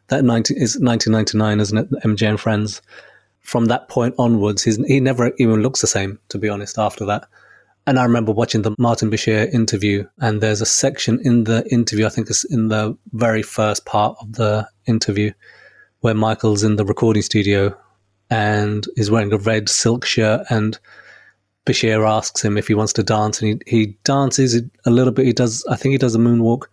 that 0.08 0.24
19, 0.24 0.58
is 0.58 0.80
1999, 0.80 1.60
isn't 1.60 1.78
it? 1.78 1.90
MJ 2.04 2.30
and 2.30 2.40
Friends. 2.40 2.82
From 3.48 3.68
that 3.68 3.88
point 3.88 4.14
onwards, 4.20 4.64
he's, 4.64 4.76
he 4.88 5.00
never 5.00 5.32
even 5.38 5.62
looks 5.62 5.80
the 5.80 5.88
same, 5.88 6.20
to 6.28 6.38
be 6.38 6.50
honest, 6.50 6.78
after 6.78 7.06
that. 7.06 7.30
And 7.86 7.98
I 7.98 8.04
remember 8.04 8.34
watching 8.34 8.64
the 8.64 8.76
Martin 8.78 9.10
Bashir 9.10 9.50
interview, 9.54 10.06
and 10.20 10.42
there's 10.42 10.60
a 10.60 10.66
section 10.66 11.22
in 11.24 11.46
the 11.46 11.66
interview, 11.72 12.06
I 12.06 12.10
think 12.10 12.30
it's 12.30 12.44
in 12.44 12.68
the 12.68 12.98
very 13.14 13.42
first 13.42 13.86
part 13.86 14.18
of 14.20 14.34
the 14.34 14.68
interview, 14.86 15.32
where 16.02 16.14
Michael's 16.14 16.62
in 16.62 16.76
the 16.76 16.84
recording 16.84 17.22
studio 17.22 17.74
and 18.30 18.86
is 18.98 19.10
wearing 19.10 19.32
a 19.32 19.38
red 19.38 19.70
silk 19.70 20.04
shirt 20.04 20.46
and 20.50 20.78
Bashir 21.66 22.06
asks 22.06 22.44
him 22.44 22.58
if 22.58 22.68
he 22.68 22.74
wants 22.74 22.92
to 22.94 23.04
dance 23.04 23.42
and 23.42 23.64
he, 23.66 23.78
he 23.78 23.98
dances 24.04 24.62
a 24.86 24.92
little 24.92 25.14
bit. 25.14 25.26
He 25.26 25.32
does, 25.32 25.66
I 25.70 25.78
think 25.78 25.94
he 25.94 25.98
does 25.98 26.16
a 26.16 26.20
moonwalk. 26.20 26.64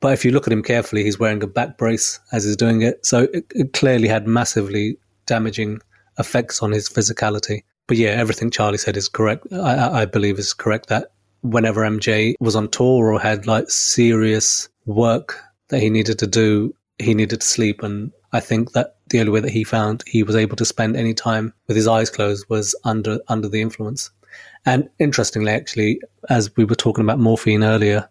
But 0.00 0.14
if 0.14 0.24
you 0.24 0.30
look 0.30 0.46
at 0.46 0.54
him 0.54 0.62
carefully, 0.62 1.04
he's 1.04 1.18
wearing 1.18 1.42
a 1.42 1.46
back 1.46 1.76
brace 1.76 2.18
as 2.32 2.44
he's 2.44 2.56
doing 2.56 2.80
it. 2.80 3.04
So 3.04 3.28
it, 3.34 3.44
it 3.54 3.74
clearly 3.74 4.08
had 4.08 4.26
massively 4.26 4.96
damaging 5.26 5.82
effects 6.18 6.62
on 6.62 6.72
his 6.72 6.88
physicality. 6.88 7.62
But 7.86 7.96
yeah, 7.96 8.10
everything 8.10 8.50
Charlie 8.50 8.78
said 8.78 8.96
is 8.96 9.08
correct. 9.08 9.46
I, 9.52 10.02
I 10.02 10.04
believe 10.04 10.38
is 10.38 10.52
correct 10.52 10.88
that 10.88 11.12
whenever 11.42 11.82
MJ 11.82 12.34
was 12.40 12.56
on 12.56 12.68
tour 12.68 13.12
or 13.12 13.20
had 13.20 13.46
like 13.46 13.70
serious 13.70 14.68
work 14.86 15.40
that 15.68 15.80
he 15.80 15.90
needed 15.90 16.18
to 16.18 16.26
do, 16.26 16.74
he 16.98 17.14
needed 17.14 17.40
to 17.40 17.46
sleep. 17.46 17.82
And 17.82 18.12
I 18.32 18.40
think 18.40 18.72
that 18.72 18.96
the 19.08 19.20
only 19.20 19.32
way 19.32 19.40
that 19.40 19.52
he 19.52 19.64
found 19.64 20.02
he 20.06 20.22
was 20.22 20.36
able 20.36 20.56
to 20.56 20.64
spend 20.64 20.96
any 20.96 21.14
time 21.14 21.54
with 21.66 21.76
his 21.76 21.88
eyes 21.88 22.10
closed 22.10 22.44
was 22.48 22.74
under 22.84 23.20
under 23.28 23.48
the 23.48 23.62
influence. 23.62 24.10
And 24.66 24.88
interestingly, 24.98 25.52
actually, 25.52 26.00
as 26.28 26.54
we 26.56 26.64
were 26.64 26.74
talking 26.74 27.04
about 27.04 27.18
morphine 27.18 27.64
earlier, 27.64 28.08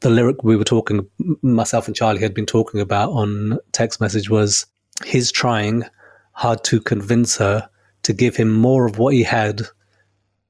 the 0.00 0.10
lyric 0.10 0.42
we 0.42 0.56
were 0.56 0.64
talking, 0.64 1.08
myself 1.42 1.86
and 1.86 1.94
Charlie 1.94 2.20
had 2.20 2.34
been 2.34 2.46
talking 2.46 2.80
about 2.80 3.10
on 3.10 3.58
text 3.72 4.00
message 4.00 4.28
was 4.28 4.66
his 5.04 5.30
trying 5.30 5.84
hard 6.34 6.62
to 6.64 6.80
convince 6.80 7.36
her 7.38 7.68
to 8.02 8.12
give 8.12 8.36
him 8.36 8.52
more 8.52 8.86
of 8.86 8.98
what 8.98 9.14
he 9.14 9.22
had 9.22 9.62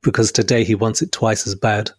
because 0.03 0.33
today 0.33 0.65
he 0.65 0.75
wants 0.75 1.01
it 1.01 1.13
twice 1.13 1.47
as 1.47 1.55
bad. 1.55 1.91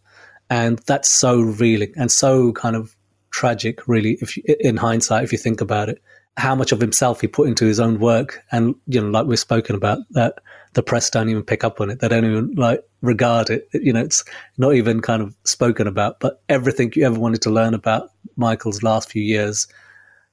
And 0.50 0.78
that's 0.86 1.10
so 1.10 1.42
reeling 1.42 1.94
and 1.96 2.12
so 2.12 2.52
kind 2.52 2.76
of 2.76 2.96
tragic, 3.32 3.88
really, 3.88 4.18
if 4.22 4.38
you, 4.38 4.44
in 4.60 4.78
hindsight, 4.78 5.24
if 5.24 5.32
you 5.32 5.38
think 5.38 5.62
about 5.62 5.90
it 5.90 6.02
how 6.38 6.54
much 6.54 6.72
of 6.72 6.82
himself 6.82 7.22
he 7.22 7.28
put 7.28 7.48
into 7.48 7.66
his 7.66 7.80
own 7.80 8.00
work. 8.00 8.44
And, 8.52 8.76
you 8.88 9.02
know, 9.02 9.08
like 9.08 9.26
we've 9.26 9.40
spoken 9.40 9.76
about, 9.76 10.00
that 10.12 10.40
the 10.74 10.84
press 10.84 11.10
don't 11.10 11.30
even 11.30 11.44
pick 11.44 11.64
up 11.64 11.80
on 11.80 11.90
it. 11.90 12.00
They 12.00 12.10
don't 12.10 12.26
even 12.26 12.54
like 12.56 12.84
regard 13.02 13.50
it. 13.50 13.68
You 13.74 13.94
know, 13.94 14.02
it's 14.02 14.24
not 14.58 14.74
even 14.74 15.02
kind 15.02 15.22
of 15.22 15.36
spoken 15.46 15.88
about, 15.88 16.20
but 16.20 16.42
everything 16.50 16.92
you 16.96 17.06
ever 17.06 17.20
wanted 17.20 17.42
to 17.44 17.50
learn 17.50 17.74
about 17.74 18.10
Michael's 18.36 18.84
last 18.84 19.10
few 19.10 19.24
years, 19.24 19.68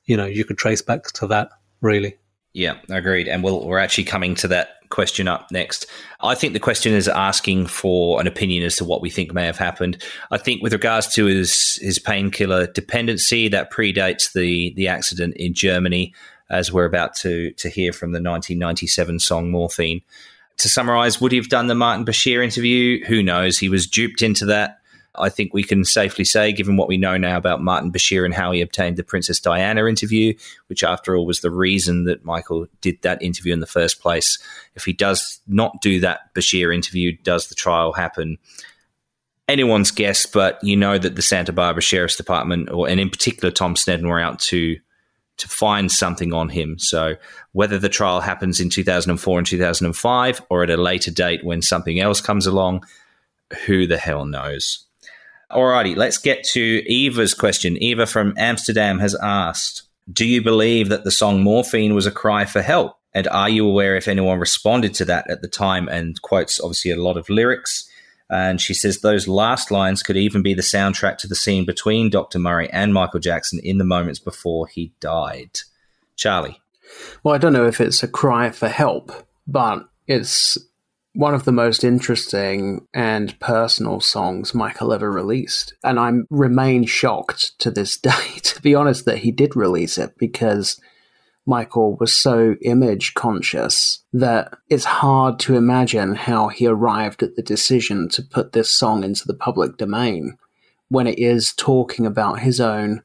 you 0.05 0.17
know, 0.17 0.27
you 0.27 0.45
could 0.45 0.59
trace 0.59 0.83
back 0.83 1.05
to 1.13 1.27
that 1.29 1.51
really. 1.81 2.17
Yeah, 2.55 2.79
agreed. 2.91 3.29
And 3.29 3.43
we'll, 3.43 3.67
we're 3.67 3.79
actually 3.79 4.05
coming 4.05 4.35
to 4.37 4.49
that 4.49 4.77
question 4.91 5.27
up 5.27 5.51
next. 5.51 5.87
I 6.21 6.35
think 6.35 6.53
the 6.53 6.61
question 6.61 6.93
is 6.93 7.09
asking 7.09 7.67
for 7.67 8.21
an 8.21 8.27
opinion 8.27 8.63
as 8.63 8.77
to 8.77 8.85
what 8.85 9.01
we 9.01 9.09
think 9.09 9.33
may 9.33 9.47
have 9.47 9.57
happened. 9.57 10.03
I 10.31 10.37
think 10.37 10.63
with 10.63 10.75
regards 10.75 11.09
to 11.15 11.25
his 11.25 11.77
his 11.81 11.99
painkiller 11.99 12.67
dependency, 12.67 13.49
that 13.49 13.73
predates 13.73 14.33
the 14.33 14.75
the 14.75 14.89
accident 14.89 15.35
in 15.37 15.55
Germany, 15.55 16.15
as 16.51 16.71
we're 16.71 16.85
about 16.85 17.15
to 17.17 17.53
to 17.53 17.71
hear 17.71 17.93
from 17.93 18.13
the 18.13 18.21
1997 18.21 19.19
song 19.19 19.51
Morphine. 19.51 20.03
To 20.59 20.69
summarize, 20.69 21.21
would 21.21 21.33
he 21.33 21.39
have 21.39 21.49
done 21.49 21.67
the 21.67 21.75
Martin 21.75 22.05
Bashir 22.05 22.45
interview? 22.45 23.03
Who 23.07 23.23
knows? 23.23 23.59
He 23.59 23.71
was 23.71 23.87
duped 23.87 24.21
into 24.21 24.45
that. 24.47 24.82
I 25.15 25.29
think 25.29 25.53
we 25.53 25.63
can 25.63 25.85
safely 25.85 26.25
say, 26.25 26.53
given 26.53 26.77
what 26.77 26.89
we 26.89 26.97
know 26.97 27.19
now 27.19 27.37
about 27.37 27.63
Martin 27.63 27.93
Bashir 27.93 28.25
and 28.25 28.33
how 28.33 28.51
he 28.51 28.63
obtained 28.63 28.97
the 28.97 29.05
Princess 29.05 29.41
Diana 29.41 29.87
interview, 29.87 30.35
which 30.69 30.83
after 30.83 31.15
all 31.15 31.27
was 31.27 31.41
the 31.41 31.51
reason 31.51 32.05
that 32.05 32.25
Michael 32.25 32.67
did 32.81 33.01
that 33.03 33.21
interview 33.23 33.53
in 33.53 33.61
the 33.61 33.67
first 33.67 34.01
place. 34.01 34.39
If 34.75 34.85
he 34.85 34.95
does 34.95 35.41
not 35.47 35.83
do 35.83 36.01
that 36.01 36.35
Bashir 36.35 36.75
interview, 36.75 37.17
does 37.23 37.49
the 37.49 37.55
trial 37.55 37.93
happen? 37.93 38.39
Anyone's 39.49 39.91
guess, 39.91 40.25
but 40.25 40.59
you 40.63 40.77
know 40.77 40.97
that 40.97 41.15
the 41.15 41.23
Santa 41.23 41.53
Barbara 41.53 41.83
Sheriff's 41.83 42.17
Department, 42.17 42.71
or 42.71 42.89
and 42.89 42.99
in 42.99 43.11
particular 43.11 43.51
Tom 43.51 43.75
Sneddon, 43.75 44.09
were 44.09 44.21
out 44.21 44.39
to 44.41 44.79
to 45.39 45.49
find 45.49 45.91
something 45.91 46.33
on 46.33 46.49
him. 46.49 46.79
So 46.79 47.17
whether 47.53 47.79
the 47.79 47.89
trial 47.89 48.21
happens 48.21 48.61
in 48.61 48.71
2004 48.71 49.39
and 49.39 49.47
2005 49.47 50.43
or 50.51 50.63
at 50.63 50.71
a 50.71 50.77
later 50.77 51.11
date 51.11 51.45
when 51.45 51.63
something 51.63 51.99
else 51.99 52.21
comes 52.21 52.47
along, 52.47 52.85
who 53.67 53.87
the 53.87 53.99
hell 53.99 54.25
knows? 54.25 54.87
Alrighty, 55.53 55.97
let's 55.97 56.19
get 56.19 56.45
to 56.53 56.83
Eva's 56.91 57.35
question. 57.35 57.77
Eva 57.83 58.07
from 58.07 58.35
Amsterdam 58.37 58.99
has 58.99 59.15
asked 59.23 59.83
Do 60.13 60.27
you 60.27 60.43
believe 60.43 60.89
that 60.89 61.05
the 61.05 61.11
song 61.11 61.43
Morphine 61.43 61.95
was 61.95 62.07
a 62.07 62.11
cry 62.11 62.45
for 62.45 62.63
help? 62.63 62.97
And 63.15 63.29
are 63.29 63.49
you 63.49 63.67
aware 63.67 63.95
if 63.97 64.09
anyone 64.09 64.39
responded 64.39 64.95
to 64.95 65.05
that 65.07 65.29
at 65.31 65.43
the 65.43 65.49
time? 65.49 65.89
And 65.89 66.21
quotes 66.23 66.61
obviously 66.61 66.91
a 66.91 67.03
lot 67.03 67.17
of 67.17 67.29
lyrics. 67.29 67.89
And 68.31 68.61
she 68.61 68.73
says 68.73 69.01
those 69.01 69.29
last 69.29 69.71
lines 69.71 70.03
could 70.03 70.17
even 70.17 70.43
be 70.43 70.55
the 70.55 70.63
soundtrack 70.63 71.19
to 71.19 71.29
the 71.29 71.37
scene 71.37 71.67
between 71.67 72.09
Dr. 72.09 72.39
Murray 72.39 72.71
and 72.71 72.95
Michael 72.95 73.21
Jackson 73.21 73.61
in 73.63 73.77
the 73.77 73.85
moments 73.85 74.19
before 74.19 74.67
he 74.67 74.93
died. 75.01 75.61
Charlie. 76.17 76.61
Well, 77.23 77.35
I 77.35 77.39
don't 77.39 77.53
know 77.53 77.67
if 77.67 77.81
it's 77.81 78.03
a 78.03 78.09
cry 78.09 78.51
for 78.51 78.69
help, 78.69 79.13
but 79.47 79.87
it's 80.07 80.57
one 81.15 81.35
of 81.35 81.45
the 81.45 81.53
most 81.53 81.85
interesting 81.85 82.87
and 82.95 83.39
personal 83.39 84.01
songs 84.01 84.55
Michael 84.55 84.93
ever 84.93 85.11
released. 85.11 85.75
And 85.85 85.99
I 85.99 86.13
remain 86.31 86.85
shocked 86.85 87.59
to 87.61 87.71
this 87.71 87.97
day, 87.99 88.39
to 88.43 88.63
be 88.63 88.75
honest, 88.75 89.05
that 89.05 89.19
he 89.19 89.31
did 89.31 89.57
release 89.57 89.99
it 89.99 90.17
because 90.19 90.81
Michael 91.45 91.97
was 91.97 92.15
so 92.15 92.57
image 92.63 93.15
conscious 93.15 94.05
that 94.13 94.57
it's 94.69 94.85
hard 94.85 95.39
to 95.41 95.57
imagine 95.57 96.15
how 96.15 96.49
he 96.49 96.67
arrived 96.67 97.23
at 97.23 97.35
the 97.35 97.43
decision 97.43 98.09
to 98.11 98.23
put 98.23 98.53
this 98.53 98.71
song 98.71 99.03
into 99.03 99.27
the 99.27 99.35
public 99.35 99.77
domain 99.77 100.39
when 100.89 101.07
it 101.07 101.19
is 101.19 101.53
talking 101.55 102.07
about 102.07 102.41
his 102.41 102.61
own 102.61 103.03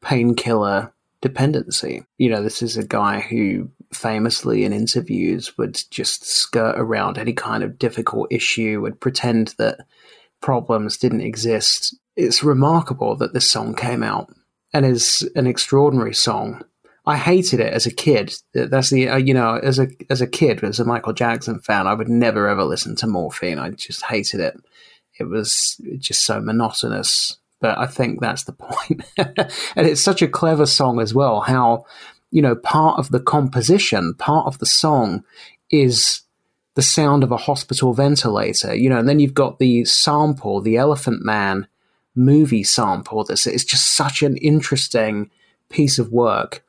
painkiller 0.00 0.92
dependency. 1.20 2.04
You 2.18 2.30
know, 2.30 2.42
this 2.42 2.62
is 2.62 2.76
a 2.76 2.86
guy 2.86 3.20
who 3.20 3.70
famously 3.94 4.64
in 4.64 4.72
interviews 4.72 5.56
would 5.56 5.82
just 5.90 6.24
skirt 6.24 6.74
around 6.76 7.18
any 7.18 7.32
kind 7.32 7.62
of 7.62 7.78
difficult 7.78 8.28
issue, 8.30 8.80
would 8.80 9.00
pretend 9.00 9.54
that 9.58 9.78
problems 10.40 10.98
didn't 10.98 11.22
exist. 11.22 11.96
It's 12.16 12.44
remarkable 12.44 13.16
that 13.16 13.32
this 13.32 13.50
song 13.50 13.74
came 13.74 14.02
out 14.02 14.32
and 14.72 14.84
is 14.84 15.28
an 15.34 15.46
extraordinary 15.46 16.14
song. 16.14 16.62
I 17.06 17.16
hated 17.16 17.60
it 17.60 17.72
as 17.72 17.86
a 17.86 17.94
kid. 17.94 18.34
That's 18.54 18.90
the 18.90 19.08
uh, 19.08 19.16
you 19.16 19.34
know 19.34 19.56
as 19.56 19.78
a 19.78 19.88
as 20.08 20.20
a 20.20 20.26
kid 20.26 20.64
as 20.64 20.80
a 20.80 20.84
Michael 20.84 21.12
Jackson 21.12 21.60
fan, 21.60 21.86
I 21.86 21.94
would 21.94 22.08
never 22.08 22.48
ever 22.48 22.64
listen 22.64 22.96
to 22.96 23.06
Morphine. 23.06 23.58
I 23.58 23.70
just 23.70 24.04
hated 24.04 24.40
it. 24.40 24.56
It 25.18 25.24
was 25.24 25.80
just 25.98 26.24
so 26.24 26.40
monotonous. 26.40 27.38
But 27.60 27.78
I 27.78 27.86
think 27.86 28.20
that's 28.20 28.44
the 28.44 28.52
point. 28.58 29.04
and 29.16 29.86
it's 29.86 30.02
such 30.02 30.22
a 30.22 30.28
clever 30.28 30.66
song 30.66 31.00
as 31.00 31.14
well. 31.14 31.40
How 31.40 31.86
you 32.34 32.42
know, 32.42 32.56
part 32.56 32.98
of 32.98 33.10
the 33.10 33.20
composition, 33.20 34.12
part 34.14 34.44
of 34.48 34.58
the 34.58 34.66
song 34.66 35.22
is 35.70 36.22
the 36.74 36.82
sound 36.82 37.22
of 37.22 37.30
a 37.30 37.36
hospital 37.36 37.94
ventilator, 37.94 38.74
you 38.74 38.90
know, 38.90 38.98
and 38.98 39.08
then 39.08 39.20
you've 39.20 39.34
got 39.34 39.60
the 39.60 39.84
sample, 39.84 40.60
the 40.60 40.76
Elephant 40.76 41.24
Man 41.24 41.68
movie 42.16 42.64
sample. 42.64 43.22
This 43.22 43.46
it's 43.46 43.62
just 43.62 43.94
such 43.94 44.24
an 44.24 44.36
interesting 44.38 45.30
piece 45.70 46.00
of 46.00 46.10
work. 46.10 46.64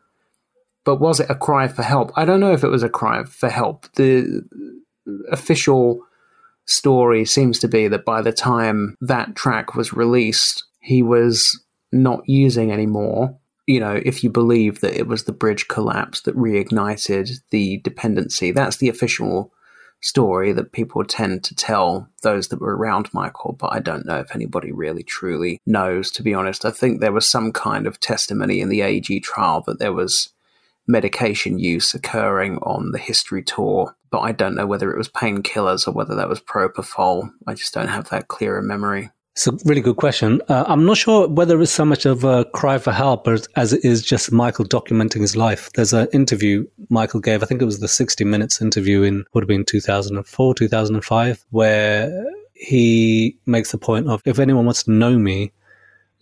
But 0.84 0.98
was 0.98 1.20
it 1.20 1.32
a 1.32 1.36
cry 1.36 1.68
for 1.68 1.82
help? 1.82 2.12
I 2.16 2.26
don't 2.26 2.40
know 2.40 2.54
if 2.54 2.64
it 2.64 2.70
was 2.70 2.84
a 2.84 2.88
cry 2.88 3.24
for 3.24 3.50
help. 3.50 3.92
The 3.94 4.44
official 5.32 6.06
story 6.66 7.26
seems 7.26 7.58
to 7.58 7.68
be 7.68 7.88
that 7.88 8.06
by 8.06 8.22
the 8.22 8.32
time 8.32 8.98
that 9.02 9.36
track 9.36 9.74
was 9.74 9.94
released, 9.94 10.64
he 10.80 11.02
was 11.02 11.60
not 11.92 12.22
using 12.28 12.72
anymore 12.72 13.40
you 13.68 13.80
know, 13.80 14.00
if 14.06 14.24
you 14.24 14.30
believe 14.30 14.82
that 14.82 14.98
it 14.98 15.08
was 15.08 15.24
the 15.24 15.32
bridge 15.32 15.68
collapse 15.68 16.22
that 16.22 16.38
reignited 16.38 17.40
the 17.50 17.78
dependency, 17.78 18.52
that's 18.52 18.78
the 18.78 18.90
official 18.90 19.52
story 20.02 20.54
that 20.54 20.72
people 20.72 21.04
tend 21.04 21.44
to 21.44 21.56
tell 21.56 22.08
those 22.22 22.50
that 22.50 22.62
were 22.62 22.78
around 22.78 23.12
Michael, 23.14 23.54
but 23.60 23.74
I 23.74 23.80
don't 23.80 24.06
know 24.06 24.20
if 24.20 24.36
anybody 24.36 24.72
really 24.72 25.02
truly 25.02 25.60
knows, 25.66 26.12
to 26.12 26.24
be 26.24 26.34
honest. 26.34 26.64
I 26.64 26.72
think 26.72 27.00
there 27.00 27.12
was 27.12 27.28
some 27.28 27.52
kind 27.52 27.88
of 27.88 28.00
testimony 28.00 28.62
in 28.62 28.70
the 28.70 28.82
AEG 28.82 29.24
trial 29.24 29.64
that 29.66 29.80
there 29.80 29.94
was 29.94 30.30
medication 30.88 31.58
use 31.58 31.96
occurring 31.96 32.58
on 32.60 32.92
the 32.92 33.00
history 33.00 33.42
tour, 33.42 33.96
but 34.12 34.20
I 34.20 34.32
don't 34.32 34.54
know 34.54 34.68
whether 34.68 34.92
it 34.92 34.98
was 34.98 35.10
painkillers 35.10 35.88
or 35.88 35.92
whether 35.92 36.14
that 36.14 36.30
was 36.30 36.40
propofol. 36.40 37.32
I 37.48 37.56
just 37.56 37.74
don't 37.74 37.88
have 37.88 38.10
that 38.10 38.28
clear 38.28 38.62
memory. 38.62 39.10
It's 39.36 39.48
a 39.48 39.58
really 39.66 39.82
good 39.82 39.98
question. 39.98 40.42
Uh, 40.48 40.64
I'm 40.66 40.86
not 40.86 40.96
sure 40.96 41.28
whether 41.28 41.62
it's 41.62 41.70
so 41.70 41.84
much 41.84 42.06
of 42.06 42.24
a 42.24 42.46
cry 42.46 42.78
for 42.78 42.94
help 42.94 43.28
as, 43.28 43.74
it 43.74 43.84
is 43.84 44.02
just 44.02 44.32
Michael 44.32 44.64
documenting 44.64 45.20
his 45.20 45.36
life. 45.36 45.70
There's 45.74 45.92
an 45.92 46.08
interview 46.14 46.66
Michael 46.90 47.20
gave, 47.20 47.44
I 47.44 47.46
think 47.46 47.62
it 47.62 47.66
was 47.66 47.82
the 47.82 47.90
60 47.90 48.24
Minutes 48.24 48.62
interview 48.62 49.02
in, 49.02 49.26
would 49.34 49.44
have 49.44 49.50
been 49.50 49.66
2004, 49.66 50.56
2005, 50.56 51.46
where 51.50 52.26
he 52.54 53.38
makes 53.46 53.74
the 53.74 53.78
point 53.78 54.08
of 54.08 54.22
if 54.24 54.40
anyone 54.40 54.64
wants 54.64 54.84
to 54.84 54.92
know 54.92 55.20
me, 55.20 55.52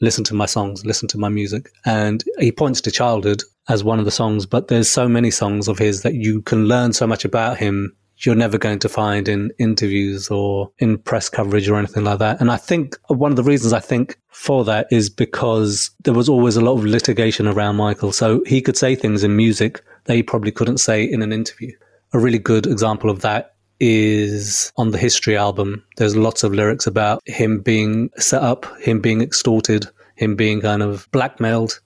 listen 0.02 0.24
to 0.24 0.34
my 0.34 0.48
songs, 0.48 0.84
listen 0.84 1.08
to 1.10 1.20
my 1.20 1.30
music. 1.30 1.70
And 1.86 2.24
he 2.40 2.52
points 2.52 2.82
to 2.82 2.92
childhood 2.92 3.44
as 3.70 3.84
one 3.84 4.00
of 4.00 4.06
the 4.06 4.12
songs, 4.12 4.48
but 4.48 4.70
there's 4.70 4.90
so 4.90 5.08
many 5.08 5.30
songs 5.30 5.68
of 5.68 5.78
his 5.78 6.02
that 6.02 6.16
you 6.16 6.42
can 6.42 6.66
learn 6.68 6.94
so 6.94 7.06
much 7.06 7.26
about 7.26 7.58
him 7.60 7.96
you're 8.26 8.36
never 8.36 8.58
going 8.58 8.80
to 8.80 8.90
find 8.90 9.28
in 9.28 9.52
interviews 9.60 10.30
or 10.30 10.72
in 10.80 10.98
press 10.98 11.30
coverage 11.30 11.68
or 11.68 11.78
anything 11.78 12.04
like 12.04 12.20
that. 12.20 12.40
And 12.40 12.52
I 12.52 12.58
think 12.58 12.98
one 13.08 13.32
of 13.32 13.36
the 13.36 13.44
reasons 13.44 13.74
I 13.74 13.80
think 13.80 14.18
for 14.30 14.64
that 14.66 14.88
is 14.92 15.10
because 15.10 15.92
there 16.04 16.14
was 16.14 16.30
always 16.30 16.56
a 16.56 16.62
lot 16.62 16.74
of 16.74 16.86
litigation 16.86 17.48
around 17.48 17.76
Michael. 17.76 18.12
So 18.12 18.44
he 18.46 18.62
could 18.62 18.78
say 18.78 18.96
things 18.96 19.24
in 19.24 19.36
music 19.36 19.84
that 20.06 20.16
he 20.16 20.24
probably 20.24 20.52
couldn't 20.52 20.78
say 20.78 21.04
in 21.04 21.22
an 21.22 21.34
interview. 21.34 21.72
A 22.14 22.20
really 22.20 22.40
good 22.40 22.66
example 22.66 23.10
of 23.10 23.22
that 23.22 23.56
is 23.80 24.72
on 24.78 24.92
the 24.92 24.98
History 24.98 25.36
album. 25.36 25.84
There's 25.98 26.16
lots 26.16 26.44
of 26.44 26.54
lyrics 26.54 26.88
about 26.88 27.22
him 27.26 27.60
being 27.60 28.10
set 28.18 28.42
up, 28.42 28.66
him 28.80 29.02
being 29.02 29.22
extorted, 29.22 29.88
him 30.16 30.36
being 30.36 30.62
kind 30.62 30.82
of 30.82 31.10
blackmailed, 31.12 31.80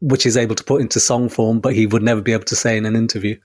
which 0.00 0.24
he's 0.24 0.36
able 0.36 0.54
to 0.54 0.64
put 0.64 0.80
into 0.80 1.00
song 1.00 1.28
form, 1.28 1.60
but 1.60 1.74
he 1.74 1.86
would 1.86 2.02
never 2.02 2.20
be 2.20 2.32
able 2.32 2.44
to 2.44 2.56
say 2.56 2.76
in 2.76 2.86
an 2.86 2.94
interview 2.94 3.36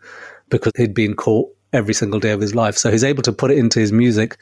because 0.50 0.74
he'd 0.78 0.94
been 0.94 1.16
caught 1.16 1.55
every 1.76 1.94
single 1.94 2.20
day 2.20 2.32
of 2.32 2.42
his 2.42 2.56
life. 2.56 2.78
So 2.78 2.90
he's 2.90 3.04
able 3.04 3.24
to 3.24 3.34
put 3.34 3.52
it 3.52 3.58
into 3.58 3.80
his 3.80 3.92
music, 3.92 4.38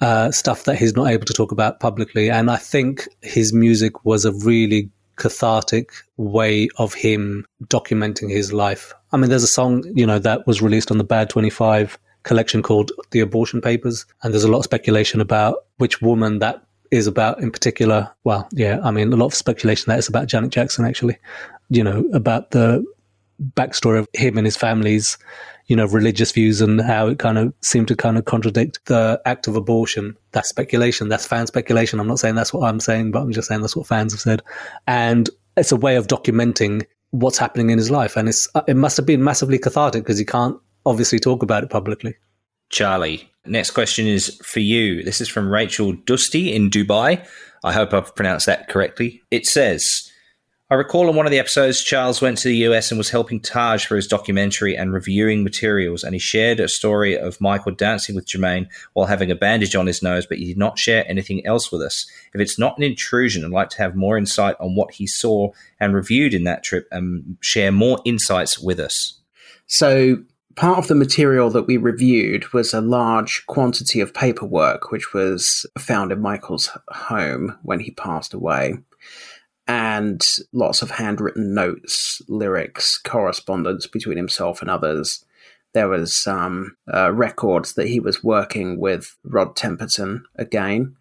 uh, 0.00 0.30
stuff 0.30 0.64
that 0.64 0.76
he's 0.76 0.94
not 0.94 1.08
able 1.08 1.24
to 1.24 1.32
talk 1.32 1.50
about 1.50 1.80
publicly. 1.80 2.30
And 2.30 2.50
I 2.50 2.56
think 2.56 3.08
his 3.22 3.52
music 3.52 4.04
was 4.04 4.24
a 4.24 4.32
really 4.32 4.90
cathartic 5.16 5.92
way 6.16 6.68
of 6.76 6.92
him 6.92 7.46
documenting 7.64 8.30
his 8.30 8.52
life. 8.52 8.92
I 9.12 9.16
mean, 9.16 9.30
there's 9.30 9.44
a 9.44 9.48
song, 9.48 9.84
you 9.94 10.06
know, 10.06 10.18
that 10.18 10.46
was 10.46 10.60
released 10.60 10.90
on 10.90 10.98
the 10.98 11.04
Bad 11.04 11.30
25 11.30 11.98
collection 12.24 12.62
called 12.62 12.90
The 13.10 13.20
Abortion 13.20 13.60
Papers. 13.60 14.04
And 14.22 14.32
there's 14.32 14.44
a 14.44 14.50
lot 14.50 14.58
of 14.58 14.64
speculation 14.64 15.20
about 15.20 15.64
which 15.78 16.02
woman 16.02 16.40
that 16.40 16.62
is 16.90 17.06
about 17.06 17.40
in 17.40 17.50
particular. 17.50 18.10
Well, 18.24 18.48
yeah, 18.52 18.80
I 18.82 18.90
mean, 18.90 19.12
a 19.12 19.16
lot 19.16 19.26
of 19.26 19.34
speculation 19.34 19.86
that 19.88 19.98
it's 19.98 20.08
about 20.08 20.26
Janet 20.26 20.50
Jackson, 20.50 20.84
actually, 20.84 21.16
you 21.70 21.82
know, 21.82 22.08
about 22.12 22.50
the 22.50 22.84
backstory 23.54 23.98
of 23.98 24.08
him 24.12 24.38
and 24.38 24.46
his 24.46 24.56
family's 24.56 25.18
you 25.66 25.76
know, 25.76 25.86
religious 25.86 26.32
views 26.32 26.60
and 26.60 26.80
how 26.80 27.06
it 27.08 27.18
kind 27.18 27.38
of 27.38 27.52
seemed 27.60 27.88
to 27.88 27.96
kind 27.96 28.18
of 28.18 28.24
contradict 28.26 28.84
the 28.86 29.20
act 29.24 29.46
of 29.46 29.56
abortion. 29.56 30.16
That's 30.32 30.48
speculation. 30.48 31.08
That's 31.08 31.26
fan 31.26 31.46
speculation. 31.46 32.00
I'm 32.00 32.08
not 32.08 32.18
saying 32.18 32.34
that's 32.34 32.52
what 32.52 32.68
I'm 32.68 32.80
saying, 32.80 33.12
but 33.12 33.22
I'm 33.22 33.32
just 33.32 33.48
saying 33.48 33.62
that's 33.62 33.76
what 33.76 33.86
fans 33.86 34.12
have 34.12 34.20
said. 34.20 34.42
And 34.86 35.30
it's 35.56 35.72
a 35.72 35.76
way 35.76 35.96
of 35.96 36.06
documenting 36.06 36.84
what's 37.12 37.38
happening 37.38 37.70
in 37.70 37.78
his 37.78 37.90
life. 37.90 38.16
And 38.16 38.28
it's, 38.28 38.48
uh, 38.54 38.62
it 38.66 38.76
must 38.76 38.96
have 38.96 39.06
been 39.06 39.24
massively 39.24 39.58
cathartic 39.58 40.02
because 40.02 40.18
he 40.18 40.24
can't 40.24 40.58
obviously 40.84 41.18
talk 41.18 41.42
about 41.42 41.62
it 41.62 41.70
publicly. 41.70 42.14
Charlie, 42.70 43.30
next 43.46 43.70
question 43.70 44.06
is 44.06 44.36
for 44.44 44.60
you. 44.60 45.02
This 45.02 45.20
is 45.20 45.28
from 45.28 45.48
Rachel 45.48 45.92
Dusty 45.92 46.52
in 46.52 46.70
Dubai. 46.70 47.24
I 47.62 47.72
hope 47.72 47.94
I've 47.94 48.14
pronounced 48.14 48.46
that 48.46 48.68
correctly. 48.68 49.22
It 49.30 49.46
says, 49.46 50.10
I 50.74 50.76
recall 50.76 51.08
in 51.08 51.14
one 51.14 51.24
of 51.24 51.30
the 51.30 51.38
episodes, 51.38 51.84
Charles 51.84 52.20
went 52.20 52.36
to 52.38 52.48
the 52.48 52.56
US 52.66 52.90
and 52.90 52.98
was 52.98 53.10
helping 53.10 53.38
Taj 53.38 53.86
for 53.86 53.94
his 53.94 54.08
documentary 54.08 54.76
and 54.76 54.92
reviewing 54.92 55.44
materials, 55.44 56.02
and 56.02 56.16
he 56.16 56.18
shared 56.18 56.58
a 56.58 56.66
story 56.66 57.16
of 57.16 57.40
Michael 57.40 57.70
dancing 57.70 58.16
with 58.16 58.26
Jermaine 58.26 58.66
while 58.92 59.06
having 59.06 59.30
a 59.30 59.36
bandage 59.36 59.76
on 59.76 59.86
his 59.86 60.02
nose, 60.02 60.26
but 60.26 60.38
he 60.38 60.46
did 60.46 60.58
not 60.58 60.76
share 60.76 61.08
anything 61.08 61.46
else 61.46 61.70
with 61.70 61.80
us. 61.80 62.10
If 62.34 62.40
it's 62.40 62.58
not 62.58 62.76
an 62.76 62.82
intrusion, 62.82 63.44
I'd 63.44 63.52
like 63.52 63.68
to 63.70 63.78
have 63.78 63.94
more 63.94 64.18
insight 64.18 64.56
on 64.58 64.74
what 64.74 64.92
he 64.92 65.06
saw 65.06 65.52
and 65.78 65.94
reviewed 65.94 66.34
in 66.34 66.42
that 66.42 66.64
trip 66.64 66.88
and 66.90 67.36
share 67.40 67.70
more 67.70 68.00
insights 68.04 68.58
with 68.58 68.80
us. 68.80 69.20
So, 69.68 70.24
part 70.56 70.78
of 70.78 70.88
the 70.88 70.96
material 70.96 71.50
that 71.50 71.68
we 71.68 71.76
reviewed 71.76 72.52
was 72.52 72.74
a 72.74 72.80
large 72.80 73.46
quantity 73.46 74.00
of 74.00 74.12
paperwork 74.12 74.90
which 74.90 75.14
was 75.14 75.66
found 75.78 76.10
in 76.10 76.20
Michael's 76.20 76.76
home 76.88 77.56
when 77.62 77.78
he 77.78 77.92
passed 77.92 78.34
away 78.34 78.78
and 79.66 80.24
lots 80.52 80.82
of 80.82 80.90
handwritten 80.90 81.54
notes, 81.54 82.20
lyrics, 82.28 82.98
correspondence 82.98 83.86
between 83.86 84.16
himself 84.16 84.60
and 84.60 84.70
others. 84.70 85.24
There 85.72 85.88
was 85.88 86.26
um, 86.26 86.76
uh, 86.92 87.12
records 87.12 87.74
that 87.74 87.88
he 87.88 87.98
was 87.98 88.22
working 88.22 88.78
with 88.78 89.16
Rod 89.24 89.56
Temperton 89.56 90.22
again 90.36 90.96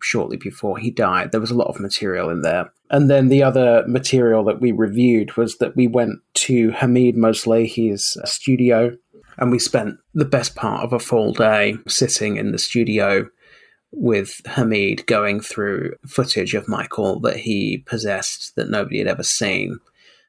shortly 0.00 0.36
before 0.36 0.78
he 0.78 0.90
died. 0.90 1.32
There 1.32 1.40
was 1.40 1.50
a 1.50 1.56
lot 1.56 1.68
of 1.68 1.80
material 1.80 2.30
in 2.30 2.42
there. 2.42 2.72
And 2.90 3.10
then 3.10 3.28
the 3.28 3.42
other 3.42 3.84
material 3.86 4.44
that 4.44 4.60
we 4.60 4.70
reviewed 4.70 5.36
was 5.36 5.58
that 5.58 5.74
we 5.74 5.86
went 5.86 6.20
to 6.34 6.70
Hamid 6.70 7.16
Moslehi's 7.16 8.16
studio 8.24 8.96
and 9.38 9.50
we 9.50 9.58
spent 9.58 9.96
the 10.12 10.24
best 10.24 10.54
part 10.54 10.84
of 10.84 10.92
a 10.92 10.98
full 10.98 11.32
day 11.32 11.76
sitting 11.88 12.36
in 12.36 12.52
the 12.52 12.58
studio 12.58 13.28
with 13.96 14.40
Hamid 14.46 15.06
going 15.06 15.40
through 15.40 15.94
footage 16.06 16.54
of 16.54 16.68
Michael 16.68 17.20
that 17.20 17.36
he 17.36 17.78
possessed 17.86 18.54
that 18.56 18.70
nobody 18.70 18.98
had 18.98 19.08
ever 19.08 19.22
seen. 19.22 19.78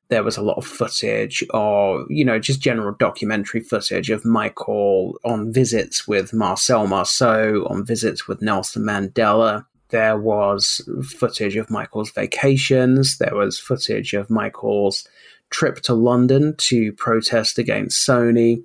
There 0.10 0.24
was 0.24 0.38
a 0.38 0.44
lot 0.44 0.58
of 0.58 0.68
footage, 0.68 1.44
or 1.52 2.06
you 2.10 2.24
know, 2.24 2.38
just 2.38 2.62
general 2.62 2.96
documentary 3.00 3.62
footage 3.62 4.10
of 4.12 4.24
Michael 4.24 5.20
on 5.24 5.52
visits 5.52 6.08
with 6.08 6.34
Marcel 6.34 6.86
Marceau, 6.86 7.66
on 7.70 7.86
visits 7.86 8.28
with 8.28 8.42
Nelson 8.42 8.84
Mandela. 8.84 9.66
There 9.90 10.18
was 10.18 10.88
footage 11.04 11.56
of 11.56 11.72
Michael's 11.72 12.12
vacations. 12.12 13.18
There 13.18 13.36
was 13.36 13.60
footage 13.60 14.14
of 14.14 14.30
Michael's 14.30 15.08
trip 15.50 15.78
to 15.82 15.94
London 15.94 16.56
to 16.58 16.92
protest 16.94 17.58
against 17.58 18.08
Sony. 18.08 18.64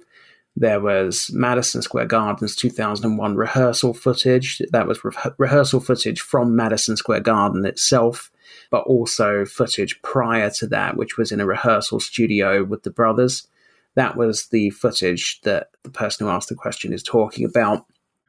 There 0.56 0.81
was 0.81 1.31
Madison 1.32 1.81
Square 1.81 2.06
Garden's 2.06 2.56
2001 2.56 3.36
rehearsal 3.36 3.94
footage. 3.94 4.60
That 4.72 4.86
was 4.86 5.02
re- 5.05 5.12
rehearsal 5.39 5.81
footage 5.81 6.20
from 6.20 6.56
Madison 6.56 6.97
Square 6.97 7.20
Garden 7.20 7.64
itself, 7.64 8.31
but 8.70 8.82
also 8.82 9.44
footage 9.44 10.01
prior 10.02 10.51
to 10.51 10.66
that, 10.68 10.97
which 10.97 11.16
was 11.16 11.32
in 11.32 11.40
a 11.40 11.47
rehearsal 11.47 12.01
studio 12.01 12.64
with 12.64 12.82
the 12.82 12.90
brothers. 12.90 13.47
That 13.94 14.16
was 14.16 14.48
the 14.48 14.70
footage 14.70 15.40
that 15.43 15.70
the 15.82 15.90
person 15.90 16.27
who 16.27 16.32
asked 16.32 16.48
the 16.48 16.55
question 16.55 16.93
is 16.93 17.02
talking 17.02 17.44
about, 17.44 17.86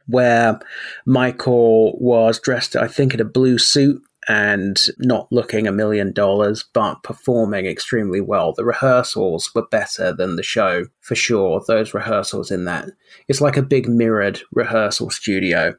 where 0.07 0.60
Michael 1.06 1.98
was 1.99 2.39
dressed, 2.39 2.76
I 2.76 2.88
think, 2.88 3.14
in 3.14 3.19
a 3.19 3.26
blue 3.26 3.57
suit 3.57 4.02
and 4.31 4.87
not 4.97 5.29
looking 5.29 5.67
a 5.67 5.73
million 5.73 6.13
dollars, 6.13 6.63
but 6.73 7.03
performing 7.03 7.65
extremely 7.65 8.21
well. 8.21 8.53
The 8.53 8.63
rehearsals 8.63 9.53
were 9.53 9.67
better 9.67 10.13
than 10.13 10.37
the 10.37 10.43
show 10.43 10.85
for 11.01 11.15
sure. 11.15 11.61
Those 11.67 11.93
rehearsals 11.93 12.49
in 12.49 12.63
that 12.63 12.87
it's 13.27 13.41
like 13.41 13.57
a 13.57 13.61
big 13.61 13.89
mirrored 13.89 14.41
rehearsal 14.53 15.09
studio. 15.09 15.75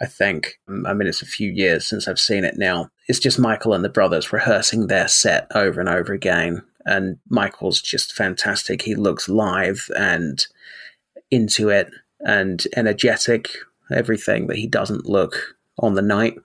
I 0.00 0.06
think. 0.06 0.58
I 0.86 0.94
mean, 0.94 1.08
it's 1.08 1.20
a 1.20 1.26
few 1.26 1.50
years 1.50 1.86
since 1.86 2.08
I've 2.08 2.18
seen 2.18 2.42
it 2.42 2.56
now. 2.56 2.88
It's 3.06 3.18
just 3.18 3.38
Michael 3.38 3.74
and 3.74 3.84
the 3.84 3.90
brothers 3.90 4.32
rehearsing 4.32 4.86
their 4.86 5.06
set 5.06 5.46
over 5.54 5.78
and 5.78 5.90
over 5.90 6.14
again. 6.14 6.62
And 6.86 7.18
Michael's 7.28 7.82
just 7.82 8.14
fantastic. 8.14 8.80
He 8.80 8.94
looks 8.94 9.28
live 9.28 9.90
and 9.94 10.42
into 11.30 11.68
it 11.68 11.90
and 12.20 12.66
energetic, 12.74 13.50
everything 13.92 14.46
that 14.46 14.56
he 14.56 14.66
doesn't 14.66 15.04
look 15.04 15.54
on 15.78 15.96
the 15.96 16.02
night. 16.02 16.38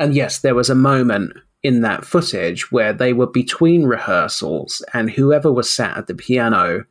And 0.00 0.14
yes, 0.14 0.38
there 0.38 0.54
was 0.54 0.70
a 0.70 0.74
moment 0.74 1.34
in 1.62 1.82
that 1.82 2.06
footage 2.06 2.72
where 2.72 2.94
they 2.94 3.12
were 3.12 3.26
between 3.26 3.84
rehearsals, 3.84 4.82
and 4.94 5.10
whoever 5.10 5.52
was 5.52 5.70
sat 5.70 5.98
at 5.98 6.06
the 6.06 6.14
piano, 6.14 6.86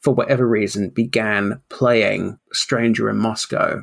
for 0.00 0.14
whatever 0.14 0.48
reason, 0.48 0.88
began 0.88 1.60
playing 1.68 2.38
Stranger 2.54 3.10
in 3.10 3.18
Moscow. 3.18 3.82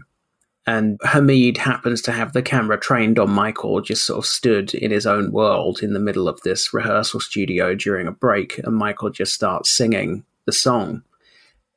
And 0.65 0.99
Hamid 1.03 1.57
happens 1.57 2.01
to 2.03 2.11
have 2.11 2.33
the 2.33 2.41
camera 2.41 2.79
trained 2.79 3.19
on 3.19 3.29
Michael, 3.29 3.81
just 3.81 4.03
sort 4.03 4.17
of 4.17 4.25
stood 4.25 4.73
in 4.73 4.89
his 4.89 5.05
own 5.05 5.31
world 5.31 5.83
in 5.83 5.93
the 5.93 5.99
middle 5.99 6.27
of 6.27 6.41
this 6.41 6.73
rehearsal 6.73 7.19
studio 7.19 7.75
during 7.75 8.07
a 8.07 8.11
break, 8.11 8.57
and 8.57 8.75
Michael 8.75 9.11
just 9.11 9.33
starts 9.33 9.69
singing 9.69 10.25
the 10.45 10.51
song. 10.51 11.03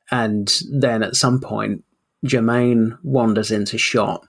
And 0.09 0.51
then 0.71 1.03
at 1.03 1.15
some 1.15 1.39
point, 1.39 1.83
Jermaine 2.25 2.97
wanders 3.03 3.51
into 3.51 3.77
shot 3.77 4.27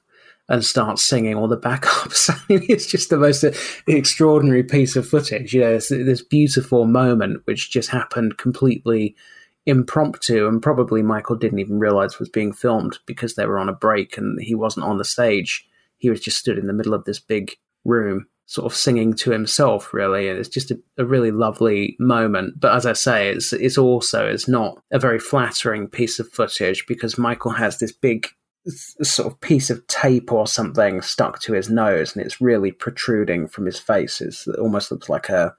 and 0.48 0.64
starts 0.64 1.02
singing 1.02 1.34
all 1.34 1.48
the 1.48 1.56
backups. 1.56 2.30
it's 2.48 2.86
just 2.86 3.10
the 3.10 3.16
most 3.16 3.44
extraordinary 3.86 4.62
piece 4.62 4.96
of 4.96 5.08
footage. 5.08 5.52
You 5.52 5.60
know, 5.62 5.74
it's 5.74 5.88
this 5.88 6.22
beautiful 6.22 6.86
moment 6.86 7.42
which 7.44 7.70
just 7.70 7.90
happened 7.90 8.38
completely 8.38 9.16
impromptu, 9.66 10.46
and 10.46 10.62
probably 10.62 11.02
Michael 11.02 11.36
didn't 11.36 11.58
even 11.58 11.78
realize 11.78 12.18
was 12.18 12.28
being 12.28 12.52
filmed 12.52 12.98
because 13.06 13.34
they 13.34 13.46
were 13.46 13.58
on 13.58 13.68
a 13.68 13.74
break 13.74 14.16
and 14.16 14.40
he 14.40 14.54
wasn't 14.54 14.86
on 14.86 14.98
the 14.98 15.04
stage. 15.04 15.66
He 15.98 16.08
was 16.08 16.20
just 16.20 16.38
stood 16.38 16.58
in 16.58 16.68
the 16.68 16.72
middle 16.72 16.94
of 16.94 17.04
this 17.04 17.18
big 17.18 17.56
room, 17.84 18.26
sort 18.44 18.70
of 18.70 18.78
singing 18.78 19.14
to 19.14 19.32
himself, 19.32 19.92
really. 19.92 20.28
And 20.28 20.38
it's 20.38 20.48
just 20.48 20.70
a, 20.70 20.78
a 20.98 21.04
really 21.04 21.32
lovely 21.32 21.96
moment. 21.98 22.60
But 22.60 22.74
as 22.74 22.86
I 22.86 22.92
say, 22.92 23.30
it's 23.30 23.52
it's 23.52 23.78
also 23.78 24.26
it's 24.26 24.46
not 24.46 24.80
a 24.92 25.00
very 25.00 25.18
flattering 25.18 25.88
piece 25.88 26.20
of 26.20 26.30
footage 26.30 26.84
because 26.86 27.18
Michael 27.18 27.52
has 27.52 27.78
this 27.78 27.92
big 27.92 28.28
sort 28.68 29.32
of 29.32 29.40
piece 29.40 29.70
of 29.70 29.86
tape 29.86 30.32
or 30.32 30.46
something 30.46 31.00
stuck 31.02 31.40
to 31.40 31.52
his 31.52 31.70
nose 31.70 32.14
and 32.14 32.24
it's 32.24 32.40
really 32.40 32.72
protruding 32.72 33.46
from 33.46 33.66
his 33.66 33.78
face. 33.78 34.20
It's, 34.20 34.46
it 34.46 34.58
almost 34.58 34.90
looks 34.90 35.08
like 35.08 35.28
a 35.28 35.54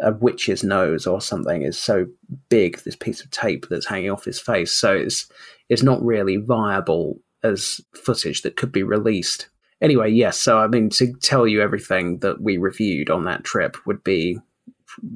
a 0.00 0.12
witch's 0.12 0.64
nose 0.64 1.06
or 1.06 1.20
something. 1.20 1.62
Is 1.62 1.78
so 1.78 2.06
big 2.48 2.78
this 2.78 2.96
piece 2.96 3.22
of 3.22 3.30
tape 3.30 3.66
that's 3.70 3.86
hanging 3.86 4.10
off 4.10 4.24
his 4.24 4.40
face. 4.40 4.72
So 4.72 4.94
it's 4.94 5.30
it's 5.68 5.82
not 5.82 6.04
really 6.04 6.36
viable 6.36 7.20
as 7.42 7.80
footage 7.94 8.42
that 8.42 8.56
could 8.56 8.72
be 8.72 8.82
released. 8.82 9.48
Anyway 9.80 10.10
yes 10.10 10.40
so 10.40 10.58
i 10.58 10.66
mean 10.66 10.88
to 10.88 11.12
tell 11.20 11.46
you 11.46 11.60
everything 11.60 12.18
that 12.20 12.40
we 12.40 12.56
reviewed 12.56 13.10
on 13.10 13.24
that 13.24 13.44
trip 13.44 13.76
would 13.86 14.02
be 14.02 14.38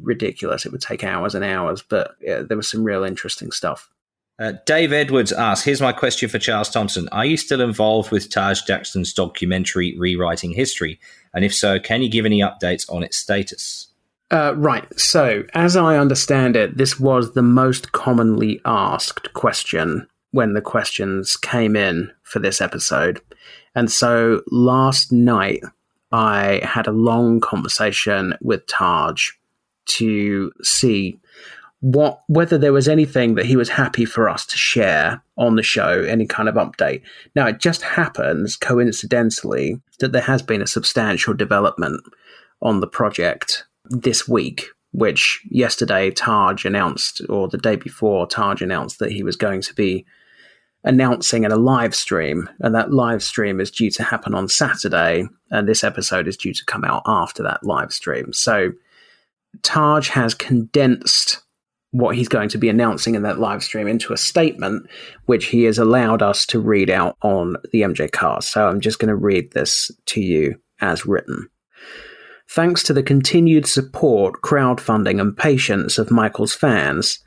ridiculous. 0.02 0.66
It 0.66 0.72
would 0.72 0.80
take 0.80 1.05
hours 1.05 1.34
and 1.34 1.44
hours 1.44 1.82
but 1.82 2.16
yeah, 2.20 2.42
there 2.42 2.56
was 2.56 2.68
some 2.68 2.84
real 2.84 3.05
interesting 3.05 3.50
stuff 3.50 3.90
uh, 4.39 4.52
Dave 4.66 4.93
Edwards 4.93 5.32
asks, 5.32 5.65
here's 5.65 5.81
my 5.81 5.93
question 5.93 6.28
for 6.28 6.39
Charles 6.39 6.70
Thomson. 6.70 7.09
Are 7.10 7.24
you 7.24 7.36
still 7.36 7.60
involved 7.60 8.12
with 8.12 8.31
Taj 8.31 8.62
Jackson's 8.62 9.12
documentary 9.12 9.97
Rewriting 9.98 10.52
History? 10.52 11.01
And 11.35 11.44
if 11.44 11.55
so, 11.55 11.81
can 11.81 12.02
you 12.02 12.10
give 12.10 12.24
any 12.24 12.40
updates 12.40 12.90
on 12.93 13.02
its 13.02 13.16
status? 13.16 13.89
Uh, 14.31 14.55
right. 14.56 14.86
So, 14.98 15.44
as 15.55 15.77
I 15.77 15.97
understand 15.97 16.55
it, 16.55 16.77
this 16.77 17.01
was 17.01 17.32
the 17.32 17.43
most 17.43 17.93
commonly 17.93 18.60
asked 18.65 19.32
question 19.32 20.06
when 20.31 20.52
the 20.52 20.60
questions 20.60 21.36
came 21.36 21.74
in 21.74 22.12
for 22.23 22.39
this 22.39 22.60
episode. 22.60 23.20
And 23.74 23.90
so 23.90 24.43
last 24.51 25.12
night, 25.12 25.62
I 26.12 26.60
had 26.62 26.86
a 26.86 26.93
long 26.93 27.40
conversation 27.40 28.35
with 28.40 28.66
Taj 28.66 29.31
to 29.86 30.52
see 30.62 31.19
what 31.80 32.22
whether 32.26 32.59
there 32.59 32.72
was 32.72 32.88
anything 32.88 33.34
that 33.36 33.46
he 33.46 33.56
was 33.56 33.68
happy 33.68 34.05
for 34.05 34.28
us 34.28 34.44
to 34.46 34.56
share 34.56 35.22
on 35.36 35.55
the 35.55 35.62
show, 35.62 36.02
any 36.02 36.26
kind 36.26 36.48
of 36.48 36.56
update. 36.56 37.02
Now, 37.36 37.46
it 37.46 37.60
just 37.60 37.82
happens 37.82 38.56
coincidentally 38.56 39.80
that 40.00 40.12
there 40.12 40.22
has 40.22 40.42
been 40.42 40.62
a 40.62 40.66
substantial 40.66 41.34
development 41.34 42.02
on 42.60 42.80
the 42.80 42.88
project 42.88 43.64
this 43.84 44.26
week, 44.26 44.66
which 44.90 45.40
yesterday 45.50 46.10
Taj 46.10 46.64
announced, 46.64 47.20
or 47.28 47.48
the 47.48 47.59
day 47.59 47.76
before, 47.76 48.26
Taj 48.26 48.60
announced 48.60 48.98
that 48.98 49.12
he 49.12 49.22
was 49.22 49.36
going 49.36 49.62
to 49.62 49.74
be 49.74 50.05
announcing 50.84 51.44
in 51.44 51.52
a 51.52 51.56
live 51.56 51.94
stream, 51.94 52.48
and 52.60 52.74
that 52.74 52.92
live 52.92 53.22
stream 53.22 53.60
is 53.60 53.70
due 53.70 53.90
to 53.92 54.02
happen 54.02 54.34
on 54.34 54.48
Saturday, 54.48 55.28
and 55.50 55.68
this 55.68 55.84
episode 55.84 56.26
is 56.26 56.36
due 56.36 56.55
to 56.55 56.64
come 56.64 56.84
out 56.84 57.02
after 57.06 57.42
that 57.44 57.62
live 57.62 57.92
stream. 57.92 58.32
So 58.32 58.72
Taj 59.62 60.09
has 60.10 60.34
condensed 60.34 61.42
what 61.90 62.16
he's 62.16 62.28
going 62.28 62.48
to 62.51 62.59
be 62.59 62.69
announcing 62.69 63.15
in 63.15 63.23
that 63.23 63.39
live 63.39 63.62
stream 63.62 63.89
into 63.89 64.12
a 64.12 64.19
statement, 64.19 64.89
which 65.27 65.47
he 65.47 65.65
has 65.65 65.78
allowed 65.78 66.23
us 66.23 66.44
to 66.47 66.60
read 66.60 66.90
out 66.90 67.16
on 67.23 67.56
the 67.73 67.82
MJCast. 67.82 68.44
So 68.44 68.69
I'm 68.69 68.81
just 68.81 68.98
going 68.98 69.09
to 69.09 69.16
read 69.16 69.52
this 69.52 69.90
to 70.06 70.20
you 70.20 70.60
as 70.81 71.06
written. 71.06 71.48
Thanks 72.51 72.82
to 72.85 72.93
the 72.93 73.02
continued 73.02 73.66
support, 73.66 74.40
crowdfunding, 74.43 75.20
and 75.20 75.36
patience 75.36 75.98
of 75.98 76.10
Michael's 76.10 76.55
fans, 76.55 77.19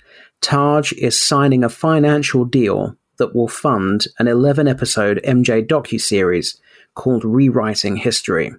Taj 0.42 0.92
is 0.94 1.20
signing 1.20 1.64
a 1.64 1.70
financial 1.70 2.46
deal 2.46 2.96
that 3.18 3.36
will 3.36 3.48
fund 3.48 4.08
an 4.18 4.28
11 4.28 4.68
episode 4.68 5.22
MJ 5.24 5.66
docuseries 5.66 6.58
called 6.96 7.24
Rewriting 7.24 7.98
History. 7.98 8.52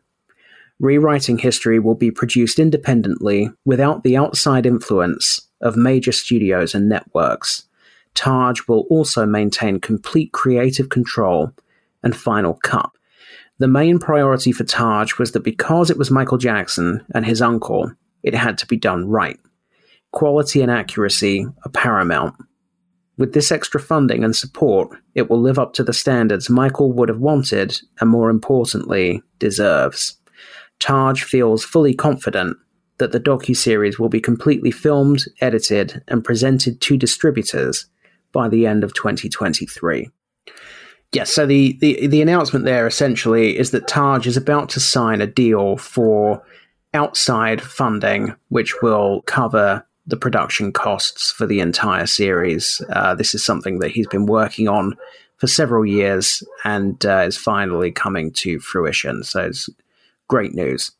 Rewriting 0.79 1.39
History 1.39 1.79
will 1.81 1.97
be 1.97 2.11
produced 2.11 2.59
independently 2.59 3.51
without 3.65 4.05
the 4.05 4.17
outside 4.17 4.65
influence 4.65 5.41
of 5.63 5.77
major 5.77 6.13
studios 6.13 6.75
and 6.75 6.89
networks. 6.89 7.65
Taj 8.15 8.61
will 8.69 8.87
also 8.91 9.25
maintain 9.25 9.81
complete 9.81 10.33
creative 10.33 10.89
control 10.89 11.53
and 12.03 12.15
final 12.15 12.55
cut. 12.63 12.91
The 13.59 13.69
main 13.69 13.99
priority 13.99 14.53
for 14.53 14.65
Taj 14.65 15.19
was 15.19 15.33
that 15.33 15.45
because 15.45 15.91
it 15.91 15.99
was 15.99 16.11
Michael 16.11 16.39
Jackson 16.39 17.05
and 17.15 17.25
his 17.25 17.41
uncle, 17.41 17.93
it 18.23 18.35
had 18.35 18.59
to 18.59 18.67
be 18.67 18.77
done 18.77 19.09
right. 19.09 19.39
Quality 20.11 20.63
and 20.63 20.71
accuracy 20.71 21.47
are 21.65 21.71
paramount. 21.71 22.35
With 23.19 23.35
this 23.35 23.53
extra 23.53 23.81
funding 23.81 24.25
and 24.25 24.35
support, 24.35 24.99
it 25.15 25.31
will 25.31 25.41
live 25.41 25.59
up 25.59 25.75
to 25.75 25.85
the 25.85 25.93
standards 25.93 26.51
Michael 26.51 26.93
would 26.93 27.09
have 27.09 27.19
wanted 27.19 27.81
and, 28.01 28.11
more 28.11 28.31
importantly, 28.31 29.23
deserves. 29.39 30.19
Taj 30.81 31.23
feels 31.23 31.65
fully 31.65 31.95
confident 31.95 32.57
that 33.03 33.11
the 33.11 33.19
docu-series 33.19 33.99
will 33.99 34.09
be 34.09 34.21
completely 34.21 34.71
filmed, 34.71 35.25
edited, 35.41 36.05
and 36.07 36.23
presented 36.23 36.81
to 36.81 36.97
distributors 36.97 37.87
by 38.31 38.49
the 38.49 38.65
end 38.65 38.85
of 38.85 38.95
2023. 38.95 40.09
Yes, 41.13 41.29
so 41.29 41.45
the, 41.45 41.77
the, 41.81 42.07
the 42.07 42.23
announcement 42.23 42.65
there 42.65 42.87
essentially 42.87 43.59
is 43.59 43.73
that 43.73 43.89
Taj 43.89 44.25
is 44.29 44.37
about 44.37 44.69
to 44.71 44.81
sign 44.81 45.21
a 45.21 45.27
deal 45.27 45.79
for 45.79 46.41
outside 46.95 47.61
funding, 47.61 48.37
which 48.51 48.81
will 48.83 49.23
cover 49.23 49.85
the 50.07 50.17
production 50.17 50.73
costs 50.73 51.33
for 51.33 51.45
the 51.45 51.59
entire 51.59 52.07
series. 52.07 52.81
Uh, 52.91 53.17
this 53.17 53.35
is 53.35 53.45
something 53.45 53.81
that 53.81 53.91
he's 53.91 54.07
been 54.07 54.27
working 54.27 54.69
on 54.69 54.97
for 55.39 55.49
several 55.49 55.85
years 55.85 56.45
and 56.63 57.05
uh, 57.05 57.25
is 57.27 57.37
finally 57.37 57.91
coming 57.91 58.31
to 58.31 58.61
fruition. 58.61 59.25
So 59.25 59.41
it's 59.43 59.69
great 60.29 60.55
news. 60.55 60.93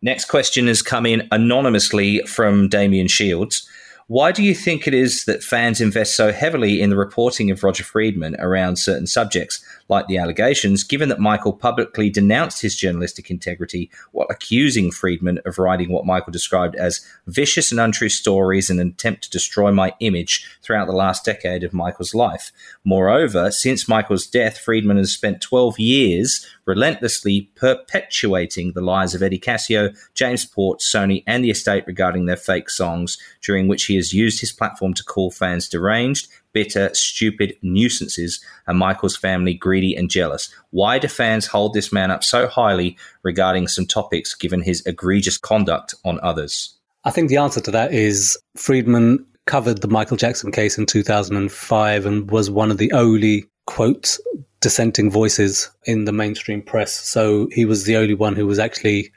Next 0.00 0.26
question 0.26 0.68
has 0.68 0.80
come 0.80 1.06
in 1.06 1.26
anonymously 1.32 2.20
from 2.20 2.68
Damien 2.68 3.08
Shields. 3.08 3.68
Why 4.06 4.32
do 4.32 4.42
you 4.42 4.54
think 4.54 4.86
it 4.86 4.94
is 4.94 5.24
that 5.24 5.42
fans 5.42 5.80
invest 5.80 6.16
so 6.16 6.32
heavily 6.32 6.80
in 6.80 6.88
the 6.88 6.96
reporting 6.96 7.50
of 7.50 7.62
Roger 7.62 7.84
Friedman 7.84 8.36
around 8.38 8.76
certain 8.76 9.06
subjects, 9.06 9.62
like 9.88 10.06
the 10.06 10.18
allegations, 10.18 10.84
given 10.84 11.08
that 11.08 11.20
Michael 11.20 11.52
publicly 11.52 12.10
denounced 12.10 12.62
his 12.62 12.76
journalistic 12.76 13.30
integrity 13.30 13.90
while 14.12 14.26
accusing 14.30 14.90
Friedman 14.90 15.40
of 15.44 15.58
writing 15.58 15.90
what 15.90 16.06
Michael 16.06 16.32
described 16.32 16.76
as 16.76 17.04
vicious 17.26 17.70
and 17.70 17.80
untrue 17.80 18.08
stories 18.08 18.70
in 18.70 18.78
an 18.78 18.88
attempt 18.88 19.24
to 19.24 19.30
destroy 19.30 19.72
my 19.72 19.92
image 20.00 20.46
throughout 20.62 20.86
the 20.86 20.92
last 20.92 21.24
decade 21.24 21.64
of 21.64 21.72
Michael's 21.72 22.14
life? 22.14 22.52
Moreover, 22.84 23.50
since 23.50 23.88
Michael's 23.88 24.26
death, 24.26 24.58
Friedman 24.58 24.98
has 24.98 25.12
spent 25.12 25.40
12 25.40 25.78
years 25.78 26.46
relentlessly 26.66 27.50
perpetuating 27.56 28.72
the 28.72 28.82
lies 28.82 29.14
of 29.14 29.22
Eddie 29.22 29.38
Cascio, 29.38 29.96
James 30.14 30.44
Porte, 30.44 30.80
Sony, 30.80 31.24
and 31.26 31.42
the 31.42 31.50
estate 31.50 31.84
regarding 31.86 32.26
their 32.26 32.36
fake 32.36 32.68
songs, 32.68 33.16
during 33.40 33.68
which 33.68 33.84
he 33.84 33.96
has 33.96 34.12
used 34.12 34.40
his 34.40 34.52
platform 34.52 34.92
to 34.92 35.02
call 35.02 35.30
fans 35.30 35.66
deranged, 35.66 36.28
bitter, 36.52 36.90
stupid 36.94 37.56
nuisances, 37.62 38.40
and 38.66 38.78
Michael's 38.78 39.16
family 39.16 39.54
greedy 39.54 39.94
and 39.94 40.10
jealous. 40.10 40.52
Why 40.70 40.98
do 40.98 41.08
fans 41.08 41.46
hold 41.46 41.74
this 41.74 41.92
man 41.92 42.10
up 42.10 42.24
so 42.24 42.46
highly 42.46 42.96
regarding 43.22 43.68
some 43.68 43.86
topics 43.86 44.34
given 44.34 44.62
his 44.62 44.84
egregious 44.86 45.38
conduct 45.38 45.94
on 46.04 46.20
others? 46.22 46.74
I 47.04 47.10
think 47.10 47.28
the 47.28 47.36
answer 47.36 47.60
to 47.60 47.70
that 47.70 47.92
is 47.92 48.38
Friedman 48.56 49.24
covered 49.46 49.80
the 49.80 49.88
Michael 49.88 50.16
Jackson 50.16 50.52
case 50.52 50.76
in 50.76 50.84
2005 50.84 52.06
and 52.06 52.30
was 52.30 52.50
one 52.50 52.70
of 52.70 52.78
the 52.78 52.92
only 52.92 53.48
quote, 53.68 54.16
dissenting 54.60 55.10
voices 55.10 55.70
in 55.84 56.06
the 56.06 56.12
mainstream 56.12 56.62
press. 56.62 56.92
So 56.92 57.48
he 57.52 57.66
was 57.66 57.84
the 57.84 57.96
only 57.96 58.14
one 58.14 58.34
who 58.34 58.46
was 58.46 58.58
actually 58.58 59.12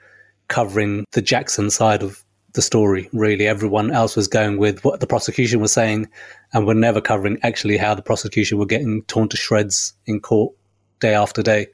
covering 0.50 1.06
the 1.14 1.22
Jackson 1.22 1.70
side 1.70 2.04
of 2.04 2.22
the 2.54 2.62
story, 2.62 3.10
really. 3.14 3.48
Everyone 3.48 3.92
else 3.92 4.18
was 4.18 4.28
going 4.28 4.58
with 4.58 4.84
what 4.84 5.00
the 5.00 5.08
prosecution 5.08 5.62
was 5.62 5.72
saying 5.72 6.10
and 6.54 6.68
we're 6.68 6.74
never 6.74 7.02
covering 7.02 7.38
actually 7.44 7.78
how 7.78 7.96
the 7.96 8.02
prosecution 8.02 8.58
were 8.58 8.66
getting 8.66 9.04
torn 9.04 9.30
to 9.30 9.38
shreds 9.38 9.94
in 10.06 10.20
court 10.20 10.54
day 11.00 11.14
after 11.14 11.42
day. 11.42 11.68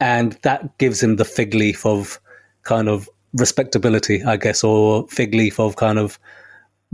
And 0.00 0.32
that 0.42 0.76
gives 0.78 1.02
him 1.02 1.16
the 1.16 1.24
fig 1.24 1.54
leaf 1.54 1.86
of 1.86 2.20
kind 2.62 2.88
of 2.88 3.08
respectability, 3.34 4.22
I 4.22 4.36
guess, 4.36 4.64
or 4.64 5.06
fig 5.08 5.34
leaf 5.34 5.58
of 5.58 5.76
kind 5.76 5.98
of 5.98 6.18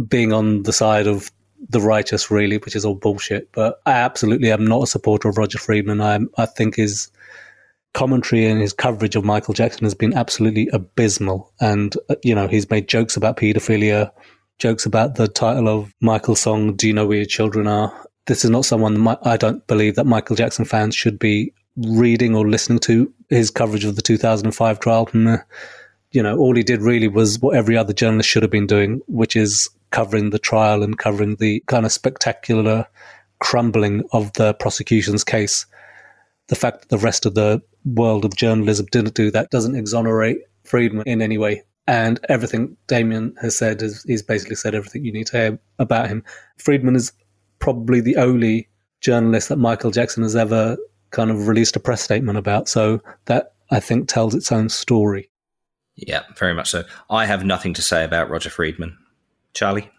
being 0.09 0.33
on 0.33 0.63
the 0.63 0.73
side 0.73 1.07
of 1.07 1.31
the 1.69 1.81
righteous, 1.81 2.31
really, 2.31 2.59
which 2.59 2.77
is 2.77 2.85
all 2.85 2.95
bullshit. 2.95 3.51
But 3.53 3.81
I 3.87 3.93
absolutely 3.93 4.51
am 4.51 4.65
not 4.65 4.83
a 4.83 4.87
supporter 4.87 5.29
of 5.29 5.39
Roger 5.39 5.59
Friedman. 5.59 6.01
I 6.01 6.19
I 6.37 6.47
think 6.47 6.77
his 6.77 7.11
commentary 7.95 8.47
and 8.47 8.61
his 8.61 8.73
coverage 8.73 9.17
of 9.17 9.25
Michael 9.25 9.55
Jackson 9.55 9.85
has 9.85 9.95
been 9.95 10.15
absolutely 10.15 10.69
abysmal. 10.73 11.53
And 11.61 11.95
uh, 12.09 12.17
you 12.23 12.35
know, 12.35 12.49
he's 12.49 12.71
made 12.71 12.89
jokes 12.89 13.17
about 13.17 13.37
paedophilia, 13.37 14.11
jokes 14.63 14.87
about 14.87 15.17
the 15.17 15.27
title 15.27 15.69
of 15.69 15.93
Michael's 16.01 16.41
song 16.41 16.77
"Do 16.77 16.87
You 16.87 16.93
Know 16.93 17.05
Where 17.05 17.17
Your 17.17 17.27
Children 17.27 17.67
Are." 17.67 17.93
This 18.27 18.45
is 18.45 18.51
not 18.51 18.65
someone 18.65 19.09
I 19.25 19.37
don't 19.37 19.67
believe 19.67 19.97
that 19.97 20.07
Michael 20.07 20.37
Jackson 20.37 20.65
fans 20.65 20.95
should 20.95 21.19
be 21.19 21.53
reading 21.77 22.37
or 22.37 22.49
listening 22.49 22.79
to 22.81 23.13
his 23.29 23.51
coverage 23.51 23.85
of 23.85 23.97
the 23.97 24.03
2005 24.03 24.79
trial. 24.79 25.09
You 26.13 26.23
know, 26.23 26.39
all 26.39 26.55
he 26.55 26.63
did 26.63 26.81
really 26.81 27.09
was 27.09 27.41
what 27.41 27.57
every 27.57 27.77
other 27.77 27.93
journalist 27.93 28.29
should 28.29 28.45
have 28.45 28.53
been 28.53 28.69
doing, 28.69 29.01
which 29.09 29.35
is 29.35 29.69
covering 29.91 30.31
the 30.31 30.39
trial 30.39 30.85
and 30.85 30.97
covering 30.97 31.35
the 31.37 31.65
kind 31.67 31.85
of 31.85 31.91
spectacular 31.91 32.87
crumbling 33.41 34.05
of 34.13 34.33
the 34.35 34.55
prosecution's 34.55 35.25
case. 35.25 35.67
The 36.47 36.55
fact 36.55 36.83
that 36.83 36.89
the 36.89 37.05
rest 37.05 37.27
of 37.27 37.35
the 37.35 37.63
world 37.85 38.25
of 38.25 38.37
journalism 38.37 38.87
didn't 38.93 39.15
do 39.15 39.33
that 39.33 39.51
doesn't 39.51 39.75
exonerate 39.75 40.39
Friedman 40.63 41.09
in 41.09 41.21
any 41.21 41.37
way. 41.37 41.65
And 41.87 42.21
everything 42.29 42.77
Damien 42.87 43.35
has 43.41 43.57
said 43.57 43.83
is 43.83 44.05
he's 44.05 44.23
basically 44.23 44.57
said 44.57 44.75
everything 44.75 45.05
you 45.05 45.13
need 45.13 45.27
to 45.29 45.37
hear 45.37 45.59
about 45.79 46.09
him. 46.09 46.23
Friedman 46.59 46.95
is 46.95 47.13
probably 47.59 48.01
the 48.01 48.17
only 48.17 48.69
journalist 49.01 49.49
that 49.49 49.57
Michael 49.57 49.91
Jackson 49.91 50.23
has 50.23 50.37
ever 50.37 50.77
kind 51.11 51.31
of 51.31 51.49
released 51.49 51.77
a 51.77 51.81
press 51.81 52.01
statement 52.01 52.39
about. 52.39 52.69
So 52.69 53.01
that 53.25 53.55
I 53.71 53.81
think 53.81 54.09
tells 54.09 54.35
its 54.35 54.53
own 54.53 54.69
story. 54.69 55.29
Yeah, 55.97 56.23
very 56.37 56.55
much 56.55 56.71
so. 56.71 56.85
I 57.11 57.27
have 57.27 57.45
nothing 57.45 57.75
to 57.75 57.83
say 57.83 58.05
about 58.05 58.31
Roger 58.31 58.51
Friedman. 58.51 58.97
Charlie? 59.55 59.91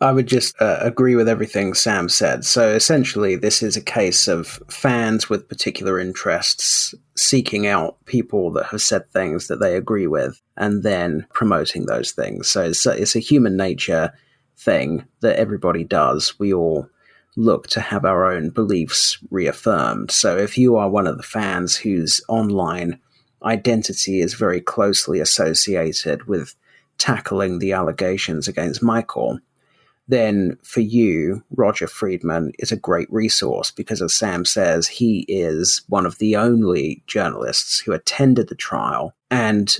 I 0.00 0.12
would 0.12 0.26
just 0.26 0.60
uh, 0.60 0.78
agree 0.82 1.16
with 1.16 1.28
everything 1.28 1.72
Sam 1.72 2.08
said. 2.08 2.44
So 2.44 2.68
essentially, 2.68 3.34
this 3.34 3.62
is 3.62 3.76
a 3.76 3.82
case 3.82 4.28
of 4.28 4.62
fans 4.68 5.30
with 5.30 5.48
particular 5.48 5.98
interests 5.98 6.94
seeking 7.16 7.66
out 7.66 7.96
people 8.04 8.52
that 8.52 8.66
have 8.66 8.82
said 8.82 9.10
things 9.10 9.48
that 9.48 9.60
they 9.60 9.74
agree 9.74 10.06
with 10.06 10.40
and 10.56 10.82
then 10.82 11.26
promoting 11.32 11.86
those 11.86 12.12
things. 12.12 12.46
So 12.46 12.64
it's 12.64 12.84
a, 12.84 12.90
it's 12.90 13.16
a 13.16 13.20
human 13.20 13.56
nature 13.56 14.12
thing 14.58 15.06
that 15.20 15.38
everybody 15.38 15.82
does. 15.82 16.38
We 16.38 16.52
all 16.52 16.88
look 17.36 17.66
to 17.68 17.80
have 17.80 18.04
our 18.04 18.30
own 18.30 18.50
beliefs 18.50 19.18
reaffirmed. 19.30 20.10
So 20.10 20.36
if 20.36 20.58
you 20.58 20.76
are 20.76 20.90
one 20.90 21.06
of 21.06 21.16
the 21.16 21.22
fans 21.22 21.74
whose 21.74 22.20
online 22.28 22.98
identity 23.42 24.20
is 24.20 24.34
very 24.34 24.60
closely 24.60 25.20
associated 25.20 26.26
with 26.26 26.54
tackling 26.98 27.58
the 27.58 27.72
allegations 27.72 28.48
against 28.48 28.82
Michael, 28.82 29.38
then 30.08 30.56
for 30.62 30.80
you, 30.80 31.42
Roger 31.50 31.86
Friedman 31.86 32.52
is 32.58 32.70
a 32.70 32.76
great 32.76 33.12
resource 33.12 33.70
because, 33.70 34.00
as 34.00 34.14
Sam 34.14 34.44
says, 34.44 34.86
he 34.86 35.24
is 35.28 35.82
one 35.88 36.06
of 36.06 36.18
the 36.18 36.36
only 36.36 37.02
journalists 37.06 37.80
who 37.80 37.92
attended 37.92 38.48
the 38.48 38.54
trial 38.54 39.14
and 39.30 39.76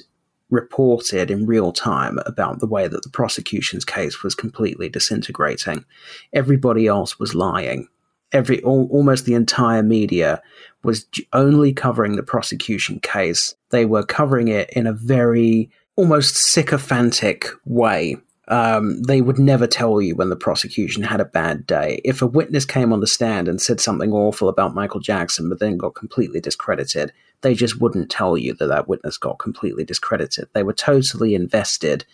reported 0.50 1.30
in 1.30 1.46
real 1.46 1.72
time 1.72 2.18
about 2.26 2.60
the 2.60 2.66
way 2.66 2.88
that 2.88 3.02
the 3.02 3.10
prosecution's 3.10 3.84
case 3.84 4.22
was 4.22 4.34
completely 4.34 4.88
disintegrating. 4.88 5.84
Everybody 6.32 6.86
else 6.86 7.18
was 7.18 7.34
lying. 7.34 7.88
Every 8.32 8.62
all, 8.62 8.88
almost 8.90 9.24
the 9.24 9.34
entire 9.34 9.82
media 9.82 10.42
was 10.82 11.06
only 11.32 11.72
covering 11.72 12.16
the 12.16 12.22
prosecution 12.22 13.00
case. 13.00 13.54
They 13.70 13.84
were 13.84 14.04
covering 14.04 14.48
it 14.48 14.70
in 14.70 14.86
a 14.86 14.92
very 14.92 15.70
almost 15.96 16.36
sycophantic 16.36 17.46
way 17.64 18.16
um, 18.48 19.02
they 19.02 19.20
would 19.20 19.38
never 19.38 19.66
tell 19.66 20.00
you 20.00 20.14
when 20.14 20.30
the 20.30 20.36
prosecution 20.36 21.02
had 21.02 21.20
a 21.20 21.24
bad 21.24 21.66
day. 21.66 22.00
If 22.04 22.22
a 22.22 22.26
witness 22.26 22.64
came 22.64 22.92
on 22.92 23.00
the 23.00 23.06
stand 23.06 23.48
and 23.48 23.60
said 23.60 23.80
something 23.80 24.12
awful 24.12 24.48
about 24.48 24.74
Michael 24.74 25.00
Jackson, 25.00 25.48
but 25.48 25.58
then 25.58 25.76
got 25.76 25.94
completely 25.94 26.40
discredited, 26.40 27.12
they 27.40 27.54
just 27.54 27.80
wouldn't 27.80 28.10
tell 28.10 28.36
you 28.36 28.54
that 28.54 28.66
that 28.66 28.88
witness 28.88 29.18
got 29.18 29.38
completely 29.38 29.84
discredited. 29.84 30.48
They 30.52 30.62
were 30.62 30.72
totally 30.72 31.34
invested 31.34 32.04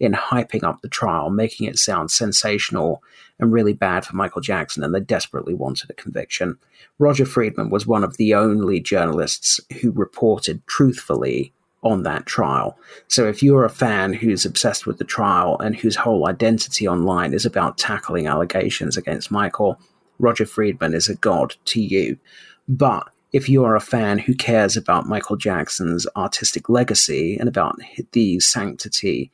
in 0.00 0.12
hyping 0.12 0.64
up 0.64 0.80
the 0.80 0.88
trial, 0.88 1.30
making 1.30 1.68
it 1.68 1.78
sound 1.78 2.10
sensational 2.10 3.02
and 3.38 3.52
really 3.52 3.72
bad 3.72 4.04
for 4.04 4.16
Michael 4.16 4.40
Jackson, 4.40 4.82
and 4.82 4.94
they 4.94 5.00
desperately 5.00 5.54
wanted 5.54 5.90
a 5.90 5.94
conviction. 5.94 6.58
Roger 6.98 7.26
Friedman 7.26 7.70
was 7.70 7.86
one 7.86 8.02
of 8.02 8.16
the 8.16 8.34
only 8.34 8.80
journalists 8.80 9.60
who 9.80 9.90
reported 9.92 10.66
truthfully 10.66 11.52
on 11.82 12.04
that 12.04 12.26
trial. 12.26 12.78
So 13.08 13.26
if 13.26 13.42
you're 13.42 13.64
a 13.64 13.70
fan 13.70 14.12
who's 14.12 14.44
obsessed 14.44 14.86
with 14.86 14.98
the 14.98 15.04
trial 15.04 15.58
and 15.58 15.74
whose 15.74 15.96
whole 15.96 16.28
identity 16.28 16.86
online 16.86 17.34
is 17.34 17.44
about 17.44 17.78
tackling 17.78 18.26
allegations 18.26 18.96
against 18.96 19.30
Michael, 19.30 19.80
Roger 20.18 20.46
Friedman 20.46 20.94
is 20.94 21.08
a 21.08 21.16
god 21.16 21.56
to 21.66 21.80
you. 21.80 22.18
But 22.68 23.08
if 23.32 23.48
you 23.48 23.64
are 23.64 23.74
a 23.74 23.80
fan 23.80 24.18
who 24.18 24.34
cares 24.34 24.76
about 24.76 25.08
Michael 25.08 25.36
Jackson's 25.36 26.06
artistic 26.16 26.68
legacy 26.68 27.36
and 27.38 27.48
about 27.48 27.76
the 28.12 28.38
sanctity 28.40 29.32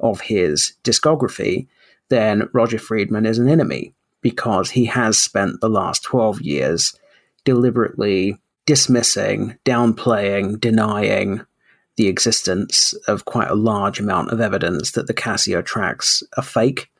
of 0.00 0.20
his 0.20 0.74
discography, 0.84 1.66
then 2.08 2.48
Roger 2.52 2.78
Friedman 2.78 3.24
is 3.24 3.38
an 3.38 3.48
enemy 3.48 3.94
because 4.20 4.70
he 4.70 4.84
has 4.86 5.18
spent 5.18 5.60
the 5.60 5.70
last 5.70 6.02
12 6.02 6.42
years 6.42 6.98
deliberately 7.44 8.38
dismissing, 8.66 9.56
downplaying, 9.64 10.60
denying, 10.60 11.40
the 11.96 12.08
existence 12.08 12.92
of 13.08 13.24
quite 13.24 13.50
a 13.50 13.54
large 13.54 13.98
amount 13.98 14.30
of 14.30 14.40
evidence 14.40 14.92
that 14.92 15.06
the 15.06 15.14
Cascio 15.14 15.64
tracks 15.64 16.22
are 16.36 16.42
fake. 16.42 16.90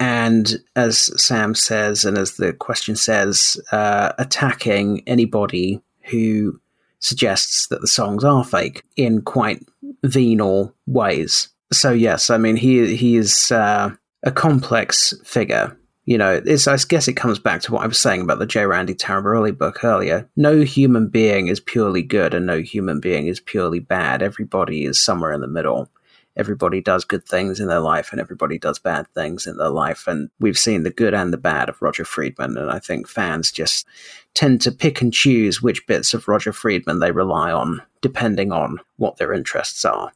And 0.00 0.56
as 0.74 1.22
Sam 1.22 1.54
says, 1.54 2.04
and 2.04 2.18
as 2.18 2.32
the 2.32 2.52
question 2.52 2.96
says, 2.96 3.56
uh, 3.70 4.12
attacking 4.18 5.02
anybody 5.06 5.80
who 6.10 6.60
suggests 6.98 7.68
that 7.68 7.80
the 7.80 7.86
songs 7.86 8.24
are 8.24 8.44
fake 8.44 8.82
in 8.96 9.22
quite 9.22 9.64
venal 10.02 10.74
ways. 10.86 11.48
So 11.72 11.92
yes, 11.92 12.30
I 12.30 12.38
mean 12.38 12.56
he 12.56 12.96
he 12.96 13.16
is 13.16 13.52
uh, 13.52 13.90
a 14.22 14.32
complex 14.32 15.14
figure 15.24 15.76
you 16.06 16.18
know, 16.18 16.42
I 16.46 16.76
guess 16.88 17.08
it 17.08 17.14
comes 17.14 17.38
back 17.38 17.62
to 17.62 17.72
what 17.72 17.82
I 17.82 17.86
was 17.86 17.98
saying 17.98 18.20
about 18.20 18.38
the 18.38 18.46
J. 18.46 18.66
Randy 18.66 18.94
Taraborrelli 18.94 19.56
book 19.56 19.82
earlier. 19.82 20.28
No 20.36 20.60
human 20.60 21.08
being 21.08 21.48
is 21.48 21.60
purely 21.60 22.02
good 22.02 22.34
and 22.34 22.44
no 22.46 22.60
human 22.60 23.00
being 23.00 23.26
is 23.26 23.40
purely 23.40 23.80
bad. 23.80 24.22
Everybody 24.22 24.84
is 24.84 25.00
somewhere 25.00 25.32
in 25.32 25.40
the 25.40 25.46
middle. 25.46 25.88
Everybody 26.36 26.80
does 26.80 27.04
good 27.04 27.24
things 27.24 27.60
in 27.60 27.68
their 27.68 27.80
life 27.80 28.10
and 28.10 28.20
everybody 28.20 28.58
does 28.58 28.78
bad 28.78 29.06
things 29.14 29.46
in 29.46 29.56
their 29.56 29.70
life. 29.70 30.06
And 30.06 30.28
we've 30.40 30.58
seen 30.58 30.82
the 30.82 30.90
good 30.90 31.14
and 31.14 31.32
the 31.32 31.38
bad 31.38 31.68
of 31.68 31.80
Roger 31.80 32.04
Friedman. 32.04 32.58
And 32.58 32.70
I 32.70 32.80
think 32.80 33.08
fans 33.08 33.50
just 33.50 33.86
tend 34.34 34.60
to 34.62 34.72
pick 34.72 35.00
and 35.00 35.12
choose 35.12 35.62
which 35.62 35.86
bits 35.86 36.12
of 36.12 36.28
Roger 36.28 36.52
Friedman 36.52 36.98
they 36.98 37.12
rely 37.12 37.50
on, 37.52 37.80
depending 38.02 38.52
on 38.52 38.78
what 38.96 39.16
their 39.16 39.32
interests 39.32 39.84
are. 39.84 40.12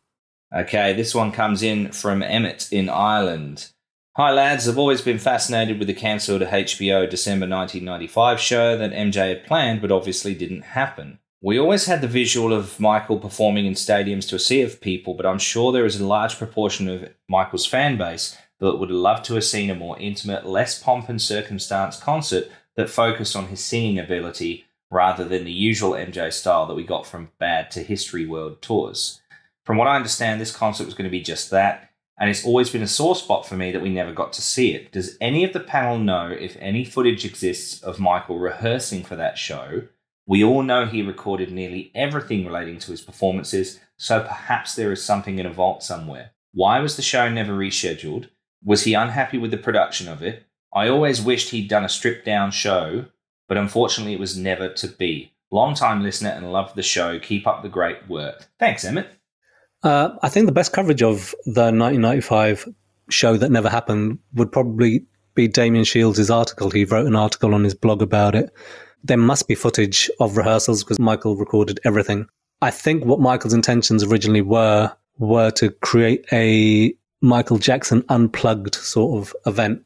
Okay, 0.54 0.92
this 0.92 1.14
one 1.14 1.30
comes 1.30 1.62
in 1.62 1.92
from 1.92 2.22
Emmett 2.22 2.68
in 2.72 2.88
Ireland. 2.88 3.70
Hi 4.18 4.32
lads, 4.32 4.68
I've 4.68 4.78
always 4.78 5.00
been 5.00 5.20
fascinated 5.20 5.78
with 5.78 5.86
the 5.86 5.94
cancelled 5.94 6.42
HBO 6.42 7.08
December 7.08 7.46
1995 7.46 8.40
show 8.40 8.76
that 8.76 8.90
MJ 8.90 9.28
had 9.28 9.46
planned 9.46 9.80
but 9.80 9.92
obviously 9.92 10.34
didn't 10.34 10.62
happen. 10.62 11.20
We 11.40 11.56
always 11.56 11.86
had 11.86 12.00
the 12.00 12.08
visual 12.08 12.52
of 12.52 12.80
Michael 12.80 13.20
performing 13.20 13.64
in 13.64 13.74
stadiums 13.74 14.28
to 14.30 14.34
a 14.34 14.40
sea 14.40 14.62
of 14.62 14.80
people, 14.80 15.14
but 15.14 15.24
I'm 15.24 15.38
sure 15.38 15.70
there 15.70 15.86
is 15.86 16.00
a 16.00 16.04
large 16.04 16.36
proportion 16.36 16.88
of 16.88 17.10
Michael's 17.28 17.64
fan 17.64 17.96
base 17.96 18.36
that 18.58 18.78
would 18.78 18.90
loved 18.90 19.24
to 19.26 19.34
have 19.34 19.44
seen 19.44 19.70
a 19.70 19.76
more 19.76 19.96
intimate, 20.00 20.44
less 20.44 20.82
pomp 20.82 21.08
and 21.08 21.22
circumstance 21.22 21.96
concert 21.96 22.50
that 22.74 22.90
focused 22.90 23.36
on 23.36 23.46
his 23.46 23.60
singing 23.60 24.00
ability 24.00 24.64
rather 24.90 25.22
than 25.22 25.44
the 25.44 25.52
usual 25.52 25.92
MJ 25.92 26.32
style 26.32 26.66
that 26.66 26.74
we 26.74 26.82
got 26.82 27.06
from 27.06 27.30
Bad 27.38 27.70
to 27.70 27.84
History 27.84 28.26
World 28.26 28.62
tours. 28.62 29.20
From 29.64 29.76
what 29.76 29.86
I 29.86 29.94
understand, 29.94 30.40
this 30.40 30.50
concert 30.50 30.86
was 30.86 30.94
going 30.94 31.08
to 31.08 31.08
be 31.08 31.20
just 31.20 31.52
that 31.52 31.87
and 32.18 32.28
it's 32.28 32.44
always 32.44 32.70
been 32.70 32.82
a 32.82 32.88
sore 32.88 33.14
spot 33.14 33.46
for 33.46 33.56
me 33.56 33.70
that 33.70 33.82
we 33.82 33.90
never 33.90 34.12
got 34.12 34.32
to 34.34 34.42
see 34.42 34.74
it. 34.74 34.90
Does 34.92 35.16
any 35.20 35.44
of 35.44 35.52
the 35.52 35.60
panel 35.60 35.98
know 35.98 36.28
if 36.28 36.56
any 36.60 36.84
footage 36.84 37.24
exists 37.24 37.82
of 37.82 38.00
Michael 38.00 38.38
rehearsing 38.38 39.04
for 39.04 39.16
that 39.16 39.38
show? 39.38 39.82
We 40.26 40.44
all 40.44 40.62
know 40.62 40.84
he 40.84 41.02
recorded 41.02 41.50
nearly 41.50 41.90
everything 41.94 42.44
relating 42.44 42.78
to 42.80 42.90
his 42.90 43.00
performances, 43.00 43.80
so 43.96 44.20
perhaps 44.20 44.74
there 44.74 44.92
is 44.92 45.02
something 45.02 45.38
in 45.38 45.46
a 45.46 45.52
vault 45.52 45.82
somewhere. 45.82 46.32
Why 46.52 46.80
was 46.80 46.96
the 46.96 47.02
show 47.02 47.28
never 47.28 47.52
rescheduled? 47.52 48.28
Was 48.64 48.82
he 48.82 48.94
unhappy 48.94 49.38
with 49.38 49.52
the 49.52 49.56
production 49.56 50.08
of 50.08 50.22
it? 50.22 50.44
I 50.74 50.88
always 50.88 51.22
wished 51.22 51.50
he'd 51.50 51.68
done 51.68 51.84
a 51.84 51.88
stripped 51.88 52.26
down 52.26 52.50
show, 52.50 53.06
but 53.48 53.56
unfortunately 53.56 54.12
it 54.12 54.20
was 54.20 54.36
never 54.36 54.68
to 54.68 54.88
be. 54.88 55.32
Long 55.50 55.74
time 55.74 56.02
listener 56.02 56.30
and 56.30 56.52
love 56.52 56.74
the 56.74 56.82
show. 56.82 57.18
Keep 57.18 57.46
up 57.46 57.62
the 57.62 57.70
great 57.70 58.06
work. 58.08 58.48
Thanks, 58.58 58.84
Emmett. 58.84 59.17
Uh, 59.82 60.10
I 60.22 60.28
think 60.28 60.46
the 60.46 60.52
best 60.52 60.72
coverage 60.72 61.02
of 61.02 61.34
the 61.44 61.70
1995 61.72 62.68
show 63.10 63.36
that 63.36 63.50
never 63.50 63.68
happened 63.68 64.18
would 64.34 64.50
probably 64.50 65.04
be 65.34 65.48
Damien 65.48 65.84
Shields' 65.84 66.30
article. 66.30 66.70
He 66.70 66.84
wrote 66.84 67.06
an 67.06 67.16
article 67.16 67.54
on 67.54 67.64
his 67.64 67.74
blog 67.74 68.02
about 68.02 68.34
it. 68.34 68.50
There 69.04 69.16
must 69.16 69.46
be 69.46 69.54
footage 69.54 70.10
of 70.18 70.36
rehearsals 70.36 70.82
because 70.82 70.98
Michael 70.98 71.36
recorded 71.36 71.78
everything. 71.84 72.26
I 72.60 72.72
think 72.72 73.04
what 73.04 73.20
Michael's 73.20 73.54
intentions 73.54 74.02
originally 74.02 74.42
were 74.42 74.92
were 75.18 75.50
to 75.52 75.70
create 75.70 76.24
a 76.32 76.94
Michael 77.20 77.58
Jackson 77.58 78.04
unplugged 78.08 78.74
sort 78.74 79.20
of 79.20 79.34
event. 79.46 79.84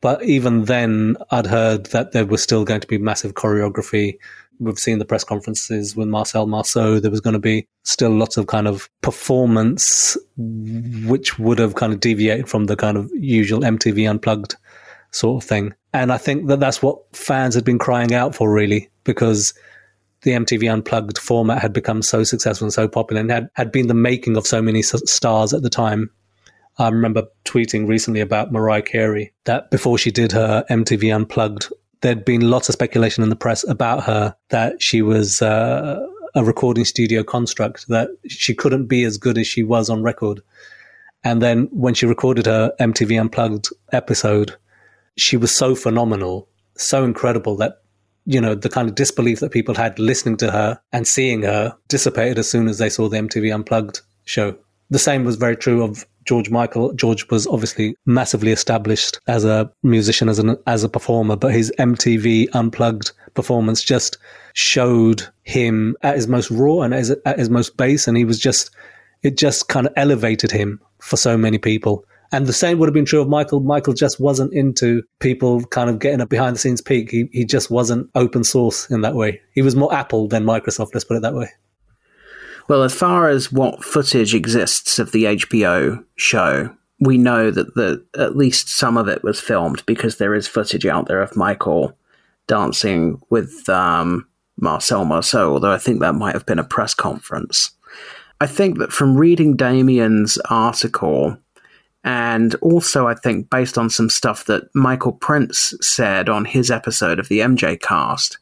But 0.00 0.22
even 0.22 0.66
then, 0.66 1.16
I'd 1.30 1.46
heard 1.46 1.86
that 1.86 2.12
there 2.12 2.26
was 2.26 2.42
still 2.42 2.64
going 2.64 2.80
to 2.80 2.86
be 2.86 2.98
massive 2.98 3.34
choreography 3.34 4.18
we've 4.58 4.78
seen 4.78 4.98
the 4.98 5.04
press 5.04 5.24
conferences 5.24 5.96
with 5.96 6.08
Marcel 6.08 6.46
Marceau, 6.46 7.00
there 7.00 7.10
was 7.10 7.20
going 7.20 7.34
to 7.34 7.40
be 7.40 7.66
still 7.82 8.10
lots 8.10 8.36
of 8.36 8.46
kind 8.46 8.68
of 8.68 8.88
performance, 9.02 10.16
which 10.36 11.38
would 11.38 11.58
have 11.58 11.74
kind 11.74 11.92
of 11.92 12.00
deviated 12.00 12.48
from 12.48 12.66
the 12.66 12.76
kind 12.76 12.96
of 12.96 13.10
usual 13.12 13.60
MTV 13.60 14.08
unplugged 14.08 14.56
sort 15.10 15.42
of 15.42 15.48
thing. 15.48 15.72
And 15.92 16.12
I 16.12 16.18
think 16.18 16.48
that 16.48 16.60
that's 16.60 16.82
what 16.82 16.98
fans 17.14 17.54
had 17.54 17.64
been 17.64 17.78
crying 17.78 18.12
out 18.12 18.34
for, 18.34 18.52
really, 18.52 18.90
because 19.04 19.54
the 20.22 20.32
MTV 20.32 20.72
Unplugged 20.72 21.18
format 21.18 21.62
had 21.62 21.72
become 21.72 22.02
so 22.02 22.24
successful 22.24 22.64
and 22.64 22.72
so 22.72 22.88
popular 22.88 23.20
and 23.20 23.30
had, 23.30 23.48
had 23.54 23.70
been 23.70 23.86
the 23.86 23.94
making 23.94 24.36
of 24.36 24.46
so 24.46 24.60
many 24.60 24.82
stars 24.82 25.54
at 25.54 25.62
the 25.62 25.70
time. 25.70 26.10
I 26.78 26.88
remember 26.88 27.24
tweeting 27.44 27.86
recently 27.86 28.20
about 28.20 28.50
Mariah 28.50 28.82
Carey 28.82 29.32
that 29.44 29.70
before 29.70 29.96
she 29.98 30.10
did 30.10 30.32
her 30.32 30.64
MTV 30.68 31.14
Unplugged, 31.14 31.72
there'd 32.04 32.24
been 32.24 32.50
lots 32.50 32.68
of 32.68 32.74
speculation 32.74 33.22
in 33.22 33.30
the 33.30 33.36
press 33.36 33.66
about 33.66 34.04
her 34.04 34.36
that 34.50 34.82
she 34.82 35.00
was 35.00 35.40
uh, 35.40 36.06
a 36.34 36.44
recording 36.44 36.84
studio 36.84 37.24
construct, 37.24 37.88
that 37.88 38.10
she 38.28 38.54
couldn't 38.54 38.86
be 38.86 39.04
as 39.04 39.16
good 39.16 39.38
as 39.38 39.46
she 39.46 39.62
was 39.62 39.88
on 39.88 40.02
record. 40.02 40.42
And 41.24 41.40
then 41.40 41.66
when 41.72 41.94
she 41.94 42.04
recorded 42.04 42.44
her 42.44 42.74
MTV 42.78 43.18
Unplugged 43.18 43.68
episode, 43.92 44.54
she 45.16 45.38
was 45.38 45.50
so 45.50 45.74
phenomenal, 45.74 46.46
so 46.76 47.04
incredible 47.04 47.56
that 47.56 47.80
you 48.26 48.40
know, 48.40 48.54
the 48.54 48.68
kind 48.70 48.88
of 48.88 48.94
disbelief 48.94 49.40
that 49.40 49.52
people 49.52 49.74
had 49.74 49.98
listening 49.98 50.36
to 50.38 50.50
her 50.50 50.80
and 50.92 51.06
seeing 51.06 51.42
her 51.42 51.76
dissipated 51.88 52.38
as 52.38 52.48
soon 52.48 52.68
as 52.68 52.78
they 52.78 52.88
saw 52.88 53.08
the 53.08 53.18
MTV 53.18 53.54
Unplugged 53.54 54.00
show. 54.24 54.56
The 54.90 54.98
same 54.98 55.24
was 55.24 55.36
very 55.36 55.56
true 55.56 55.82
of 55.82 56.06
George 56.24 56.50
Michael. 56.50 56.92
George 56.94 57.28
was 57.30 57.46
obviously 57.46 57.96
massively 58.06 58.52
established 58.52 59.18
as 59.26 59.44
a 59.44 59.70
musician, 59.82 60.28
as 60.28 60.38
an 60.38 60.56
as 60.66 60.84
a 60.84 60.88
performer, 60.88 61.36
but 61.36 61.52
his 61.52 61.72
MTV 61.78 62.48
Unplugged 62.54 63.12
performance 63.34 63.82
just 63.82 64.18
showed 64.54 65.26
him 65.42 65.96
at 66.02 66.16
his 66.16 66.28
most 66.28 66.50
raw 66.50 66.80
and 66.80 66.94
at 66.94 67.38
his 67.38 67.50
most 67.50 67.76
base, 67.76 68.06
and 68.08 68.16
he 68.16 68.24
was 68.24 68.38
just 68.38 68.70
it 69.22 69.36
just 69.36 69.68
kind 69.68 69.86
of 69.86 69.92
elevated 69.96 70.50
him 70.50 70.80
for 70.98 71.16
so 71.16 71.36
many 71.36 71.58
people. 71.58 72.04
And 72.32 72.46
the 72.46 72.52
same 72.52 72.78
would 72.78 72.88
have 72.88 72.94
been 72.94 73.04
true 73.04 73.20
of 73.20 73.28
Michael. 73.28 73.60
Michael 73.60 73.92
just 73.92 74.18
wasn't 74.18 74.52
into 74.52 75.02
people 75.20 75.64
kind 75.66 75.88
of 75.88 76.00
getting 76.00 76.20
a 76.20 76.26
behind 76.26 76.56
the 76.56 76.58
scenes 76.58 76.80
peek. 76.80 77.10
He, 77.10 77.28
he 77.32 77.44
just 77.44 77.70
wasn't 77.70 78.10
open 78.16 78.42
source 78.42 78.90
in 78.90 79.02
that 79.02 79.14
way. 79.14 79.40
He 79.52 79.62
was 79.62 79.76
more 79.76 79.94
Apple 79.94 80.26
than 80.26 80.44
Microsoft, 80.44 80.94
let's 80.94 81.04
put 81.04 81.16
it 81.16 81.22
that 81.22 81.34
way. 81.34 81.48
Well, 82.66 82.82
as 82.82 82.94
far 82.94 83.28
as 83.28 83.52
what 83.52 83.84
footage 83.84 84.34
exists 84.34 84.98
of 84.98 85.12
the 85.12 85.24
HBO 85.24 86.02
show, 86.16 86.74
we 86.98 87.18
know 87.18 87.50
that 87.50 87.74
the, 87.74 88.04
at 88.18 88.36
least 88.36 88.68
some 88.68 88.96
of 88.96 89.08
it 89.08 89.22
was 89.22 89.40
filmed 89.40 89.84
because 89.84 90.16
there 90.16 90.34
is 90.34 90.48
footage 90.48 90.86
out 90.86 91.06
there 91.06 91.20
of 91.20 91.36
Michael 91.36 91.96
dancing 92.46 93.20
with 93.28 93.68
um, 93.68 94.26
Marcel 94.56 95.04
Marceau, 95.04 95.52
although 95.52 95.72
I 95.72 95.78
think 95.78 96.00
that 96.00 96.14
might 96.14 96.34
have 96.34 96.46
been 96.46 96.58
a 96.58 96.64
press 96.64 96.94
conference. 96.94 97.72
I 98.40 98.46
think 98.46 98.78
that 98.78 98.92
from 98.92 99.16
reading 99.16 99.56
Damien's 99.56 100.38
article, 100.50 101.36
and 102.02 102.54
also, 102.56 103.06
I 103.06 103.14
think, 103.14 103.48
based 103.48 103.78
on 103.78 103.88
some 103.88 104.10
stuff 104.10 104.44
that 104.46 104.64
Michael 104.74 105.12
Prince 105.12 105.74
said 105.80 106.28
on 106.28 106.44
his 106.44 106.70
episode 106.70 107.18
of 107.18 107.28
the 107.28 107.40
MJCast, 107.40 108.36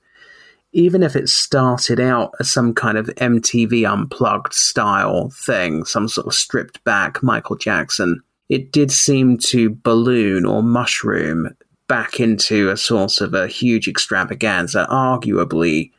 even 0.73 1.03
if 1.03 1.15
it 1.15 1.29
started 1.29 2.01
out 2.01 2.33
as 2.41 2.51
some 2.51 2.75
kind 2.75 2.97
of 2.97 3.07
MTV 3.17 3.91
unplugged 3.91 4.55
style 4.55 5.31
thing, 5.31 5.85
some 5.85 6.09
sort 6.09 6.27
of 6.27 6.35
stripped 6.35 6.83
back 6.85 7.23
Michael 7.23 7.57
Jackson, 7.57 8.23
it 8.49 8.73
did 8.73 8.91
seem 8.91 9.39
to 9.39 9.71
balloon 9.71 10.45
or 10.45 10.63
mushroom 10.63 11.55
back 11.89 12.21
into 12.21 12.71
a 12.71 12.77
sort 12.77 13.21
of 13.21 13.35
a 13.35 13.47
huge 13.47 13.87
extravaganza, 13.87 14.87
arguably 14.91 15.91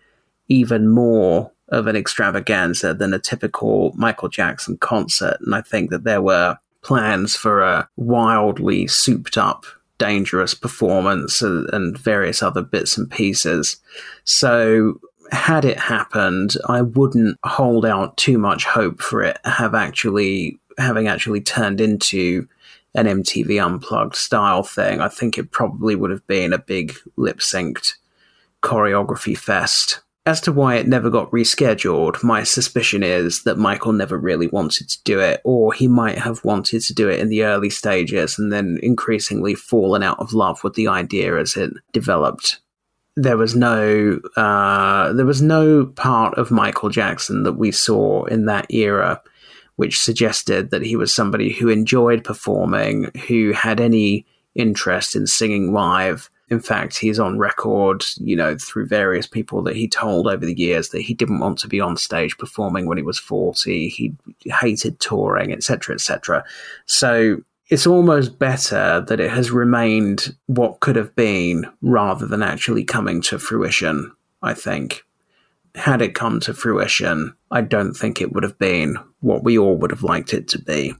even 0.47 0.89
more 0.89 1.51
of 1.69 1.87
an 1.87 1.95
extravaganza 1.95 2.93
than 2.93 3.13
a 3.13 3.19
typical 3.19 3.91
Michael 3.95 4.29
Jackson 4.29 4.77
concert. 4.77 5.37
And 5.41 5.55
I 5.55 5.61
think 5.61 5.91
that 5.91 6.03
there 6.03 6.21
were 6.21 6.57
plans 6.81 7.35
for 7.35 7.61
a 7.61 7.87
wildly 7.95 8.87
souped 8.87 9.37
up, 9.37 9.65
dangerous 10.03 10.53
performance 10.53 11.41
and, 11.41 11.69
and 11.71 11.97
various 11.97 12.43
other 12.43 12.61
bits 12.61 12.97
and 12.97 13.09
pieces. 13.09 13.77
So 14.25 14.99
had 15.31 15.63
it 15.63 15.79
happened, 15.79 16.57
I 16.67 16.81
wouldn't 16.81 17.37
hold 17.45 17.85
out 17.85 18.17
too 18.17 18.37
much 18.37 18.65
hope 18.65 19.01
for 19.01 19.23
it 19.23 19.39
have 19.45 19.73
actually 19.73 20.59
having 20.77 21.07
actually 21.07 21.39
turned 21.39 21.79
into 21.79 22.45
an 22.95 23.05
MTV 23.05 23.63
unplugged 23.63 24.15
style 24.15 24.63
thing. 24.63 24.99
I 24.99 25.07
think 25.07 25.37
it 25.37 25.51
probably 25.51 25.95
would 25.95 26.11
have 26.11 26.27
been 26.27 26.51
a 26.51 26.59
big 26.59 26.93
lip 27.15 27.39
synced 27.39 27.93
choreography 28.61 29.37
fest 29.37 30.01
as 30.25 30.39
to 30.41 30.53
why 30.53 30.75
it 30.75 30.87
never 30.87 31.09
got 31.09 31.31
rescheduled, 31.31 32.23
my 32.23 32.43
suspicion 32.43 33.03
is 33.03 33.43
that 33.43 33.57
Michael 33.57 33.91
never 33.91 34.17
really 34.17 34.47
wanted 34.47 34.87
to 34.89 35.03
do 35.03 35.19
it, 35.19 35.41
or 35.43 35.73
he 35.73 35.87
might 35.87 36.17
have 36.17 36.43
wanted 36.45 36.81
to 36.81 36.93
do 36.93 37.09
it 37.09 37.19
in 37.19 37.27
the 37.27 37.43
early 37.43 37.69
stages 37.69 38.39
and 38.39 38.51
then 38.51 38.79
increasingly 38.81 39.53
fallen 39.53 40.01
out 40.01 40.19
of 40.19 40.33
love 40.33 40.63
with 40.63 40.75
the 40.75 40.87
idea 40.87 41.37
as 41.37 41.57
it 41.57 41.73
developed. 41.91 42.59
There 43.15 43.37
was 43.37 43.55
no, 43.55 44.19
uh, 44.37 45.11
there 45.13 45.25
was 45.25 45.41
no 45.41 45.85
part 45.85 46.37
of 46.37 46.51
Michael 46.51 46.89
Jackson 46.89 47.43
that 47.43 47.53
we 47.53 47.71
saw 47.71 48.23
in 48.25 48.45
that 48.45 48.73
era 48.73 49.21
which 49.75 49.99
suggested 49.99 50.69
that 50.69 50.83
he 50.83 50.95
was 50.95 51.13
somebody 51.13 51.51
who 51.51 51.67
enjoyed 51.69 52.23
performing, 52.23 53.11
who 53.27 53.51
had 53.51 53.81
any 53.81 54.25
interest 54.55 55.15
in 55.15 55.25
singing 55.25 55.73
live, 55.73 56.29
in 56.53 56.59
fact, 56.59 56.99
he's 56.99 57.19
on 57.19 57.39
record, 57.39 58.05
you 58.17 58.35
know, 58.35 58.55
through 58.57 58.85
various 58.85 59.25
people 59.25 59.63
that 59.63 59.75
he 59.75 59.87
told 59.87 60.27
over 60.27 60.45
the 60.45 60.57
years 60.57 60.89
that 60.89 61.01
he 61.01 61.15
didn't 61.15 61.39
want 61.39 61.57
to 61.59 61.67
be 61.67 61.81
on 61.81 61.97
stage 61.97 62.37
performing 62.37 62.85
when 62.85 62.97
he 62.97 63.03
was 63.03 63.17
40. 63.17 63.89
He 63.89 64.13
hated 64.45 64.99
touring, 64.99 65.51
etc., 65.51 65.95
etc. 65.95 66.45
So 66.85 67.41
it's 67.69 67.87
almost 67.87 68.37
better 68.37 69.01
that 69.01 69.19
it 69.19 69.31
has 69.31 69.49
remained 69.49 70.35
what 70.45 70.79
could 70.79 70.95
have 70.95 71.15
been 71.15 71.65
rather 71.81 72.27
than 72.27 72.43
actually 72.43 72.83
coming 72.83 73.19
to 73.23 73.39
fruition, 73.39 74.11
I 74.43 74.53
think. 74.53 75.03
Had 75.75 76.03
it 76.03 76.13
come 76.13 76.39
to 76.41 76.53
fruition, 76.53 77.33
I 77.49 77.61
don't 77.61 77.95
think 77.95 78.21
it 78.21 78.31
would 78.31 78.43
have 78.43 78.59
been 78.59 78.97
what 79.21 79.43
we 79.43 79.57
all 79.57 79.75
would 79.77 79.89
have 79.89 80.03
liked 80.03 80.33
it 80.35 80.47
to 80.49 80.61
be. 80.61 80.93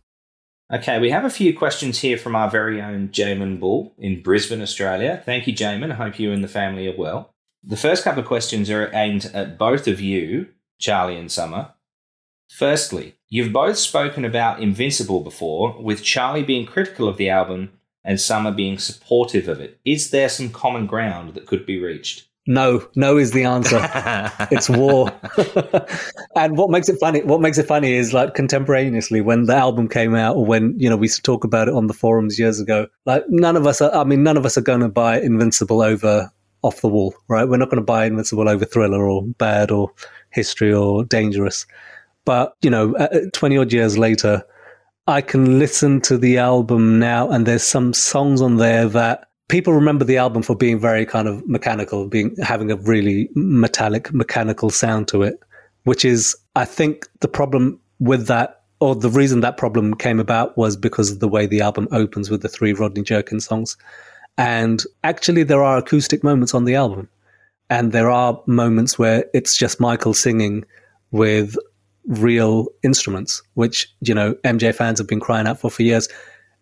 Okay, 0.72 1.00
we 1.00 1.10
have 1.12 1.26
a 1.26 1.30
few 1.30 1.56
questions 1.56 2.00
here 2.00 2.18
from 2.18 2.36
our 2.36 2.50
very 2.50 2.82
own 2.82 3.10
Jamin 3.10 3.60
Bull 3.60 3.94
in 3.98 4.24
Brisbane, 4.24 4.62
Australia. 4.62 5.22
Thank 5.26 5.46
you, 5.46 5.54
Jamin. 5.54 5.92
I 5.92 5.96
hope 5.96 6.20
you 6.20 6.32
and 6.32 6.44
the 6.44 6.48
family 6.48 6.88
are 6.88 6.98
well. 6.98 7.34
The 7.64 7.78
first 7.78 8.04
couple 8.04 8.22
of 8.22 8.28
questions 8.28 8.70
are 8.70 8.90
aimed 8.94 9.30
at 9.34 9.58
both 9.58 9.88
of 9.88 10.00
you, 10.00 10.48
Charlie 10.80 11.18
and 11.18 11.32
Samar. 11.32 11.74
Firstly, 12.50 13.16
you've 13.30 13.54
both 13.54 13.78
spoken 13.78 14.24
about 14.26 14.62
Invincible 14.62 15.20
before, 15.22 15.82
with 15.82 16.04
Charlie 16.04 16.44
being 16.44 16.66
critical 16.66 17.08
of 17.08 17.18
the 17.18 17.30
album 17.30 17.72
and 18.04 18.20
Samar 18.20 18.52
being 18.52 18.78
supportive 18.78 19.48
of 19.48 19.60
it. 19.60 19.80
Is 19.86 20.12
there 20.12 20.30
some 20.30 20.50
common 20.50 20.88
ground 20.88 21.34
that 21.34 21.46
could 21.46 21.66
be 21.66 21.80
reached? 21.80 22.28
No, 22.46 22.86
no 22.96 23.18
is 23.18 23.32
the 23.32 23.46
answer. 23.46 23.80
it's 24.52 24.70
war. 24.70 25.12
and 26.36 26.58
what 26.58 26.70
makes 26.70 26.90
it 26.90 27.00
funny, 27.00 27.22
what 27.24 27.40
makes 27.40 27.58
it 27.58 27.68
funny 27.68 27.94
is 27.94 28.14
like 28.14 28.34
contemporaneously 28.34 29.22
when 29.22 29.46
the 29.46 29.56
album 29.56 29.88
came 29.88 30.14
out 30.14 30.36
or 30.36 30.46
when, 30.46 30.78
you 30.78 30.90
know, 30.90 30.98
we 30.98 31.06
used 31.06 31.16
to 31.16 31.22
talk 31.22 31.44
about 31.46 31.70
it 31.70 31.74
on 31.74 31.88
the 31.88 31.94
forums 31.94 32.38
years 32.38 32.60
ago, 32.60 32.88
like 33.06 33.24
none 33.30 33.56
of 33.56 33.66
us 33.66 33.82
are, 33.82 33.94
I 33.96 34.04
mean, 34.04 34.24
none 34.24 34.36
of 34.36 34.46
us 34.46 34.58
are 34.58 34.62
going 34.62 34.82
to 34.82 34.90
buy 34.90 35.20
Invincible 35.22 35.82
over 35.82 36.32
off 36.64 36.82
the 36.82 36.90
wall, 36.90 37.14
right? 37.30 37.48
We're 37.48 37.58
not 37.58 37.70
going 37.70 37.82
to 37.82 37.86
buy 37.86 38.06
Invincible 38.06 38.50
over 38.50 38.66
Thriller 38.66 39.08
or 39.08 39.24
Bad 39.24 39.72
or 39.72 39.92
History 40.32 40.74
or 40.74 41.06
Dangerous. 41.06 41.66
But, 42.26 42.56
you 42.62 42.70
know, 42.70 42.94
20 43.34 43.58
odd 43.58 43.74
years 43.74 43.98
later, 43.98 44.44
I 45.08 45.22
can 45.22 45.60
listen 45.60 46.00
to 46.02 46.18
the 46.18 46.38
album 46.38 47.00
now 47.00 47.30
and 47.30 47.46
there's 47.46 47.64
some 47.64 47.94
songs 47.94 48.42
on 48.42 48.58
there 48.58 48.88
that 48.90 49.28
people 49.48 49.74
remember 49.74 50.06
the 50.06 50.18
album 50.18 50.42
for 50.42 50.56
being 50.56 50.80
very 50.80 51.06
kind 51.06 51.28
of 51.28 51.48
mechanical, 51.48 52.08
being 52.08 52.36
having 52.42 52.72
a 52.72 52.76
really 52.78 53.30
metallic, 53.36 54.14
mechanical 54.14 54.70
sound 54.70 55.08
to 55.10 55.24
it, 55.24 55.40
which 55.84 56.06
is, 56.06 56.36
I 56.56 56.66
think, 56.66 57.08
the 57.20 57.28
problem 57.28 57.80
with 58.00 58.28
that, 58.28 58.62
or 58.80 58.96
the 58.96 59.10
reason 59.10 59.42
that 59.42 59.58
problem 59.58 59.94
came 59.96 60.20
about 60.20 60.58
was 60.58 60.76
because 60.76 61.12
of 61.12 61.20
the 61.20 61.28
way 61.28 61.46
the 61.46 61.62
album 61.62 61.88
opens 61.92 62.30
with 62.30 62.42
the 62.42 62.50
three 62.50 62.74
Rodney 62.74 63.04
Jerkins 63.04 63.46
songs. 63.46 63.78
And 64.38 64.84
actually, 65.04 65.44
there 65.44 65.64
are 65.64 65.78
acoustic 65.78 66.24
moments 66.24 66.54
on 66.54 66.66
the 66.66 66.76
album. 66.76 67.10
And 67.70 67.92
there 67.92 68.10
are 68.10 68.42
moments 68.46 69.00
where 69.00 69.26
it's 69.34 69.56
just 69.56 69.80
Michael 69.80 70.14
singing 70.14 70.66
with 71.12 71.56
real 72.08 72.68
instruments, 72.84 73.42
which, 73.54 73.94
you 74.02 74.14
know, 74.14 74.34
MJ 74.44 74.76
fans 74.76 75.00
have 75.00 75.08
been 75.08 75.20
crying 75.20 75.48
out 75.48 75.60
for 75.60 75.70
for 75.70 75.84
years. 75.84 76.08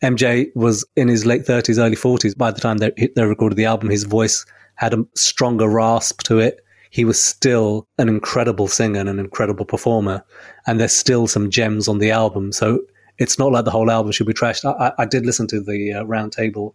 MJ 0.01 0.47
was 0.55 0.85
in 0.95 1.07
his 1.07 1.25
late 1.25 1.45
30s, 1.45 1.77
early 1.77 1.95
40s 1.95 2.37
by 2.37 2.51
the 2.51 2.59
time 2.59 2.77
they, 2.77 2.91
they 3.15 3.25
recorded 3.25 3.55
the 3.55 3.65
album. 3.65 3.89
His 3.89 4.03
voice 4.03 4.45
had 4.75 4.93
a 4.93 5.05
stronger 5.15 5.69
rasp 5.69 6.23
to 6.23 6.39
it. 6.39 6.59
He 6.89 7.05
was 7.05 7.21
still 7.21 7.87
an 7.97 8.09
incredible 8.09 8.67
singer 8.67 8.99
and 8.99 9.09
an 9.09 9.19
incredible 9.19 9.65
performer. 9.65 10.23
And 10.67 10.79
there's 10.79 10.95
still 10.95 11.27
some 11.27 11.49
gems 11.49 11.87
on 11.87 11.99
the 11.99 12.11
album. 12.11 12.51
So 12.51 12.79
it's 13.17 13.37
not 13.37 13.51
like 13.51 13.65
the 13.65 13.71
whole 13.71 13.91
album 13.91 14.11
should 14.11 14.27
be 14.27 14.33
trashed. 14.33 14.65
I, 14.65 14.91
I 14.97 15.05
did 15.05 15.25
listen 15.25 15.47
to 15.47 15.61
the 15.61 15.93
uh, 15.93 16.03
roundtable 16.03 16.73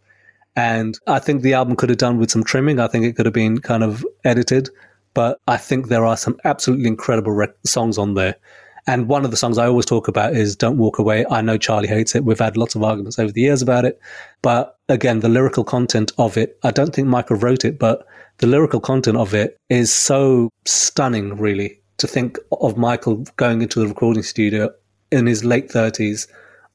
and 0.57 0.98
I 1.07 1.19
think 1.19 1.43
the 1.43 1.53
album 1.53 1.77
could 1.77 1.90
have 1.90 1.98
done 1.98 2.19
with 2.19 2.31
some 2.31 2.43
trimming. 2.43 2.81
I 2.81 2.89
think 2.89 3.05
it 3.05 3.15
could 3.15 3.27
have 3.27 3.35
been 3.35 3.59
kind 3.59 3.85
of 3.85 4.05
edited, 4.24 4.70
but 5.12 5.39
I 5.47 5.59
think 5.59 5.89
there 5.89 6.07
are 6.07 6.16
some 6.16 6.39
absolutely 6.44 6.86
incredible 6.86 7.47
songs 7.65 7.98
on 7.98 8.15
there. 8.15 8.36
And 8.86 9.08
one 9.08 9.24
of 9.24 9.32
the 9.32 9.36
songs 9.36 9.58
I 9.58 9.66
always 9.66 9.86
talk 9.86 10.06
about 10.06 10.34
is 10.34 10.54
Don't 10.54 10.78
Walk 10.78 10.98
Away. 10.98 11.26
I 11.30 11.40
know 11.40 11.58
Charlie 11.58 11.88
hates 11.88 12.14
it. 12.14 12.24
We've 12.24 12.38
had 12.38 12.56
lots 12.56 12.76
of 12.76 12.82
arguments 12.84 13.18
over 13.18 13.32
the 13.32 13.40
years 13.40 13.60
about 13.60 13.84
it. 13.84 14.00
But 14.42 14.78
again, 14.88 15.20
the 15.20 15.28
lyrical 15.28 15.64
content 15.64 16.12
of 16.18 16.36
it, 16.36 16.58
I 16.62 16.70
don't 16.70 16.94
think 16.94 17.08
Michael 17.08 17.36
wrote 17.36 17.64
it, 17.64 17.78
but 17.78 18.06
the 18.38 18.46
lyrical 18.46 18.80
content 18.80 19.16
of 19.16 19.34
it 19.34 19.56
is 19.68 19.92
so 19.92 20.50
stunning, 20.64 21.36
really, 21.36 21.80
to 21.98 22.06
think 22.06 22.38
of 22.60 22.76
Michael 22.76 23.24
going 23.36 23.60
into 23.62 23.80
the 23.80 23.88
recording 23.88 24.22
studio 24.22 24.70
in 25.10 25.26
his 25.26 25.44
late 25.44 25.68
30s 25.68 26.28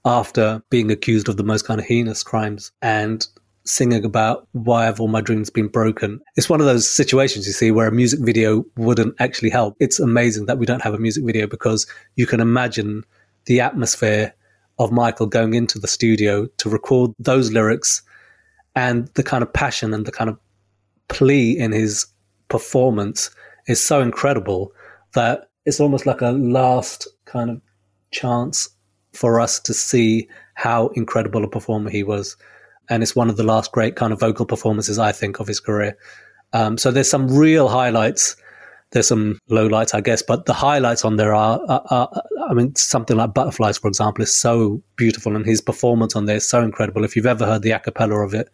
after 0.04 0.62
being 0.70 0.92
accused 0.92 1.30
of 1.30 1.38
the 1.38 1.44
most 1.44 1.66
kind 1.66 1.80
of 1.80 1.86
heinous 1.86 2.24
crimes 2.24 2.72
and 2.82 3.28
singing 3.64 4.04
about 4.04 4.48
why 4.54 4.86
have 4.86 5.00
all 5.00 5.08
my 5.08 5.22
dreams 5.22 5.50
been 5.50 5.68
broken. 5.68 6.20
It's 6.36 6.50
one 6.50 6.60
of 6.60 6.66
those 6.66 6.90
situations 6.90 7.46
you 7.46 7.54
see 7.54 7.72
where 7.72 7.88
a 7.88 7.92
music 7.92 8.20
video 8.22 8.66
wouldn't 8.76 9.16
actually 9.20 9.50
help. 9.50 9.76
It's 9.80 10.00
amazing 10.00 10.48
that 10.48 10.58
we 10.58 10.66
don't 10.66 10.82
have 10.82 10.94
a 10.94 11.00
music 11.00 11.24
video 11.26 11.48
because 11.48 11.86
you 12.16 12.26
can 12.26 12.40
imagine 12.40 13.04
the 13.46 13.62
atmosphere 13.62 14.34
of 14.80 14.92
Michael 14.92 15.28
going 15.28 15.54
into 15.54 15.80
the 15.80 15.88
studio 15.88 16.48
to 16.58 16.70
record 16.70 17.12
those 17.20 17.52
lyrics 17.52 18.02
and 18.76 19.08
the 19.14 19.24
kind 19.24 19.44
of 19.44 19.54
passion 19.54 19.94
and 19.94 20.06
the 20.06 20.12
kind 20.12 20.30
of 20.30 20.40
plea 21.08 21.58
in 21.58 21.72
his 21.72 22.08
performance 22.48 23.30
is 23.68 23.84
so 23.84 24.02
incredible 24.02 24.72
that 25.14 25.50
it's 25.66 25.80
almost 25.80 26.06
like 26.06 26.22
a 26.22 26.32
last 26.32 27.08
kind 27.26 27.50
of 27.50 27.62
chance 28.12 28.70
for 29.14 29.40
us 29.40 29.60
to 29.60 29.74
see 29.74 30.28
how 30.56 30.88
incredible 30.90 31.44
a 31.44 31.48
performer 31.48 31.90
he 31.90 32.04
was 32.04 32.36
and 32.92 33.02
it's 33.02 33.16
one 33.16 33.30
of 33.30 33.38
the 33.38 33.44
last 33.44 33.72
great 33.72 33.96
kind 33.96 34.12
of 34.12 34.20
vocal 34.20 34.46
performances 34.46 35.00
I 35.00 35.14
think 35.14 35.40
of 35.40 35.48
his 35.48 35.62
career. 35.62 35.98
Um, 36.52 36.78
so 36.78 36.92
there's 36.92 37.10
some 37.10 37.34
real 37.34 37.70
highlights. 37.70 38.36
There's 38.92 39.08
some 39.08 39.40
lowlights, 39.50 39.96
I 39.96 40.02
guess, 40.02 40.22
but 40.22 40.46
the 40.46 40.54
highlights 40.54 41.06
on 41.06 41.16
there 41.16 41.34
are, 41.34 41.62
are, 41.70 41.84
are, 41.90 42.24
I 42.50 42.54
mean, 42.54 42.76
something 42.76 43.16
like 43.16 43.34
Butterflies, 43.34 43.78
for 43.78 43.88
example, 43.88 44.22
is 44.22 44.36
so 44.36 44.84
beautiful, 44.98 45.38
and 45.38 45.46
his 45.46 45.62
performance 45.62 46.18
on 46.18 46.26
there 46.26 46.36
is 46.36 46.48
so 46.48 46.62
incredible. 46.62 47.06
If 47.06 47.16
you've 47.16 47.26
ever 47.26 47.46
heard 47.46 47.62
the 47.62 47.72
a 47.72 47.80
cappella 47.80 48.20
of 48.20 48.34
it, 48.34 48.50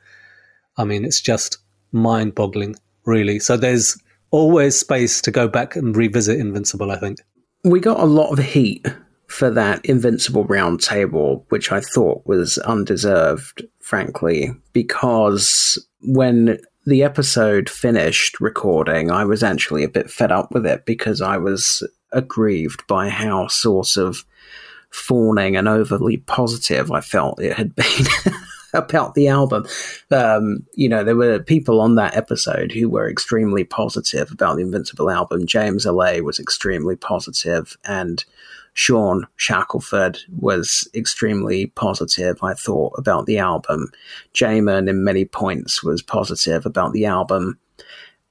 I 0.77 0.83
mean, 0.83 1.03
it's 1.03 1.19
just 1.19 1.57
mind 1.91 2.35
boggling, 2.35 2.75
really. 3.05 3.39
So 3.39 3.57
there's 3.57 3.97
always 4.29 4.79
space 4.79 5.19
to 5.21 5.31
go 5.31 5.47
back 5.47 5.75
and 5.75 5.97
revisit 5.97 6.39
Invincible, 6.39 6.91
I 6.91 6.99
think. 6.99 7.17
We 7.63 7.79
got 7.79 7.99
a 7.99 8.05
lot 8.05 8.31
of 8.31 8.37
heat 8.37 8.85
for 9.27 9.49
that 9.51 9.85
Invincible 9.85 10.45
round 10.45 10.81
table, 10.81 11.45
which 11.49 11.71
I 11.71 11.81
thought 11.81 12.25
was 12.25 12.57
undeserved, 12.59 13.65
frankly, 13.87 14.51
because 14.73 15.79
when 16.01 16.59
the 16.85 17.03
episode 17.03 17.69
finished 17.69 18.37
recording, 18.41 19.09
I 19.09 19.23
was 19.23 19.43
actually 19.43 19.85
a 19.85 19.89
bit 19.89 20.11
fed 20.11 20.29
up 20.29 20.51
with 20.51 20.65
it 20.65 20.85
because 20.85 21.21
I 21.21 21.37
was 21.37 21.87
aggrieved 22.11 22.85
by 22.87 23.07
how 23.07 23.47
sort 23.47 23.95
of 23.95 24.25
fawning 24.89 25.55
and 25.55 25.69
overly 25.69 26.17
positive 26.17 26.91
I 26.91 26.99
felt 26.99 27.41
it 27.41 27.53
had 27.53 27.73
been. 27.75 28.33
about 28.73 29.15
the 29.15 29.29
album. 29.29 29.65
Um, 30.11 30.65
you 30.75 30.89
know, 30.89 31.03
there 31.05 31.15
were 31.15 31.39
people 31.39 31.79
on 31.79 31.95
that 31.95 32.17
episode 32.17 32.73
who 32.73 32.89
were 32.89 33.09
extremely 33.09 33.63
positive 33.63 34.29
about 34.29 34.57
the 34.57 34.61
Invincible 34.61 35.09
album. 35.09 35.47
James 35.47 35.85
LA 35.85 36.17
was 36.17 36.37
extremely 36.37 36.97
positive, 36.97 37.77
and 37.85 38.25
Sean 38.77 39.25
Shackelford 39.37 40.19
was 40.29 40.87
extremely 40.93 41.65
positive, 41.65 42.37
I 42.43 42.53
thought, 42.53 42.93
about 42.95 43.25
the 43.25 43.39
album. 43.39 43.89
Jamin, 44.35 44.87
in 44.87 45.03
many 45.03 45.25
points, 45.25 45.81
was 45.81 46.03
positive 46.03 46.63
about 46.63 46.93
the 46.93 47.05
album. 47.05 47.57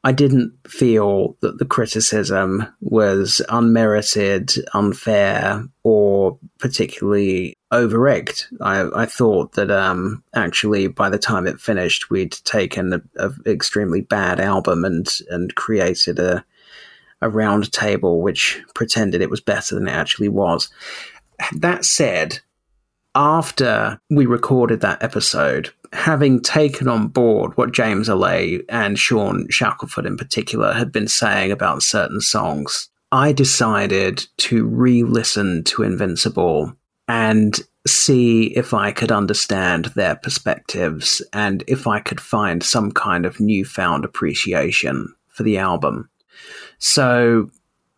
I 0.05 0.13
didn't 0.13 0.53
feel 0.69 1.37
that 1.41 1.59
the 1.59 1.65
criticism 1.65 2.65
was 2.81 3.43
unmerited, 3.49 4.53
unfair, 4.73 5.67
or 5.83 6.39
particularly 6.61 7.57
over-egged. 7.73 8.47
I, 8.61 8.89
I 8.95 9.05
thought 9.05 9.55
that 9.55 9.73
um, 9.73 10.23
actually, 10.37 10.87
by 10.87 11.11
the 11.11 11.19
time 11.19 11.49
it 11.49 11.61
finished, 11.61 12.09
we'd 12.09 12.37
taken 12.45 13.03
an 13.17 13.43
extremely 13.47 14.03
bad 14.03 14.39
album 14.39 14.85
and 14.85 15.09
and 15.29 15.53
created 15.57 16.21
a 16.21 16.45
a 17.21 17.29
round 17.29 17.73
table 17.73 18.21
which 18.21 18.63
pretended 18.75 19.23
it 19.23 19.31
was 19.31 19.41
better 19.41 19.75
than 19.75 19.89
it 19.89 19.93
actually 19.93 20.29
was. 20.29 20.69
That 21.55 21.85
said, 21.85 22.41
after 23.15 23.99
we 24.11 24.27
recorded 24.27 24.81
that 24.81 25.03
episode, 25.03 25.71
having 25.93 26.43
taken 26.43 26.89
on 26.89 27.09
board 27.09 27.57
what 27.57 27.73
James 27.73 28.09
LA 28.09 28.59
and 28.69 28.99
Sean 28.99 29.49
Shackelford 29.49 30.07
in 30.07 30.17
particular 30.17 30.73
had 30.73 30.93
been 30.93 31.09
saying 31.09 31.51
about 31.51 31.83
certain 31.83 32.21
songs, 32.21 32.91
I 33.13 33.33
decided 33.33 34.27
to 34.39 34.67
re 34.67 35.03
listen 35.03 35.65
to 35.65 35.83
Invincible 35.83 36.77
and 37.09 37.59
see 37.87 38.47
if 38.57 38.75
I 38.75 38.91
could 38.91 39.13
understand 39.13 39.87
their 39.87 40.17
perspectives 40.17 41.23
and 41.33 41.63
if 41.69 41.87
I 41.87 42.01
could 42.01 42.21
find 42.21 42.63
some 42.63 42.91
kind 42.91 43.25
of 43.25 43.41
newfound 43.41 44.05
appreciation 44.05 45.15
for 45.29 45.45
the 45.45 45.59
album. 45.59 46.11
So 46.79 47.51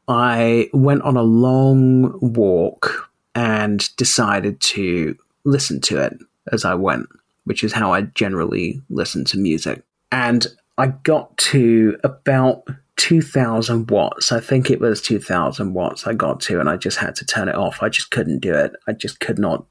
I 0.06 0.70
went 0.72 1.02
on 1.02 1.16
a 1.16 1.22
long 1.22 2.18
walk 2.20 3.10
and 3.34 3.88
decided 3.96 4.60
to 4.60 5.16
listen 5.44 5.80
to 5.82 5.98
it 5.98 6.18
as 6.52 6.64
I 6.64 6.74
went, 6.74 7.06
which 7.44 7.62
is 7.62 7.72
how 7.72 7.92
I 7.92 8.02
generally 8.02 8.82
listen 8.88 9.24
to 9.26 9.38
music. 9.38 9.82
And 10.10 10.46
I 10.78 10.88
got 10.88 11.36
to 11.38 11.98
about 12.05 12.64
2000 12.96 13.90
watts. 13.90 14.32
I 14.32 14.40
think 14.40 14.70
it 14.70 14.80
was 14.80 15.00
2000 15.02 15.74
watts 15.74 16.06
I 16.06 16.14
got 16.14 16.40
to, 16.42 16.60
and 16.60 16.68
I 16.68 16.76
just 16.76 16.98
had 16.98 17.14
to 17.16 17.26
turn 17.26 17.48
it 17.48 17.55
off. 17.55 17.82
I 17.82 17.88
just 17.88 18.10
couldn't 18.10 18.40
do 18.40 18.55
it. 18.55 18.72
I 18.86 18.92
just 18.92 19.20
could 19.20 19.38
not 19.38 19.66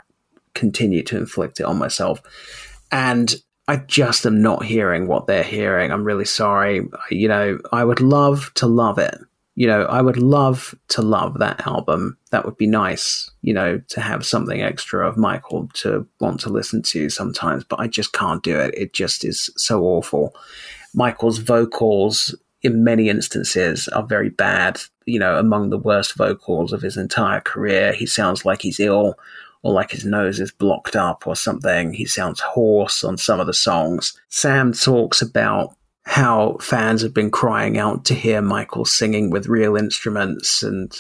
continue 0.53 1.03
to 1.03 1.17
inflict 1.17 1.59
it 1.59 1.65
on 1.65 1.77
myself. 1.77 2.21
And 2.91 3.35
I 3.67 3.77
just 3.77 4.25
am 4.25 4.41
not 4.41 4.63
hearing 4.63 5.07
what 5.07 5.27
they're 5.27 5.43
hearing. 5.43 5.91
I'm 5.91 6.03
really 6.03 6.25
sorry. 6.25 6.87
You 7.11 7.27
know, 7.27 7.59
I 7.71 7.83
would 7.83 7.99
love 7.99 8.51
to 8.55 8.67
love 8.67 8.97
it. 8.97 9.17
You 9.55 9.67
know, 9.67 9.83
I 9.85 10.01
would 10.01 10.17
love 10.17 10.75
to 10.89 11.01
love 11.01 11.39
that 11.39 11.65
album. 11.65 12.17
That 12.29 12.45
would 12.45 12.57
be 12.57 12.67
nice, 12.67 13.29
you 13.41 13.53
know, 13.53 13.81
to 13.89 14.01
have 14.01 14.25
something 14.25 14.61
extra 14.61 15.07
of 15.07 15.17
Michael 15.17 15.67
to 15.73 16.07
want 16.19 16.39
to 16.41 16.49
listen 16.49 16.83
to 16.83 17.09
sometimes, 17.09 17.63
but 17.63 17.79
I 17.79 17.87
just 17.87 18.13
can't 18.13 18.43
do 18.43 18.57
it. 18.59 18.75
It 18.77 18.93
just 18.93 19.25
is 19.25 19.49
so 19.57 19.83
awful. 19.83 20.35
Michael's 20.93 21.39
vocals 21.39 22.35
in 22.61 22.83
many 22.83 23.09
instances 23.09 23.87
are 23.89 24.03
very 24.03 24.29
bad, 24.29 24.79
you 25.05 25.19
know, 25.19 25.39
among 25.39 25.71
the 25.71 25.77
worst 25.77 26.15
vocals 26.15 26.71
of 26.71 26.81
his 26.81 26.95
entire 26.95 27.41
career. 27.41 27.93
He 27.93 28.05
sounds 28.05 28.45
like 28.45 28.61
he's 28.61 28.79
ill 28.79 29.15
or 29.63 29.73
like 29.73 29.91
his 29.91 30.05
nose 30.05 30.39
is 30.39 30.51
blocked 30.51 30.95
up 30.95 31.27
or 31.27 31.35
something. 31.35 31.93
He 31.93 32.05
sounds 32.05 32.39
hoarse 32.39 33.03
on 33.03 33.17
some 33.17 33.39
of 33.39 33.47
the 33.47 33.53
songs. 33.53 34.19
Sam 34.29 34.73
talks 34.73 35.21
about 35.21 35.75
how 36.03 36.57
fans 36.61 37.01
have 37.01 37.13
been 37.13 37.29
crying 37.29 37.77
out 37.77 38.05
to 38.05 38.13
hear 38.13 38.41
Michael 38.41 38.85
singing 38.85 39.29
with 39.29 39.47
real 39.47 39.75
instruments 39.75 40.63
and 40.63 40.97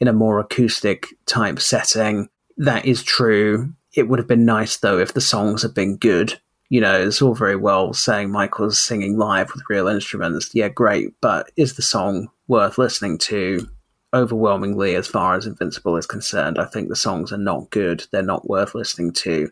in 0.00 0.08
a 0.08 0.12
more 0.12 0.38
acoustic 0.38 1.08
type 1.26 1.58
setting. 1.58 2.28
That 2.56 2.84
is 2.84 3.02
true. 3.02 3.72
It 3.94 4.08
would 4.08 4.18
have 4.18 4.28
been 4.28 4.44
nice 4.44 4.76
though 4.76 4.98
if 4.98 5.12
the 5.12 5.20
songs 5.20 5.62
had 5.62 5.74
been 5.74 5.96
good. 5.96 6.38
You 6.68 6.80
know, 6.80 6.98
it's 6.98 7.20
all 7.20 7.34
very 7.34 7.56
well 7.56 7.92
saying 7.92 8.30
Michael's 8.30 8.80
singing 8.80 9.18
live 9.18 9.50
with 9.52 9.64
real 9.68 9.88
instruments. 9.88 10.50
Yeah, 10.54 10.68
great. 10.68 11.14
But 11.20 11.50
is 11.56 11.74
the 11.74 11.82
song 11.82 12.28
worth 12.48 12.78
listening 12.78 13.18
to? 13.18 13.68
Overwhelmingly, 14.14 14.94
as 14.94 15.06
far 15.06 15.34
as 15.34 15.46
Invincible 15.46 15.96
is 15.96 16.06
concerned, 16.06 16.58
I 16.58 16.64
think 16.64 16.88
the 16.88 16.96
songs 16.96 17.32
are 17.32 17.38
not 17.38 17.70
good. 17.70 18.06
They're 18.10 18.22
not 18.22 18.48
worth 18.48 18.74
listening 18.74 19.12
to. 19.12 19.50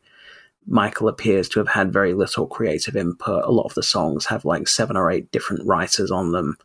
Michael 0.66 1.08
appears 1.08 1.48
to 1.50 1.58
have 1.58 1.68
had 1.68 1.92
very 1.92 2.14
little 2.14 2.46
creative 2.46 2.96
input. 2.96 3.44
A 3.44 3.50
lot 3.50 3.64
of 3.64 3.74
the 3.74 3.82
songs 3.82 4.26
have 4.26 4.44
like 4.44 4.68
seven 4.68 4.96
or 4.96 5.10
eight 5.10 5.30
different 5.32 5.66
writers 5.66 6.10
on 6.10 6.32
them. 6.32 6.56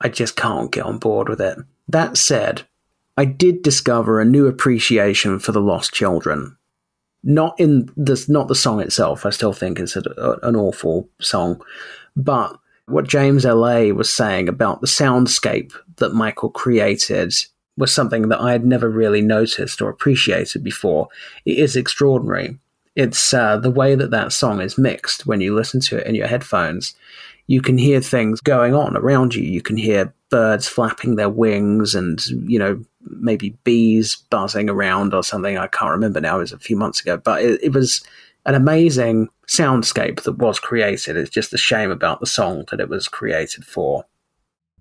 I 0.00 0.08
just 0.08 0.36
can't 0.36 0.70
get 0.70 0.84
on 0.84 0.98
board 0.98 1.28
with 1.28 1.40
it. 1.40 1.58
That 1.88 2.18
said, 2.18 2.62
I 3.16 3.24
did 3.24 3.62
discover 3.62 4.20
a 4.20 4.24
new 4.24 4.46
appreciation 4.46 5.38
for 5.38 5.52
the 5.52 5.60
Lost 5.60 5.92
Children. 5.92 6.56
Not 7.24 7.58
in 7.58 7.90
the 7.96 8.22
not 8.28 8.48
the 8.48 8.54
song 8.54 8.80
itself. 8.80 9.24
I 9.24 9.30
still 9.30 9.52
think 9.52 9.78
it's 9.78 9.96
a, 9.96 10.02
an 10.42 10.56
awful 10.56 11.08
song, 11.20 11.62
but 12.16 12.58
what 12.86 13.08
James 13.08 13.44
LA 13.44 13.84
was 13.86 14.12
saying 14.12 14.48
about 14.48 14.80
the 14.80 14.86
soundscape 14.86 15.72
that 15.96 16.14
Michael 16.14 16.50
created 16.50 17.32
was 17.76 17.94
something 17.94 18.28
that 18.28 18.40
I 18.40 18.52
had 18.52 18.64
never 18.64 18.88
really 18.88 19.22
noticed 19.22 19.80
or 19.80 19.88
appreciated 19.88 20.62
before. 20.62 21.08
It 21.44 21.58
is 21.58 21.76
extraordinary. 21.76 22.58
It's 22.94 23.32
uh, 23.32 23.56
the 23.56 23.70
way 23.70 23.94
that 23.94 24.10
that 24.10 24.32
song 24.32 24.60
is 24.60 24.76
mixed 24.76 25.26
when 25.26 25.40
you 25.40 25.54
listen 25.54 25.80
to 25.82 25.98
it 25.98 26.06
in 26.06 26.14
your 26.14 26.26
headphones. 26.26 26.94
You 27.46 27.62
can 27.62 27.78
hear 27.78 28.00
things 28.00 28.40
going 28.40 28.74
on 28.74 28.96
around 28.96 29.34
you. 29.34 29.42
You 29.42 29.62
can 29.62 29.76
hear 29.76 30.12
birds 30.28 30.68
flapping 30.68 31.16
their 31.16 31.30
wings 31.30 31.94
and, 31.94 32.22
you 32.26 32.58
know, 32.58 32.84
maybe 33.00 33.56
bees 33.64 34.16
buzzing 34.30 34.68
around 34.68 35.14
or 35.14 35.22
something. 35.22 35.56
I 35.56 35.66
can't 35.66 35.90
remember 35.92 36.20
now. 36.20 36.36
It 36.36 36.40
was 36.40 36.52
a 36.52 36.58
few 36.58 36.76
months 36.76 37.00
ago, 37.00 37.16
but 37.16 37.42
it, 37.42 37.62
it 37.62 37.72
was 37.72 38.02
an 38.44 38.54
amazing 38.54 39.28
soundscape 39.52 40.22
that 40.22 40.38
was 40.38 40.58
created. 40.58 41.16
It's 41.16 41.30
just 41.30 41.52
a 41.52 41.58
shame 41.58 41.90
about 41.90 42.20
the 42.20 42.26
song 42.26 42.64
that 42.70 42.80
it 42.80 42.88
was 42.88 43.08
created 43.08 43.64
for. 43.64 44.06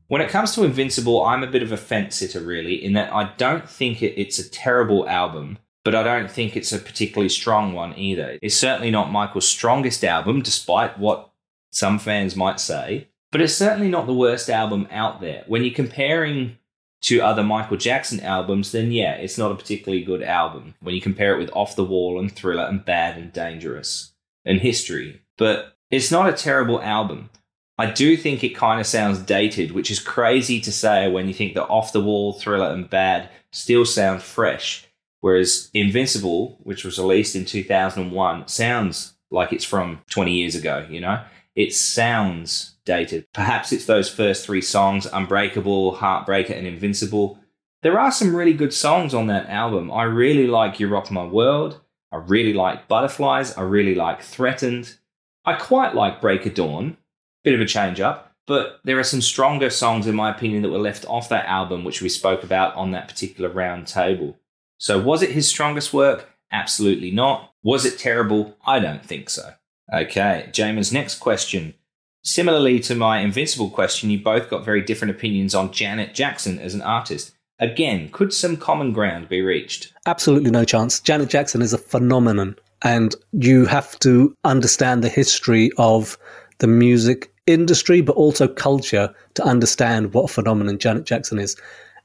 When 0.08 0.22
it 0.22 0.30
comes 0.30 0.54
to 0.56 0.64
Invincible, 0.64 1.24
I'm 1.24 1.44
a 1.44 1.48
bit 1.48 1.64
of 1.64 1.72
a 1.72 1.78
fence 1.78 2.16
sitter, 2.18 2.42
really, 2.42 2.84
in 2.84 2.94
that 2.94 3.14
I 3.14 3.32
don't 3.38 3.70
think 3.70 4.02
it, 4.02 4.20
it's 4.20 4.40
a 4.40 4.50
terrible 4.50 5.08
album, 5.08 5.58
but 5.84 5.96
I 5.96 6.04
don't 6.04 6.30
think 6.30 6.56
it's 6.56 6.72
a 6.72 6.80
particularly 6.80 7.30
strong 7.30 7.74
one 7.74 7.98
either. 7.98 8.38
It's 8.42 8.56
certainly 8.56 8.92
not 8.92 9.12
Michael's 9.12 9.48
strongest 9.48 10.04
album, 10.04 10.42
despite 10.42 11.00
what 11.00 11.32
some 11.72 12.00
fans 12.00 12.36
might 12.36 12.60
say, 12.60 13.08
but 13.32 13.42
it's 13.42 13.56
certainly 13.56 13.90
not 13.90 14.06
the 14.06 14.14
worst 14.14 14.50
album 14.50 14.88
out 14.92 15.22
there. 15.22 15.44
When 15.48 15.64
you're 15.64 15.74
comparing 15.74 16.58
to 17.04 17.22
other 17.22 17.44
Michael 17.44 17.78
Jackson 17.78 18.20
albums, 18.20 18.72
then 18.72 18.92
yeah, 18.92 19.14
it's 19.14 19.38
not 19.38 19.52
a 19.52 19.56
particularly 19.56 20.04
good 20.04 20.22
album 20.22 20.76
when 20.82 20.94
you 20.94 21.02
compare 21.02 21.34
it 21.36 21.40
with 21.40 21.56
Off 21.56 21.76
the 21.76 21.86
Wall 21.86 22.20
and 22.20 22.32
Thriller 22.32 22.66
and 22.66 22.84
Bad 22.84 23.18
and 23.18 23.34
Dangerous 23.34 24.11
and 24.46 24.60
History. 24.60 25.22
But 25.38 25.76
it's 25.90 26.12
not 26.12 26.30
a 26.30 26.34
terrible 26.34 26.82
album. 26.82 27.30
I 27.78 27.90
do 27.90 28.16
think 28.16 28.44
it 28.44 28.56
kind 28.56 28.80
of 28.80 28.86
sounds 28.86 29.20
dated, 29.20 29.72
which 29.72 29.90
is 29.90 30.00
crazy 30.00 30.62
to 30.62 30.72
say 30.72 31.10
when 31.10 31.28
you 31.28 31.34
think 31.34 31.56
that 31.56 31.68
Off 31.68 31.94
the 31.94 32.02
Wall, 32.02 32.34
Thriller, 32.34 32.72
and 32.72 32.90
Bad 32.90 33.30
still 33.52 33.86
sound 33.86 34.22
fresh. 34.22 34.88
Whereas 35.22 35.70
Invincible, 35.74 36.60
which 36.64 36.84
was 36.84 37.00
released 37.00 37.36
in 37.36 37.46
2001, 37.46 38.48
sounds 38.48 39.14
like 39.32 39.54
it's 39.54 39.66
from 39.66 40.02
20 40.10 40.32
years 40.32 40.56
ago, 40.56 40.86
you 40.90 41.00
know? 41.00 41.24
It 41.56 41.74
sounds 41.74 42.76
dated. 42.86 43.26
Perhaps 43.34 43.72
it's 43.72 43.86
those 43.86 44.14
first 44.14 44.46
three 44.46 44.62
songs 44.62 45.06
Unbreakable, 45.06 45.98
Heartbreaker, 45.98 46.58
and 46.58 46.68
Invincible. 46.68 47.40
There 47.82 48.00
are 48.00 48.12
some 48.12 48.36
really 48.36 48.54
good 48.54 48.74
songs 48.74 49.14
on 49.14 49.28
that 49.28 49.50
album. 49.50 49.92
I 49.92 50.04
really 50.04 50.48
like 50.48 50.80
You 50.80 50.88
Rock 50.88 51.12
My 51.12 51.26
World. 51.26 51.82
I 52.12 52.18
really 52.18 52.54
like 52.54 52.88
Butterflies. 52.88 53.56
I 53.58 53.62
really 53.62 53.96
like 53.96 54.22
Threatened. 54.22 54.98
I 55.46 55.54
quite 55.54 55.96
like 55.96 56.22
Break 56.22 56.46
of 56.46 56.54
Dawn. 56.54 56.98
Bit 57.44 57.56
of 57.56 57.62
a 57.62 57.66
change 57.66 58.00
up. 58.00 58.34
But 58.48 58.80
there 58.84 59.00
are 59.00 59.04
some 59.04 59.22
stronger 59.22 59.70
songs, 59.70 60.08
in 60.08 60.16
my 60.16 60.30
opinion, 60.30 60.62
that 60.64 60.70
were 60.72 60.78
left 60.78 61.06
off 61.06 61.30
that 61.30 61.46
album, 61.46 61.84
which 61.84 62.02
we 62.02 62.10
spoke 62.10 62.44
about 62.44 62.76
on 62.76 62.92
that 62.92 63.08
particular 63.08 63.50
round 63.50 63.88
table. 63.88 64.38
So, 64.78 65.00
was 65.00 65.22
it 65.22 65.32
his 65.32 65.48
strongest 65.48 65.94
work? 65.94 66.30
Absolutely 66.52 67.12
not. 67.12 67.54
Was 67.64 67.86
it 67.86 67.98
terrible? 67.98 68.58
I 68.66 68.80
don't 68.80 69.06
think 69.06 69.30
so. 69.30 69.54
Okay, 69.94 70.50
Jamin's 70.52 70.92
next 70.92 71.20
question. 71.20 71.76
Similarly 72.24 72.80
to 72.82 72.96
my 72.96 73.20
Invincible 73.20 73.70
question, 73.70 74.10
you 74.10 74.20
both 74.20 74.50
got 74.50 74.66
very 74.66 74.82
different 74.82 75.12
opinions 75.12 75.56
on 75.56 75.72
Janet 75.72 76.14
Jackson 76.14 76.60
as 76.60 76.74
an 76.74 76.82
artist. 76.82 77.34
Again, 77.62 78.10
could 78.12 78.34
some 78.34 78.58
common 78.58 78.92
ground 78.92 79.30
be 79.30 79.42
reached? 79.42 79.94
Absolutely 80.08 80.50
no 80.50 80.66
chance. 80.66 81.00
Janet 81.00 81.30
Jackson 81.30 81.62
is 81.62 81.74
a 81.74 81.78
phenomenon, 81.78 82.56
and 82.82 83.16
you 83.34 83.66
have 83.66 83.98
to 84.00 84.36
understand 84.44 85.04
the 85.04 85.10
history 85.10 85.70
of 85.78 86.18
the 86.58 86.66
music 86.66 87.32
industry, 87.46 88.02
but 88.02 88.16
also 88.16 88.48
culture 88.48 89.14
to 89.36 89.44
understand 89.44 90.14
what 90.14 90.32
phenomenon 90.32 90.80
Janet 90.80 91.06
Jackson 91.06 91.38
is. 91.38 91.56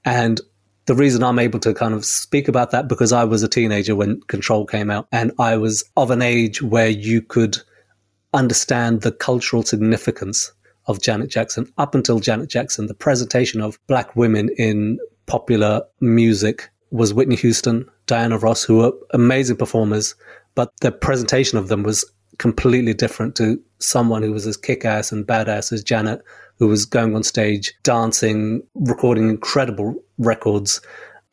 And 0.05 0.43
the 0.85 0.95
reason 0.95 1.23
I'm 1.23 1.39
able 1.39 1.59
to 1.61 1.73
kind 1.73 1.95
of 1.95 2.05
speak 2.05 2.49
about 2.49 2.71
that 2.71 2.87
because 2.87 3.13
I 3.13 3.25
was 3.25 3.43
a 3.43 3.49
teenager 3.49 3.97
when 3.97 4.21
Control 4.23 4.67
came 4.67 4.91
out, 4.91 5.09
and 5.11 5.33
I 5.39 5.57
was 5.57 5.85
of 5.97 6.11
an 6.11 6.21
age 6.21 6.61
where 6.61 6.91
you 6.91 7.23
could 7.23 7.57
understand 8.35 9.01
the 9.01 9.13
cultural 9.13 9.63
significance 9.63 10.53
of 10.85 11.01
Janet 11.01 11.31
Jackson. 11.31 11.73
Up 11.79 11.95
until 11.95 12.21
Janet 12.21 12.51
Jackson, 12.51 12.89
the 12.89 12.95
presentation 12.95 13.63
of 13.63 13.79
black 13.87 14.15
women 14.15 14.51
in 14.59 14.99
popular 15.27 15.83
music 16.01 16.71
was 16.91 17.13
Whitney 17.13 17.37
Houston, 17.37 17.89
Diana 18.07 18.39
Ross, 18.39 18.63
who 18.63 18.79
were 18.79 18.93
amazing 19.11 19.57
performers, 19.57 20.15
but 20.55 20.73
the 20.81 20.93
presentation 20.93 21.59
of 21.59 21.69
them 21.69 21.83
was 21.83 22.05
completely 22.39 22.95
different 22.95 23.35
to 23.37 23.61
someone 23.79 24.23
who 24.23 24.33
was 24.33 24.47
as 24.47 24.57
kick 24.57 24.85
ass 24.85 25.13
and 25.13 25.27
badass 25.27 25.73
as 25.73 25.83
Janet, 25.83 26.23
who 26.59 26.69
was 26.69 26.85
going 26.85 27.15
on 27.15 27.23
stage, 27.23 27.75
dancing, 27.83 28.63
recording 28.75 29.29
incredible 29.29 29.95
records. 30.19 30.81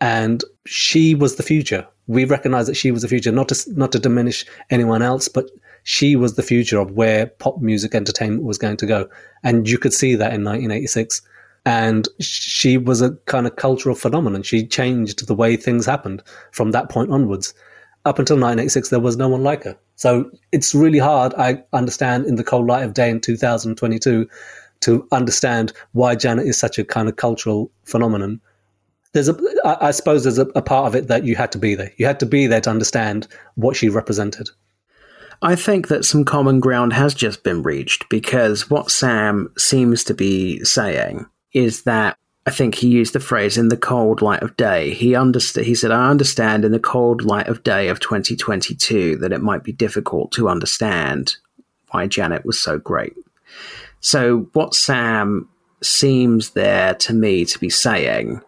And 0.02 0.44
she 0.66 1.16
was 1.16 1.36
the 1.36 1.44
future. 1.44 1.88
We 2.08 2.26
recognize 2.26 2.68
that 2.68 2.76
she 2.76 2.92
was 2.92 3.02
the 3.02 3.08
future, 3.08 3.32
not 3.32 3.50
to, 3.50 3.74
not 3.74 3.92
to 3.94 4.00
diminish 4.00 4.46
anyone 4.70 5.02
else, 5.02 5.28
but 5.28 5.50
she 5.84 6.16
was 6.16 6.36
the 6.36 6.44
future 6.44 6.80
of 6.80 6.92
where 6.92 7.28
pop 7.28 7.62
music 7.62 7.96
entertainment 7.96 8.44
was 8.44 8.58
going 8.58 8.78
to 8.78 8.86
go. 8.86 9.10
And 9.44 9.70
you 9.70 9.78
could 9.78 9.94
see 9.94 10.16
that 10.16 10.34
in 10.34 10.44
1986. 10.44 11.22
And 11.66 12.08
she 12.20 12.78
was 12.78 13.02
a 13.02 13.16
kind 13.26 13.48
of 13.48 13.56
cultural 13.56 13.96
phenomenon. 13.96 14.44
She 14.44 14.68
changed 14.68 15.28
the 15.28 15.36
way 15.36 15.56
things 15.56 15.86
happened 15.86 16.22
from 16.52 16.72
that 16.72 16.90
point 16.90 17.12
onwards. 17.12 17.54
Up 18.06 18.20
until 18.20 18.36
1986, 18.36 18.90
there 18.90 19.00
was 19.00 19.16
no 19.16 19.30
one 19.30 19.44
like 19.44 19.64
her. 19.64 19.78
So 19.96 20.30
it's 20.52 20.76
really 20.76 21.00
hard, 21.00 21.34
I 21.36 21.64
understand, 21.72 22.26
in 22.26 22.36
the 22.36 22.44
cold 22.44 22.68
light 22.68 22.84
of 22.84 22.94
day 22.94 23.10
in 23.10 23.22
2022, 23.22 24.28
to 24.82 25.08
understand 25.14 25.72
why 25.94 26.16
Janet 26.16 26.48
is 26.48 26.60
such 26.60 26.78
a 26.78 26.84
kind 26.84 27.08
of 27.08 27.16
cultural 27.16 27.72
phenomenon. 27.86 28.42
There's 29.14 29.30
a, 29.30 29.38
I 29.64 29.92
suppose 29.92 30.24
there's 30.24 30.40
a, 30.40 30.48
a 30.56 30.62
part 30.62 30.88
of 30.88 30.96
it 30.96 31.08
that 31.08 31.24
you 31.24 31.36
had 31.38 31.54
to 31.54 31.58
be 31.58 31.76
there. 31.76 31.94
You 31.98 32.06
had 32.06 32.20
to 32.20 32.26
be 32.26 32.48
there 32.48 32.62
to 32.62 32.70
understand 32.70 33.28
what 33.56 33.78
she 33.78 33.88
represented. 33.88 34.50
I 35.42 35.56
think 35.56 35.88
that 35.88 36.04
some 36.04 36.26
common 36.26 36.60
ground 36.60 36.94
has 36.94 37.14
just 37.14 37.44
been 37.44 37.64
reached 37.64 38.10
because 38.10 38.70
what 38.70 38.92
Sam 38.92 39.52
seems 39.58 40.04
to 40.06 40.14
be 40.14 40.64
saying 40.64 41.26
is 41.54 41.84
that 41.84 42.18
I 42.46 42.52
think 42.52 42.76
he 42.76 42.88
used 42.88 43.14
the 43.14 43.22
phrase 43.22 43.58
in 43.58 43.70
the 43.70 43.78
cold 43.78 44.22
light 44.22 44.44
of 44.44 44.58
day. 44.58 44.94
He 44.94 45.16
understood 45.16 45.66
he 45.66 45.76
said 45.76 45.92
I 45.92 46.10
understand 46.10 46.66
in 46.66 46.72
the 46.72 46.80
cold 46.80 47.24
light 47.24 47.48
of 47.48 47.64
day 47.64 47.88
of 47.88 48.00
2022 48.00 49.18
that 49.18 49.32
it 49.32 49.42
might 49.42 49.64
be 49.64 49.72
difficult 49.72 50.32
to 50.34 50.50
understand 50.50 51.38
why 51.92 52.08
Janet 52.08 52.46
was 52.46 52.60
so 52.60 52.78
great. 52.78 53.14
So 54.02 54.50
what 54.54 54.74
Sam 54.74 55.48
seems 55.82 56.52
there 56.52 56.96
to 56.96 57.14
me 57.14 57.46
to 57.46 57.60
be 57.60 57.70
saying 57.70 58.42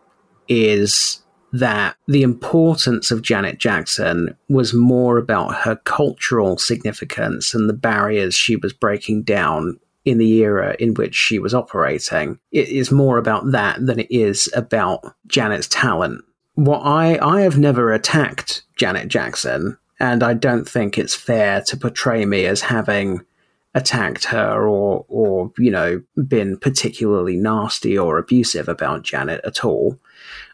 is 0.47 1.21
that 1.53 1.95
the 2.07 2.23
importance 2.23 3.11
of 3.11 3.21
Janet 3.21 3.59
Jackson 3.59 4.35
was 4.49 4.73
more 4.73 5.17
about 5.17 5.55
her 5.55 5.77
cultural 5.77 6.57
significance 6.57 7.53
and 7.53 7.69
the 7.69 7.73
barriers 7.73 8.35
she 8.35 8.57
was 8.57 8.73
breaking 8.73 9.23
down 9.23 9.79
in 10.05 10.19
the 10.19 10.31
era 10.43 10.75
in 10.79 10.93
which 10.93 11.15
she 11.15 11.39
was 11.39 11.53
operating. 11.53 12.39
It 12.51 12.69
is 12.69 12.91
more 12.91 13.17
about 13.17 13.51
that 13.51 13.83
than 13.83 13.99
it 13.99 14.11
is 14.11 14.49
about 14.55 15.15
Janet's 15.27 15.67
talent. 15.67 16.23
What 16.53 16.79
I 16.79 17.17
I 17.21 17.41
have 17.41 17.57
never 17.57 17.91
attacked 17.91 18.61
Janet 18.77 19.09
Jackson, 19.09 19.77
and 19.99 20.23
I 20.23 20.33
don't 20.33 20.69
think 20.69 20.97
it's 20.97 21.15
fair 21.15 21.61
to 21.63 21.75
portray 21.77 22.25
me 22.25 22.45
as 22.45 22.61
having 22.61 23.25
attacked 23.73 24.23
her 24.25 24.67
or 24.67 25.05
or 25.09 25.51
you 25.57 25.69
know 25.69 26.01
been 26.27 26.57
particularly 26.57 27.35
nasty 27.35 27.97
or 27.97 28.17
abusive 28.17 28.69
about 28.69 29.03
Janet 29.03 29.41
at 29.43 29.65
all. 29.65 29.99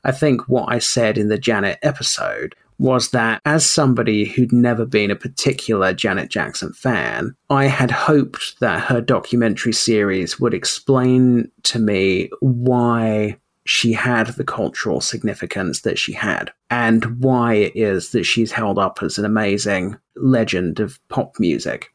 I 0.04 0.12
think 0.12 0.50
what 0.50 0.72
I 0.74 0.80
said 0.80 1.18
in 1.18 1.28
the 1.28 1.38
Janet 1.38 1.78
episode 1.84 2.56
was 2.82 3.12
that 3.12 3.40
as 3.46 3.64
somebody 3.64 4.26
who'd 4.26 4.52
never 4.52 4.88
been 4.88 5.12
a 5.12 5.16
particular 5.16 5.94
Janet 5.94 6.32
Jackson 6.32 6.74
fan, 6.74 7.36
I 7.48 7.66
had 7.66 7.92
hoped 7.92 8.60
that 8.60 8.82
her 8.82 9.00
documentary 9.00 9.72
series 9.72 10.40
would 10.40 10.56
explain 10.56 11.52
to 11.62 11.78
me 11.78 12.32
why 12.40 13.38
she 13.66 13.94
had 13.94 14.30
the 14.30 14.44
cultural 14.44 15.00
significance 15.00 15.82
that 15.82 16.00
she 16.00 16.12
had 16.12 16.52
and 16.72 17.22
why 17.24 17.54
it 17.54 17.76
is 17.76 18.14
that 18.14 18.24
she's 18.24 18.52
held 18.52 18.80
up 18.80 19.04
as 19.04 19.20
an 19.20 19.26
amazing 19.26 19.96
legend 20.16 20.80
of 20.80 21.00
pop 21.08 21.40
music. 21.40 21.94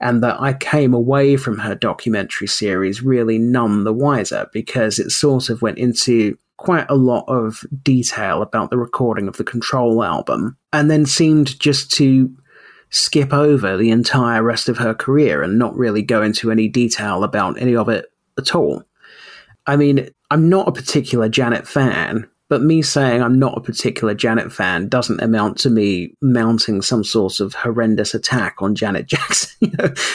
And 0.00 0.24
that 0.24 0.40
I 0.40 0.54
came 0.54 0.92
away 0.92 1.36
from 1.36 1.56
her 1.58 1.76
documentary 1.76 2.48
series 2.48 3.00
really 3.00 3.38
none 3.38 3.84
the 3.84 3.94
wiser 3.94 4.48
because 4.52 4.98
it 4.98 5.10
sort 5.10 5.50
of 5.50 5.62
went 5.62 5.78
into 5.78 6.36
quite 6.56 6.86
a 6.88 6.94
lot 6.94 7.24
of 7.28 7.64
detail 7.82 8.42
about 8.42 8.70
the 8.70 8.78
recording 8.78 9.28
of 9.28 9.36
the 9.36 9.44
Control 9.44 10.02
album, 10.02 10.56
and 10.72 10.90
then 10.90 11.06
seemed 11.06 11.58
just 11.60 11.90
to 11.92 12.34
skip 12.90 13.32
over 13.32 13.76
the 13.76 13.90
entire 13.90 14.42
rest 14.42 14.68
of 14.68 14.78
her 14.78 14.94
career 14.94 15.42
and 15.42 15.58
not 15.58 15.76
really 15.76 16.02
go 16.02 16.22
into 16.22 16.50
any 16.50 16.68
detail 16.68 17.24
about 17.24 17.60
any 17.60 17.74
of 17.74 17.88
it 17.88 18.06
at 18.38 18.54
all. 18.54 18.82
I 19.66 19.76
mean, 19.76 20.08
I'm 20.30 20.48
not 20.48 20.68
a 20.68 20.72
particular 20.72 21.28
Janet 21.28 21.66
fan, 21.66 22.28
but 22.48 22.62
me 22.62 22.82
saying 22.82 23.22
I'm 23.22 23.38
not 23.38 23.58
a 23.58 23.60
particular 23.60 24.14
Janet 24.14 24.52
fan 24.52 24.88
doesn't 24.88 25.20
amount 25.20 25.58
to 25.58 25.70
me 25.70 26.14
mounting 26.22 26.80
some 26.80 27.02
sort 27.02 27.40
of 27.40 27.54
horrendous 27.54 28.14
attack 28.14 28.56
on 28.60 28.74
Janet 28.74 29.06
Jackson. 29.08 29.72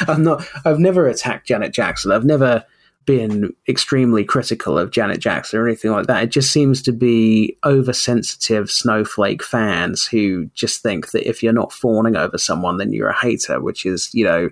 I'm 0.07 0.23
not. 0.23 0.47
I've 0.65 0.79
never 0.79 1.07
attacked 1.07 1.47
Janet 1.47 1.73
Jackson. 1.73 2.11
I've 2.11 2.25
never 2.25 2.65
been 3.05 3.53
extremely 3.67 4.23
critical 4.23 4.77
of 4.77 4.91
Janet 4.91 5.19
Jackson 5.19 5.59
or 5.59 5.67
anything 5.67 5.91
like 5.91 6.07
that. 6.07 6.23
It 6.23 6.31
just 6.31 6.51
seems 6.51 6.81
to 6.83 6.91
be 6.91 7.57
oversensitive 7.65 8.69
snowflake 8.69 9.43
fans 9.43 10.05
who 10.05 10.45
just 10.53 10.81
think 10.81 11.11
that 11.11 11.27
if 11.27 11.41
you're 11.41 11.53
not 11.53 11.73
fawning 11.73 12.15
over 12.15 12.37
someone, 12.37 12.77
then 12.77 12.93
you're 12.93 13.09
a 13.09 13.19
hater, 13.19 13.59
which 13.59 13.85
is, 13.85 14.13
you 14.13 14.23
know, 14.23 14.49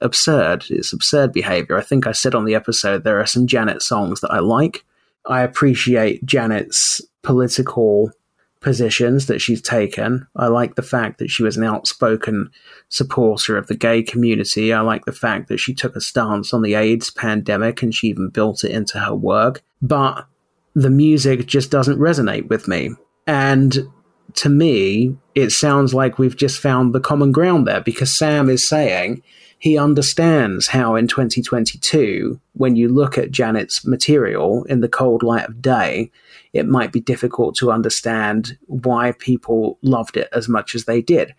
absurd. 0.00 0.64
It's 0.70 0.92
absurd 0.92 1.32
behavior. 1.32 1.76
I 1.76 1.82
think 1.82 2.06
I 2.06 2.12
said 2.12 2.34
on 2.34 2.44
the 2.44 2.54
episode 2.54 3.04
there 3.04 3.20
are 3.20 3.26
some 3.26 3.46
Janet 3.46 3.82
songs 3.82 4.20
that 4.20 4.32
I 4.32 4.40
like. 4.40 4.84
I 5.26 5.42
appreciate 5.42 6.24
Janet's 6.24 7.00
political 7.22 8.10
positions 8.60 9.26
that 9.26 9.40
she's 9.40 9.62
taken. 9.62 10.26
I 10.36 10.48
like 10.48 10.74
the 10.74 10.82
fact 10.82 11.18
that 11.18 11.30
she 11.30 11.42
was 11.42 11.56
an 11.56 11.64
outspoken 11.64 12.50
supporter 12.88 13.56
of 13.56 13.66
the 13.66 13.76
gay 13.76 14.02
community. 14.02 14.72
I 14.72 14.80
like 14.80 15.04
the 15.04 15.12
fact 15.12 15.48
that 15.48 15.58
she 15.58 15.74
took 15.74 15.96
a 15.96 16.00
stance 16.00 16.52
on 16.52 16.62
the 16.62 16.74
AIDS 16.74 17.10
pandemic 17.10 17.82
and 17.82 17.94
she 17.94 18.08
even 18.08 18.30
built 18.30 18.64
it 18.64 18.72
into 18.72 18.98
her 18.98 19.14
work. 19.14 19.62
But 19.80 20.26
the 20.74 20.90
music 20.90 21.46
just 21.46 21.70
doesn't 21.70 21.98
resonate 21.98 22.48
with 22.48 22.68
me. 22.68 22.90
And 23.26 23.88
to 24.34 24.48
me, 24.48 25.16
it 25.34 25.50
sounds 25.50 25.94
like 25.94 26.18
we've 26.18 26.36
just 26.36 26.60
found 26.60 26.94
the 26.94 27.00
common 27.00 27.32
ground 27.32 27.66
there 27.66 27.80
because 27.80 28.12
Sam 28.12 28.48
is 28.48 28.66
saying 28.66 29.22
he 29.58 29.76
understands 29.76 30.68
how 30.68 30.94
in 30.94 31.08
2022, 31.08 32.40
when 32.52 32.76
you 32.76 32.88
look 32.88 33.18
at 33.18 33.32
Janet's 33.32 33.84
material 33.84 34.64
in 34.64 34.80
the 34.80 34.88
cold 34.88 35.22
light 35.22 35.48
of 35.48 35.60
day, 35.60 36.10
it 36.52 36.66
might 36.66 36.92
be 36.92 37.00
difficult 37.00 37.56
to 37.56 37.72
understand 37.72 38.56
why 38.66 39.12
people 39.18 39.78
loved 39.82 40.16
it 40.16 40.28
as 40.32 40.48
much 40.48 40.74
as 40.74 40.84
they 40.84 41.02
did. 41.02 41.34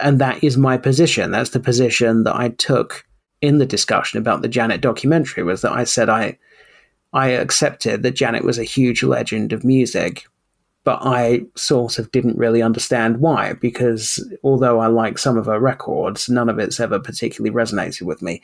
And 0.00 0.18
that 0.18 0.42
is 0.42 0.56
my 0.56 0.78
position. 0.78 1.30
That's 1.30 1.50
the 1.50 1.60
position 1.60 2.24
that 2.24 2.36
I 2.36 2.50
took 2.50 3.06
in 3.42 3.58
the 3.58 3.66
discussion 3.66 4.18
about 4.18 4.42
the 4.42 4.48
Janet 4.48 4.80
documentary 4.80 5.42
was 5.42 5.62
that 5.62 5.72
I 5.72 5.84
said 5.84 6.08
I 6.08 6.38
I 7.12 7.28
accepted 7.28 8.02
that 8.02 8.16
Janet 8.16 8.44
was 8.44 8.58
a 8.58 8.64
huge 8.64 9.02
legend 9.02 9.52
of 9.52 9.64
music, 9.64 10.26
but 10.88 11.00
I 11.02 11.42
sort 11.54 11.98
of 11.98 12.10
didn't 12.12 12.38
really 12.38 12.62
understand 12.62 13.18
why, 13.18 13.52
because 13.52 14.26
although 14.42 14.78
I 14.78 14.86
like 14.86 15.18
some 15.18 15.36
of 15.36 15.44
her 15.44 15.60
records, 15.60 16.30
none 16.30 16.48
of 16.48 16.58
it's 16.58 16.80
ever 16.80 16.98
particularly 16.98 17.54
resonated 17.54 18.06
with 18.06 18.22
me. 18.22 18.40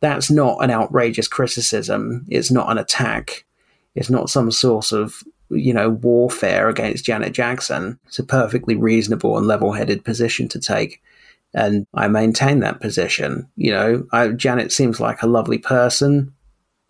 That's 0.00 0.30
not 0.30 0.62
an 0.62 0.70
outrageous 0.70 1.26
criticism. 1.26 2.26
It's 2.28 2.50
not 2.50 2.70
an 2.70 2.76
attack. 2.76 3.46
It's 3.94 4.10
not 4.10 4.28
some 4.28 4.50
sort 4.50 4.92
of, 4.92 5.22
you 5.48 5.72
know, 5.72 5.88
warfare 5.88 6.68
against 6.68 7.06
Janet 7.06 7.32
Jackson. 7.32 7.98
It's 8.04 8.18
a 8.18 8.24
perfectly 8.24 8.76
reasonable 8.76 9.38
and 9.38 9.46
level 9.46 9.72
headed 9.72 10.04
position 10.04 10.48
to 10.48 10.60
take. 10.60 11.00
And 11.54 11.86
I 11.94 12.08
maintain 12.08 12.60
that 12.60 12.82
position. 12.82 13.48
You 13.56 13.70
know, 13.70 14.06
I, 14.12 14.28
Janet 14.28 14.70
seems 14.70 15.00
like 15.00 15.22
a 15.22 15.26
lovely 15.26 15.56
person. 15.56 16.34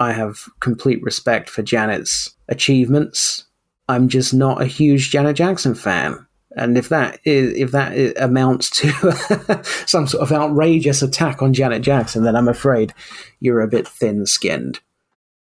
I 0.01 0.11
have 0.11 0.41
complete 0.59 1.01
respect 1.05 1.49
for 1.49 1.63
Janet's 1.63 2.35
achievements 2.49 3.46
I'm 3.89 4.09
just 4.09 4.35
not 4.35 4.63
a 4.63 4.67
huge 4.67 5.11
Janet 5.11 5.37
Jackson 5.37 5.75
fan. 5.75 6.27
And 6.57 6.79
if 6.79 6.89
that 6.89 7.21
is, 7.25 7.53
if 7.55 7.73
that 7.73 8.21
amounts 8.21 8.71
to 8.81 9.63
some 9.87 10.07
sort 10.07 10.23
of 10.23 10.33
outrageous 10.33 11.03
attack 11.03 11.43
on 11.43 11.53
Janet 11.53 11.83
Jackson, 11.83 12.25
then 12.25 12.35
I'm 12.35 12.49
afraid 12.49 12.95
you're 13.41 13.61
a 13.61 13.69
bit 13.69 13.87
thin-skinned. 13.87 14.81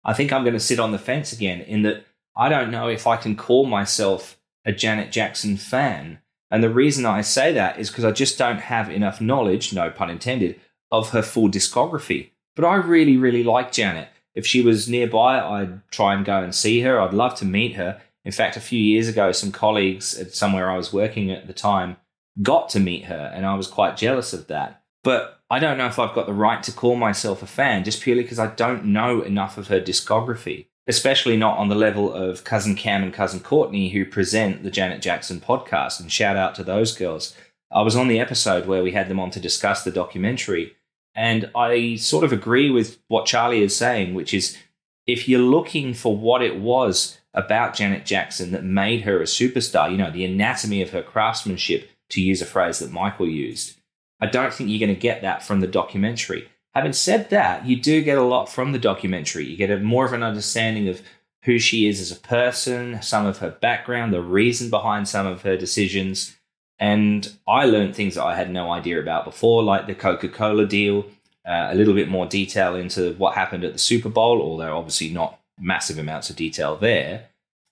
I 0.04 0.14
think 0.14 0.32
I'm 0.32 0.44
going 0.44 0.54
to 0.54 0.60
sit 0.60 0.78
on 0.78 0.92
the 0.92 0.98
fence 0.98 1.32
again 1.32 1.60
in 1.62 1.82
that 1.82 2.04
I 2.36 2.48
don't 2.48 2.70
know 2.70 2.88
if 2.88 3.06
I 3.06 3.16
can 3.16 3.36
call 3.36 3.66
myself 3.66 4.38
a 4.64 4.72
Janet 4.72 5.10
Jackson 5.10 5.56
fan. 5.56 6.20
And 6.50 6.62
the 6.62 6.70
reason 6.70 7.06
I 7.06 7.20
say 7.22 7.52
that 7.52 7.78
is 7.78 7.90
because 7.90 8.04
I 8.04 8.12
just 8.12 8.38
don't 8.38 8.60
have 8.60 8.88
enough 8.88 9.20
knowledge, 9.20 9.72
no 9.72 9.90
pun 9.90 10.10
intended, 10.10 10.60
of 10.90 11.10
her 11.10 11.22
full 11.22 11.48
discography. 11.48 12.30
But 12.56 12.64
I 12.64 12.76
really, 12.76 13.16
really 13.16 13.44
like 13.44 13.72
Janet. 13.72 14.08
If 14.34 14.46
she 14.46 14.62
was 14.62 14.88
nearby, 14.88 15.40
I'd 15.40 15.88
try 15.90 16.14
and 16.14 16.24
go 16.24 16.42
and 16.42 16.54
see 16.54 16.80
her. 16.80 17.00
I'd 17.00 17.14
love 17.14 17.34
to 17.36 17.44
meet 17.44 17.74
her. 17.74 18.00
In 18.24 18.32
fact, 18.32 18.56
a 18.56 18.60
few 18.60 18.80
years 18.80 19.08
ago, 19.08 19.32
some 19.32 19.52
colleagues 19.52 20.18
at 20.18 20.34
somewhere 20.34 20.70
I 20.70 20.76
was 20.76 20.92
working 20.92 21.30
at 21.30 21.46
the 21.46 21.52
time 21.52 21.96
got 22.42 22.68
to 22.70 22.80
meet 22.80 23.04
her, 23.04 23.32
and 23.34 23.46
I 23.46 23.54
was 23.54 23.66
quite 23.66 23.96
jealous 23.96 24.32
of 24.32 24.46
that. 24.48 24.82
But 25.02 25.40
I 25.50 25.58
don't 25.58 25.78
know 25.78 25.86
if 25.86 25.98
I've 25.98 26.14
got 26.14 26.26
the 26.26 26.32
right 26.32 26.62
to 26.62 26.72
call 26.72 26.96
myself 26.96 27.42
a 27.42 27.46
fan 27.46 27.84
just 27.84 28.02
purely 28.02 28.22
because 28.22 28.38
I 28.38 28.48
don't 28.48 28.86
know 28.86 29.22
enough 29.22 29.58
of 29.58 29.68
her 29.68 29.80
discography, 29.80 30.66
especially 30.86 31.36
not 31.36 31.58
on 31.58 31.68
the 31.68 31.74
level 31.74 32.12
of 32.12 32.44
Cousin 32.44 32.74
Cam 32.74 33.02
and 33.02 33.12
Cousin 33.12 33.40
Courtney, 33.40 33.88
who 33.88 34.04
present 34.04 34.62
the 34.62 34.70
Janet 34.70 35.02
Jackson 35.02 35.40
podcast. 35.40 36.00
And 36.00 36.12
shout 36.12 36.36
out 36.36 36.54
to 36.56 36.64
those 36.64 36.96
girls. 36.96 37.34
I 37.72 37.82
was 37.82 37.96
on 37.96 38.08
the 38.08 38.20
episode 38.20 38.66
where 38.66 38.82
we 38.82 38.92
had 38.92 39.08
them 39.08 39.20
on 39.20 39.30
to 39.30 39.40
discuss 39.40 39.82
the 39.82 39.90
documentary, 39.90 40.76
and 41.14 41.50
I 41.54 41.96
sort 41.96 42.24
of 42.24 42.32
agree 42.32 42.70
with 42.70 42.98
what 43.08 43.26
Charlie 43.26 43.62
is 43.62 43.74
saying, 43.74 44.14
which 44.14 44.34
is 44.34 44.56
if 45.06 45.28
you're 45.28 45.40
looking 45.40 45.94
for 45.94 46.16
what 46.16 46.42
it 46.42 46.60
was 46.60 47.19
about 47.34 47.74
Janet 47.74 48.04
Jackson 48.04 48.50
that 48.52 48.64
made 48.64 49.02
her 49.02 49.20
a 49.20 49.24
superstar, 49.24 49.90
you 49.90 49.96
know, 49.96 50.10
the 50.10 50.24
anatomy 50.24 50.82
of 50.82 50.90
her 50.90 51.02
craftsmanship, 51.02 51.90
to 52.10 52.20
use 52.20 52.42
a 52.42 52.46
phrase 52.46 52.80
that 52.80 52.90
Michael 52.90 53.28
used. 53.28 53.78
I 54.20 54.26
don't 54.26 54.52
think 54.52 54.68
you're 54.68 54.84
going 54.84 54.94
to 54.94 55.00
get 55.00 55.22
that 55.22 55.42
from 55.42 55.60
the 55.60 55.66
documentary. 55.66 56.48
Having 56.74 56.92
said 56.92 57.30
that, 57.30 57.66
you 57.66 57.80
do 57.80 58.02
get 58.02 58.18
a 58.18 58.22
lot 58.22 58.46
from 58.46 58.72
the 58.72 58.78
documentary. 58.78 59.44
You 59.46 59.56
get 59.56 59.70
a 59.70 59.78
more 59.78 60.04
of 60.04 60.12
an 60.12 60.22
understanding 60.22 60.88
of 60.88 61.02
who 61.44 61.58
she 61.58 61.86
is 61.88 62.00
as 62.00 62.10
a 62.10 62.20
person, 62.20 63.00
some 63.02 63.26
of 63.26 63.38
her 63.38 63.50
background, 63.50 64.12
the 64.12 64.20
reason 64.20 64.70
behind 64.70 65.08
some 65.08 65.26
of 65.26 65.42
her 65.42 65.56
decisions. 65.56 66.36
And 66.78 67.32
I 67.48 67.64
learned 67.64 67.94
things 67.94 68.14
that 68.14 68.24
I 68.24 68.36
had 68.36 68.50
no 68.50 68.70
idea 68.70 69.00
about 69.00 69.24
before, 69.24 69.62
like 69.62 69.86
the 69.86 69.94
Coca 69.94 70.28
Cola 70.28 70.66
deal, 70.66 71.06
uh, 71.46 71.68
a 71.70 71.74
little 71.74 71.94
bit 71.94 72.08
more 72.08 72.26
detail 72.26 72.74
into 72.74 73.14
what 73.14 73.34
happened 73.34 73.64
at 73.64 73.72
the 73.72 73.78
Super 73.78 74.08
Bowl, 74.08 74.40
although 74.40 74.76
obviously 74.76 75.10
not 75.10 75.39
massive 75.60 75.98
amounts 75.98 76.30
of 76.30 76.36
detail 76.36 76.76
there. 76.76 77.28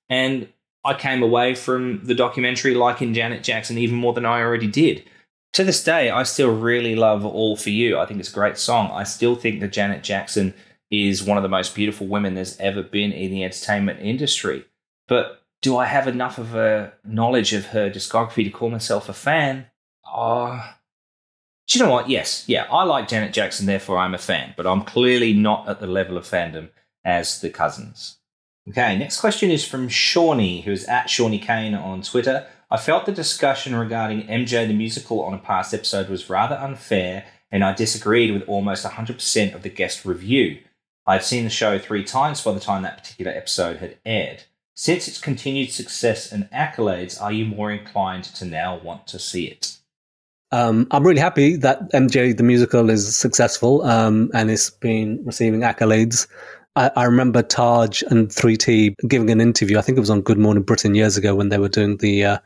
And 0.09 0.48
I 0.85 0.94
came 0.94 1.23
away 1.23 1.55
from 1.55 2.05
the 2.05 2.15
documentary 2.15 2.74
liking 2.74 3.15
Janet 3.15 3.43
Jackson 3.43 3.78
even 3.78 3.97
more 3.97 4.12
than 4.12 4.24
I 4.24 4.40
already 4.40 4.69
did. 4.69 5.05
To 5.55 5.65
this 5.65 5.82
day, 5.82 6.10
I 6.10 6.23
still 6.23 6.55
really 6.55 6.94
love 6.94 7.24
All 7.24 7.56
For 7.56 7.70
You. 7.70 7.98
I 7.98 8.06
think 8.06 8.20
it's 8.20 8.31
a 8.31 8.35
great 8.35 8.59
song. 8.59 8.90
I 8.93 9.05
still 9.05 9.35
think 9.35 9.60
that 9.60 9.73
Janet 9.73 10.02
Jackson 10.02 10.55
is 10.90 11.24
one 11.24 11.36
of 11.36 11.43
the 11.43 11.48
most 11.48 11.74
beautiful 11.74 12.06
women 12.06 12.35
there's 12.35 12.59
ever 12.60 12.82
been 12.82 13.12
in 13.12 13.31
the 13.31 13.44
entertainment 13.44 14.01
industry. 14.01 14.65
But 15.06 15.43
do 15.60 15.77
I 15.77 15.86
have 15.86 16.06
enough 16.06 16.39
of 16.39 16.55
a 16.55 16.93
knowledge 17.05 17.52
of 17.52 17.66
her 17.66 17.90
discography 17.90 18.44
to 18.44 18.51
call 18.51 18.70
myself 18.70 19.09
a 19.09 19.12
fan? 19.12 19.66
Uh, 20.10 20.73
do 21.66 21.78
you 21.78 21.85
know 21.85 21.90
what? 21.90 22.09
Yes, 22.09 22.44
yeah, 22.47 22.66
I 22.70 22.85
like 22.85 23.09
Janet 23.09 23.32
Jackson, 23.32 23.66
therefore 23.66 23.98
I'm 23.98 24.15
a 24.15 24.19
fan, 24.19 24.55
but 24.56 24.66
I'm 24.66 24.82
clearly 24.82 25.32
not 25.32 25.69
at 25.69 25.81
the 25.81 25.86
level 25.86 26.16
of 26.16 26.24
fandom 26.24 26.70
as 27.09 27.41
the 27.41 27.49
cousins. 27.49 28.19
Okay, 28.69 28.99
next 28.99 29.19
question 29.19 29.51
is 29.51 29.67
from 29.67 29.89
Shawnee, 29.89 30.61
who 30.61 30.73
is 30.73 30.85
at 30.85 31.09
Shawnee 31.09 31.39
Kane 31.39 31.75
on 31.75 32.03
Twitter. 32.03 32.47
I 32.71 32.77
felt 32.77 33.07
the 33.07 33.13
discussion 33.13 33.75
regarding 33.75 34.27
MJ 34.27 34.67
the 34.67 34.75
musical 34.75 35.23
on 35.23 35.33
a 35.33 35.39
past 35.39 35.73
episode 35.73 36.11
was 36.11 36.29
rather 36.29 36.57
unfair, 36.57 37.25
and 37.51 37.65
I 37.65 37.73
disagreed 37.73 38.31
with 38.31 38.47
almost 38.47 38.85
100% 38.85 39.55
of 39.55 39.63
the 39.63 39.71
guest 39.71 40.05
review. 40.05 40.59
I 41.07 41.15
had 41.15 41.25
seen 41.25 41.45
the 41.45 41.51
show 41.51 41.79
three 41.79 42.05
times 42.05 42.43
by 42.43 42.53
the 42.53 42.61
time 42.61 42.83
that 42.83 42.99
particular 42.99 43.33
episode 43.33 43.79
had 43.79 43.97
aired. 44.05 44.43
Since 44.75 45.09
its 45.09 45.19
continued 45.19 45.71
success 45.71 46.31
and 46.31 46.51
accolades, 46.51 47.21
are 47.21 47.33
you 47.33 47.47
more 47.47 47.73
inclined 47.73 48.25
to 48.25 48.45
now 48.45 48.79
want 48.79 49.07
to 49.09 49.19
see 49.19 49.47
it? 49.47 49.79
Um, 50.51 50.87
I'm 50.91 51.05
really 51.07 51.21
happy 51.21 51.57
that 51.57 51.93
MJ 51.93 52.37
the 52.37 52.43
musical 52.43 52.89
is 52.89 53.17
successful 53.17 53.83
um, 53.83 54.31
and 54.33 54.51
it's 54.51 54.71
been 54.71 55.23
receiving 55.25 55.61
accolades. 55.61 56.27
I, 56.79 56.93
I 56.95 57.05
remember 57.05 57.43
Taj 57.43 58.03
and 58.03 58.29
3T 58.29 58.95
giving 59.09 59.31
an 59.31 59.41
interview. 59.41 59.79
I 59.79 59.83
think 59.83 59.99
it 59.99 60.01
was 60.01 60.11
on 60.11 60.21
Good 60.21 60.39
Morning 60.39 60.63
Britain 60.63 60.95
years 60.95 61.17
ago 61.17 61.35
when 61.35 61.49
they 61.49 61.59
were 61.59 61.69
doing 61.69 61.97
the 61.97 62.25
uh, 62.25 62.39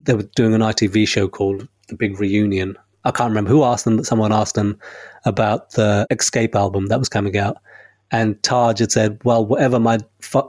they 0.00 0.14
were 0.14 0.24
doing 0.34 0.52
an 0.52 0.62
ITV 0.62 1.06
show 1.06 1.28
called 1.28 1.68
The 1.86 1.94
Big 1.94 2.18
Reunion. 2.18 2.76
I 3.04 3.12
can't 3.12 3.30
remember 3.30 3.50
who 3.50 3.62
asked 3.62 3.84
them, 3.84 3.98
but 3.98 4.06
someone 4.06 4.32
asked 4.32 4.56
them 4.56 4.80
about 5.24 5.70
the 5.72 6.08
Escape 6.10 6.56
album 6.56 6.86
that 6.86 6.98
was 6.98 7.08
coming 7.08 7.36
out. 7.36 7.56
And 8.10 8.42
Taj 8.42 8.80
had 8.80 8.90
said, 8.90 9.20
"Well, 9.22 9.46
whatever 9.46 9.78
my 9.78 9.98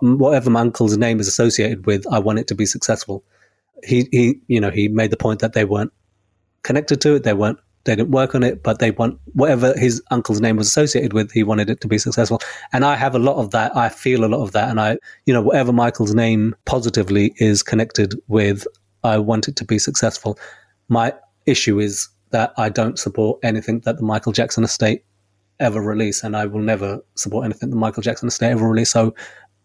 whatever 0.02 0.50
my 0.50 0.62
uncle's 0.62 0.98
name 0.98 1.20
is 1.20 1.28
associated 1.28 1.86
with, 1.86 2.08
I 2.12 2.18
want 2.18 2.40
it 2.40 2.48
to 2.48 2.56
be 2.56 2.66
successful." 2.66 3.24
He 3.84 4.08
he, 4.12 4.40
you 4.48 4.60
know, 4.60 4.72
he 4.72 4.88
made 4.88 5.12
the 5.12 5.18
point 5.18 5.40
that 5.42 5.54
they 5.54 5.66
weren't 5.66 5.94
connected 6.64 7.00
to 7.02 7.16
it. 7.16 7.24
They 7.24 7.34
weren't 7.34 7.60
they 7.86 7.96
didn't 7.96 8.12
work 8.12 8.34
on 8.34 8.44
it, 8.44 8.64
but 8.64 8.80
they 8.80 8.92
want 8.92 9.20
whatever 9.34 9.78
his 9.78 10.02
uncle's 10.10 10.40
name 10.40 10.56
was 10.56 10.68
associated 10.68 11.14
with, 11.14 11.32
he 11.32 11.44
wanted 11.44 11.70
it 11.70 11.82
to 11.82 11.88
be 11.88 11.98
successful. 11.98 12.40
And 12.72 12.86
I 12.86 12.96
have 12.96 13.16
a 13.16 13.20
lot 13.20 13.36
of 13.36 13.52
that. 13.52 13.76
I 13.76 13.90
feel 13.90 14.24
a 14.24 14.28
lot 14.28 14.42
of 14.42 14.54
that. 14.54 14.70
And 14.70 14.80
I, 14.80 14.98
you 15.26 15.34
know, 15.34 15.42
whatever 15.42 15.74
Michael's 15.74 16.16
name 16.16 16.56
positively 16.66 17.34
is 17.38 17.62
connected 17.62 18.14
with, 18.28 18.66
I 19.04 19.18
want 19.18 19.48
it 19.48 19.56
to 19.58 19.66
be 19.66 19.80
successful. 19.80 20.40
My 20.88 21.14
issue 21.46 21.80
is 21.80 22.08
that 22.32 22.54
I 22.58 22.70
don't 22.70 22.98
support 22.98 23.40
anything 23.44 23.82
that 23.82 23.98
the 23.98 24.04
Michael 24.04 24.32
Jackson 24.32 24.64
estate 24.64 25.04
ever 25.60 25.82
release, 25.82 26.24
and 26.24 26.36
I 26.36 26.46
will 26.46 26.62
never 26.62 27.04
support 27.16 27.46
anything 27.46 27.70
the 27.70 27.76
Michael 27.76 28.02
Jackson 28.02 28.28
estate 28.28 28.52
ever 28.52 28.68
release. 28.68 28.92
So 28.92 29.14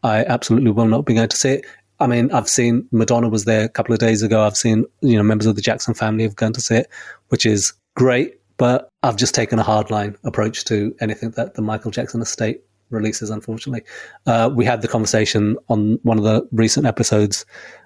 I 0.03 0.25
absolutely 0.25 0.71
will 0.71 0.87
not 0.87 1.07
be 1.07 1.15
going 1.15 1.29
to 1.29 1.37
see 1.37 1.51
it. 1.51 1.67
I 2.01 2.07
mean, 2.07 2.31
I've 2.31 2.49
seen 2.49 2.87
Madonna 2.93 3.29
was 3.29 3.45
there 3.45 3.65
a 3.65 3.69
couple 3.69 3.93
of 3.93 3.99
days 3.99 4.23
ago. 4.23 4.45
I've 4.45 4.57
seen, 4.57 4.85
you 5.01 5.17
know, 5.17 5.23
members 5.23 5.47
of 5.47 5.57
the 5.57 5.63
Jackson 5.63 5.95
family 5.95 6.23
have 6.25 6.37
gone 6.37 6.53
to 6.53 6.61
see 6.61 6.77
it, 6.77 6.89
which 7.29 7.45
is 7.45 7.73
great, 7.99 8.39
but 8.59 8.89
I've 9.03 9.17
just 9.17 9.35
taken 9.35 9.59
a 9.59 9.65
hardline 9.65 10.17
approach 10.23 10.65
to 10.67 10.95
anything 11.01 11.33
that 11.33 11.55
the 11.55 11.63
Michael 11.63 11.91
Jackson 11.91 12.23
estate 12.23 12.61
releases, 12.91 13.29
unfortunately. 13.29 13.83
Uh, 14.25 14.49
we 14.55 14.65
had 14.65 14.83
the 14.83 14.89
conversation 14.89 15.57
on 15.69 15.99
one 16.05 16.17
of 16.17 16.23
the 16.23 16.47
recent 16.53 16.87
episodes 16.87 17.45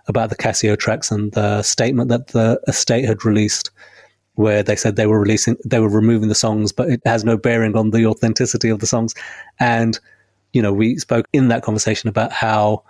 about 0.09 0.29
the 0.29 0.37
Cascio 0.37 0.79
tracks 0.79 1.11
and 1.11 1.33
the 1.33 1.63
statement 1.63 2.11
that 2.11 2.29
the 2.29 2.61
estate 2.69 3.07
had 3.07 3.25
released 3.25 3.71
where 4.35 4.63
they 4.63 4.77
said 4.77 4.97
they 4.97 5.07
were 5.07 5.21
releasing 5.21 5.57
they 5.65 5.79
were 5.79 5.91
removing 5.91 6.29
the 6.31 6.35
songs 6.35 6.73
but 6.73 6.89
it 6.89 7.03
has 7.05 7.23
no 7.23 7.37
bearing 7.37 7.77
on 7.77 7.91
the 7.91 8.07
authenticity 8.07 8.69
of 8.69 8.81
the 8.81 8.87
songs. 8.87 9.15
And 9.61 9.99
you 10.53 10.61
know 10.61 10.75
we 10.75 10.99
spoke 10.99 11.27
in 11.33 11.49
that 11.49 11.63
conversation 11.63 12.11
about 12.11 12.33
how 12.33 12.85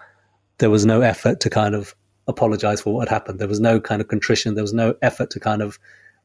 there 0.59 0.71
was 0.71 0.85
no 0.85 1.03
effort 1.03 1.39
to 1.41 1.51
kind 1.51 1.77
of 1.77 1.95
apologize 2.27 2.81
for 2.81 2.93
what 2.95 3.09
had 3.09 3.15
happened. 3.15 3.39
There 3.39 3.49
was 3.49 3.61
no 3.61 3.81
kind 3.81 4.03
of 4.03 4.09
contrition. 4.09 4.55
There 4.55 4.65
was 4.65 4.75
no 4.75 4.95
effort 5.03 5.31
to 5.31 5.41
kind 5.41 5.63
of 5.63 5.79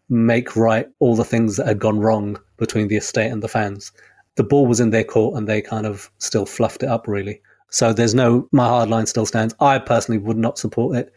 make 0.09 0.55
right 0.55 0.87
all 0.99 1.15
the 1.15 1.25
things 1.25 1.57
that 1.57 1.67
had 1.67 1.79
gone 1.79 1.99
wrong 1.99 2.39
between 2.57 2.87
the 2.87 2.97
estate 2.97 3.31
and 3.31 3.43
the 3.43 3.47
fans. 3.47 3.91
The 4.35 4.43
ball 4.43 4.67
was 4.67 4.79
in 4.79 4.91
their 4.91 5.03
court 5.03 5.37
and 5.37 5.47
they 5.47 5.61
kind 5.61 5.85
of 5.85 6.11
still 6.19 6.45
fluffed 6.45 6.83
it 6.83 6.89
up, 6.89 7.07
really. 7.07 7.41
So 7.69 7.91
there's 7.91 8.15
no, 8.15 8.47
my 8.51 8.65
hard 8.67 8.89
line 8.89 9.05
still 9.05 9.25
stands. 9.25 9.53
I 9.59 9.79
personally 9.79 10.19
would 10.19 10.37
not 10.37 10.57
support 10.57 10.95
it. 10.95 11.13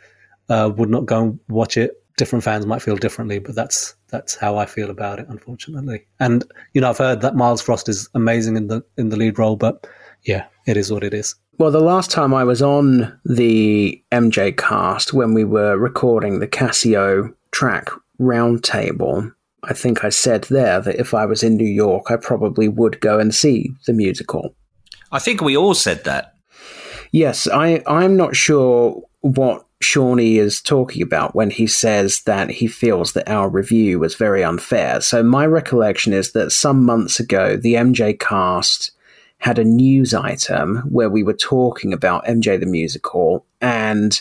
uh, 0.50 0.70
would 0.76 0.90
not 0.90 1.06
go 1.06 1.22
and 1.22 1.40
watch 1.48 1.76
it. 1.76 2.02
Different 2.16 2.44
fans 2.44 2.66
might 2.66 2.82
feel 2.82 2.96
differently, 2.96 3.38
but 3.38 3.54
that's 3.54 3.94
that's 4.08 4.34
how 4.34 4.58
I 4.58 4.66
feel 4.66 4.90
about 4.90 5.20
it, 5.20 5.26
unfortunately. 5.28 6.04
And 6.18 6.44
you 6.74 6.80
know, 6.80 6.90
I've 6.90 6.98
heard 6.98 7.22
that 7.22 7.36
Myles 7.36 7.62
Frost 7.62 7.88
is 7.88 8.10
amazing 8.14 8.56
in 8.56 8.66
the 8.66 8.84
in 8.98 9.08
the 9.08 9.16
lead 9.16 9.38
role, 9.38 9.56
but 9.56 9.86
yeah, 10.24 10.44
it 10.66 10.76
is 10.76 10.92
what 10.92 11.04
it 11.04 11.14
is. 11.14 11.34
Well, 11.56 11.70
the 11.70 11.80
last 11.80 12.10
time 12.10 12.34
I 12.34 12.44
was 12.44 12.60
on 12.60 13.18
the 13.24 14.02
MJCast 14.12 15.12
when 15.12 15.32
we 15.32 15.44
were 15.44 15.78
recording 15.78 16.40
the 16.40 16.48
Cascio 16.48 17.32
track 17.52 17.88
roundtable, 18.20 19.32
I 19.64 19.74
think 19.74 20.04
I 20.04 20.08
said 20.10 20.44
there 20.44 20.80
that 20.80 21.00
if 21.00 21.14
I 21.14 21.26
was 21.26 21.42
in 21.42 21.56
New 21.56 21.64
York, 21.68 22.10
I 22.10 22.16
probably 22.16 22.68
would 22.68 23.00
go 23.00 23.18
and 23.18 23.34
see 23.34 23.72
the 23.86 23.92
musical. 23.92 24.54
I 25.12 25.18
think 25.18 25.40
we 25.40 25.56
all 25.56 25.74
said 25.74 26.04
that. 26.04 26.34
Yes, 27.12 27.48
I, 27.48 27.82
I'm 27.86 28.16
not 28.16 28.36
sure 28.36 29.02
what 29.20 29.66
Shawnee 29.82 30.38
is 30.38 30.60
talking 30.60 31.02
about 31.02 31.34
when 31.34 31.50
he 31.50 31.66
says 31.66 32.22
that 32.22 32.50
he 32.50 32.66
feels 32.66 33.12
that 33.14 33.28
our 33.28 33.48
review 33.48 33.98
was 33.98 34.14
very 34.14 34.44
unfair. 34.44 35.00
So, 35.00 35.22
my 35.22 35.46
recollection 35.46 36.12
is 36.12 36.32
that 36.32 36.52
some 36.52 36.84
months 36.84 37.18
ago, 37.18 37.56
the 37.56 37.74
MJCast 37.74 38.90
had 39.38 39.58
a 39.58 39.64
news 39.64 40.12
item 40.12 40.78
where 40.90 41.08
we 41.08 41.22
were 41.22 41.32
talking 41.34 41.92
about 41.92 42.26
MJ 42.26 42.60
the 42.60 42.66
musical 42.66 43.46
and 43.60 44.20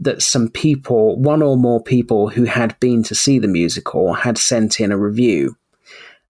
that 0.00 0.22
some 0.22 0.48
people, 0.48 1.16
one 1.16 1.42
or 1.42 1.56
more 1.56 1.82
people 1.82 2.28
who 2.28 2.44
had 2.44 2.78
been 2.80 3.02
to 3.04 3.14
see 3.14 3.38
the 3.38 3.48
musical, 3.48 4.12
had 4.12 4.38
sent 4.38 4.80
in 4.80 4.92
a 4.92 4.98
review. 4.98 5.56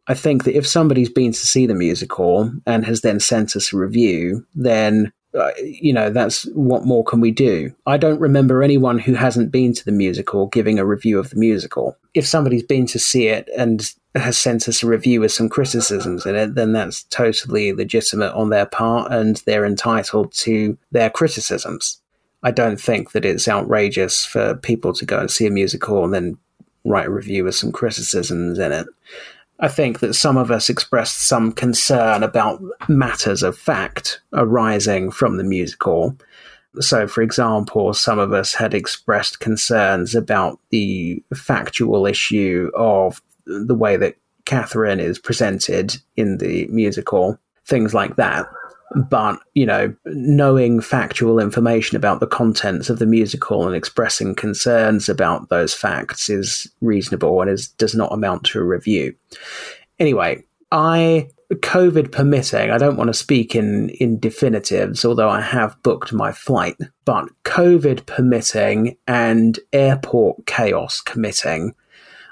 I 0.09 0.14
think 0.14 0.44
that 0.44 0.56
if 0.56 0.66
somebody's 0.66 1.09
been 1.09 1.32
to 1.32 1.38
see 1.38 1.66
the 1.66 1.74
musical 1.74 2.52
and 2.64 2.84
has 2.86 3.01
then 3.01 3.18
sent 3.18 3.56
us 3.56 3.72
a 3.72 3.76
review, 3.76 4.47
then 4.55 5.12
uh, 5.36 5.51
you 5.59 5.93
know 5.93 6.10
that's 6.10 6.44
what 6.55 6.86
more 6.86 7.05
can 7.05 7.20
we 7.20 7.32
do? 7.32 7.74
I 7.86 7.97
don't 7.97 8.20
remember 8.20 8.62
anyone 8.62 8.98
who 8.98 9.14
hasn't 9.14 9.51
been 9.51 9.74
to 9.74 9.84
the 9.84 9.93
musical 9.93 10.47
giving 10.47 10.78
a 10.78 10.86
review 10.86 11.18
of 11.18 11.30
the 11.30 11.36
musical. 11.36 11.97
If 12.14 12.26
somebody's 12.26 12.62
been 12.62 12.86
to 12.86 12.98
see 12.98 13.26
it 13.26 13.51
and 13.56 13.82
has 14.14 14.38
sent 14.38 14.68
us 14.68 14.82
a 14.82 14.86
review 14.86 15.20
with 15.20 15.32
some 15.32 15.48
criticisms 15.48 16.26
in 16.26 16.34
it 16.34 16.55
then 16.55 16.72
that's 16.72 17.05
totally 17.05 17.72
legitimate 17.72 18.32
on 18.32 18.51
their 18.51 18.66
part 18.66 19.12
and 19.12 19.43
they're 19.47 19.66
entitled 19.66 20.32
to 20.32 20.78
their 20.90 21.10
criticisms 21.10 22.01
i 22.47 22.51
don't 22.51 22.81
think 22.81 23.12
that 23.12 23.24
it's 23.24 23.48
outrageous 23.48 24.24
for 24.24 24.55
people 24.56 24.93
to 24.93 25.05
go 25.05 25.18
and 25.18 25.31
see 25.31 25.47
a 25.47 25.51
musical 25.51 26.05
and 26.05 26.14
then 26.14 26.39
write 26.85 27.06
a 27.06 27.10
review 27.10 27.44
with 27.44 27.55
some 27.55 27.73
criticisms 27.73 28.59
in 28.59 28.73
it 28.73 28.86
I 29.59 29.68
think 29.68 30.01
that 30.01 30.14
some 30.14 30.36
of 30.36 30.51
us 30.51 30.68
expressed 30.68 31.27
some 31.27 31.51
concern 31.52 32.23
about 32.23 32.62
matters 32.89 33.43
of 33.43 33.56
fact 33.56 34.20
arising 34.35 35.10
from 35.10 35.39
the 35.39 35.44
musical. 35.44 36.14
So, 36.81 37.06
for 37.06 37.23
example, 37.23 37.94
some 37.94 38.18
of 38.18 38.35
us 38.35 38.52
had 38.52 38.74
expressed 38.74 39.40
concerns 39.40 40.14
about 40.14 40.60
the 40.70 41.23
factual 41.35 42.06
issue 42.06 42.70
of 42.74 43.23
the 43.47 43.74
way 43.74 43.97
that 43.97 44.16
Catherine 44.44 45.01
is 45.01 45.18
presented 45.18 45.97
in 46.16 46.36
the 46.36 46.66
musical, 46.66 47.39
things 47.64 47.94
like 47.94 48.16
that 48.16 48.47
but 49.08 49.38
you 49.54 49.66
know 49.66 49.94
knowing 50.06 50.80
factual 50.80 51.38
information 51.38 51.96
about 51.96 52.20
the 52.20 52.26
contents 52.26 52.88
of 52.88 52.98
the 52.98 53.06
musical 53.06 53.66
and 53.66 53.74
expressing 53.74 54.34
concerns 54.34 55.08
about 55.08 55.48
those 55.48 55.74
facts 55.74 56.30
is 56.30 56.70
reasonable 56.80 57.40
and 57.40 57.50
is 57.50 57.68
does 57.68 57.94
not 57.94 58.12
amount 58.12 58.44
to 58.44 58.58
a 58.58 58.64
review. 58.64 59.14
Anyway 59.98 60.42
i 60.72 61.28
covid 61.54 62.10
permitting 62.10 62.70
i 62.70 62.78
don't 62.78 62.96
want 62.96 63.08
to 63.08 63.14
speak 63.14 63.54
in 63.54 63.88
in 63.90 64.18
definitives 64.18 65.04
although 65.04 65.28
i 65.28 65.40
have 65.40 65.80
booked 65.82 66.12
my 66.12 66.32
flight 66.32 66.76
but 67.04 67.28
covid 67.44 68.04
permitting 68.06 68.96
and 69.06 69.60
airport 69.72 70.44
chaos 70.46 71.00
committing 71.00 71.72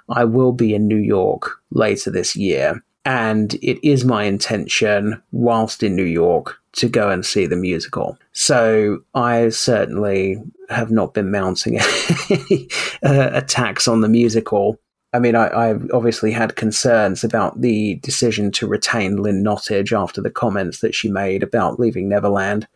i 0.08 0.24
will 0.24 0.52
be 0.52 0.74
in 0.74 0.88
new 0.88 0.98
york 0.98 1.52
later 1.70 2.10
this 2.10 2.34
year 2.34 2.82
and 3.04 3.54
it 3.54 3.86
is 3.86 4.04
my 4.04 4.24
intention, 4.24 5.22
whilst 5.30 5.82
in 5.82 5.94
New 5.94 6.04
York, 6.04 6.58
to 6.72 6.88
go 6.88 7.10
and 7.10 7.24
see 7.24 7.46
the 7.46 7.56
musical. 7.56 8.18
So 8.32 9.00
I 9.14 9.50
certainly 9.50 10.42
have 10.70 10.90
not 10.90 11.14
been 11.14 11.30
mounting 11.30 11.78
any 12.30 12.68
uh, 13.02 13.30
attacks 13.32 13.86
on 13.86 14.00
the 14.00 14.08
musical. 14.08 14.80
I 15.12 15.18
mean, 15.18 15.36
I, 15.36 15.46
I, 15.46 15.74
obviously 15.92 16.32
had 16.32 16.56
concerns 16.56 17.22
about 17.22 17.60
the 17.60 17.96
decision 17.96 18.50
to 18.52 18.66
retain 18.66 19.18
Lynn 19.18 19.44
Nottage 19.44 19.96
after 19.96 20.20
the 20.20 20.30
comments 20.30 20.80
that 20.80 20.94
she 20.94 21.08
made 21.08 21.42
about 21.44 21.78
leaving 21.78 22.08
Neverland. 22.08 22.66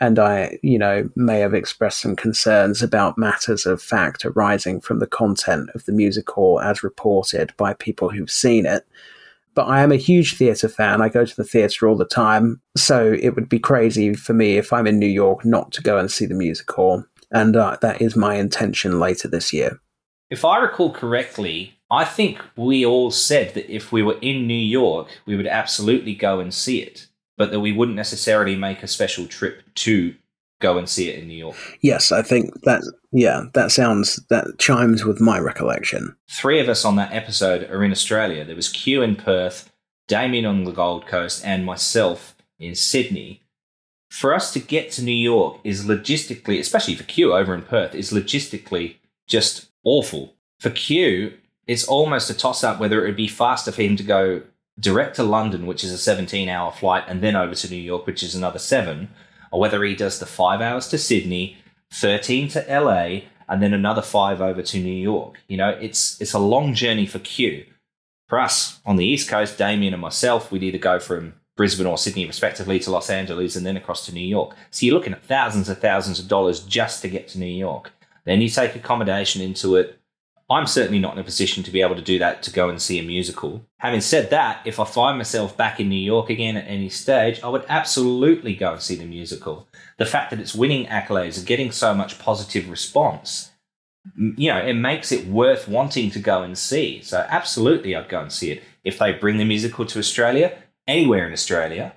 And 0.00 0.18
I, 0.18 0.58
you 0.62 0.78
know, 0.78 1.08
may 1.14 1.40
have 1.40 1.54
expressed 1.54 2.00
some 2.00 2.16
concerns 2.16 2.82
about 2.82 3.18
matters 3.18 3.66
of 3.66 3.82
fact 3.82 4.24
arising 4.24 4.80
from 4.80 4.98
the 4.98 5.06
content 5.06 5.70
of 5.74 5.84
the 5.84 5.92
musical 5.92 6.60
as 6.60 6.82
reported 6.82 7.52
by 7.56 7.74
people 7.74 8.08
who've 8.08 8.30
seen 8.30 8.66
it 8.66 8.86
but 9.54 9.68
I 9.68 9.82
am 9.82 9.92
a 9.92 9.96
huge 9.96 10.36
theatre 10.36 10.68
fan. 10.68 11.00
I 11.00 11.08
go 11.08 11.24
to 11.24 11.36
the 11.36 11.44
theatre 11.44 11.88
all 11.88 11.96
the 11.96 12.04
time. 12.04 12.60
So 12.76 13.12
it 13.20 13.30
would 13.30 13.48
be 13.48 13.58
crazy 13.58 14.14
for 14.14 14.32
me 14.34 14.56
if 14.56 14.72
I'm 14.72 14.86
in 14.86 14.98
New 14.98 15.06
York 15.06 15.44
not 15.44 15.72
to 15.72 15.82
go 15.82 15.98
and 15.98 16.10
see 16.10 16.26
the 16.26 16.34
musical. 16.34 17.04
And 17.30 17.56
uh, 17.56 17.78
that 17.80 18.00
is 18.00 18.16
my 18.16 18.34
intention 18.34 19.00
later 19.00 19.28
this 19.28 19.52
year. 19.52 19.80
If 20.30 20.44
I 20.44 20.58
recall 20.58 20.92
correctly, 20.92 21.74
I 21.90 22.04
think 22.04 22.42
we 22.56 22.84
all 22.84 23.10
said 23.10 23.54
that 23.54 23.72
if 23.72 23.92
we 23.92 24.02
were 24.02 24.18
in 24.20 24.46
New 24.46 24.54
York, 24.54 25.08
we 25.26 25.36
would 25.36 25.46
absolutely 25.46 26.14
go 26.14 26.40
and 26.40 26.52
see 26.52 26.80
it, 26.80 27.06
but 27.36 27.50
that 27.50 27.60
we 27.60 27.72
wouldn't 27.72 27.96
necessarily 27.96 28.56
make 28.56 28.82
a 28.82 28.88
special 28.88 29.26
trip 29.26 29.62
to 29.76 30.14
go 30.64 30.78
and 30.78 30.88
see 30.88 31.08
it 31.08 31.18
in 31.18 31.28
New 31.28 31.36
York. 31.36 31.56
Yes, 31.82 32.10
I 32.10 32.22
think 32.22 32.62
that 32.62 32.82
yeah, 33.12 33.44
that 33.52 33.70
sounds 33.70 34.16
that 34.30 34.58
chimes 34.58 35.04
with 35.04 35.20
my 35.20 35.38
recollection. 35.38 36.16
Three 36.30 36.58
of 36.58 36.68
us 36.68 36.84
on 36.84 36.96
that 36.96 37.12
episode 37.12 37.70
are 37.70 37.84
in 37.84 37.92
Australia. 37.92 38.44
There 38.44 38.56
was 38.56 38.68
Q 38.68 39.02
in 39.02 39.16
Perth, 39.16 39.70
Damien 40.08 40.46
on 40.46 40.64
the 40.64 40.72
Gold 40.72 41.06
Coast, 41.06 41.44
and 41.44 41.64
myself 41.64 42.34
in 42.58 42.74
Sydney. 42.74 43.42
For 44.08 44.32
us 44.32 44.52
to 44.52 44.60
get 44.60 44.90
to 44.92 45.02
New 45.02 45.12
York 45.12 45.58
is 45.64 45.84
logistically, 45.84 46.58
especially 46.58 46.94
for 46.94 47.04
Q 47.04 47.34
over 47.34 47.54
in 47.54 47.62
Perth, 47.62 47.94
is 47.94 48.12
logistically 48.12 48.96
just 49.26 49.66
awful. 49.84 50.34
For 50.60 50.70
Q, 50.70 51.34
it's 51.66 51.86
almost 51.86 52.30
a 52.30 52.34
toss 52.34 52.62
up 52.64 52.78
whether 52.78 53.02
it 53.02 53.08
would 53.08 53.16
be 53.16 53.28
faster 53.28 53.72
for 53.72 53.82
him 53.82 53.96
to 53.96 54.02
go 54.02 54.42
direct 54.78 55.16
to 55.16 55.22
London, 55.22 55.66
which 55.66 55.84
is 55.84 55.92
a 55.92 55.98
17 55.98 56.48
hour 56.48 56.72
flight, 56.72 57.04
and 57.06 57.22
then 57.22 57.36
over 57.36 57.54
to 57.54 57.70
New 57.70 57.76
York, 57.76 58.06
which 58.06 58.22
is 58.22 58.34
another 58.34 58.58
seven, 58.58 59.08
or 59.54 59.60
whether 59.60 59.84
he 59.84 59.94
does 59.94 60.18
the 60.18 60.26
five 60.26 60.60
hours 60.60 60.88
to 60.88 60.98
Sydney, 60.98 61.56
13 61.92 62.48
to 62.48 62.66
LA, 62.68 63.20
and 63.48 63.62
then 63.62 63.72
another 63.72 64.02
five 64.02 64.40
over 64.40 64.62
to 64.62 64.78
New 64.80 64.92
York. 64.92 65.38
You 65.46 65.56
know, 65.56 65.68
it's 65.68 66.20
it's 66.20 66.32
a 66.32 66.40
long 66.40 66.74
journey 66.74 67.06
for 67.06 67.20
Q. 67.20 67.64
For 68.26 68.40
us 68.40 68.80
on 68.84 68.96
the 68.96 69.06
East 69.06 69.28
Coast, 69.28 69.56
Damien 69.56 69.94
and 69.94 70.02
myself, 70.02 70.50
we'd 70.50 70.64
either 70.64 70.78
go 70.78 70.98
from 70.98 71.34
Brisbane 71.56 71.86
or 71.86 71.96
Sydney, 71.96 72.26
respectively, 72.26 72.80
to 72.80 72.90
Los 72.90 73.08
Angeles 73.08 73.54
and 73.54 73.64
then 73.64 73.76
across 73.76 74.04
to 74.06 74.12
New 74.12 74.26
York. 74.26 74.56
So 74.72 74.86
you're 74.86 74.94
looking 74.96 75.12
at 75.12 75.22
thousands 75.22 75.68
and 75.68 75.78
thousands 75.78 76.18
of 76.18 76.26
dollars 76.26 76.58
just 76.58 77.00
to 77.02 77.08
get 77.08 77.28
to 77.28 77.38
New 77.38 77.46
York. 77.46 77.92
Then 78.24 78.40
you 78.40 78.48
take 78.48 78.74
accommodation 78.74 79.40
into 79.40 79.76
it, 79.76 80.00
I'm 80.50 80.66
certainly 80.66 80.98
not 80.98 81.14
in 81.14 81.20
a 81.20 81.24
position 81.24 81.62
to 81.62 81.70
be 81.70 81.80
able 81.80 81.94
to 81.94 82.02
do 82.02 82.18
that 82.18 82.42
to 82.42 82.52
go 82.52 82.68
and 82.68 82.80
see 82.80 82.98
a 82.98 83.02
musical. 83.02 83.64
Having 83.78 84.02
said 84.02 84.30
that, 84.30 84.60
if 84.66 84.78
I 84.78 84.84
find 84.84 85.16
myself 85.16 85.56
back 85.56 85.80
in 85.80 85.88
New 85.88 85.96
York 85.96 86.28
again 86.28 86.56
at 86.56 86.68
any 86.68 86.90
stage, 86.90 87.40
I 87.42 87.48
would 87.48 87.64
absolutely 87.68 88.54
go 88.54 88.72
and 88.72 88.82
see 88.82 88.94
the 88.94 89.06
musical. 89.06 89.66
The 89.96 90.04
fact 90.04 90.30
that 90.30 90.40
it's 90.40 90.54
winning 90.54 90.86
accolades 90.86 91.38
and 91.38 91.46
getting 91.46 91.72
so 91.72 91.94
much 91.94 92.18
positive 92.18 92.68
response, 92.68 93.52
you 94.16 94.50
know, 94.50 94.58
it 94.58 94.74
makes 94.74 95.12
it 95.12 95.26
worth 95.26 95.66
wanting 95.66 96.10
to 96.10 96.18
go 96.18 96.42
and 96.42 96.58
see. 96.58 97.00
So, 97.00 97.26
absolutely, 97.30 97.96
I'd 97.96 98.10
go 98.10 98.20
and 98.20 98.32
see 98.32 98.50
it. 98.50 98.62
If 98.84 98.98
they 98.98 99.12
bring 99.12 99.38
the 99.38 99.46
musical 99.46 99.86
to 99.86 99.98
Australia, 99.98 100.58
anywhere 100.86 101.26
in 101.26 101.32
Australia, 101.32 101.94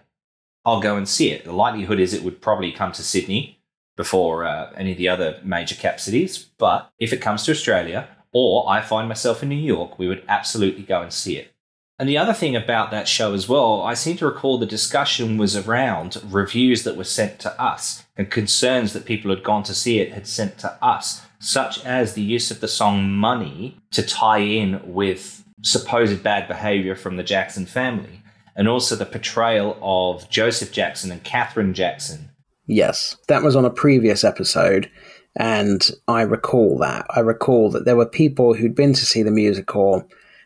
I'll 0.63 0.81
go 0.81 0.95
and 0.95 1.07
see 1.07 1.31
it. 1.31 1.43
The 1.43 1.51
likelihood 1.51 1.99
is 1.99 2.13
it 2.13 2.23
would 2.23 2.41
probably 2.41 2.71
come 2.71 2.93
to 2.93 3.03
Sydney 3.03 3.59
before 3.97 4.45
uh, 4.45 4.71
any 4.77 4.93
of 4.93 4.97
the 4.97 5.09
other 5.09 5.39
major 5.43 5.75
cap 5.75 5.99
cities. 5.99 6.37
But 6.57 6.91
if 6.99 7.11
it 7.11 7.21
comes 7.21 7.43
to 7.43 7.51
Australia, 7.51 8.07
or 8.31 8.69
I 8.69 8.81
find 8.81 9.07
myself 9.07 9.43
in 9.43 9.49
New 9.49 9.55
York, 9.55 9.97
we 9.97 10.07
would 10.07 10.23
absolutely 10.27 10.83
go 10.83 11.01
and 11.01 11.11
see 11.11 11.37
it. 11.37 11.51
And 11.99 12.07
the 12.07 12.17
other 12.17 12.33
thing 12.33 12.55
about 12.55 12.91
that 12.91 13.07
show 13.07 13.33
as 13.33 13.49
well, 13.49 13.81
I 13.81 13.95
seem 13.95 14.17
to 14.17 14.25
recall 14.25 14.59
the 14.59 14.67
discussion 14.67 15.37
was 15.37 15.55
around 15.55 16.21
reviews 16.29 16.83
that 16.83 16.95
were 16.95 17.03
sent 17.03 17.39
to 17.39 17.59
us 17.59 18.05
and 18.15 18.29
concerns 18.29 18.93
that 18.93 19.05
people 19.05 19.31
had 19.31 19.43
gone 19.43 19.63
to 19.63 19.73
see 19.73 19.99
it 19.99 20.13
had 20.13 20.27
sent 20.27 20.59
to 20.59 20.83
us, 20.83 21.23
such 21.39 21.83
as 21.83 22.13
the 22.13 22.21
use 22.21 22.51
of 22.51 22.59
the 22.59 22.67
song 22.67 23.09
Money 23.09 23.79
to 23.91 24.03
tie 24.03 24.39
in 24.39 24.79
with 24.93 25.43
supposed 25.63 26.21
bad 26.21 26.47
behavior 26.47 26.95
from 26.95 27.17
the 27.17 27.23
Jackson 27.23 27.65
family, 27.65 28.21
and 28.55 28.67
also 28.67 28.95
the 28.95 29.05
portrayal 29.05 29.77
of 29.81 30.29
Joseph 30.29 30.71
Jackson 30.71 31.11
and 31.11 31.23
Catherine 31.23 31.73
Jackson. 31.73 32.29
Yes, 32.67 33.15
that 33.27 33.41
was 33.41 33.55
on 33.55 33.65
a 33.65 33.71
previous 33.71 34.23
episode. 34.23 34.91
And 35.39 35.89
I 36.07 36.23
recall 36.23 36.79
that. 36.79 37.05
I 37.11 37.19
recall 37.19 37.69
that 37.71 37.85
there 37.85 37.95
were 37.95 38.07
people 38.07 38.55
who'd 38.55 38.73
been 38.75 38.93
to 38.93 39.05
see 39.05 39.21
the 39.21 39.31
musical, 39.31 40.03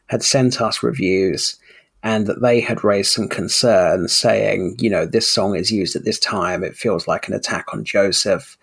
had 0.07 0.21
sent 0.21 0.61
us 0.61 0.83
reviews, 0.83 1.57
and 2.03 2.27
that 2.27 2.41
they 2.41 2.59
had 2.59 2.83
raised 2.83 3.13
some 3.13 3.29
concerns 3.29 4.11
saying, 4.11 4.75
you 4.79 4.89
know, 4.89 5.05
this 5.05 5.31
song 5.31 5.55
is 5.55 5.71
used 5.71 5.95
at 5.95 6.03
this 6.03 6.19
time. 6.19 6.63
It 6.63 6.75
feels 6.75 7.07
like 7.07 7.27
an 7.27 7.33
attack 7.33 7.73
on 7.73 7.85
Joseph. 7.85 8.57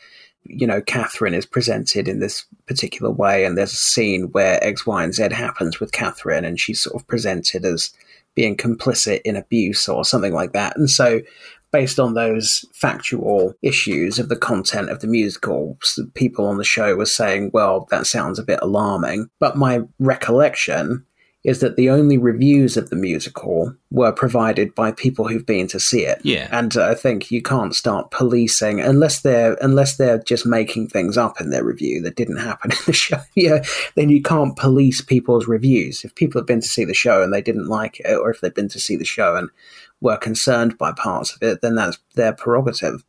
you 0.49 0.67
know, 0.67 0.81
Catherine 0.81 1.35
is 1.35 1.47
presented 1.47 2.09
in 2.09 2.21
this 2.21 2.45
particular 2.67 3.11
way, 3.11 3.45
and 3.45 3.57
there's 3.57 3.73
a 3.73 3.77
scene 3.77 4.25
where 4.33 4.63
X, 4.65 4.87
Y, 4.87 5.05
and 5.05 5.15
Z 5.15 5.29
happens 5.33 5.79
with 5.79 5.93
Catherine, 5.93 6.45
and 6.45 6.59
she's 6.59 6.81
sort 6.81 7.01
of 7.01 7.07
presented 7.07 7.65
as 7.65 7.91
being 8.35 8.57
complicit 8.57 9.21
in 9.25 9.37
abuse 9.37 9.89
or 9.89 10.05
something 10.05 10.33
like 10.33 10.53
that. 10.53 10.77
And 10.77 10.89
so, 10.89 11.21
based 11.71 12.01
on 12.01 12.15
those 12.15 12.65
factual 12.73 13.55
issues 13.63 14.19
of 14.19 14.29
the 14.29 14.37
content 14.37 14.91
of 14.91 15.01
the 15.01 15.07
musical, 15.07 15.79
people 16.15 16.47
on 16.47 16.57
the 16.57 16.65
show 16.65 16.97
were 16.97 17.07
saying, 17.07 17.51
well, 17.53 17.87
that 17.91 18.07
sounds 18.07 18.39
a 18.39 18.45
bit 18.45 18.59
alarming. 18.63 19.29
But 19.39 19.57
my 19.57 19.83
recollection 19.99 21.05
is 21.45 21.61
that 21.61 21.77
the 21.77 21.89
only 21.89 22.19
reviews 22.19 22.77
of 22.77 22.91
the 22.91 22.97
musical 22.97 23.75
were 23.91 24.13
provided 24.13 24.75
by 24.75 24.91
people 24.91 25.29
who've 25.29 25.47
been 25.47 25.69
to 25.69 25.79
see 25.79 26.05
it. 26.05 26.21
Yeah. 26.25 26.49
And 26.51 26.77
uh, 26.77 26.89
I 26.89 26.95
think 26.95 27.31
you 27.31 27.41
can't 27.41 27.75
start 27.75 28.11
policing 28.11 28.81
unless 28.81 29.21
they're 29.21 29.57
unless 29.61 29.97
they're 29.97 30.19
just 30.19 30.45
making 30.45 30.89
things 30.89 31.17
up 31.17 31.41
in 31.41 31.51
their 31.51 31.65
review 31.65 32.03
that 32.03 32.17
didn't 32.17 32.39
happen 32.39 32.73
in 32.73 32.79
the 32.87 32.93
show. 32.93 33.19
yeah, 33.35 33.63
then 33.95 34.09
you 34.11 34.21
can't 34.21 34.57
police 34.57 35.01
people's 35.01 35.47
reviews. 35.47 36.05
If 36.05 36.15
people 36.17 36.41
have 36.41 36.47
been 36.47 36.61
to 36.61 36.69
see 36.69 36.85
the 36.85 36.93
show 36.93 37.23
and 37.23 37.33
they 37.33 37.43
didn't 37.43 37.69
like 37.69 38.01
it, 38.01 38.13
or 38.13 38.31
if 38.31 38.41
they've 38.41 38.53
been 38.53 38.69
to 38.69 38.81
see 38.81 38.97
the 38.97 39.05
show 39.05 39.37
and 39.37 39.49
were 40.01 40.17
concerned 40.17 40.79
by 40.79 40.93
parts 40.93 41.35
of 41.35 41.43
it, 41.43 41.61
then 41.61 41.75
that's 41.75 41.99
their 42.15 42.33
prerogative. 42.33 43.05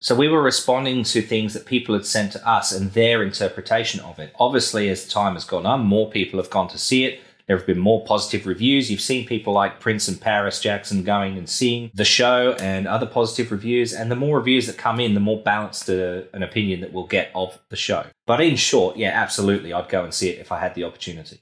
So 0.00 0.14
we 0.14 0.28
were 0.28 0.42
responding 0.42 1.02
to 1.04 1.20
things 1.20 1.54
that 1.54 1.66
people 1.66 1.94
had 1.94 2.06
sent 2.06 2.32
to 2.32 2.48
us 2.48 2.70
and 2.70 2.92
their 2.92 3.22
interpretation 3.22 4.00
of 4.00 4.20
it. 4.20 4.32
Obviously, 4.38 4.88
as 4.88 5.08
time 5.08 5.34
has 5.34 5.44
gone 5.44 5.66
on, 5.66 5.80
more 5.80 6.08
people 6.08 6.38
have 6.38 6.50
gone 6.50 6.68
to 6.68 6.78
see 6.78 7.04
it 7.04 7.20
there 7.48 7.56
have 7.56 7.66
been 7.66 7.78
more 7.78 8.04
positive 8.04 8.46
reviews. 8.46 8.90
You've 8.90 9.00
seen 9.00 9.26
people 9.26 9.54
like 9.54 9.80
Prince 9.80 10.06
and 10.06 10.20
Paris 10.20 10.60
Jackson 10.60 11.02
going 11.02 11.38
and 11.38 11.48
seeing 11.48 11.90
the 11.94 12.04
show 12.04 12.52
and 12.60 12.86
other 12.86 13.06
positive 13.06 13.50
reviews. 13.50 13.94
And 13.94 14.10
the 14.10 14.16
more 14.16 14.36
reviews 14.36 14.66
that 14.66 14.76
come 14.76 15.00
in, 15.00 15.14
the 15.14 15.20
more 15.20 15.42
balanced 15.42 15.88
uh, 15.88 16.22
an 16.34 16.42
opinion 16.42 16.82
that 16.82 16.92
we'll 16.92 17.06
get 17.06 17.30
of 17.34 17.58
the 17.70 17.76
show. 17.76 18.04
But 18.26 18.42
in 18.42 18.56
short, 18.56 18.98
yeah, 18.98 19.12
absolutely, 19.14 19.72
I'd 19.72 19.88
go 19.88 20.04
and 20.04 20.12
see 20.12 20.28
it 20.28 20.38
if 20.38 20.52
I 20.52 20.60
had 20.60 20.74
the 20.74 20.84
opportunity. 20.84 21.40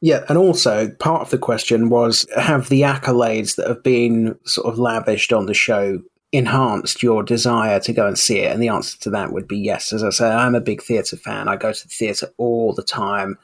Yeah, 0.00 0.24
and 0.28 0.36
also 0.36 0.90
part 0.90 1.22
of 1.22 1.30
the 1.30 1.38
question 1.38 1.88
was 1.88 2.26
have 2.36 2.68
the 2.68 2.82
accolades 2.82 3.56
that 3.56 3.66
have 3.66 3.82
been 3.82 4.38
sort 4.44 4.66
of 4.66 4.78
lavished 4.78 5.32
on 5.32 5.46
the 5.46 5.54
show 5.54 6.00
enhanced 6.32 7.02
your 7.02 7.22
desire 7.22 7.80
to 7.80 7.92
go 7.92 8.06
and 8.06 8.18
see 8.18 8.40
it? 8.40 8.52
And 8.52 8.62
the 8.62 8.68
answer 8.68 8.98
to 9.00 9.10
that 9.10 9.32
would 9.32 9.48
be 9.48 9.58
yes. 9.58 9.92
As 9.92 10.04
I 10.04 10.10
say, 10.10 10.28
I'm 10.28 10.54
a 10.54 10.60
big 10.60 10.82
theatre 10.82 11.16
fan. 11.16 11.48
I 11.48 11.56
go 11.56 11.72
to 11.72 11.82
the 11.82 11.88
theatre 11.88 12.28
all 12.36 12.74
the 12.74 12.82
time. 12.82 13.38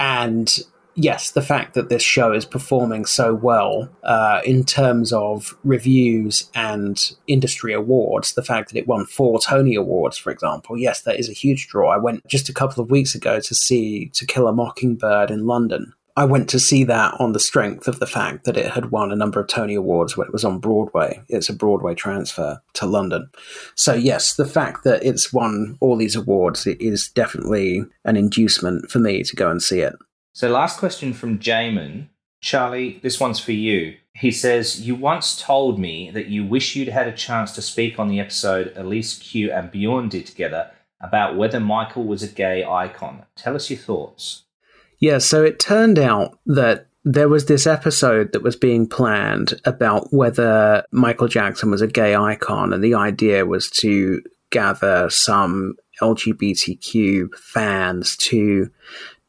And 0.00 0.58
yes, 0.94 1.30
the 1.32 1.42
fact 1.42 1.74
that 1.74 1.88
this 1.88 2.02
show 2.02 2.32
is 2.32 2.44
performing 2.44 3.04
so 3.04 3.34
well 3.34 3.88
uh, 4.02 4.40
in 4.44 4.64
terms 4.64 5.12
of 5.12 5.56
reviews 5.64 6.50
and 6.54 7.12
industry 7.26 7.72
awards, 7.72 8.34
the 8.34 8.42
fact 8.42 8.70
that 8.70 8.78
it 8.78 8.86
won 8.86 9.06
four 9.06 9.40
Tony 9.40 9.74
Awards, 9.74 10.16
for 10.16 10.30
example, 10.30 10.76
yes, 10.76 11.02
that 11.02 11.18
is 11.18 11.28
a 11.28 11.34
huge 11.34 11.68
draw. 11.68 11.90
I 11.90 11.98
went 11.98 12.26
just 12.26 12.48
a 12.48 12.54
couple 12.54 12.82
of 12.82 12.90
weeks 12.90 13.14
ago 13.14 13.40
to 13.40 13.54
see 13.54 14.10
To 14.14 14.26
Kill 14.26 14.48
a 14.48 14.52
Mockingbird 14.52 15.30
in 15.30 15.46
London. 15.46 15.94
I 16.14 16.26
went 16.26 16.50
to 16.50 16.60
see 16.60 16.84
that 16.84 17.14
on 17.18 17.32
the 17.32 17.40
strength 17.40 17.88
of 17.88 17.98
the 17.98 18.06
fact 18.06 18.44
that 18.44 18.58
it 18.58 18.70
had 18.70 18.90
won 18.90 19.12
a 19.12 19.16
number 19.16 19.40
of 19.40 19.48
Tony 19.48 19.74
Awards 19.74 20.14
when 20.14 20.26
it 20.26 20.32
was 20.32 20.44
on 20.44 20.58
Broadway. 20.58 21.22
It's 21.28 21.48
a 21.48 21.54
Broadway 21.54 21.94
transfer 21.94 22.60
to 22.74 22.86
London. 22.86 23.30
So, 23.76 23.94
yes, 23.94 24.34
the 24.34 24.44
fact 24.44 24.84
that 24.84 25.02
it's 25.02 25.32
won 25.32 25.78
all 25.80 25.96
these 25.96 26.14
awards 26.14 26.66
is 26.66 27.08
definitely 27.08 27.86
an 28.04 28.18
inducement 28.18 28.90
for 28.90 28.98
me 28.98 29.22
to 29.22 29.34
go 29.34 29.50
and 29.50 29.62
see 29.62 29.80
it. 29.80 29.94
So, 30.32 30.48
last 30.48 30.78
question 30.78 31.12
from 31.12 31.38
Jamin. 31.38 32.08
Charlie, 32.40 32.98
this 33.02 33.20
one's 33.20 33.38
for 33.38 33.52
you. 33.52 33.96
He 34.14 34.30
says, 34.30 34.80
You 34.80 34.94
once 34.94 35.40
told 35.40 35.78
me 35.78 36.10
that 36.10 36.26
you 36.26 36.44
wish 36.44 36.74
you'd 36.74 36.88
had 36.88 37.06
a 37.06 37.12
chance 37.12 37.52
to 37.52 37.62
speak 37.62 37.98
on 37.98 38.08
the 38.08 38.20
episode 38.20 38.72
Elise 38.76 39.18
Q 39.18 39.52
and 39.52 39.70
Bjorn 39.70 40.08
did 40.08 40.26
together 40.26 40.70
about 41.00 41.36
whether 41.36 41.60
Michael 41.60 42.04
was 42.04 42.22
a 42.22 42.28
gay 42.28 42.64
icon. 42.64 43.24
Tell 43.36 43.56
us 43.56 43.70
your 43.70 43.78
thoughts. 43.78 44.44
Yeah, 44.98 45.18
so 45.18 45.44
it 45.44 45.58
turned 45.58 45.98
out 45.98 46.38
that 46.46 46.86
there 47.04 47.28
was 47.28 47.46
this 47.46 47.66
episode 47.66 48.32
that 48.32 48.42
was 48.42 48.54
being 48.54 48.86
planned 48.86 49.60
about 49.64 50.12
whether 50.12 50.84
Michael 50.92 51.26
Jackson 51.26 51.70
was 51.70 51.82
a 51.82 51.88
gay 51.88 52.14
icon, 52.14 52.72
and 52.72 52.84
the 52.84 52.94
idea 52.94 53.44
was 53.44 53.68
to 53.70 54.22
gather 54.50 55.10
some 55.10 55.74
LGBTQ 56.00 57.34
fans 57.34 58.16
to 58.18 58.70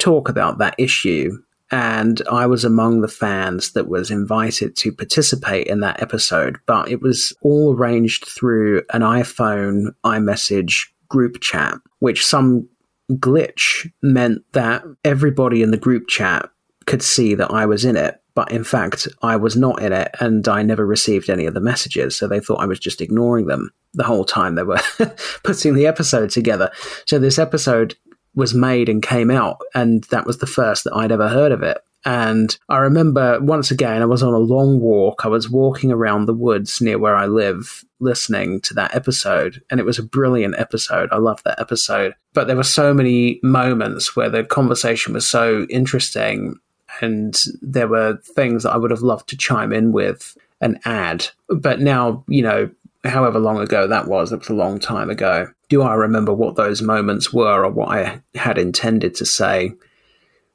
talk 0.04 0.28
about 0.30 0.58
that 0.58 0.76
issue. 0.78 1.32
And 1.72 2.22
I 2.30 2.46
was 2.46 2.64
among 2.64 3.02
the 3.02 3.08
fans 3.08 3.72
that 3.72 3.88
was 3.88 4.12
invited 4.12 4.76
to 4.78 4.92
participate 4.92 5.68
in 5.68 5.80
that 5.80 6.02
episode, 6.02 6.58
but 6.68 6.90
it 6.92 7.02
was 7.02 7.34
all 7.42 7.74
arranged 7.74 8.26
through 8.26 8.84
an 8.94 9.02
iPhone 9.02 9.96
iMessage 10.04 10.90
group 11.08 11.40
chat, 11.42 11.76
which 12.00 12.26
some 12.26 12.68
glitch 13.14 13.90
meant 14.04 14.44
that 14.52 14.84
everybody 15.04 15.64
in 15.64 15.72
the 15.72 15.78
group 15.78 16.08
chat 16.08 16.50
could 16.86 17.02
see 17.02 17.34
that 17.36 17.52
I 17.52 17.66
was 17.66 17.86
in 17.86 17.96
it. 17.96 18.20
But 18.36 18.52
in 18.52 18.64
fact, 18.64 19.08
I 19.22 19.36
was 19.36 19.56
not 19.56 19.82
in 19.82 19.94
it 19.94 20.10
and 20.20 20.48
I 20.48 20.64
never 20.64 20.86
received 20.86 21.30
any 21.30 21.46
of 21.46 21.54
the 21.54 21.62
messages. 21.62 22.16
So 22.16 22.28
they 22.28 22.40
thought 22.40 22.62
I 22.62 22.66
was 22.66 22.80
just 22.80 23.00
ignoring 23.00 23.48
them 23.48 23.72
the 23.94 24.04
whole 24.04 24.26
time 24.26 24.56
they 24.56 24.64
were 24.64 24.82
putting 25.44 25.76
the 25.76 25.88
episode 25.88 26.30
together. 26.32 26.72
So 27.06 27.20
this 27.20 27.38
episode 27.38 27.96
was 28.36 28.54
made 28.54 28.90
and 28.90 29.02
came 29.02 29.32
out, 29.32 29.62
and 29.74 30.04
that 30.06 30.26
was 30.26 30.40
the 30.40 30.48
first 30.48 30.84
that 30.84 30.96
I'd 30.96 31.12
ever 31.12 31.30
heard 31.30 31.52
of 31.52 31.64
it. 31.64 31.80
And 32.06 32.58
I 32.68 32.78
remember 32.80 33.40
once 33.40 33.72
again, 33.72 34.02
I 34.02 34.06
was 34.06 34.24
on 34.24 34.34
a 34.34 34.38
long 34.38 34.80
walk. 34.80 35.26
I 35.26 35.30
was 35.30 35.50
walking 35.50 35.92
around 35.92 36.26
the 36.26 36.34
woods 36.34 36.82
near 36.82 37.00
where 37.00 37.16
I 37.16 37.28
live, 37.28 37.86
listening 38.00 38.60
to 38.62 38.74
that 38.74 38.94
episode. 38.94 39.64
And 39.70 39.80
it 39.80 39.86
was 39.86 40.00
a 40.00 40.04
brilliant 40.04 40.56
episode. 40.58 41.10
I 41.12 41.18
love 41.18 41.42
that 41.44 41.62
episode. 41.62 42.14
But 42.34 42.48
there 42.48 42.58
were 42.58 42.64
so 42.64 42.94
many 42.94 43.40
moments 43.42 44.16
where 44.16 44.30
the 44.30 44.44
conversation 44.44 45.14
was 45.14 45.26
so 45.26 45.66
interesting. 45.70 46.60
And 47.02 47.42
there 47.62 47.88
were 47.88 48.18
things 48.18 48.64
that 48.64 48.74
I 48.74 48.78
would 48.78 48.92
have 48.92 49.02
loved 49.02 49.30
to 49.30 49.38
chime 49.38 49.72
in 49.72 49.94
with 49.94 50.38
and 50.60 50.80
add. 50.86 51.28
But 51.48 51.80
now, 51.80 52.24
you 52.28 52.44
know, 52.44 52.70
however 53.04 53.40
long 53.40 53.60
ago 53.60 53.88
that 53.88 54.08
was, 54.08 54.32
it 54.32 54.40
was 54.40 54.50
a 54.50 54.54
long 54.54 54.80
time 54.80 55.10
ago. 55.10 55.48
Do 55.70 55.82
I 55.82 55.94
remember 55.94 56.34
what 56.34 56.56
those 56.56 56.82
moments 56.82 57.34
were 57.34 57.66
or 57.66 57.72
what 57.72 57.90
I 57.90 58.22
had 58.36 58.58
intended 58.58 59.16
to 59.16 59.26
say? 59.26 59.74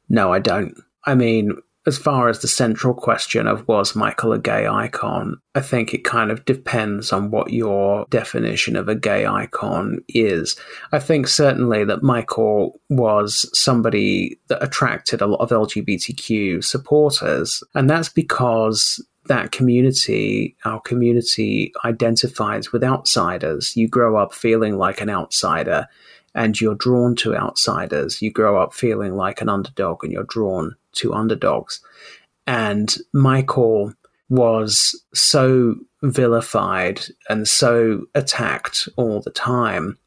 No, 0.08 0.32
I 0.32 0.38
don't. 0.38 0.74
I 1.04 1.14
mean, 1.14 1.52
as 1.88 1.98
far 1.98 2.28
as 2.28 2.40
the 2.40 2.48
central 2.48 2.92
question 2.92 3.46
of 3.46 3.66
was 3.66 3.96
Michael 3.96 4.34
a 4.34 4.38
gay 4.38 4.66
icon, 4.66 5.40
I 5.54 5.60
think 5.60 5.94
it 5.94 6.04
kind 6.04 6.30
of 6.30 6.44
depends 6.44 7.12
on 7.12 7.30
what 7.30 7.50
your 7.50 8.06
definition 8.10 8.76
of 8.76 8.88
a 8.88 8.94
gay 8.94 9.26
icon 9.26 10.04
is. 10.08 10.54
I 10.92 10.98
think 10.98 11.26
certainly 11.26 11.84
that 11.84 12.02
Michael 12.02 12.78
was 12.90 13.48
somebody 13.58 14.38
that 14.48 14.62
attracted 14.62 15.22
a 15.22 15.26
lot 15.26 15.40
of 15.40 15.48
LGBTQ 15.48 16.62
supporters, 16.62 17.62
and 17.74 17.88
that's 17.88 18.10
because 18.10 19.02
that 19.28 19.52
community, 19.52 20.56
our 20.64 20.80
community 20.80 21.72
identifies 21.84 22.72
with 22.72 22.82
outsiders. 22.84 23.76
You 23.76 23.88
grow 23.88 24.16
up 24.16 24.34
feeling 24.34 24.76
like 24.76 25.00
an 25.00 25.10
outsider 25.10 25.86
and 26.34 26.60
you're 26.60 26.74
drawn 26.74 27.14
to 27.16 27.34
outsiders. 27.34 28.20
You 28.20 28.30
grow 28.30 28.60
up 28.60 28.74
feeling 28.74 29.14
like 29.16 29.40
an 29.40 29.48
underdog 29.48 30.04
and 30.04 30.12
you're 30.12 30.24
drawn 30.24 30.74
to 30.92 31.14
underdogs. 31.14 31.80
And 32.46 32.94
Michael 33.12 33.92
was 34.28 35.00
so 35.14 35.76
vilified 36.02 37.00
and 37.28 37.48
so 37.48 38.06
attacked 38.14 38.88
all 38.96 39.20
the 39.20 39.30
time. 39.30 39.98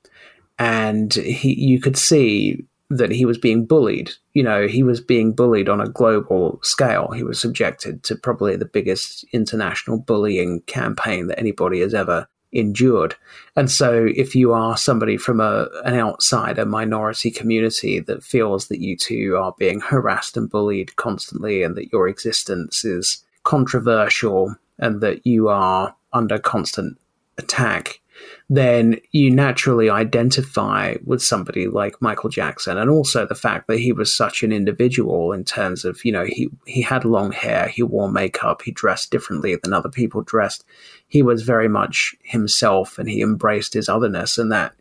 And 0.60 1.14
he, 1.14 1.54
you 1.60 1.80
could 1.80 1.98
see 1.98 2.66
that 2.98 3.12
he 3.12 3.26
was 3.26 3.38
being 3.38 3.66
bullied. 3.66 4.12
You 4.34 4.44
know, 4.44 4.68
he 4.68 4.84
was 4.84 5.00
being 5.00 5.32
bullied 5.32 5.70
on 5.70 5.80
a 5.80 5.90
global 5.90 6.60
scale. 6.62 7.12
He 7.12 7.24
was 7.24 7.40
subjected 7.40 8.04
to 8.04 8.16
probably 8.16 8.56
the 8.56 8.66
biggest 8.66 9.24
international 9.32 9.98
bullying 9.98 10.62
campaign 10.62 11.28
that 11.28 11.40
anybody 11.40 11.80
has 11.80 11.94
ever 11.94 12.28
endured. 12.52 13.16
And 13.56 13.72
so, 13.72 14.08
if 14.14 14.36
you 14.36 14.52
are 14.52 14.76
somebody 14.76 15.16
from 15.16 15.40
a, 15.40 15.70
an 15.86 15.96
outsider 15.96 16.66
minority 16.66 17.32
community 17.32 18.00
that 18.02 18.24
feels 18.24 18.68
that 18.68 18.82
you 18.82 18.98
too 18.98 19.38
are 19.38 19.56
being 19.58 19.80
harassed 19.80 20.36
and 20.36 20.50
bullied 20.50 20.96
constantly 20.98 21.64
and 21.64 21.76
that 21.78 21.92
your 21.94 22.10
existence 22.10 22.84
is 22.84 23.24
controversial 23.44 24.56
and 24.80 25.00
that 25.00 25.26
you 25.26 25.48
are 25.48 25.96
under 26.12 26.38
constant 26.38 27.00
attack, 27.38 28.01
then 28.50 29.00
you 29.12 29.32
naturally 29.32 29.90
identify 29.90 30.96
with 31.06 31.22
somebody 31.22 31.68
like 31.68 32.02
Michael 32.02 32.30
Jackson. 32.30 32.78
And 32.78 32.90
also 32.90 33.26
the 33.26 33.36
fact 33.36 33.68
that 33.68 33.80
he 33.80 33.94
was 33.94 34.14
such 34.14 34.44
an 34.44 34.52
individual 34.52 35.32
in 35.32 35.44
terms 35.44 35.86
of, 35.86 36.04
you 36.04 36.12
know, 36.12 36.26
he, 36.26 36.50
he 36.66 36.82
had 36.82 37.06
long 37.06 37.32
hair, 37.32 37.68
he 37.68 37.84
wore 37.84 38.12
makeup, 38.12 38.62
he 38.62 38.72
dressed 38.72 39.12
differently 39.12 39.56
than 39.56 39.74
other 39.74 39.90
people 39.90 40.22
dressed. 40.22 40.66
He 41.08 41.22
was 41.22 41.44
very 41.44 41.70
much 41.70 42.16
himself 42.24 43.00
and 43.00 43.10
he 43.10 43.22
embraced 43.22 43.74
his 43.74 43.88
otherness. 43.88 44.38
And 44.38 44.52
that 44.52 44.74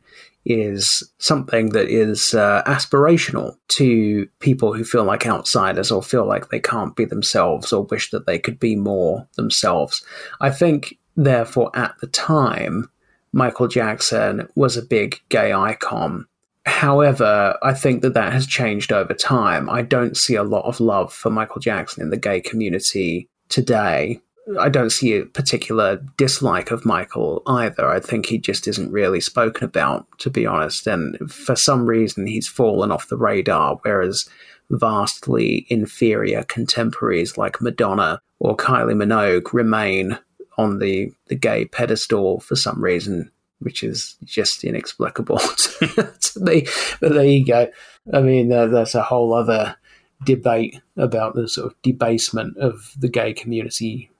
is 0.45 1.05
something 1.19 1.71
that 1.71 1.89
is 1.89 2.35
uh, 2.35 2.63
aspirational 2.67 3.57
to 3.69 4.27
people 4.41 4.73
who 4.73 4.85
feel 4.85 5.05
like 5.05 5.27
outsiders 5.27 5.91
or 5.91 6.03
feel 6.03 6.27
like 6.27 6.49
they 6.49 6.61
can't 6.61 6.97
be 6.97 7.05
themselves 7.05 7.73
or 7.73 7.85
wish 7.85 8.11
that 8.11 8.27
they 8.27 8.39
could 8.39 8.59
be 8.59 8.75
more 8.75 9.29
themselves. 9.37 10.03
I 10.41 10.51
think, 10.51 10.99
therefore, 11.15 11.71
at 11.75 11.95
the 12.01 12.07
time, 12.07 12.91
Michael 13.33 13.69
Jackson 13.69 14.49
was 14.55 14.77
a 14.77 14.83
big 14.83 15.21
gay 15.29 15.53
icon. 15.53 16.27
However, 16.67 17.59
I 17.63 17.75
think 17.75 18.03
that 18.03 18.15
that 18.15 18.33
has 18.33 18.47
changed 18.47 18.93
over 18.93 19.15
time. 19.15 19.71
I 19.71 19.83
don't 19.83 20.17
see 20.17 20.35
a 20.35 20.43
lot 20.43 20.67
of 20.67 20.81
love 20.81 21.13
for 21.13 21.31
Michael 21.31 21.61
Jackson 21.61 22.03
in 22.03 22.11
the 22.11 22.17
gay 22.17 22.41
community 22.41 23.29
today. 23.49 24.21
I 24.59 24.69
don't 24.69 24.91
see 24.91 25.17
a 25.17 25.27
particular 25.27 26.03
dislike 26.17 26.71
of 26.71 26.85
Michael 26.85 27.43
either. 27.47 27.89
I 27.89 28.01
think 28.01 28.27
he 28.27 28.39
just 28.39 28.67
isn't 28.67 28.91
really 28.91 29.21
spoken 29.21 29.65
about, 29.65 30.07
to 30.19 30.31
be 30.31 30.45
honest. 30.45 30.87
And 30.87 31.17
for 31.31 31.55
some 31.55 31.87
reason, 31.87 32.27
he's 32.27 32.49
fallen 32.49 32.91
off 32.91 33.09
the 33.09 33.17
radar, 33.17 33.79
whereas 33.83 34.29
vastly 34.71 35.67
inferior 35.69 36.43
contemporaries 36.45 37.37
like 37.39 37.61
Madonna 37.61 38.21
or 38.39 38.57
Kylie 38.57 38.95
Minogue 38.95 39.53
remain 39.53 40.19
on 40.59 40.79
the, 40.79 41.13
the 41.27 41.37
gay 41.37 41.65
pedestal 41.65 42.41
for 42.41 42.57
some 42.57 42.83
reason, 42.83 43.31
which 43.61 43.83
is 43.83 44.17
just 44.25 44.65
inexplicable 44.65 45.39
to, 45.57 46.13
to 46.21 46.41
me. 46.41 46.67
But 47.01 47.15
there 47.15 47.25
you 47.25 47.45
go. 47.45 47.69
I 48.13 48.21
mean, 48.21 48.53
uh, 48.53 48.67
that's 48.67 48.95
a 48.95 49.03
whole 49.03 49.35
other 49.35 49.77
debate 50.25 50.81
about 50.97 51.35
the 51.35 51.49
sort 51.49 51.73
of 51.73 51.83
debasement 51.83 52.57
of 52.59 52.93
the 52.99 53.09
gay 53.09 53.33
community 53.33 54.11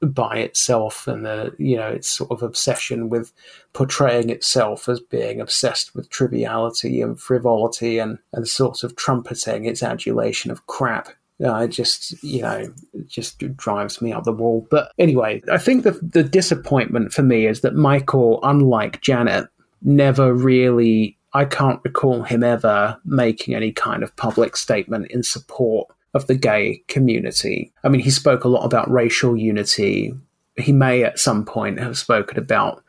by 0.00 0.38
itself 0.38 1.06
and 1.06 1.26
the 1.26 1.54
you 1.58 1.76
know 1.76 1.88
its 1.88 2.08
sort 2.08 2.30
of 2.30 2.42
obsession 2.42 3.10
with 3.10 3.32
portraying 3.74 4.30
itself 4.30 4.88
as 4.88 4.98
being 4.98 5.40
obsessed 5.40 5.94
with 5.94 6.08
triviality 6.08 7.02
and 7.02 7.20
frivolity 7.20 7.98
and 7.98 8.18
and 8.32 8.48
sort 8.48 8.82
of 8.82 8.96
trumpeting 8.96 9.66
its 9.66 9.82
adulation 9.82 10.50
of 10.50 10.66
crap 10.66 11.10
uh, 11.44 11.56
it 11.56 11.68
just 11.68 12.22
you 12.22 12.42
know 12.42 12.72
just 13.06 13.38
drives 13.56 14.00
me 14.02 14.12
up 14.12 14.24
the 14.24 14.32
wall 14.32 14.66
but 14.70 14.92
anyway 14.98 15.40
i 15.50 15.58
think 15.58 15.84
the 15.84 15.92
the 16.02 16.22
disappointment 16.22 17.12
for 17.12 17.22
me 17.22 17.46
is 17.46 17.60
that 17.60 17.74
michael 17.74 18.40
unlike 18.42 19.00
janet 19.00 19.48
never 19.82 20.34
really 20.34 21.16
i 21.32 21.44
can't 21.44 21.80
recall 21.84 22.22
him 22.22 22.42
ever 22.42 22.98
making 23.04 23.54
any 23.54 23.72
kind 23.72 24.02
of 24.02 24.14
public 24.16 24.56
statement 24.56 25.10
in 25.10 25.22
support 25.22 25.88
of 26.14 26.26
the 26.26 26.34
gay 26.34 26.82
community. 26.88 27.72
I 27.84 27.88
mean, 27.88 28.00
he 28.00 28.10
spoke 28.10 28.44
a 28.44 28.48
lot 28.48 28.64
about 28.64 28.90
racial 28.90 29.36
unity. 29.36 30.14
He 30.56 30.72
may 30.72 31.04
at 31.04 31.18
some 31.18 31.44
point 31.44 31.78
have 31.78 31.96
spoken 31.96 32.38
about 32.38 32.82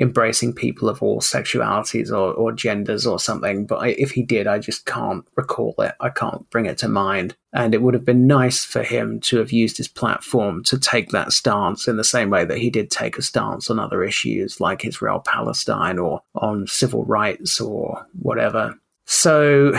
embracing 0.00 0.52
people 0.52 0.88
of 0.88 1.02
all 1.02 1.20
sexualities 1.20 2.10
or, 2.10 2.32
or 2.32 2.52
genders 2.52 3.06
or 3.06 3.18
something, 3.18 3.66
but 3.66 3.76
I, 3.76 3.88
if 3.88 4.10
he 4.12 4.22
did, 4.22 4.46
I 4.46 4.58
just 4.58 4.86
can't 4.86 5.24
recall 5.36 5.74
it. 5.78 5.94
I 6.00 6.08
can't 6.08 6.48
bring 6.50 6.66
it 6.66 6.78
to 6.78 6.88
mind. 6.88 7.36
And 7.52 7.74
it 7.74 7.82
would 7.82 7.94
have 7.94 8.04
been 8.04 8.26
nice 8.26 8.64
for 8.64 8.82
him 8.82 9.20
to 9.20 9.38
have 9.38 9.52
used 9.52 9.76
his 9.76 9.88
platform 9.88 10.62
to 10.64 10.78
take 10.78 11.10
that 11.10 11.32
stance 11.32 11.86
in 11.86 11.96
the 11.96 12.04
same 12.04 12.30
way 12.30 12.44
that 12.44 12.58
he 12.58 12.70
did 12.70 12.90
take 12.90 13.18
a 13.18 13.22
stance 13.22 13.70
on 13.70 13.78
other 13.78 14.02
issues 14.02 14.60
like 14.60 14.84
Israel 14.84 15.20
Palestine 15.20 15.98
or 15.98 16.22
on 16.34 16.66
civil 16.66 17.04
rights 17.04 17.60
or 17.60 18.06
whatever. 18.20 18.78
So 19.04 19.72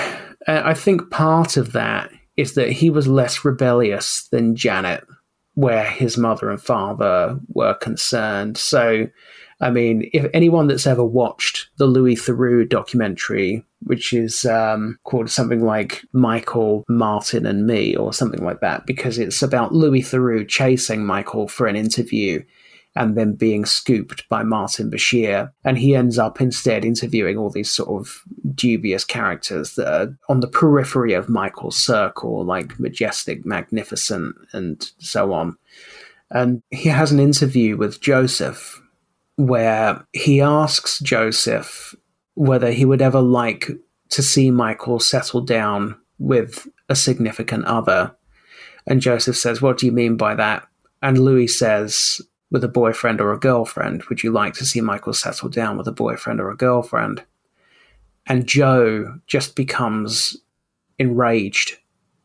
uh, 0.48 0.62
I 0.66 0.74
think 0.74 1.10
part 1.10 1.58
of 1.58 1.72
that 1.72 2.12
is 2.38 2.56
that 2.56 2.72
he 2.72 2.90
was 2.90 3.08
less 3.08 3.46
rebellious 3.46 4.28
than 4.28 4.56
Janet, 4.56 5.06
where 5.54 5.84
his 5.84 6.18
mother 6.18 6.50
and 6.50 6.62
father 6.62 7.40
were 7.50 7.74
concerned. 7.76 8.58
So, 8.58 9.08
I 9.62 9.70
mean, 9.70 10.10
if 10.12 10.26
anyone 10.34 10.68
that's 10.68 10.88
ever 10.88 11.06
watched 11.06 11.70
the 11.78 11.86
Louis 11.86 12.16
Theroux 12.16 12.68
documentary, 12.68 13.64
which 13.84 14.12
is 14.12 14.44
um, 14.46 14.98
called 15.04 15.30
something 15.30 15.64
like 15.64 16.02
Michael, 16.14 16.84
Martin, 16.90 17.46
and 17.46 17.68
Me, 17.68 17.96
or 17.96 18.12
something 18.12 18.44
like 18.44 18.60
that, 18.62 18.88
because 18.88 19.20
it's 19.20 19.44
about 19.44 19.74
Louis 19.74 20.02
Theroux 20.02 20.48
chasing 20.48 21.06
Michael 21.06 21.48
for 21.48 21.68
an 21.68 21.76
interview 21.76 22.44
and 22.96 23.16
then 23.16 23.34
being 23.34 23.64
scooped 23.64 24.28
by 24.30 24.44
Martin 24.44 24.90
Bashir. 24.90 25.52
And 25.64 25.78
he 25.78 25.96
ends 25.96 26.18
up 26.18 26.42
instead 26.42 26.84
interviewing 26.84 27.38
all 27.38 27.50
these 27.50 27.72
sort 27.72 27.90
of 27.90 28.24
dubious 28.54 29.06
characters 29.06 29.76
that 29.76 29.88
are 29.88 30.18
on 30.28 30.42
the 30.42 30.48
periphery 30.48 31.14
of 31.14 31.30
Michael's 31.30 31.78
circle, 31.78 32.44
like 32.44 32.78
Majestik, 32.80 33.46
Magnificent, 33.46 34.36
and 34.52 34.92
so 34.98 35.34
on. 35.34 35.56
And 36.32 36.64
he 36.70 36.90
has 36.90 37.12
an 37.12 37.20
interview 37.20 37.78
with 37.78 38.02
Joseph 38.02 38.81
where 39.48 40.06
he 40.14 40.42
asks 40.42 41.00
Joseph 41.00 41.96
whether 42.36 42.72
he 42.72 42.86
would 42.86 43.02
ever 43.02 43.22
like 43.22 43.70
to 44.10 44.22
see 44.22 44.52
Michael 44.52 45.00
settle 45.00 45.42
down 45.42 45.98
with 46.20 46.68
a 46.90 46.96
significant 46.96 47.66
other. 47.66 48.16
And 48.88 49.02
Joseph 49.02 49.38
says, 49.38 49.62
What 49.62 49.78
do 49.78 49.86
you 49.86 49.92
mean 49.92 50.16
by 50.16 50.36
that? 50.36 50.68
And 51.02 51.18
Louis 51.18 51.48
says, 51.48 52.22
with 52.52 52.64
a 52.64 52.68
boyfriend 52.68 53.22
or 53.22 53.32
a 53.32 53.40
girlfriend? 53.40 54.04
Would 54.04 54.24
you 54.24 54.32
like 54.32 54.54
to 54.56 54.66
see 54.66 54.82
Michael 54.82 55.14
settle 55.14 55.50
down 55.50 55.78
with 55.78 55.88
a 55.88 55.94
boyfriend 55.94 56.40
or 56.40 56.52
a 56.52 56.58
girlfriend? 56.58 57.24
And 58.28 58.46
Joe 58.46 59.20
just 59.26 59.56
becomes 59.56 60.38
enraged 61.00 61.78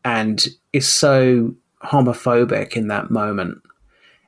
and 0.05 0.45
is 0.73 0.87
so 0.87 1.55
homophobic 1.83 2.73
in 2.73 2.89
that 2.89 3.09
moment. 3.09 3.59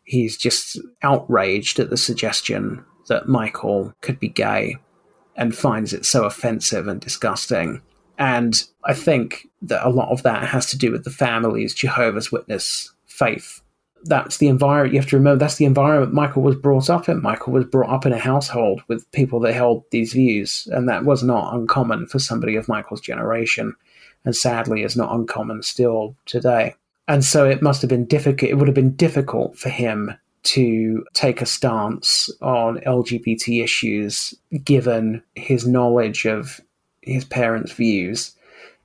He's 0.10 0.38
just 0.38 0.80
outraged 1.04 1.78
at 1.78 1.92
the 1.92 1.98
suggestion 1.98 2.84
that 3.10 3.28
Michael 3.28 3.94
could 4.02 4.20
be 4.20 4.28
gay 4.28 4.78
and 5.36 5.56
finds 5.56 5.94
it 5.94 6.04
so 6.04 6.24
offensive 6.24 6.88
and 6.88 7.00
disgusting. 7.00 7.80
And 8.18 8.64
I 8.86 8.96
think 8.96 9.48
that 9.62 9.86
a 9.86 9.92
lot 9.92 10.10
of 10.10 10.24
that 10.24 10.48
has 10.48 10.66
to 10.72 10.78
do 10.80 10.92
with 10.92 11.04
the 11.04 11.12
family's 11.12 11.76
Jehovah's 11.76 12.32
Witness 12.32 12.92
faith. 13.06 13.62
That's 14.06 14.38
the 14.38 14.48
environment 14.48 14.96
you 14.96 15.00
have 15.00 15.10
to 15.12 15.18
remember 15.18 15.40
that's 15.40 15.58
the 15.58 15.66
environment 15.66 16.14
michael 16.14 16.42
was 16.42 16.56
brought 16.56 16.90
up 16.90 17.08
in. 17.08 17.22
Michael 17.22 17.54
was 17.54 17.66
brought 17.66 17.94
up 17.94 18.06
in 18.06 18.14
a 18.14 18.18
household 18.18 18.82
with 18.88 19.12
people 19.12 19.42
that 19.42 19.54
held 19.54 19.84
these 19.92 20.14
views 20.14 20.68
and 20.72 20.90
that 20.90 21.04
was 21.06 21.22
not 21.22 21.54
uncommon 21.54 22.08
for 22.08 22.18
somebody 22.18 22.56
of 22.56 22.70
michael's 22.70 23.02
generation 23.02 23.76
and 24.24 24.34
sadly 24.34 24.84
is 24.84 24.96
not 24.96 25.14
uncommon 25.14 25.62
still 25.62 26.16
today 26.26 26.76
and 27.10 27.26
so 27.26 27.46
it 27.46 27.62
must 27.62 27.82
have 27.82 27.90
been 27.90 28.06
difficult 28.06 28.50
it 28.50 28.56
would 28.56 28.68
have 28.68 28.76
been 28.76 28.96
difficult 28.96 29.58
for 29.58 29.68
him 29.68 30.14
to 30.44 31.06
take 31.14 31.42
a 31.42 31.46
stance 31.46 32.30
on 32.42 32.78
lgbt 32.80 33.62
issues 33.62 34.34
given 34.64 35.22
his 35.36 35.68
knowledge 35.68 36.26
of 36.26 36.62
his 37.02 37.26
parents 37.26 37.74
views 37.74 38.34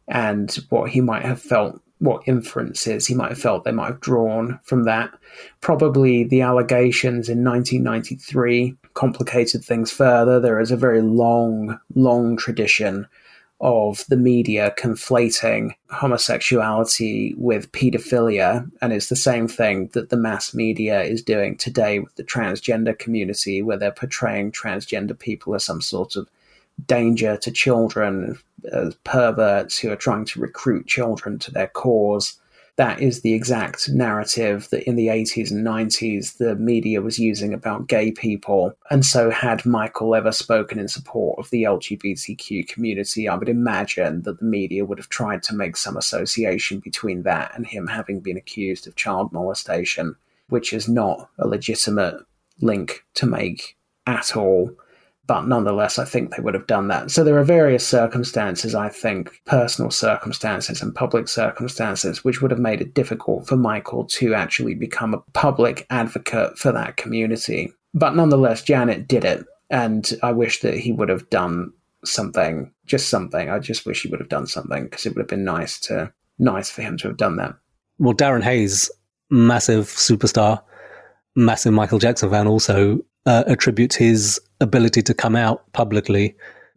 and 0.09 0.59
what 0.71 0.91
he 0.91 1.01
might 1.01 1.25
have 1.25 1.41
felt 1.41 1.81
what 1.99 2.27
inferences 2.27 3.07
he 3.07 3.15
might 3.15 3.31
have 3.31 3.41
felt 3.41 3.65
they 3.65 3.73
might 3.73 3.87
have 3.87 4.01
drawn 4.01 4.59
from 4.63 4.85
that. 4.85 5.11
Probably 5.61 6.25
the 6.25 6.43
allegations 6.43 7.29
in 7.29 7.43
1993 7.45 8.75
complicated 8.95 9.65
things 9.65 9.91
further. 9.91 10.39
There 10.39 10.61
is 10.61 10.71
a 10.71 10.77
very 10.77 11.01
long, 11.01 11.79
long 11.95 12.37
tradition 12.37 13.07
of 13.65 14.05
the 14.09 14.17
media 14.17 14.75
conflating 14.79 15.75
homosexuality 15.91 17.35
with 17.39 17.73
paedophilia, 17.73 18.71
and 18.83 18.93
it's 18.93 19.09
the 19.09 19.17
same 19.17 19.49
thing 19.49 19.89
that 19.95 20.11
the 20.11 20.19
mass 20.19 20.53
media 20.53 21.03
is 21.03 21.23
doing 21.23 21.57
today 21.57 21.99
with 21.99 22.15
the 22.17 22.23
transgender 22.23 22.97
community, 22.97 23.63
where 23.63 23.79
they're 23.79 23.91
portraying 23.91 24.53
transgender 24.53 25.19
people 25.19 25.55
as 25.55 25.65
some 25.65 25.81
sort 25.81 26.15
of 26.15 26.29
danger 26.87 27.39
to 27.39 27.51
children 27.51 28.39
as 28.71 28.95
perverts 29.05 29.79
who 29.79 29.91
are 29.91 29.97
trying 29.97 30.27
to 30.27 30.41
recruit 30.41 30.87
children 30.87 31.39
to 31.39 31.51
their 31.51 31.69
cause. 31.69 32.39
That 32.77 33.01
is 33.01 33.21
the 33.21 33.35
exact 33.35 33.89
narrative 33.89 34.69
that 34.71 34.83
in 34.89 34.97
the 34.97 35.07
80s 35.07 35.53
and 35.53 35.65
90s 35.65 36.39
the 36.39 36.57
media 36.57 37.01
was 37.01 37.21
using 37.21 37.55
about 37.55 37.87
gay 37.87 38.11
people. 38.11 38.73
And 38.91 39.07
so, 39.07 39.31
had 39.31 39.65
Michael 39.65 40.15
ever 40.15 40.33
spoken 40.33 40.81
in 40.81 40.89
support 40.89 41.39
of 41.39 41.49
the 41.51 41.63
LGBTQ 41.63 42.67
community, 42.67 43.29
I 43.29 43.37
would 43.37 43.49
imagine 43.49 44.23
that 44.23 44.41
the 44.41 44.45
media 44.45 44.85
would 44.85 44.99
have 44.99 45.09
tried 45.09 45.45
to 45.45 45.55
make 45.55 45.77
some 45.77 45.97
association 45.97 46.81
between 46.81 47.23
that 47.23 47.53
and 47.55 47.65
him 47.65 47.87
having 47.87 48.19
been 48.19 48.37
accused 48.37 48.89
of 48.89 48.97
child 48.97 49.33
molestation, 49.33 50.17
which 50.49 50.73
is 50.73 50.89
not 50.89 51.29
a 51.39 51.47
legitimate 51.47 52.25
link 52.61 53.05
to 53.15 53.27
make 53.27 53.77
at 54.07 54.37
all 54.37 54.71
but 55.27 55.47
nonetheless, 55.47 55.99
I 55.99 56.05
think 56.05 56.31
they 56.31 56.43
would 56.43 56.55
have 56.55 56.67
done 56.67 56.89
that. 56.89 57.11
So 57.11 57.25
there 57.25 57.39
are 57.39 57.45
various 57.45 57.87
circumstances, 57.87 58.75
I 58.75 58.89
think, 58.89 59.41
personal 59.47 59.91
circumstances 59.91 60.83
and 60.83 60.95
public 60.95 61.29
circumstances, 61.29 62.23
which 62.25 62.43
would 62.43 62.51
have 62.51 62.61
made 62.61 62.81
it 62.81 62.95
difficult 62.95 63.47
for 63.47 63.57
Michael 63.57 64.05
to 64.05 64.35
actually 64.35 64.75
become 64.75 65.15
a 65.15 65.21
public 65.33 65.87
advocate 65.89 66.59
for 66.59 66.73
that 66.73 66.97
community. 66.97 67.73
But 67.95 68.15
nonetheless, 68.15 68.63
Janet 68.63 69.09
did 69.09 69.25
it. 69.25 69.45
And 69.71 70.13
I 70.23 70.33
wish 70.33 70.61
that 70.61 70.79
he 70.79 70.93
would 70.93 71.09
have 71.09 71.29
done 71.31 71.73
something, 72.05 72.71
just 72.85 73.09
something. 73.09 73.49
I 73.49 73.59
just 73.59 73.87
wish 73.87 74.03
he 74.03 74.09
would 74.11 74.21
have 74.21 74.29
done 74.29 74.47
something 74.47 74.85
because 74.85 75.07
it 75.07 75.15
would 75.15 75.23
have 75.23 75.29
been 75.29 75.45
nice 75.45 75.81
to, 75.81 76.13
nice 76.39 76.71
for 76.71 76.83
him 76.83 76.99
to 76.99 77.09
have 77.09 77.17
done 77.17 77.37
that. 77.37 77.55
Well, 77.99 78.15
Darren 78.15 78.43
Hayes, 78.43 78.91
massive 79.31 79.87
superstar, 79.87 80.63
massive 81.35 81.73
Michael 81.73 81.99
Jackson 81.99 82.31
fan, 82.31 82.47
also 82.47 83.01
uh, 83.27 83.45
attributes 83.47 83.97
his 83.97 84.41
ability 84.65 85.03
to 85.03 85.15
come 85.15 85.37
out 85.37 85.73
publicly 85.73 86.35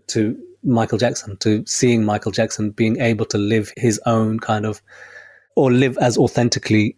to 0.07 0.37
Michael 0.63 0.97
Jackson, 0.97 1.37
to 1.37 1.63
seeing 1.65 2.03
Michael 2.03 2.31
Jackson 2.31 2.71
being 2.71 2.99
able 2.99 3.25
to 3.25 3.37
live 3.37 3.71
his 3.77 3.99
own 4.05 4.39
kind 4.39 4.65
of, 4.65 4.81
or 5.55 5.71
live 5.71 5.97
as 5.97 6.17
authentically 6.17 6.95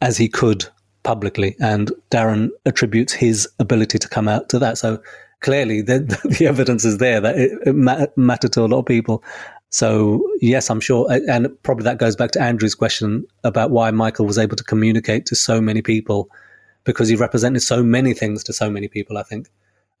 as 0.00 0.16
he 0.16 0.28
could 0.28 0.66
publicly. 1.02 1.56
And 1.60 1.90
Darren 2.10 2.50
attributes 2.66 3.12
his 3.12 3.48
ability 3.58 3.98
to 3.98 4.08
come 4.08 4.28
out 4.28 4.48
to 4.50 4.58
that. 4.58 4.78
So 4.78 5.00
clearly 5.40 5.82
the, 5.82 6.00
the 6.38 6.46
evidence 6.46 6.84
is 6.84 6.98
there 6.98 7.20
that 7.20 7.38
it, 7.38 7.52
it 7.66 8.16
mattered 8.16 8.52
to 8.54 8.64
a 8.64 8.66
lot 8.66 8.80
of 8.80 8.86
people. 8.86 9.22
So 9.70 10.22
yes, 10.40 10.68
I'm 10.68 10.80
sure, 10.80 11.10
and 11.10 11.48
probably 11.62 11.84
that 11.84 11.98
goes 11.98 12.16
back 12.16 12.32
to 12.32 12.42
Andrew's 12.42 12.74
question 12.74 13.26
about 13.42 13.70
why 13.70 13.90
Michael 13.90 14.26
was 14.26 14.38
able 14.38 14.56
to 14.56 14.64
communicate 14.64 15.24
to 15.26 15.34
so 15.34 15.60
many 15.60 15.80
people 15.80 16.28
because 16.84 17.08
he 17.08 17.16
represented 17.16 17.62
so 17.62 17.82
many 17.82 18.12
things 18.12 18.44
to 18.44 18.52
so 18.52 18.68
many 18.68 18.88
people. 18.88 19.16
I 19.16 19.22
think 19.22 19.48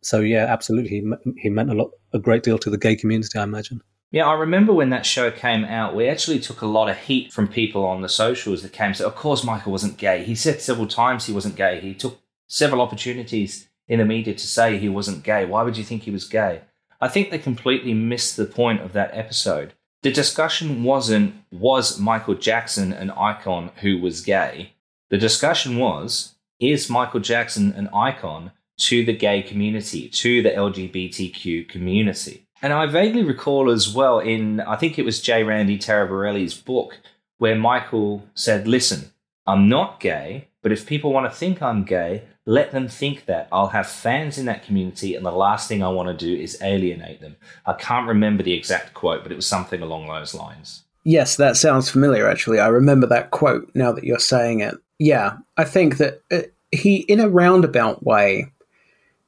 so. 0.02 0.20
Yeah, 0.20 0.46
absolutely, 0.46 0.90
he, 0.90 1.12
he 1.38 1.48
meant 1.48 1.70
a 1.70 1.74
lot, 1.74 1.90
a 2.12 2.18
great 2.18 2.42
deal 2.42 2.58
to 2.58 2.70
the 2.70 2.78
gay 2.78 2.96
community. 2.96 3.38
I 3.38 3.42
imagine. 3.42 3.82
Yeah, 4.12 4.26
I 4.26 4.34
remember 4.34 4.74
when 4.74 4.90
that 4.90 5.06
show 5.06 5.30
came 5.30 5.64
out, 5.64 5.96
we 5.96 6.06
actually 6.06 6.38
took 6.38 6.60
a 6.60 6.66
lot 6.66 6.90
of 6.90 6.98
heat 6.98 7.32
from 7.32 7.48
people 7.48 7.86
on 7.86 8.02
the 8.02 8.10
socials 8.10 8.62
that 8.62 8.72
came 8.72 8.92
So, 8.92 9.06
of 9.06 9.14
course, 9.14 9.42
Michael 9.42 9.72
wasn't 9.72 9.96
gay. 9.96 10.22
He 10.22 10.34
said 10.34 10.60
several 10.60 10.86
times 10.86 11.24
he 11.24 11.32
wasn't 11.32 11.56
gay. 11.56 11.80
He 11.80 11.94
took 11.94 12.20
several 12.46 12.82
opportunities 12.82 13.68
in 13.88 14.00
the 14.00 14.04
media 14.04 14.34
to 14.34 14.46
say 14.46 14.76
he 14.76 14.90
wasn't 14.90 15.24
gay. 15.24 15.46
Why 15.46 15.62
would 15.62 15.78
you 15.78 15.84
think 15.84 16.02
he 16.02 16.10
was 16.10 16.28
gay? 16.28 16.60
I 17.00 17.08
think 17.08 17.30
they 17.30 17.38
completely 17.38 17.94
missed 17.94 18.36
the 18.36 18.44
point 18.44 18.82
of 18.82 18.92
that 18.92 19.10
episode. 19.14 19.72
The 20.02 20.12
discussion 20.12 20.84
wasn't, 20.84 21.34
was 21.50 21.98
Michael 21.98 22.34
Jackson 22.34 22.92
an 22.92 23.10
icon 23.12 23.70
who 23.76 23.98
was 23.98 24.20
gay? 24.20 24.74
The 25.08 25.16
discussion 25.16 25.78
was, 25.78 26.34
is 26.60 26.90
Michael 26.90 27.20
Jackson 27.20 27.72
an 27.72 27.88
icon 27.94 28.52
to 28.82 29.04
the 29.04 29.12
gay 29.12 29.42
community, 29.42 30.08
to 30.08 30.42
the 30.42 30.50
LGBTQ 30.50 31.68
community? 31.68 32.46
And 32.62 32.72
I 32.72 32.86
vaguely 32.86 33.24
recall 33.24 33.70
as 33.70 33.92
well 33.92 34.20
in, 34.20 34.60
I 34.60 34.76
think 34.76 34.98
it 34.98 35.04
was 35.04 35.20
J. 35.20 35.42
Randy 35.42 35.78
Taraborrelli's 35.78 36.54
book, 36.54 36.98
where 37.38 37.56
Michael 37.56 38.28
said, 38.34 38.68
Listen, 38.68 39.10
I'm 39.46 39.68
not 39.68 39.98
gay, 39.98 40.48
but 40.62 40.70
if 40.70 40.86
people 40.86 41.12
want 41.12 41.30
to 41.30 41.36
think 41.36 41.60
I'm 41.60 41.84
gay, 41.84 42.22
let 42.46 42.70
them 42.72 42.88
think 42.88 43.26
that. 43.26 43.48
I'll 43.52 43.68
have 43.68 43.88
fans 43.88 44.38
in 44.38 44.46
that 44.46 44.64
community, 44.64 45.14
and 45.14 45.24
the 45.24 45.32
last 45.32 45.68
thing 45.68 45.82
I 45.82 45.88
want 45.88 46.08
to 46.08 46.26
do 46.26 46.40
is 46.40 46.60
alienate 46.62 47.20
them. 47.20 47.36
I 47.66 47.72
can't 47.74 48.08
remember 48.08 48.42
the 48.42 48.54
exact 48.54 48.94
quote, 48.94 49.22
but 49.22 49.32
it 49.32 49.36
was 49.36 49.46
something 49.46 49.82
along 49.82 50.08
those 50.08 50.34
lines. 50.34 50.84
Yes, 51.04 51.36
that 51.36 51.56
sounds 51.56 51.90
familiar, 51.90 52.28
actually. 52.28 52.60
I 52.60 52.68
remember 52.68 53.06
that 53.08 53.30
quote 53.30 53.70
now 53.74 53.92
that 53.92 54.04
you're 54.04 54.18
saying 54.18 54.60
it. 54.60 54.74
Yeah, 54.98 55.38
I 55.56 55.64
think 55.64 55.96
that 55.98 56.22
uh, 56.30 56.42
he, 56.70 56.98
in 56.98 57.20
a 57.20 57.28
roundabout 57.28 58.04
way, 58.04 58.51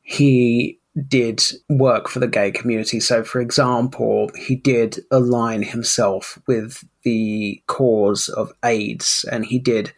he 0.05 0.79
did 1.09 1.43
work 1.69 2.09
for 2.09 2.21
the 2.21 2.29
gay 2.29 2.53
community. 2.53 3.01
So, 3.01 3.25
for 3.25 3.41
example, 3.41 4.31
he 4.37 4.55
did 4.55 5.01
align 5.11 5.63
himself 5.63 6.39
with 6.47 6.85
the 7.03 7.61
cause 7.67 8.29
of 8.29 8.53
AIDS 8.65 9.25
and 9.33 9.45
he 9.45 9.59
did 9.59 9.93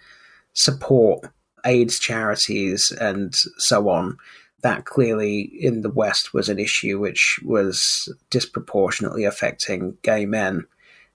support 0.54 1.28
AIDS 1.66 1.98
charities 1.98 2.92
and 2.92 3.34
so 3.58 3.90
on. 3.90 4.16
That 4.62 4.86
clearly 4.86 5.42
in 5.42 5.82
the 5.82 5.90
West 5.90 6.32
was 6.32 6.48
an 6.48 6.58
issue 6.58 6.98
which 6.98 7.38
was 7.44 8.08
disproportionately 8.30 9.24
affecting 9.24 9.98
gay 10.02 10.24
men. 10.24 10.66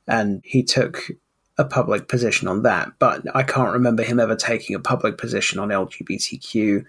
And 0.08 0.42
he 0.46 0.64
took 0.64 1.10
a 1.58 1.66
public 1.66 2.08
position 2.08 2.48
on 2.48 2.64
that. 2.64 2.92
But 3.00 3.24
I 3.36 3.44
can't 3.44 3.74
remember 3.74 4.04
him 4.04 4.20
ever 4.20 4.36
taking 4.36 4.76
a 4.76 4.80
public 4.80 5.18
position 5.18 5.60
on 5.60 5.70
LGBTQ 5.70 6.86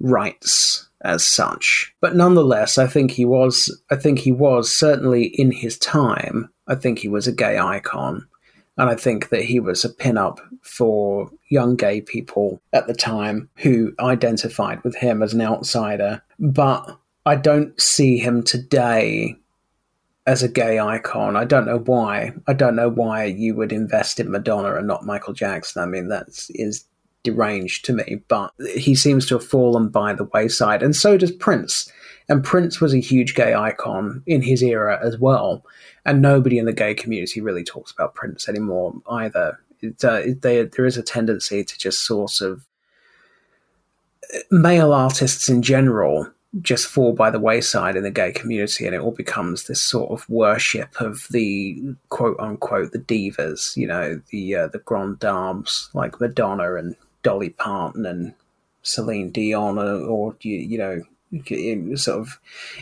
rights 0.00 0.87
as 1.02 1.24
such. 1.24 1.94
But 2.00 2.16
nonetheless, 2.16 2.78
I 2.78 2.86
think 2.86 3.10
he 3.10 3.24
was 3.24 3.70
I 3.90 3.96
think 3.96 4.18
he 4.18 4.32
was 4.32 4.72
certainly 4.72 5.24
in 5.24 5.52
his 5.52 5.78
time, 5.78 6.50
I 6.66 6.74
think 6.74 6.98
he 6.98 7.08
was 7.08 7.26
a 7.26 7.32
gay 7.32 7.58
icon. 7.58 8.26
And 8.76 8.88
I 8.88 8.94
think 8.94 9.30
that 9.30 9.42
he 9.42 9.58
was 9.58 9.84
a 9.84 9.88
pin-up 9.88 10.40
for 10.62 11.28
young 11.48 11.74
gay 11.74 12.00
people 12.00 12.62
at 12.72 12.86
the 12.86 12.94
time 12.94 13.50
who 13.56 13.92
identified 13.98 14.84
with 14.84 14.94
him 14.94 15.20
as 15.20 15.34
an 15.34 15.40
outsider. 15.42 16.22
But 16.38 16.96
I 17.26 17.34
don't 17.34 17.78
see 17.80 18.18
him 18.18 18.44
today 18.44 19.36
as 20.28 20.44
a 20.44 20.48
gay 20.48 20.78
icon. 20.78 21.34
I 21.34 21.44
don't 21.44 21.66
know 21.66 21.78
why. 21.80 22.32
I 22.46 22.52
don't 22.52 22.76
know 22.76 22.88
why 22.88 23.24
you 23.24 23.56
would 23.56 23.72
invest 23.72 24.20
in 24.20 24.30
Madonna 24.30 24.76
and 24.76 24.86
not 24.86 25.04
Michael 25.04 25.34
Jackson. 25.34 25.82
I 25.82 25.86
mean, 25.86 26.06
that 26.08 26.28
is 26.50 26.84
deranged 27.30 27.84
to 27.86 27.92
me, 27.92 28.20
but 28.28 28.52
he 28.76 28.94
seems 28.94 29.26
to 29.26 29.34
have 29.34 29.46
fallen 29.46 29.88
by 29.88 30.12
the 30.14 30.28
wayside. 30.34 30.82
And 30.82 30.94
so 30.94 31.16
does 31.16 31.32
Prince. 31.32 31.90
And 32.28 32.44
Prince 32.44 32.80
was 32.80 32.94
a 32.94 33.00
huge 33.00 33.34
gay 33.34 33.54
icon 33.54 34.22
in 34.26 34.42
his 34.42 34.62
era 34.62 34.98
as 35.02 35.18
well 35.18 35.64
and 36.08 36.22
nobody 36.22 36.58
in 36.58 36.64
the 36.64 36.72
gay 36.72 36.94
community 36.94 37.42
really 37.42 37.62
talks 37.62 37.92
about 37.92 38.14
Prince 38.14 38.48
anymore 38.48 38.94
either. 39.10 39.60
It, 39.82 40.02
uh, 40.02 40.20
it, 40.24 40.40
they, 40.40 40.64
there 40.64 40.86
is 40.86 40.96
a 40.96 41.02
tendency 41.02 41.62
to 41.62 41.78
just 41.78 42.06
sort 42.06 42.40
of 42.40 42.64
male 44.50 44.94
artists 44.94 45.50
in 45.50 45.60
general 45.60 46.30
just 46.62 46.86
fall 46.86 47.12
by 47.12 47.30
the 47.30 47.38
wayside 47.38 47.94
in 47.94 48.04
the 48.04 48.10
gay 48.10 48.32
community, 48.32 48.86
and 48.86 48.94
it 48.94 49.02
all 49.02 49.12
becomes 49.12 49.64
this 49.64 49.82
sort 49.82 50.10
of 50.10 50.26
worship 50.30 50.98
of 50.98 51.26
the 51.30 51.78
quote 52.08 52.40
unquote 52.40 52.92
the 52.92 52.98
divas, 52.98 53.76
you 53.76 53.86
know, 53.86 54.18
the 54.30 54.54
uh, 54.54 54.66
the 54.68 54.78
grand 54.78 55.18
dames 55.18 55.90
like 55.92 56.18
Madonna 56.22 56.76
and 56.76 56.96
Dolly 57.22 57.50
Parton 57.50 58.06
and 58.06 58.34
Celine 58.82 59.30
Dion, 59.30 59.78
or, 59.78 60.00
or 60.00 60.36
you, 60.40 60.56
you 60.56 60.78
know 60.78 61.02
sort 61.94 62.20
of 62.20 62.38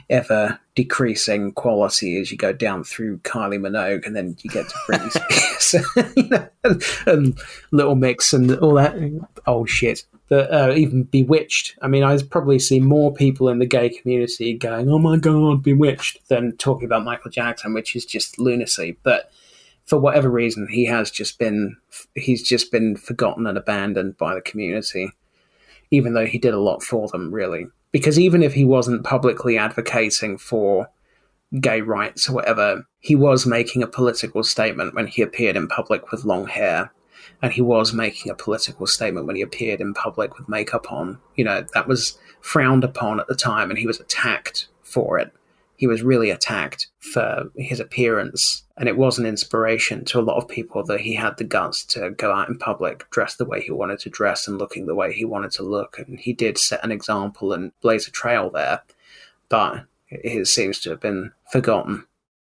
ever 0.08 0.58
decreasing 0.74 1.52
quality 1.52 2.20
as 2.20 2.30
you 2.30 2.36
go 2.38 2.52
down 2.52 2.84
through 2.84 3.18
Kylie 3.18 3.58
Minogue, 3.58 4.06
and 4.06 4.14
then 4.14 4.36
you 4.42 4.50
get 4.50 4.68
to 4.68 4.74
Britney 4.88 5.10
Spears, 5.58 6.12
you 6.16 6.28
know, 6.28 6.48
and, 6.62 6.82
and, 7.06 7.38
Little 7.72 7.96
Mix 7.96 8.32
and 8.32 8.56
all 8.58 8.74
that 8.74 8.94
old 9.46 9.68
shit. 9.68 10.04
That 10.28 10.52
uh, 10.52 10.74
even 10.74 11.04
B*Witched. 11.04 11.78
I 11.82 11.88
mean, 11.88 12.02
I 12.02 12.18
probably 12.22 12.58
see 12.58 12.80
more 12.80 13.14
people 13.14 13.48
in 13.48 13.60
the 13.60 13.66
gay 13.66 13.88
community 13.90 14.54
going, 14.54 14.90
"Oh 14.90 14.98
my 14.98 15.16
god, 15.16 15.62
B*Witched," 15.62 16.28
than 16.28 16.56
talking 16.56 16.84
about 16.84 17.04
Michael 17.04 17.30
Jackson, 17.30 17.74
which 17.74 17.94
is 17.94 18.04
just 18.04 18.38
lunacy. 18.38 18.96
But 19.02 19.30
for 19.86 19.98
whatever 19.98 20.28
reason, 20.28 20.68
he 20.68 20.84
has 20.86 21.10
just 21.10 21.38
been 21.38 21.76
he's 22.14 22.42
just 22.42 22.70
been 22.70 22.96
forgotten 22.96 23.46
and 23.46 23.56
abandoned 23.56 24.18
by 24.18 24.34
the 24.34 24.40
community, 24.40 25.10
even 25.90 26.14
though 26.14 26.26
he 26.26 26.38
did 26.38 26.54
a 26.54 26.60
lot 26.60 26.82
for 26.82 27.08
them, 27.08 27.32
really 27.32 27.66
because 27.96 28.18
even 28.18 28.42
if 28.42 28.52
he 28.52 28.62
wasn't 28.62 29.04
publicly 29.04 29.56
advocating 29.56 30.36
for 30.36 30.86
gay 31.60 31.80
rights 31.80 32.28
or 32.28 32.34
whatever, 32.34 32.86
he 33.00 33.16
was 33.16 33.46
making 33.46 33.82
a 33.82 33.86
political 33.86 34.44
statement 34.44 34.94
when 34.94 35.06
he 35.06 35.22
appeared 35.22 35.56
in 35.56 35.66
public 35.66 36.10
with 36.10 36.26
long 36.26 36.46
hair. 36.46 36.92
And 37.40 37.54
he 37.54 37.62
was 37.62 37.94
making 37.94 38.30
a 38.30 38.34
political 38.34 38.86
statement 38.86 39.26
when 39.26 39.36
he 39.36 39.40
appeared 39.40 39.80
in 39.80 39.94
public 39.94 40.36
with 40.36 40.46
makeup 40.46 40.92
on. 40.92 41.18
You 41.36 41.44
know, 41.44 41.64
that 41.72 41.88
was 41.88 42.18
frowned 42.42 42.84
upon 42.84 43.18
at 43.18 43.28
the 43.28 43.34
time, 43.34 43.70
and 43.70 43.78
he 43.78 43.86
was 43.86 43.98
attacked 43.98 44.68
for 44.82 45.18
it 45.18 45.32
he 45.76 45.86
was 45.86 46.02
really 46.02 46.30
attacked 46.30 46.88
for 46.98 47.50
his 47.56 47.80
appearance. 47.80 48.64
And 48.78 48.88
it 48.88 48.98
was 48.98 49.18
an 49.18 49.26
inspiration 49.26 50.04
to 50.06 50.18
a 50.18 50.22
lot 50.22 50.36
of 50.36 50.48
people 50.48 50.84
that 50.84 51.00
he 51.00 51.14
had 51.14 51.38
the 51.38 51.44
guts 51.44 51.84
to 51.86 52.10
go 52.10 52.32
out 52.32 52.48
in 52.48 52.58
public, 52.58 53.08
dress 53.10 53.36
the 53.36 53.44
way 53.44 53.62
he 53.62 53.70
wanted 53.70 53.98
to 54.00 54.10
dress, 54.10 54.46
and 54.46 54.58
looking 54.58 54.86
the 54.86 54.94
way 54.94 55.12
he 55.12 55.24
wanted 55.24 55.50
to 55.52 55.62
look. 55.62 55.98
And 55.98 56.18
he 56.18 56.32
did 56.32 56.58
set 56.58 56.84
an 56.84 56.92
example 56.92 57.52
and 57.52 57.72
blaze 57.80 58.06
a 58.06 58.10
trail 58.10 58.50
there. 58.50 58.82
But 59.48 59.84
it 60.10 60.46
seems 60.46 60.80
to 60.80 60.90
have 60.90 61.00
been 61.00 61.32
forgotten. 61.50 62.06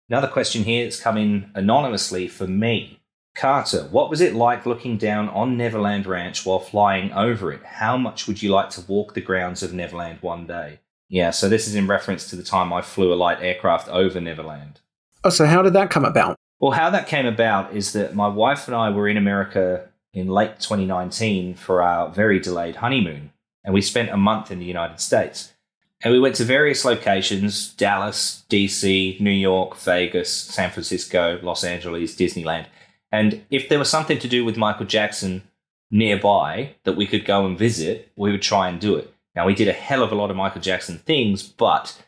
Another 0.09 0.27
question 0.27 0.63
here 0.63 0.85
that's 0.85 0.99
come 0.99 1.17
in 1.17 1.51
anonymously 1.55 2.27
for 2.27 2.47
me. 2.47 2.99
Carter, 3.35 3.83
what 3.83 4.09
was 4.09 4.21
it 4.21 4.33
like 4.35 4.65
looking 4.65 4.97
down 4.97 5.29
on 5.29 5.55
Neverland 5.55 6.05
Ranch 6.05 6.45
while 6.45 6.59
flying 6.59 7.13
over 7.13 7.51
it? 7.53 7.63
How 7.63 7.95
much 7.95 8.27
would 8.27 8.41
you 8.41 8.51
like 8.51 8.69
to 8.71 8.81
walk 8.81 9.13
the 9.13 9.21
grounds 9.21 9.63
of 9.63 9.73
Neverland 9.73 10.17
one 10.21 10.45
day? 10.45 10.79
Yeah, 11.09 11.31
so 11.31 11.49
this 11.49 11.67
is 11.67 11.75
in 11.75 11.87
reference 11.87 12.29
to 12.29 12.35
the 12.35 12.43
time 12.43 12.71
I 12.71 12.81
flew 12.81 13.11
a 13.11 13.15
light 13.15 13.41
aircraft 13.41 13.89
over 13.89 14.21
Neverland. 14.21 14.79
Oh, 15.23 15.31
so 15.31 15.45
how 15.45 15.61
did 15.61 15.73
that 15.73 15.89
come 15.89 16.05
about? 16.05 16.37
Well, 16.59 16.71
how 16.71 16.89
that 16.91 17.07
came 17.07 17.25
about 17.25 17.75
is 17.75 17.93
that 17.93 18.15
my 18.15 18.27
wife 18.27 18.67
and 18.67 18.75
I 18.75 18.89
were 18.89 19.07
in 19.07 19.17
America 19.17 19.89
in 20.13 20.27
late 20.27 20.59
2019 20.59 21.55
for 21.55 21.81
our 21.81 22.09
very 22.09 22.39
delayed 22.39 22.77
honeymoon, 22.77 23.31
and 23.63 23.73
we 23.73 23.81
spent 23.81 24.09
a 24.09 24.17
month 24.17 24.51
in 24.51 24.59
the 24.59 24.65
United 24.65 24.99
States. 24.99 25.53
And 26.01 26.13
we 26.13 26.19
went 26.19 26.35
to 26.35 26.45
various 26.45 26.85
locations 26.85 27.73
Dallas, 27.73 28.43
DC, 28.49 29.19
New 29.19 29.31
York, 29.31 29.75
Vegas, 29.77 30.31
San 30.31 30.69
Francisco, 30.69 31.39
Los 31.41 31.63
Angeles, 31.63 32.15
Disneyland. 32.15 32.67
And 33.11 33.43
if 33.49 33.67
there 33.67 33.79
was 33.79 33.89
something 33.89 34.19
to 34.19 34.27
do 34.27 34.45
with 34.45 34.55
Michael 34.55 34.85
Jackson 34.85 35.43
nearby 35.91 36.75
that 36.83 36.95
we 36.95 37.05
could 37.05 37.25
go 37.25 37.45
and 37.45 37.57
visit, 37.57 38.11
we 38.15 38.31
would 38.31 38.41
try 38.41 38.69
and 38.69 38.79
do 38.79 38.95
it. 38.95 39.13
Now, 39.39 39.45
we 39.45 39.55
did 39.55 39.69
a 39.69 39.71
hell 39.71 40.03
of 40.03 40.11
a 40.11 40.15
lot 40.15 40.29
of 40.29 40.35
Michael 40.35 40.59
Jackson 40.59 40.97
things, 40.97 41.43
but 41.43 42.03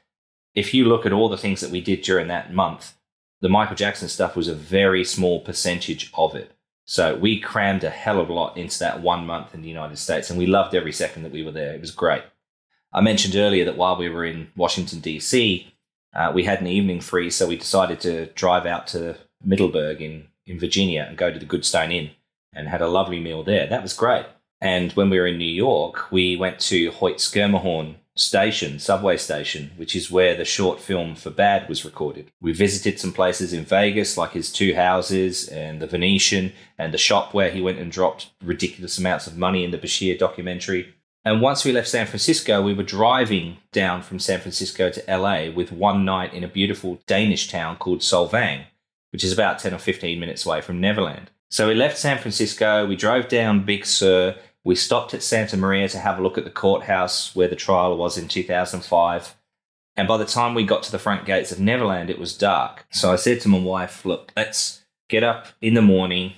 if 0.53 0.73
you 0.73 0.83
look 0.83 1.05
at 1.05 1.13
all 1.13 1.29
the 1.29 1.37
things 1.37 1.61
that 1.61 1.71
we 1.71 1.79
did 1.79 2.01
during 2.01 2.27
that 2.27 2.53
month, 2.53 2.95
the 3.39 3.47
Michael 3.47 3.77
Jackson 3.77 4.09
stuff 4.09 4.35
was 4.35 4.49
a 4.49 4.53
very 4.53 5.05
small 5.05 5.39
percentage 5.39 6.11
of 6.13 6.35
it. 6.35 6.51
So 6.83 7.15
we 7.15 7.39
crammed 7.39 7.85
a 7.85 7.89
hell 7.89 8.19
of 8.19 8.27
a 8.27 8.33
lot 8.33 8.57
into 8.57 8.77
that 8.79 9.01
one 9.01 9.25
month 9.25 9.55
in 9.55 9.61
the 9.61 9.69
United 9.69 9.95
States, 9.95 10.29
and 10.29 10.37
we 10.37 10.45
loved 10.45 10.75
every 10.75 10.91
second 10.91 11.23
that 11.23 11.31
we 11.31 11.41
were 11.41 11.53
there. 11.53 11.73
It 11.73 11.79
was 11.79 11.91
great. 11.91 12.23
I 12.91 12.99
mentioned 12.99 13.37
earlier 13.37 13.63
that 13.63 13.77
while 13.77 13.95
we 13.95 14.09
were 14.09 14.25
in 14.25 14.51
Washington, 14.57 14.99
D.C., 14.99 15.73
uh, 16.13 16.33
we 16.35 16.43
had 16.43 16.59
an 16.59 16.67
evening 16.67 16.99
free, 16.99 17.29
so 17.29 17.47
we 17.47 17.55
decided 17.55 18.01
to 18.01 18.25
drive 18.33 18.65
out 18.65 18.87
to 18.87 19.15
Middleburg 19.41 20.01
in, 20.01 20.27
in 20.45 20.59
Virginia 20.59 21.05
and 21.07 21.17
go 21.17 21.31
to 21.31 21.39
the 21.39 21.45
Goodstone 21.45 21.93
Inn 21.93 22.09
and 22.51 22.67
had 22.67 22.81
a 22.81 22.89
lovely 22.89 23.21
meal 23.21 23.41
there. 23.41 23.67
That 23.67 23.83
was 23.83 23.93
great. 23.93 24.25
And 24.61 24.91
when 24.93 25.09
we 25.09 25.19
were 25.19 25.27
in 25.27 25.39
New 25.39 25.45
York, 25.45 26.11
we 26.11 26.37
went 26.37 26.59
to 26.61 26.91
Hoyt 26.91 27.17
Schermerhorn 27.17 27.95
station, 28.15 28.77
subway 28.77 29.17
station, 29.17 29.71
which 29.77 29.95
is 29.95 30.11
where 30.11 30.35
the 30.35 30.45
short 30.45 30.79
film 30.79 31.15
for 31.15 31.29
Bad 31.29 31.67
was 31.67 31.83
recorded. 31.83 32.31
We 32.41 32.53
visited 32.53 32.99
some 32.99 33.13
places 33.13 33.53
in 33.53 33.65
Vegas, 33.65 34.17
like 34.17 34.31
his 34.31 34.51
two 34.51 34.75
houses 34.75 35.47
and 35.47 35.81
the 35.81 35.87
Venetian 35.87 36.53
and 36.77 36.93
the 36.93 36.97
shop 36.97 37.33
where 37.33 37.49
he 37.49 37.61
went 37.61 37.79
and 37.79 37.91
dropped 37.91 38.31
ridiculous 38.43 38.97
amounts 38.97 39.27
of 39.27 39.37
money 39.37 39.63
in 39.63 39.71
the 39.71 39.77
Bashir 39.77 40.19
documentary. 40.19 40.93
And 41.23 41.41
once 41.41 41.63
we 41.63 41.71
left 41.71 41.87
San 41.87 42.07
Francisco, 42.07 42.61
we 42.61 42.73
were 42.73 42.83
driving 42.83 43.57
down 43.71 44.01
from 44.01 44.19
San 44.19 44.39
Francisco 44.39 44.89
to 44.89 45.03
LA 45.07 45.51
with 45.51 45.71
one 45.71 46.03
night 46.03 46.33
in 46.33 46.43
a 46.43 46.47
beautiful 46.47 46.99
Danish 47.07 47.49
town 47.49 47.77
called 47.77 47.99
Solvang, 47.99 48.65
which 49.11 49.23
is 49.23 49.31
about 49.31 49.59
10 49.59 49.73
or 49.73 49.77
15 49.77 50.19
minutes 50.19 50.45
away 50.45 50.61
from 50.61 50.81
Neverland. 50.81 51.29
So 51.49 51.67
we 51.67 51.75
left 51.75 51.97
San 51.97 52.17
Francisco, 52.17 52.87
we 52.87 52.95
drove 52.95 53.27
down 53.27 53.65
Big 53.65 53.85
Sur, 53.85 54.35
we 54.63 54.75
stopped 54.75 55.13
at 55.13 55.23
Santa 55.23 55.57
Maria 55.57 55.89
to 55.89 55.99
have 55.99 56.19
a 56.19 56.21
look 56.21 56.37
at 56.37 56.43
the 56.43 56.49
courthouse 56.51 57.35
where 57.35 57.47
the 57.47 57.55
trial 57.55 57.97
was 57.97 58.17
in 58.17 58.27
2005. 58.27 59.35
And 59.97 60.07
by 60.07 60.17
the 60.17 60.25
time 60.25 60.53
we 60.53 60.63
got 60.63 60.83
to 60.83 60.91
the 60.91 60.99
front 60.99 61.25
gates 61.25 61.51
of 61.51 61.59
Neverland, 61.59 62.09
it 62.09 62.19
was 62.19 62.37
dark. 62.37 62.85
So 62.91 63.11
I 63.11 63.15
said 63.15 63.41
to 63.41 63.49
my 63.49 63.59
wife, 63.59 64.05
look, 64.05 64.31
let's 64.37 64.83
get 65.09 65.23
up 65.23 65.47
in 65.61 65.73
the 65.73 65.81
morning. 65.81 66.33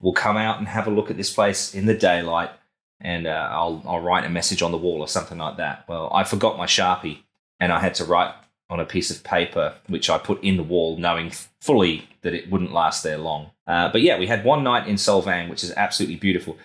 We'll 0.00 0.12
come 0.12 0.36
out 0.36 0.58
and 0.58 0.68
have 0.68 0.86
a 0.86 0.90
look 0.90 1.10
at 1.10 1.16
this 1.16 1.32
place 1.32 1.74
in 1.74 1.86
the 1.86 1.94
daylight 1.94 2.50
and 3.00 3.26
uh, 3.26 3.48
I'll, 3.50 3.82
I'll 3.86 4.00
write 4.00 4.24
a 4.24 4.30
message 4.30 4.62
on 4.62 4.70
the 4.70 4.78
wall 4.78 5.00
or 5.00 5.08
something 5.08 5.38
like 5.38 5.56
that. 5.56 5.84
Well, 5.88 6.10
I 6.14 6.24
forgot 6.24 6.56
my 6.56 6.66
Sharpie 6.66 7.22
and 7.58 7.72
I 7.72 7.80
had 7.80 7.94
to 7.96 8.04
write 8.04 8.34
on 8.70 8.80
a 8.80 8.86
piece 8.86 9.10
of 9.10 9.22
paper, 9.22 9.74
which 9.88 10.08
I 10.08 10.18
put 10.18 10.42
in 10.42 10.56
the 10.56 10.62
wall, 10.62 10.96
knowing 10.96 11.30
fully 11.60 12.08
that 12.22 12.32
it 12.32 12.50
wouldn't 12.50 12.72
last 12.72 13.02
there 13.02 13.18
long. 13.18 13.50
Uh, 13.66 13.90
but 13.90 14.00
yeah, 14.00 14.18
we 14.18 14.26
had 14.26 14.44
one 14.44 14.64
night 14.64 14.86
in 14.86 14.96
Solvang, 14.96 15.50
which 15.50 15.62
is 15.62 15.72
absolutely 15.72 16.16
beautiful. 16.16 16.56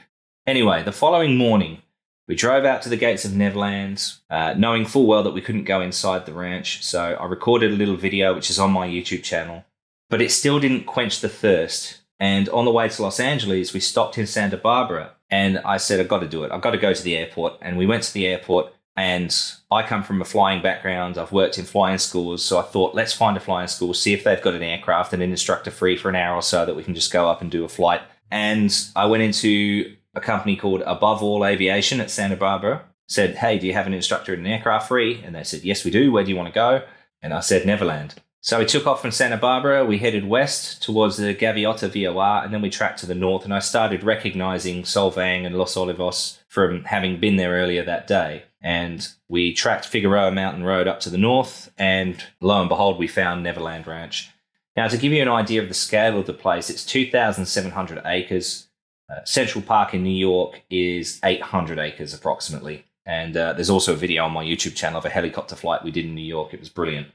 Anyway, 0.47 0.81
the 0.81 0.93
following 0.93 1.35
morning, 1.35 1.81
we 2.25 2.33
drove 2.33 2.63
out 2.63 2.81
to 2.81 2.87
the 2.87 2.95
gates 2.95 3.25
of 3.25 3.33
Neverlands, 3.33 4.19
uh, 4.29 4.53
knowing 4.57 4.85
full 4.85 5.05
well 5.05 5.21
that 5.23 5.33
we 5.33 5.41
couldn't 5.41 5.65
go 5.65 5.81
inside 5.81 6.25
the 6.25 6.31
ranch. 6.31 6.81
So 6.85 7.17
I 7.19 7.25
recorded 7.25 7.73
a 7.73 7.75
little 7.75 7.97
video, 7.97 8.33
which 8.33 8.49
is 8.49 8.57
on 8.57 8.71
my 8.71 8.87
YouTube 8.87 9.23
channel. 9.23 9.65
But 10.09 10.21
it 10.21 10.31
still 10.31 10.57
didn't 10.61 10.85
quench 10.85 11.19
the 11.19 11.27
thirst. 11.27 11.99
And 12.17 12.47
on 12.47 12.63
the 12.63 12.71
way 12.71 12.87
to 12.87 13.01
Los 13.01 13.19
Angeles, 13.19 13.73
we 13.73 13.81
stopped 13.81 14.17
in 14.17 14.25
Santa 14.25 14.55
Barbara. 14.55 15.15
And 15.29 15.59
I 15.65 15.75
said, 15.75 15.99
I've 15.99 16.07
got 16.07 16.21
to 16.21 16.29
do 16.29 16.45
it. 16.45 16.51
I've 16.53 16.61
got 16.61 16.71
to 16.71 16.77
go 16.77 16.93
to 16.93 17.03
the 17.03 17.17
airport. 17.17 17.55
And 17.61 17.77
we 17.77 17.85
went 17.85 18.03
to 18.03 18.13
the 18.13 18.25
airport. 18.25 18.73
And 18.95 19.35
I 19.69 19.83
come 19.83 20.01
from 20.01 20.21
a 20.21 20.25
flying 20.25 20.61
background. 20.61 21.17
I've 21.17 21.33
worked 21.33 21.57
in 21.57 21.65
flying 21.65 21.97
schools. 21.97 22.41
So 22.41 22.57
I 22.57 22.63
thought, 22.63 22.95
let's 22.95 23.11
find 23.11 23.35
a 23.35 23.41
flying 23.41 23.67
school, 23.67 23.93
see 23.93 24.13
if 24.13 24.23
they've 24.23 24.41
got 24.41 24.55
an 24.55 24.63
aircraft 24.63 25.11
and 25.11 25.21
an 25.21 25.31
instructor 25.31 25.71
free 25.71 25.97
for 25.97 26.07
an 26.07 26.15
hour 26.15 26.37
or 26.37 26.41
so 26.41 26.65
that 26.65 26.77
we 26.77 26.83
can 26.83 26.95
just 26.95 27.11
go 27.11 27.29
up 27.29 27.41
and 27.41 27.51
do 27.51 27.65
a 27.65 27.69
flight. 27.69 28.01
And 28.31 28.73
I 28.95 29.05
went 29.07 29.23
into 29.23 29.96
a 30.17 30.21
company 30.21 30.55
called 30.57 30.81
Above 30.85 31.23
All 31.23 31.45
Aviation 31.45 32.01
at 32.01 32.11
Santa 32.11 32.35
Barbara. 32.35 32.83
Said, 33.07 33.35
hey, 33.35 33.57
do 33.57 33.67
you 33.67 33.73
have 33.73 33.87
an 33.87 33.93
instructor 33.93 34.33
in 34.33 34.41
an 34.41 34.47
aircraft 34.47 34.89
free? 34.89 35.21
And 35.23 35.33
they 35.33 35.43
said, 35.43 35.63
yes, 35.63 35.85
we 35.85 35.91
do. 35.91 36.11
Where 36.11 36.25
do 36.25 36.29
you 36.29 36.35
want 36.35 36.49
to 36.49 36.53
go? 36.53 36.83
And 37.21 37.33
I 37.33 37.39
said, 37.39 37.65
Neverland. 37.65 38.15
So 38.41 38.59
we 38.59 38.65
took 38.65 38.85
off 38.85 39.01
from 39.01 39.11
Santa 39.11 39.37
Barbara. 39.37 39.85
We 39.85 39.97
headed 39.97 40.27
west 40.27 40.81
towards 40.81 41.17
the 41.17 41.33
Gaviota 41.33 41.89
VOR, 41.89 42.43
and 42.43 42.53
then 42.53 42.61
we 42.61 42.69
tracked 42.69 42.99
to 42.99 43.05
the 43.05 43.15
north. 43.15 43.45
And 43.45 43.53
I 43.53 43.59
started 43.59 44.03
recognizing 44.03 44.83
Solvang 44.83 45.45
and 45.45 45.57
Los 45.57 45.75
Olivos 45.75 46.39
from 46.47 46.83
having 46.85 47.19
been 47.19 47.37
there 47.37 47.53
earlier 47.53 47.83
that 47.83 48.07
day. 48.07 48.43
And 48.61 49.07
we 49.29 49.53
tracked 49.53 49.87
Figueroa 49.87 50.31
Mountain 50.31 50.63
Road 50.63 50.87
up 50.87 50.99
to 51.01 51.09
the 51.09 51.17
north, 51.17 51.71
and 51.77 52.23
lo 52.41 52.59
and 52.59 52.69
behold, 52.69 52.99
we 52.99 53.07
found 53.07 53.43
Neverland 53.43 53.87
Ranch. 53.87 54.31
Now, 54.75 54.87
to 54.87 54.97
give 54.97 55.11
you 55.11 55.21
an 55.21 55.27
idea 55.27 55.61
of 55.61 55.69
the 55.69 55.73
scale 55.73 56.19
of 56.19 56.27
the 56.27 56.33
place, 56.33 56.69
it's 56.69 56.85
2,700 56.85 58.01
acres. 58.05 58.66
Uh, 59.09 59.23
Central 59.23 59.61
Park 59.61 59.93
in 59.93 60.03
New 60.03 60.09
York 60.09 60.61
is 60.69 61.19
800 61.23 61.79
acres 61.79 62.13
approximately. 62.13 62.85
And 63.05 63.37
uh, 63.37 63.53
there's 63.53 63.69
also 63.69 63.93
a 63.93 63.97
video 63.97 64.25
on 64.25 64.33
my 64.33 64.43
YouTube 64.43 64.75
channel 64.75 64.99
of 64.99 65.05
a 65.05 65.09
helicopter 65.09 65.55
flight 65.55 65.83
we 65.83 65.91
did 65.91 66.05
in 66.05 66.13
New 66.13 66.21
York. 66.21 66.53
It 66.53 66.59
was 66.59 66.69
brilliant. 66.69 67.07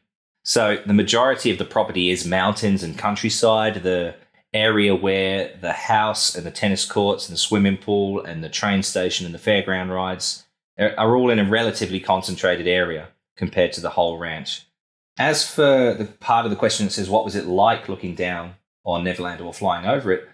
So 0.42 0.78
the 0.86 0.94
majority 0.94 1.50
of 1.50 1.58
the 1.58 1.66
property 1.66 2.10
is 2.10 2.26
mountains 2.26 2.82
and 2.82 2.98
countryside. 2.98 3.82
The 3.82 4.14
area 4.54 4.94
where 4.94 5.56
the 5.60 5.72
house 5.72 6.34
and 6.34 6.44
the 6.44 6.50
tennis 6.50 6.84
courts 6.84 7.28
and 7.28 7.34
the 7.34 7.38
swimming 7.38 7.76
pool 7.76 8.22
and 8.22 8.42
the 8.42 8.48
train 8.48 8.82
station 8.82 9.26
and 9.26 9.34
the 9.34 9.38
fairground 9.38 9.94
rides 9.94 10.44
are 10.78 11.16
all 11.16 11.30
in 11.30 11.38
a 11.38 11.48
relatively 11.48 12.00
concentrated 12.00 12.66
area 12.66 13.08
compared 13.36 13.72
to 13.74 13.80
the 13.80 13.90
whole 13.90 14.18
ranch. 14.18 14.66
As 15.18 15.48
for 15.48 15.94
the 15.94 16.06
part 16.20 16.46
of 16.46 16.50
the 16.50 16.56
question 16.56 16.86
that 16.86 16.92
says, 16.92 17.10
what 17.10 17.24
was 17.24 17.36
it 17.36 17.46
like 17.46 17.88
looking 17.88 18.14
down 18.14 18.54
on 18.84 19.04
Neverland 19.04 19.40
or 19.40 19.52
flying 19.52 19.86
over 19.86 20.10
it? 20.12 20.28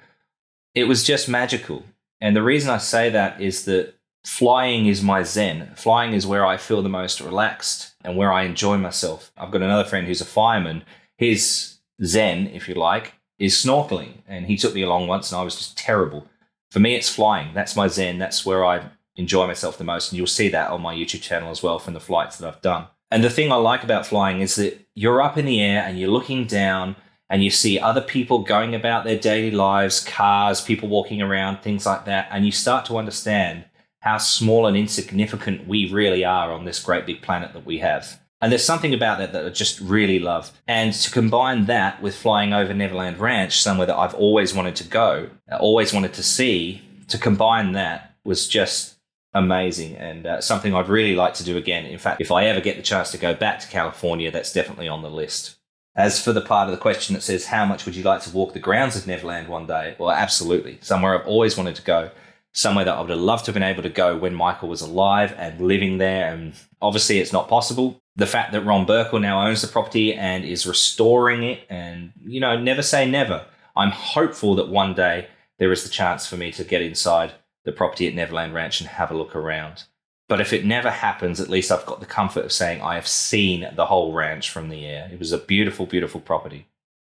It 0.79 0.85
was 0.85 1.05
just 1.05 1.29
magical. 1.29 1.85
And 2.21 2.35
the 2.35 2.43
reason 2.43 2.71
I 2.71 2.79
say 2.79 3.11
that 3.11 3.41
is 3.41 3.65
that 3.65 3.95
flying 4.25 4.87
is 4.87 5.03
my 5.03 5.23
zen. 5.23 5.73
Flying 5.75 6.13
is 6.13 6.27
where 6.27 6.47
I 6.47 6.57
feel 6.57 6.83
the 6.83 6.89
most 6.89 7.21
relaxed 7.21 7.95
and 8.05 8.17
where 8.17 8.33
I 8.33 8.43
enjoy 8.43 8.79
myself. 8.79 9.33
I've 9.37 9.51
got 9.51 9.63
another 9.63 9.89
friend 9.89 10.07
who's 10.07 10.21
a 10.21 10.27
fireman. 10.27 10.85
His 11.17 11.79
zen, 12.05 12.49
if 12.49 12.69
you 12.69 12.75
like, 12.75 13.15
is 13.39 13.55
snorkeling. 13.55 14.23
And 14.27 14.47
he 14.47 14.57
took 14.57 14.75
me 14.75 14.83
along 14.83 15.09
once 15.09 15.33
and 15.33 15.41
I 15.41 15.45
was 15.45 15.57
just 15.57 15.77
terrible. 15.77 16.27
For 16.71 16.81
me, 16.81 16.95
it's 16.95 17.09
flying. 17.09 17.55
That's 17.55 17.77
my 17.77 17.89
zen. 17.89 18.19
That's 18.19 18.45
where 18.47 18.65
I 18.65 18.91
enjoy 19.17 19.47
myself 19.47 19.79
the 19.79 19.85
most. 19.85 20.13
And 20.13 20.17
you'll 20.17 20.27
see 20.27 20.49
that 20.51 20.71
on 20.71 20.83
my 20.83 20.95
YouTube 20.95 21.23
channel 21.23 21.51
as 21.51 21.63
well 21.63 21.79
from 21.79 21.95
the 21.95 22.01
flights 22.01 22.39
that 22.39 22.47
I've 22.47 22.63
done. 22.63 22.87
And 23.11 23.25
the 23.25 23.31
thing 23.31 23.51
I 23.51 23.57
like 23.57 23.83
about 23.83 24.07
flying 24.07 24.41
is 24.41 24.57
that 24.57 24.87
you're 24.95 25.23
up 25.23 25.39
in 25.39 25.47
the 25.47 25.61
air 25.61 25.83
and 25.83 25.99
you're 25.99 26.11
looking 26.11 26.45
down 26.47 26.97
and 27.31 27.43
you 27.43 27.51
see 27.51 27.79
other 27.79 28.01
people 28.01 28.39
going 28.39 28.75
about 28.75 29.05
their 29.05 29.19
daily 29.19 29.51
lives, 29.51 30.03
cars, 30.03 30.61
people 30.61 30.89
walking 30.89 31.21
around, 31.21 31.61
things 31.61 31.85
like 31.85 32.05
that, 32.07 32.29
and 32.31 32.47
you 32.47 32.53
start 32.53 32.85
to 32.87 32.99
understand 32.99 33.65
how 34.01 34.19
small 34.19 34.67
and 34.67 34.77
insignificant 34.77 35.67
we 35.67 35.91
really 35.91 36.25
are 36.25 36.53
on 36.53 36.65
this 36.65 36.83
great 36.83 37.05
big 37.05 37.21
planet 37.21 37.53
that 37.53 37.67
we 37.67 37.79
have. 37.79 38.21
And 38.41 38.53
there's 38.53 38.65
something 38.65 38.95
about 38.95 39.19
that 39.19 39.33
that 39.33 39.45
I 39.45 39.49
just 39.49 39.81
really 39.81 40.21
love. 40.21 40.53
And 40.69 40.93
to 40.93 41.11
combine 41.11 41.67
that 41.67 42.01
with 42.01 42.15
flying 42.15 42.53
over 42.53 42.73
Neverland 42.73 43.19
Ranch, 43.19 43.61
somewhere 43.61 43.87
that 43.87 43.97
I've 43.97 44.15
always 44.15 44.55
wanted 44.55 44.77
to 44.77 44.85
go, 44.85 45.31
always 45.59 45.93
wanted 45.93 46.15
to 46.15 46.23
see, 46.23 46.83
to 47.09 47.19
combine 47.19 47.73
that 47.73 48.15
was 48.25 48.47
just 48.47 48.97
amazing 49.35 49.97
and 49.97 50.27
uh, 50.27 50.41
something 50.41 50.75
I'd 50.75 50.89
really 50.89 51.17
like 51.17 51.35
to 51.35 51.45
do 51.45 51.57
again. 51.57 51.85
In 51.85 51.99
fact, 51.99 52.21
if 52.21 52.31
I 52.31 52.47
ever 52.47 52.61
get 52.61 52.77
the 52.77 52.83
chance 52.83 53.11
to 53.11 53.19
go 53.19 53.35
back 53.35 53.59
to 53.61 53.69
California, 53.69 54.31
that's 54.31 54.53
definitely 54.53 54.89
on 54.89 55.03
the 55.03 55.11
list. 55.11 55.58
As 55.99 56.23
for 56.23 56.33
the 56.33 56.41
part 56.41 56.69
of 56.69 56.71
the 56.71 56.81
question 56.81 57.15
that 57.15 57.23
says, 57.23 57.47
How 57.47 57.65
much 57.65 57.85
would 57.85 57.97
you 57.97 58.05
like 58.05 58.23
to 58.23 58.31
walk 58.31 58.53
the 58.53 58.61
grounds 58.61 58.95
of 58.95 59.09
Neverland 59.09 59.49
one 59.49 59.67
day? 59.67 59.97
Well, 59.99 60.13
absolutely. 60.13 60.79
Somewhere 60.81 61.19
I've 61.19 61.27
always 61.27 61.57
wanted 61.57 61.75
to 61.75 61.83
go. 61.83 62.13
Somewhere 62.53 62.85
that 62.85 62.95
I 62.95 63.01
would 63.01 63.11
have 63.11 63.19
loved 63.19 63.45
to 63.45 63.49
have 63.49 63.55
been 63.55 63.65
able 63.65 63.83
to 63.83 63.89
go 63.89 64.17
when 64.17 64.33
Michael 64.33 64.69
was 64.69 64.81
alive 64.81 65.35
and 65.37 65.61
living 65.61 65.99
there. 65.99 66.33
And 66.33 66.55
obviously, 66.81 67.19
it's 67.19 67.33
not 67.33 67.49
possible. 67.49 68.01
The 68.15 68.29
fact 68.29 68.53
that 68.53 68.65
Ron 68.65 68.87
Burkle 68.87 69.21
now 69.21 69.45
owns 69.45 69.61
the 69.61 69.67
property 69.67 70.15
and 70.15 70.45
is 70.45 70.67
restoring 70.69 71.43
it, 71.43 71.67
and, 71.69 72.13
you 72.25 72.39
know, 72.39 72.57
never 72.57 72.83
say 72.83 73.05
never. 73.05 73.45
I'm 73.77 73.91
hopeful 73.91 74.55
that 74.55 74.69
one 74.69 74.95
day 74.95 75.27
there 75.59 75.73
is 75.73 75.83
the 75.83 75.91
chance 75.91 76.29
for 76.29 76.37
me 76.37 76.53
to 76.53 76.63
get 76.63 76.81
inside 76.81 77.33
the 77.65 77.73
property 77.73 78.07
at 78.07 78.15
Neverland 78.15 78.55
Ranch 78.55 78.81
and 78.81 78.89
have 78.89 79.11
a 79.11 79.17
look 79.17 79.35
around. 79.35 79.83
But 80.29 80.41
if 80.41 80.53
it 80.53 80.65
never 80.65 80.91
happens, 80.91 81.41
at 81.41 81.49
least 81.49 81.73
I've 81.73 81.87
got 81.87 82.01
the 82.01 82.07
comfort 82.07 82.45
of 82.45 82.53
saying 82.53 82.83
I 82.83 82.97
have 82.97 83.09
seen 83.09 83.69
the 83.75 83.87
whole 83.87 84.13
ranch 84.13 84.51
from 84.51 84.69
the 84.69 84.85
air. 84.85 85.09
It 85.11 85.19
was 85.19 85.33
a 85.33 85.39
beautiful, 85.39 85.87
beautiful 85.87 86.21
property. 86.21 86.67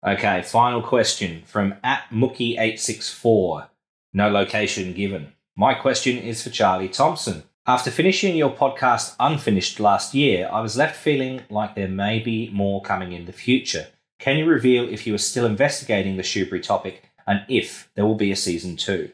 Okay, 0.06 0.44
final 0.44 0.84
question 0.84 1.42
from 1.46 1.74
at 1.84 2.04
Mookie864. 2.12 3.68
No 4.14 4.30
location 4.30 4.94
given. 4.94 5.34
My 5.56 5.74
question 5.74 6.18
is 6.18 6.44
for 6.44 6.52
Charlie 6.52 6.90
Thomson. 6.90 7.44
After 7.66 7.92
finishing 7.92 8.38
your 8.38 8.52
podcast 8.52 9.16
unfinished 9.20 9.80
last 9.80 10.14
year, 10.14 10.48
I 10.52 10.62
was 10.62 10.78
left 10.78 10.96
feeling 10.96 11.42
like 11.50 11.76
there 11.76 11.88
may 11.88 12.20
be 12.20 12.50
more 12.54 12.82
coming 12.82 13.12
in 13.12 13.26
the 13.26 13.34
future. 13.34 13.88
Can 14.20 14.38
you 14.38 14.46
reveal 14.46 14.88
if 14.88 15.06
you 15.06 15.14
are 15.16 15.20
still 15.20 15.46
investigating 15.46 16.16
the 16.16 16.24
Shoebury 16.24 16.62
topic 16.62 17.10
and 17.26 17.44
if 17.50 17.90
there 17.96 18.06
will 18.06 18.16
be 18.16 18.32
a 18.32 18.36
season 18.36 18.78
two? 18.78 19.12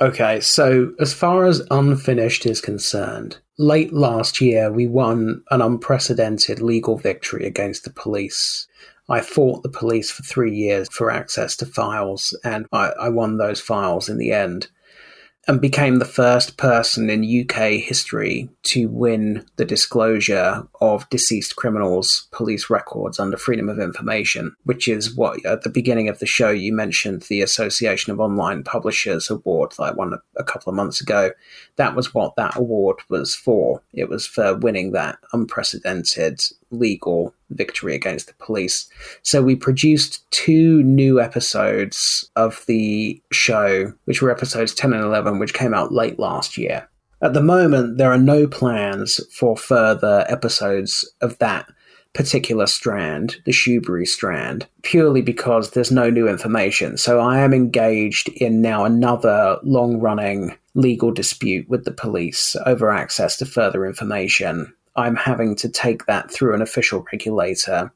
Okay, 0.00 0.40
so 0.40 0.92
as 0.98 1.14
far 1.14 1.44
as 1.44 1.66
unfinished 1.70 2.46
is 2.46 2.60
concerned, 2.60 3.38
late 3.58 3.92
last 3.92 4.40
year 4.40 4.72
we 4.72 4.88
won 4.88 5.42
an 5.50 5.62
unprecedented 5.62 6.60
legal 6.60 6.98
victory 6.98 7.46
against 7.46 7.84
the 7.84 7.90
police. 7.90 8.66
I 9.08 9.20
fought 9.20 9.62
the 9.62 9.68
police 9.68 10.10
for 10.10 10.22
three 10.24 10.54
years 10.54 10.88
for 10.90 11.10
access 11.10 11.54
to 11.56 11.66
files, 11.66 12.36
and 12.42 12.66
I, 12.72 12.88
I 13.00 13.08
won 13.10 13.36
those 13.36 13.60
files 13.60 14.08
in 14.08 14.18
the 14.18 14.32
end 14.32 14.68
and 15.46 15.60
became 15.60 15.98
the 15.98 16.04
first 16.04 16.56
person 16.56 17.10
in 17.10 17.42
UK 17.42 17.72
history 17.72 18.48
to 18.62 18.88
win 18.88 19.44
the 19.56 19.64
disclosure 19.64 20.66
of 20.80 21.08
deceased 21.10 21.56
criminals' 21.56 22.28
police 22.32 22.70
records 22.70 23.18
under 23.18 23.36
Freedom 23.36 23.68
of 23.68 23.78
Information, 23.78 24.54
which 24.64 24.88
is 24.88 25.14
what 25.14 25.44
at 25.44 25.62
the 25.62 25.70
beginning 25.70 26.08
of 26.08 26.18
the 26.18 26.26
show 26.26 26.50
you 26.50 26.72
mentioned 26.72 27.22
the 27.22 27.42
Association 27.42 28.12
of 28.12 28.20
Online 28.20 28.62
Publishers 28.62 29.30
Award 29.30 29.72
that 29.72 29.82
I 29.82 29.90
won 29.92 30.14
a, 30.14 30.18
a 30.36 30.44
couple 30.44 30.70
of 30.70 30.76
months 30.76 31.00
ago. 31.00 31.30
That 31.76 31.94
was 31.94 32.14
what 32.14 32.36
that 32.36 32.56
award 32.56 32.96
was 33.08 33.34
for. 33.34 33.82
It 33.92 34.08
was 34.08 34.26
for 34.26 34.56
winning 34.56 34.92
that 34.92 35.18
unprecedented 35.32 36.40
legal 36.78 37.34
victory 37.50 37.94
against 37.94 38.26
the 38.26 38.34
police. 38.34 38.88
So 39.22 39.42
we 39.42 39.56
produced 39.56 40.28
two 40.30 40.82
new 40.82 41.20
episodes 41.20 42.28
of 42.36 42.64
the 42.66 43.20
show, 43.32 43.92
which 44.04 44.22
were 44.22 44.30
episodes 44.30 44.74
10 44.74 44.92
and 44.92 45.04
11, 45.04 45.38
which 45.38 45.54
came 45.54 45.74
out 45.74 45.92
late 45.92 46.18
last 46.18 46.58
year. 46.58 46.88
At 47.22 47.32
the 47.32 47.42
moment, 47.42 47.96
there 47.96 48.12
are 48.12 48.18
no 48.18 48.46
plans 48.46 49.20
for 49.32 49.56
further 49.56 50.26
episodes 50.28 51.10
of 51.20 51.38
that 51.38 51.66
particular 52.12 52.66
strand, 52.66 53.36
the 53.44 53.52
Shoebury 53.52 54.06
strand, 54.06 54.66
purely 54.82 55.20
because 55.20 55.70
there's 55.70 55.90
no 55.90 56.10
new 56.10 56.28
information. 56.28 56.96
So 56.96 57.20
I 57.20 57.40
am 57.40 57.52
engaged 57.52 58.28
in 58.28 58.62
now 58.62 58.84
another 58.84 59.58
long 59.62 59.98
running 60.00 60.56
legal 60.74 61.10
dispute 61.10 61.68
with 61.68 61.84
the 61.84 61.90
police 61.90 62.56
over 62.66 62.90
access 62.90 63.36
to 63.38 63.46
further 63.46 63.84
information. 63.84 64.72
I'm 64.96 65.16
having 65.16 65.56
to 65.56 65.68
take 65.68 66.06
that 66.06 66.30
through 66.30 66.54
an 66.54 66.62
official 66.62 67.04
regulator, 67.12 67.92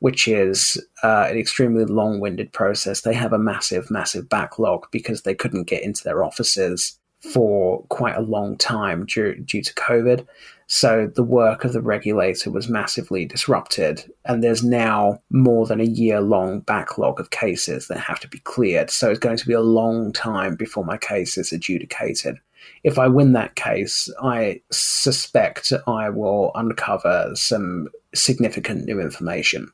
which 0.00 0.28
is 0.28 0.82
uh, 1.02 1.28
an 1.30 1.38
extremely 1.38 1.84
long 1.84 2.20
winded 2.20 2.52
process. 2.52 3.00
They 3.00 3.14
have 3.14 3.32
a 3.32 3.38
massive, 3.38 3.90
massive 3.90 4.28
backlog 4.28 4.86
because 4.90 5.22
they 5.22 5.34
couldn't 5.34 5.64
get 5.64 5.82
into 5.82 6.04
their 6.04 6.22
offices 6.22 6.98
for 7.20 7.82
quite 7.84 8.16
a 8.16 8.22
long 8.22 8.56
time 8.58 9.06
due, 9.06 9.34
due 9.36 9.62
to 9.62 9.74
COVID. 9.74 10.26
So 10.66 11.10
the 11.14 11.22
work 11.22 11.64
of 11.64 11.72
the 11.72 11.80
regulator 11.80 12.50
was 12.50 12.68
massively 12.68 13.26
disrupted, 13.26 14.10
and 14.24 14.42
there's 14.42 14.62
now 14.62 15.20
more 15.30 15.66
than 15.66 15.80
a 15.80 15.84
year 15.84 16.20
long 16.20 16.60
backlog 16.60 17.20
of 17.20 17.30
cases 17.30 17.88
that 17.88 17.98
have 17.98 18.20
to 18.20 18.28
be 18.28 18.38
cleared. 18.40 18.90
So 18.90 19.10
it's 19.10 19.18
going 19.18 19.36
to 19.36 19.46
be 19.46 19.52
a 19.52 19.60
long 19.60 20.12
time 20.12 20.56
before 20.56 20.84
my 20.84 20.96
case 20.96 21.36
is 21.36 21.52
adjudicated. 21.52 22.38
If 22.82 22.98
I 22.98 23.08
win 23.08 23.32
that 23.32 23.56
case, 23.56 24.08
I 24.22 24.60
suspect 24.70 25.72
I 25.86 26.10
will 26.10 26.52
uncover 26.54 27.30
some 27.34 27.88
significant 28.14 28.84
new 28.84 29.00
information. 29.00 29.72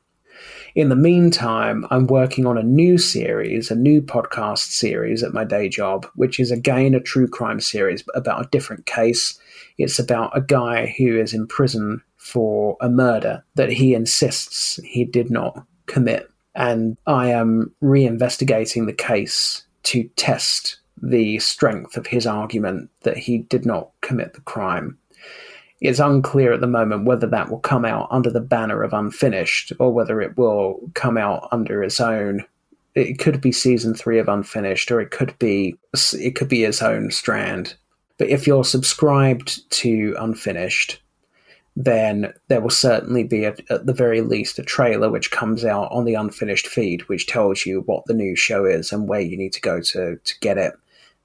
In 0.73 0.89
the 0.89 0.95
meantime, 0.95 1.85
I'm 1.91 2.07
working 2.07 2.45
on 2.45 2.57
a 2.57 2.63
new 2.63 2.97
series, 2.97 3.69
a 3.69 3.75
new 3.75 4.01
podcast 4.01 4.71
series 4.71 5.21
at 5.21 5.33
my 5.33 5.43
day 5.43 5.67
job, 5.67 6.07
which 6.15 6.39
is 6.39 6.49
again 6.49 6.95
a 6.95 7.01
true 7.01 7.27
crime 7.27 7.59
series 7.59 8.03
about 8.15 8.45
a 8.45 8.49
different 8.49 8.85
case 8.85 9.37
it's 9.77 9.99
about 9.99 10.35
a 10.37 10.41
guy 10.41 10.93
who 10.97 11.19
is 11.19 11.33
in 11.33 11.47
prison 11.47 12.01
for 12.17 12.77
a 12.81 12.89
murder 12.89 13.43
that 13.55 13.71
he 13.71 13.93
insists 13.93 14.79
he 14.83 15.05
did 15.05 15.31
not 15.31 15.65
commit. 15.87 16.29
And 16.53 16.97
I 17.07 17.31
am 17.31 17.73
reinvestigating 17.81 18.85
the 18.85 18.93
case 18.93 19.65
to 19.83 20.03
test 20.15 20.77
the 21.01 21.39
strength 21.39 21.97
of 21.97 22.07
his 22.07 22.27
argument 22.27 22.89
that 23.01 23.17
he 23.17 23.39
did 23.39 23.65
not 23.65 23.89
commit 24.01 24.33
the 24.33 24.41
crime. 24.41 24.97
It's 25.81 25.99
unclear 25.99 26.53
at 26.53 26.61
the 26.61 26.67
moment 26.67 27.05
whether 27.05 27.25
that 27.27 27.49
will 27.49 27.59
come 27.59 27.85
out 27.85 28.07
under 28.11 28.29
the 28.29 28.39
banner 28.39 28.83
of 28.83 28.93
Unfinished 28.93 29.73
or 29.79 29.91
whether 29.91 30.21
it 30.21 30.37
will 30.37 30.79
come 30.93 31.17
out 31.17 31.47
under 31.51 31.83
its 31.83 31.99
own. 31.99 32.45
It 32.93 33.17
could 33.17 33.41
be 33.41 33.51
season 33.51 33.95
three 33.95 34.19
of 34.19 34.29
Unfinished, 34.29 34.91
or 34.91 35.01
it 35.01 35.11
could 35.11 35.37
be 35.39 35.75
it 36.13 36.35
could 36.35 36.49
be 36.49 36.65
its 36.65 36.81
own 36.81 37.09
strand. 37.09 37.75
But 38.19 38.29
if 38.29 38.45
you're 38.45 38.63
subscribed 38.63 39.67
to 39.71 40.15
Unfinished, 40.19 41.01
then 41.75 42.33
there 42.49 42.61
will 42.61 42.69
certainly 42.69 43.23
be, 43.23 43.45
a, 43.45 43.55
at 43.69 43.85
the 43.85 43.93
very 43.93 44.21
least, 44.21 44.59
a 44.59 44.63
trailer 44.63 45.09
which 45.09 45.31
comes 45.31 45.63
out 45.65 45.91
on 45.91 46.05
the 46.05 46.15
Unfinished 46.15 46.67
feed, 46.67 47.07
which 47.07 47.27
tells 47.27 47.65
you 47.65 47.81
what 47.81 48.05
the 48.05 48.13
new 48.13 48.35
show 48.35 48.65
is 48.65 48.91
and 48.91 49.07
where 49.07 49.21
you 49.21 49.37
need 49.37 49.53
to 49.53 49.61
go 49.61 49.81
to, 49.81 50.17
to 50.17 50.39
get 50.41 50.57
it 50.57 50.73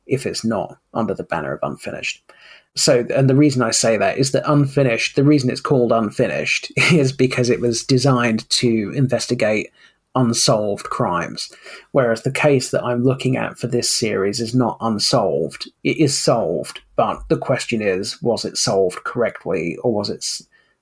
if 0.06 0.26
it's 0.26 0.44
not 0.44 0.78
under 0.94 1.14
the 1.14 1.24
banner 1.24 1.52
of 1.52 1.60
Unfinished. 1.62 2.22
So, 2.74 3.06
and 3.14 3.28
the 3.28 3.34
reason 3.34 3.62
I 3.62 3.70
say 3.70 3.96
that 3.96 4.18
is 4.18 4.32
that 4.32 4.50
Unfinished, 4.50 5.16
the 5.16 5.24
reason 5.24 5.50
it's 5.50 5.60
called 5.60 5.92
Unfinished 5.92 6.70
is 6.92 7.12
because 7.12 7.50
it 7.50 7.60
was 7.60 7.82
designed 7.82 8.48
to 8.50 8.92
investigate 8.94 9.70
unsolved 10.16 10.84
crimes. 10.84 11.52
Whereas 11.92 12.22
the 12.22 12.32
case 12.32 12.70
that 12.70 12.82
I'm 12.82 13.04
looking 13.04 13.36
at 13.36 13.58
for 13.58 13.66
this 13.68 13.88
series 13.88 14.40
is 14.40 14.54
not 14.54 14.78
unsolved. 14.80 15.70
It 15.84 15.98
is 15.98 16.18
solved, 16.18 16.80
but 16.96 17.28
the 17.28 17.36
question 17.36 17.82
is 17.82 18.20
was 18.22 18.44
it 18.44 18.56
solved 18.56 19.04
correctly 19.04 19.76
or 19.82 19.92
was 19.92 20.10
it 20.10 20.24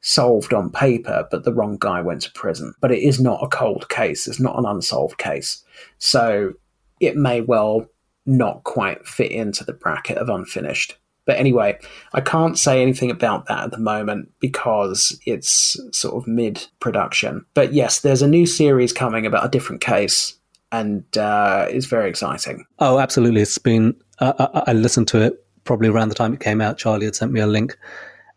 solved 0.01 0.55
on 0.55 0.71
paper, 0.71 1.27
but 1.31 1.45
the 1.45 1.53
wrong 1.53 1.77
guy 1.79 2.01
went 2.01 2.23
to 2.23 2.33
prison? 2.33 2.75
But 2.81 2.93
it 2.93 3.03
is 3.03 3.21
not 3.21 3.43
a 3.43 3.49
cold 3.49 3.89
case, 3.89 4.27
it's 4.27 4.41
not 4.41 4.59
an 4.59 4.67
unsolved 4.67 5.19
case. 5.19 5.63
So 5.99 6.55
it 7.01 7.17
may 7.17 7.41
well 7.41 7.87
not 8.27 8.65
quite 8.65 9.07
fit 9.07 9.31
into 9.31 9.65
the 9.65 9.73
bracket 9.73 10.19
of 10.19 10.29
unfinished. 10.29 10.97
But 11.27 11.39
anyway, 11.39 11.79
I 12.13 12.21
can't 12.21 12.59
say 12.59 12.83
anything 12.83 13.11
about 13.11 13.47
that 13.47 13.65
at 13.65 13.71
the 13.71 13.79
moment 13.79 14.31
because 14.41 15.19
it's 15.25 15.77
sort 15.93 16.15
of 16.15 16.29
mid 16.29 16.67
production. 16.81 17.47
But 17.55 17.73
yes, 17.73 18.01
there's 18.01 18.23
a 18.23 18.29
new 18.29 18.47
series 18.47 18.93
coming 18.93 19.25
about 19.25 19.47
a 19.47 19.49
different 19.49 19.81
case, 19.81 20.35
and 20.71 21.05
uh, 21.17 21.67
it's 21.71 21.87
very 21.87 22.11
exciting. 22.11 22.67
Oh, 22.79 22.99
absolutely. 22.99 23.41
It's 23.41 23.57
been, 23.57 23.95
uh, 24.19 24.49
I, 24.67 24.71
I 24.71 24.73
listened 24.75 25.09
to 25.09 25.23
it 25.23 25.41
probably 25.65 25.89
around 25.89 26.11
the 26.11 26.15
time 26.15 26.35
it 26.35 26.41
came 26.41 26.61
out. 26.61 26.77
Charlie 26.77 27.07
had 27.07 27.17
sent 27.17 27.33
me 27.33 27.41
a 27.41 27.47
link, 27.47 27.77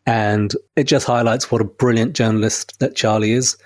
and 0.06 0.54
it 0.78 0.86
just 0.86 1.06
highlights 1.06 1.52
what 1.52 1.60
a 1.60 1.66
brilliant 1.66 2.14
journalist 2.14 2.80
that 2.80 2.96
Charlie 2.96 3.34
is, 3.34 3.58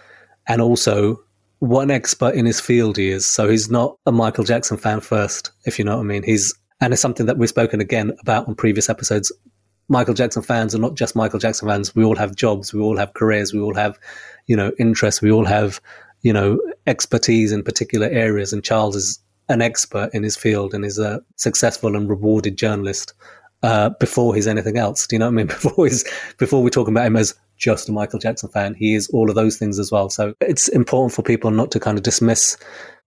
and 0.47 0.61
also 0.61 1.21
what 1.61 1.83
an 1.83 1.91
expert 1.91 2.33
in 2.33 2.47
his 2.47 2.59
field 2.59 2.97
he 2.97 3.11
is. 3.11 3.27
So 3.27 3.47
he's 3.47 3.69
not 3.69 3.95
a 4.07 4.11
Michael 4.11 4.43
Jackson 4.43 4.77
fan 4.77 4.99
first, 4.99 5.51
if 5.65 5.77
you 5.77 5.85
know 5.85 5.97
what 5.97 6.01
I 6.01 6.05
mean. 6.05 6.23
He's 6.23 6.53
and 6.81 6.91
it's 6.91 7.01
something 7.01 7.27
that 7.27 7.37
we've 7.37 7.49
spoken 7.49 7.79
again 7.79 8.13
about 8.19 8.47
on 8.47 8.55
previous 8.55 8.89
episodes. 8.89 9.31
Michael 9.87 10.15
Jackson 10.15 10.41
fans 10.41 10.73
are 10.73 10.79
not 10.79 10.95
just 10.95 11.15
Michael 11.15 11.37
Jackson 11.37 11.67
fans. 11.67 11.95
We 11.95 12.03
all 12.03 12.15
have 12.15 12.35
jobs, 12.35 12.73
we 12.73 12.81
all 12.81 12.97
have 12.97 13.13
careers, 13.13 13.53
we 13.53 13.59
all 13.59 13.75
have, 13.75 13.99
you 14.47 14.55
know, 14.55 14.71
interests, 14.79 15.21
we 15.21 15.31
all 15.31 15.45
have, 15.45 15.79
you 16.23 16.33
know, 16.33 16.59
expertise 16.87 17.51
in 17.51 17.61
particular 17.61 18.07
areas. 18.07 18.51
And 18.51 18.63
Charles 18.63 18.95
is 18.95 19.19
an 19.47 19.61
expert 19.61 20.09
in 20.13 20.23
his 20.23 20.35
field 20.35 20.73
and 20.73 20.83
is 20.83 20.97
a 20.97 21.21
successful 21.35 21.95
and 21.95 22.09
rewarded 22.09 22.57
journalist 22.57 23.13
uh, 23.63 23.89
before 23.99 24.35
he's 24.35 24.47
anything 24.47 24.77
else. 24.77 25.07
Do 25.07 25.15
you 25.15 25.19
know 25.19 25.27
what 25.27 25.33
I 25.33 25.35
mean? 25.35 25.47
Before 25.61 25.85
he's 25.85 26.03
before 26.37 26.63
we 26.63 26.69
talk 26.69 26.87
about 26.87 27.05
him 27.05 27.15
as 27.15 27.35
just 27.57 27.89
a 27.89 27.91
Michael 27.91 28.19
Jackson 28.19 28.49
fan, 28.49 28.73
he 28.73 28.95
is 28.95 29.07
all 29.09 29.29
of 29.29 29.35
those 29.35 29.57
things 29.57 29.77
as 29.77 29.91
well. 29.91 30.09
So 30.09 30.33
it's 30.41 30.67
important 30.69 31.13
for 31.13 31.21
people 31.21 31.51
not 31.51 31.71
to 31.71 31.79
kind 31.79 31.97
of 31.97 32.03
dismiss 32.03 32.57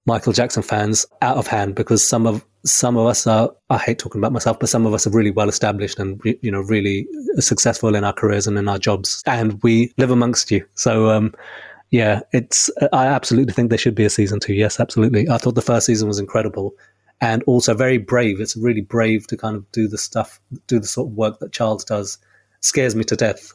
Michael 0.07 0.33
Jackson 0.33 0.62
fans 0.62 1.07
out 1.23 1.39
of 1.39 1.47
hand 1.47 1.74
because 1.74 2.07
some 2.07 2.26
of 2.26 2.44
some 2.65 2.97
of 2.97 3.07
us 3.07 3.26
are 3.26 3.50
I 3.70 3.78
hate 3.78 3.99
talking 3.99 4.20
about 4.20 4.33
myself, 4.33 4.58
but 4.60 4.68
some 4.68 4.86
of 4.86 4.94
us 4.94 5.07
are 5.07 5.10
really 5.10 5.31
well 5.31 5.49
established 5.49 5.99
and 5.99 6.20
you 6.42 6.50
know 6.50 6.60
really 6.60 7.07
successful 7.39 7.94
in 7.94 8.05
our 8.05 8.12
careers 8.12 8.47
and 8.47 8.58
in 8.58 8.68
our 8.68 8.78
jobs, 8.78 9.23
and 9.26 9.60
we 9.62 9.92
live 9.99 10.10
amongst 10.10 10.50
you. 10.50 10.65
So 10.74 11.10
um, 11.10 11.34
yeah, 11.91 12.20
it's 12.33 12.70
I 12.92 13.07
absolutely 13.07 13.55
think 13.55 13.70
there 13.70 13.78
should 13.78 13.94
be 13.94 14.05
a 14.05 14.10
season 14.10 14.41
two. 14.41 14.55
Yes, 14.55 14.78
absolutely. 14.78 15.28
I 15.28 15.39
thought 15.39 15.55
the 15.55 15.62
first 15.62 15.86
season 15.86 16.08
was 16.08 16.18
incredible 16.18 16.74
and 17.20 17.43
also 17.44 17.75
very 17.75 17.99
brave. 17.99 18.41
It's 18.41 18.57
really 18.57 18.81
brave 18.81 19.26
to 19.28 19.36
kind 19.36 19.57
of 19.57 19.70
do 19.73 19.89
the 19.89 19.99
stuff, 19.99 20.41
do 20.67 20.78
the 20.78 20.86
sort 20.86 21.09
of 21.09 21.15
work 21.15 21.39
that 21.41 21.52
Charles 21.52 21.84
does. 21.84 22.18
Scares 22.60 22.94
me 22.94 23.05
to 23.05 23.17
death, 23.17 23.52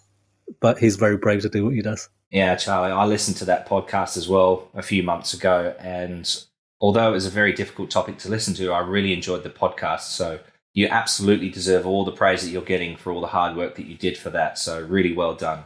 but 0.59 0.77
he's 0.77 0.95
very 0.95 1.17
brave 1.17 1.41
to 1.41 1.49
do 1.49 1.65
what 1.65 1.73
he 1.73 1.81
does. 1.81 2.09
Yeah, 2.31 2.55
Charlie, 2.55 2.91
I 2.91 3.05
listened 3.05 3.37
to 3.37 3.45
that 3.45 3.67
podcast 3.67 4.15
as 4.15 4.27
well 4.27 4.69
a 4.75 4.83
few 4.83 5.01
months 5.01 5.33
ago. 5.33 5.75
And 5.79 6.43
although 6.79 7.09
it 7.09 7.13
was 7.13 7.25
a 7.25 7.31
very 7.31 7.53
difficult 7.53 7.89
topic 7.89 8.17
to 8.19 8.29
listen 8.29 8.53
to, 8.55 8.71
I 8.71 8.79
really 8.79 9.13
enjoyed 9.13 9.43
the 9.43 9.49
podcast. 9.49 10.11
So 10.11 10.39
you 10.73 10.87
absolutely 10.87 11.49
deserve 11.49 11.87
all 11.87 12.05
the 12.05 12.11
praise 12.11 12.43
that 12.43 12.49
you're 12.49 12.61
getting 12.61 12.97
for 12.97 13.11
all 13.11 13.21
the 13.21 13.27
hard 13.27 13.57
work 13.57 13.75
that 13.75 13.87
you 13.87 13.97
did 13.97 14.17
for 14.17 14.29
that. 14.29 14.57
So 14.59 14.79
really 14.81 15.13
well 15.13 15.33
done. 15.33 15.63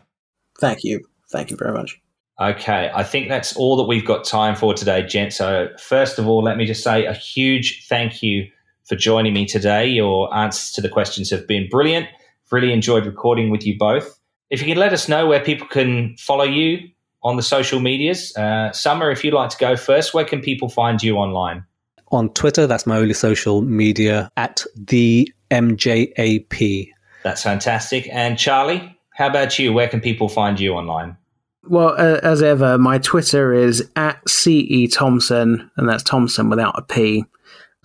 Thank 0.60 0.84
you. 0.84 1.02
Thank 1.32 1.52
you 1.52 1.58
very 1.58 1.74
much. 1.74 2.00
Okay, 2.42 2.92
I 2.94 3.04
think 3.04 3.30
that's 3.30 3.56
all 3.56 3.78
that 3.78 3.84
we've 3.84 4.06
got 4.06 4.26
time 4.26 4.56
for 4.56 4.74
today, 4.74 5.06
gent. 5.06 5.34
So, 5.34 5.70
first 5.78 6.18
of 6.18 6.28
all, 6.28 6.44
let 6.44 6.58
me 6.58 6.66
just 6.66 6.84
say 6.84 7.06
a 7.06 7.14
huge 7.14 7.86
thank 7.88 8.24
you 8.24 8.48
for 8.86 8.96
joining 8.96 9.34
me 9.34 9.46
today. 9.46 9.88
Your 9.88 10.34
answers 10.36 10.72
to 10.72 10.82
the 10.82 10.90
questions 10.90 11.30
have 11.30 11.48
been 11.48 11.70
brilliant. 11.70 12.08
Really 12.52 12.74
enjoyed 12.74 13.06
recording 13.06 13.50
with 13.50 13.66
you 13.66 13.78
both. 13.78 14.20
If 14.50 14.62
you 14.62 14.68
can 14.68 14.78
let 14.78 14.94
us 14.94 15.08
know 15.08 15.28
where 15.28 15.40
people 15.40 15.68
can 15.68 16.16
follow 16.18 16.44
you 16.44 16.90
on 17.24 17.38
the 17.38 17.44
social 17.44 17.80
medias. 17.80 18.36
Uh, 18.36 18.72
Samar, 18.72 19.12
if 19.12 19.24
you'd 19.24 19.34
like 19.34 19.50
to 19.50 19.58
go 19.58 19.76
first, 19.76 20.14
where 20.14 20.26
can 20.26 20.42
people 20.42 20.70
find 20.70 21.02
you 21.02 21.18
online? 21.18 21.66
On 22.12 22.30
Twitter, 22.34 22.68
that's 22.68 22.86
my 22.86 22.98
only 22.98 23.14
social 23.14 23.62
media 23.62 24.30
at 24.38 24.66
the 24.76 25.32
MJAP. 25.50 26.92
That's 27.24 27.42
fantastic. 27.42 28.08
And 28.12 28.38
Charlie, 28.38 28.98
how 29.16 29.28
about 29.28 29.58
you? 29.58 29.74
Where 29.74 29.88
can 29.88 30.02
people 30.02 30.30
find 30.30 30.60
you 30.60 30.74
online? 30.74 31.18
Well, 31.66 31.96
as 31.96 32.42
ever, 32.42 32.78
my 32.78 32.98
Twitter 32.98 33.54
is 33.54 33.90
at 33.96 34.28
CE 34.28 34.92
Thomson, 34.92 35.72
and 35.78 35.88
that's 35.88 36.04
Thompson 36.04 36.50
without 36.50 36.78
a 36.78 36.82
P. 36.82 37.26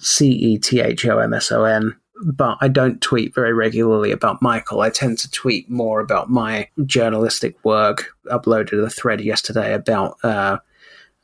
C 0.01 0.29
E 0.29 0.59
T 0.59 0.81
H 0.81 1.07
O 1.07 1.19
M 1.19 1.35
S 1.35 1.51
O 1.51 1.65
N 1.65 1.97
but 2.25 2.59
I 2.61 2.69
don't 2.69 3.01
tweet 3.01 3.35
very 3.35 3.53
regularly 3.53 4.11
about 4.11 4.43
Michael. 4.43 4.81
I 4.81 4.91
tend 4.91 5.19
to 5.19 5.31
tweet 5.31 5.71
more 5.71 6.01
about 6.01 6.31
my 6.31 6.69
journalistic 6.85 7.57
work. 7.65 8.15
Uploaded 8.27 8.85
a 8.85 8.91
thread 8.91 9.21
yesterday 9.21 9.75
about 9.75 10.19
uh, 10.25 10.59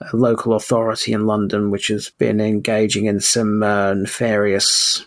a 0.01 0.17
local 0.17 0.55
authority 0.55 1.13
in 1.13 1.27
London 1.27 1.71
which 1.71 1.89
has 1.89 2.11
been 2.11 2.41
engaging 2.41 3.07
in 3.07 3.21
some 3.21 3.63
uh, 3.63 3.95
nefarious 3.95 5.05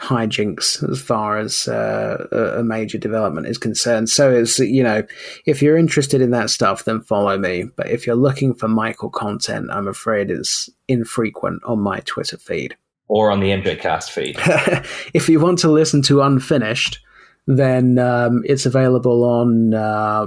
hijinks 0.00 0.88
as 0.90 1.00
far 1.00 1.38
as 1.38 1.68
uh, 1.68 2.26
a 2.58 2.62
major 2.62 2.98
development 2.98 3.46
is 3.46 3.58
concerned. 3.58 4.08
So 4.10 4.30
it's 4.30 4.58
you 4.58 4.82
know, 4.82 5.02
if 5.46 5.62
you're 5.62 5.76
interested 5.76 6.20
in 6.20 6.30
that 6.30 6.50
stuff, 6.50 6.84
then 6.84 7.00
follow 7.00 7.38
me. 7.38 7.64
But 7.76 7.90
if 7.90 8.06
you're 8.06 8.16
looking 8.16 8.54
for 8.54 8.68
Michael 8.68 9.10
content, 9.10 9.68
I'm 9.70 9.88
afraid 9.88 10.30
it's 10.30 10.68
infrequent 10.88 11.62
on 11.64 11.80
my 11.80 12.00
Twitter 12.00 12.36
feed 12.36 12.76
or 13.08 13.30
on 13.30 13.40
the 13.40 13.50
MJCast 13.50 14.10
feed. 14.10 14.36
if 15.14 15.28
you 15.28 15.40
want 15.40 15.58
to 15.60 15.70
listen 15.70 16.02
to 16.02 16.22
Unfinished, 16.22 17.00
then 17.46 17.98
um, 17.98 18.42
it's 18.44 18.66
available 18.66 19.24
on 19.24 19.74
uh, 19.74 20.26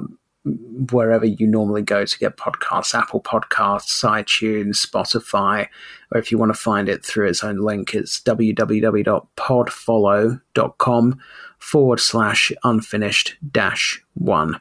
wherever 0.92 1.26
you 1.26 1.46
normally 1.46 1.82
go 1.82 2.06
to 2.06 2.20
get 2.20 2.38
podcasts 2.38 2.96
Apple 2.96 3.22
Podcasts, 3.22 4.04
iTunes, 4.04 4.86
Spotify, 4.86 5.68
or 6.12 6.20
if 6.20 6.32
you 6.32 6.38
want 6.38 6.54
to 6.54 6.60
find 6.60 6.88
it 6.90 7.06
through 7.06 7.28
its 7.28 7.44
own 7.44 7.58
link, 7.58 7.94
it's 7.94 8.20
www.podfollow.com 8.22 11.20
forward 11.60 12.00
slash 12.00 12.52
unfinished 12.64 13.36
dash 13.52 14.02
one. 14.14 14.60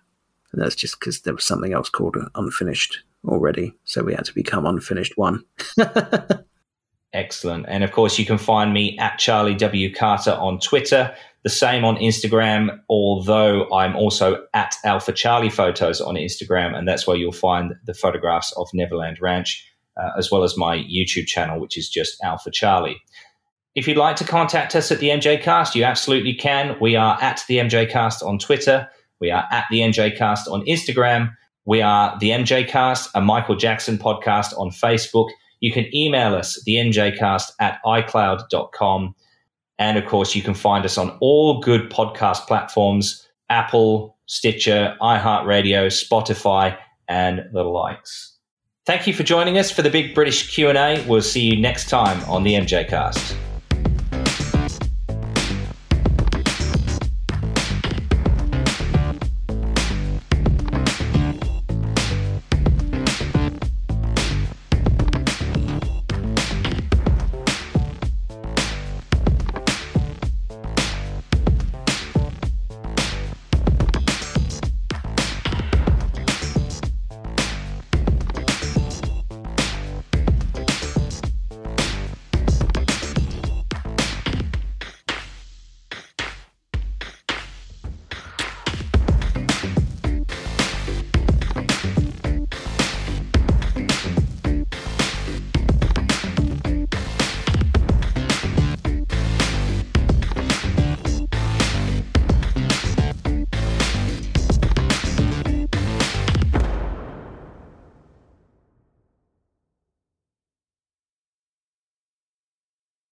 And 0.53 0.63
that's 0.63 0.75
just 0.75 0.99
because 0.99 1.21
there 1.23 1.35
was 1.35 1.45
something 1.45 1.73
else 1.73 1.89
called 1.89 2.17
unfinished 2.35 2.99
already. 3.27 3.73
So 3.85 4.03
we 4.03 4.15
had 4.15 4.25
to 4.27 4.35
become 4.35 4.67
unfinished 4.67 5.17
one. 5.17 5.45
Excellent. 7.13 7.67
And 7.69 7.85
of 7.85 7.93
course, 7.93 8.19
you 8.19 8.27
can 8.27 8.39
find 8.39 8.75
me 8.75 8.99
at 8.99 9.19
Charlie 9.19 9.55
W. 9.55 9.95
Carter 9.95 10.33
on 10.33 10.61
Twitter, 10.61 11.15
the 11.43 11.49
same 11.49 11.85
on 11.85 11.97
Instagram, 11.97 12.79
although 12.91 13.71
I'm 13.73 13.97
also 13.97 14.45
at 14.53 14.75
Alpha 14.85 15.13
Charlie 15.13 15.49
Photos 15.49 16.03
on 16.03 16.17
Instagram. 16.17 16.77
And 16.77 16.87
that's 16.87 17.07
where 17.07 17.17
you'll 17.17 17.33
find 17.33 17.75
the 17.87 17.95
photographs 17.95 18.53
of 18.53 18.69
Neverland 18.75 19.23
Ranch, 19.23 19.67
uh, 19.99 20.11
as 20.17 20.31
well 20.31 20.45
as 20.45 20.57
my 20.57 20.79
YouTube 20.79 21.27
channel, 21.27 21.61
which 21.61 21.77
is 21.77 21.89
just 21.89 22.23
Alpha 22.23 22.51
Charlie. 22.51 23.01
If 23.75 23.87
you'd 23.87 23.97
like 23.97 24.17
to 24.17 24.25
contact 24.25 24.75
us 24.75 24.91
at 24.91 24.99
the 24.99 25.09
MJ 25.09 25.41
Cast, 25.41 25.75
you 25.75 25.85
absolutely 25.85 26.35
can. 26.35 26.77
We 26.81 26.97
are 26.97 27.19
at 27.21 27.43
the 27.49 27.59
MJ 27.59 27.89
Cast 27.89 28.23
on 28.23 28.39
Twitter. 28.39 28.89
We 29.21 29.31
are 29.31 29.45
at 29.51 29.67
the 29.71 29.81
MJ 29.81 30.17
Cast 30.17 30.49
on 30.49 30.65
Instagram. 30.67 31.33
We 31.65 31.83
are 31.83 32.17
the 32.19 32.31
MJ 32.31 32.67
Cast, 32.67 33.11
a 33.15 33.21
Michael 33.21 33.57
Jackson 33.57 33.99
podcast 33.99 34.59
on 34.59 34.71
Facebook. 34.71 35.29
You 35.61 35.73
can 35.73 35.95
email 35.95 36.35
us, 36.35 36.63
the 36.65 36.77
MJcast 36.77 37.53
at 37.61 37.79
iCloud.com. 37.85 39.15
And 39.79 39.99
of 39.99 40.07
course, 40.07 40.35
you 40.35 40.43
can 40.43 40.55
find 40.55 40.85
us 40.85 40.99
on 40.99 41.17
all 41.21 41.61
good 41.61 41.91
podcast 41.91 42.47
platforms 42.47 43.25
Apple, 43.51 44.17
Stitcher, 44.27 44.97
iHeartRadio, 45.01 45.87
Spotify, 45.89 46.77
and 47.09 47.43
the 47.53 47.63
likes. 47.63 48.38
Thank 48.89 49.07
you 49.07 49.13
for 49.13 49.23
joining 49.23 49.59
us 49.59 49.71
for 49.71 49.83
the 49.83 49.91
Big 49.91 50.15
British 50.15 50.51
Q&A. 50.51 51.05
We'll 51.07 51.21
see 51.21 51.43
you 51.43 51.61
next 51.61 51.91
time 51.91 52.25
on 52.25 52.43
the 52.43 52.55
MJ 52.55 52.89
Cast. 52.89 53.37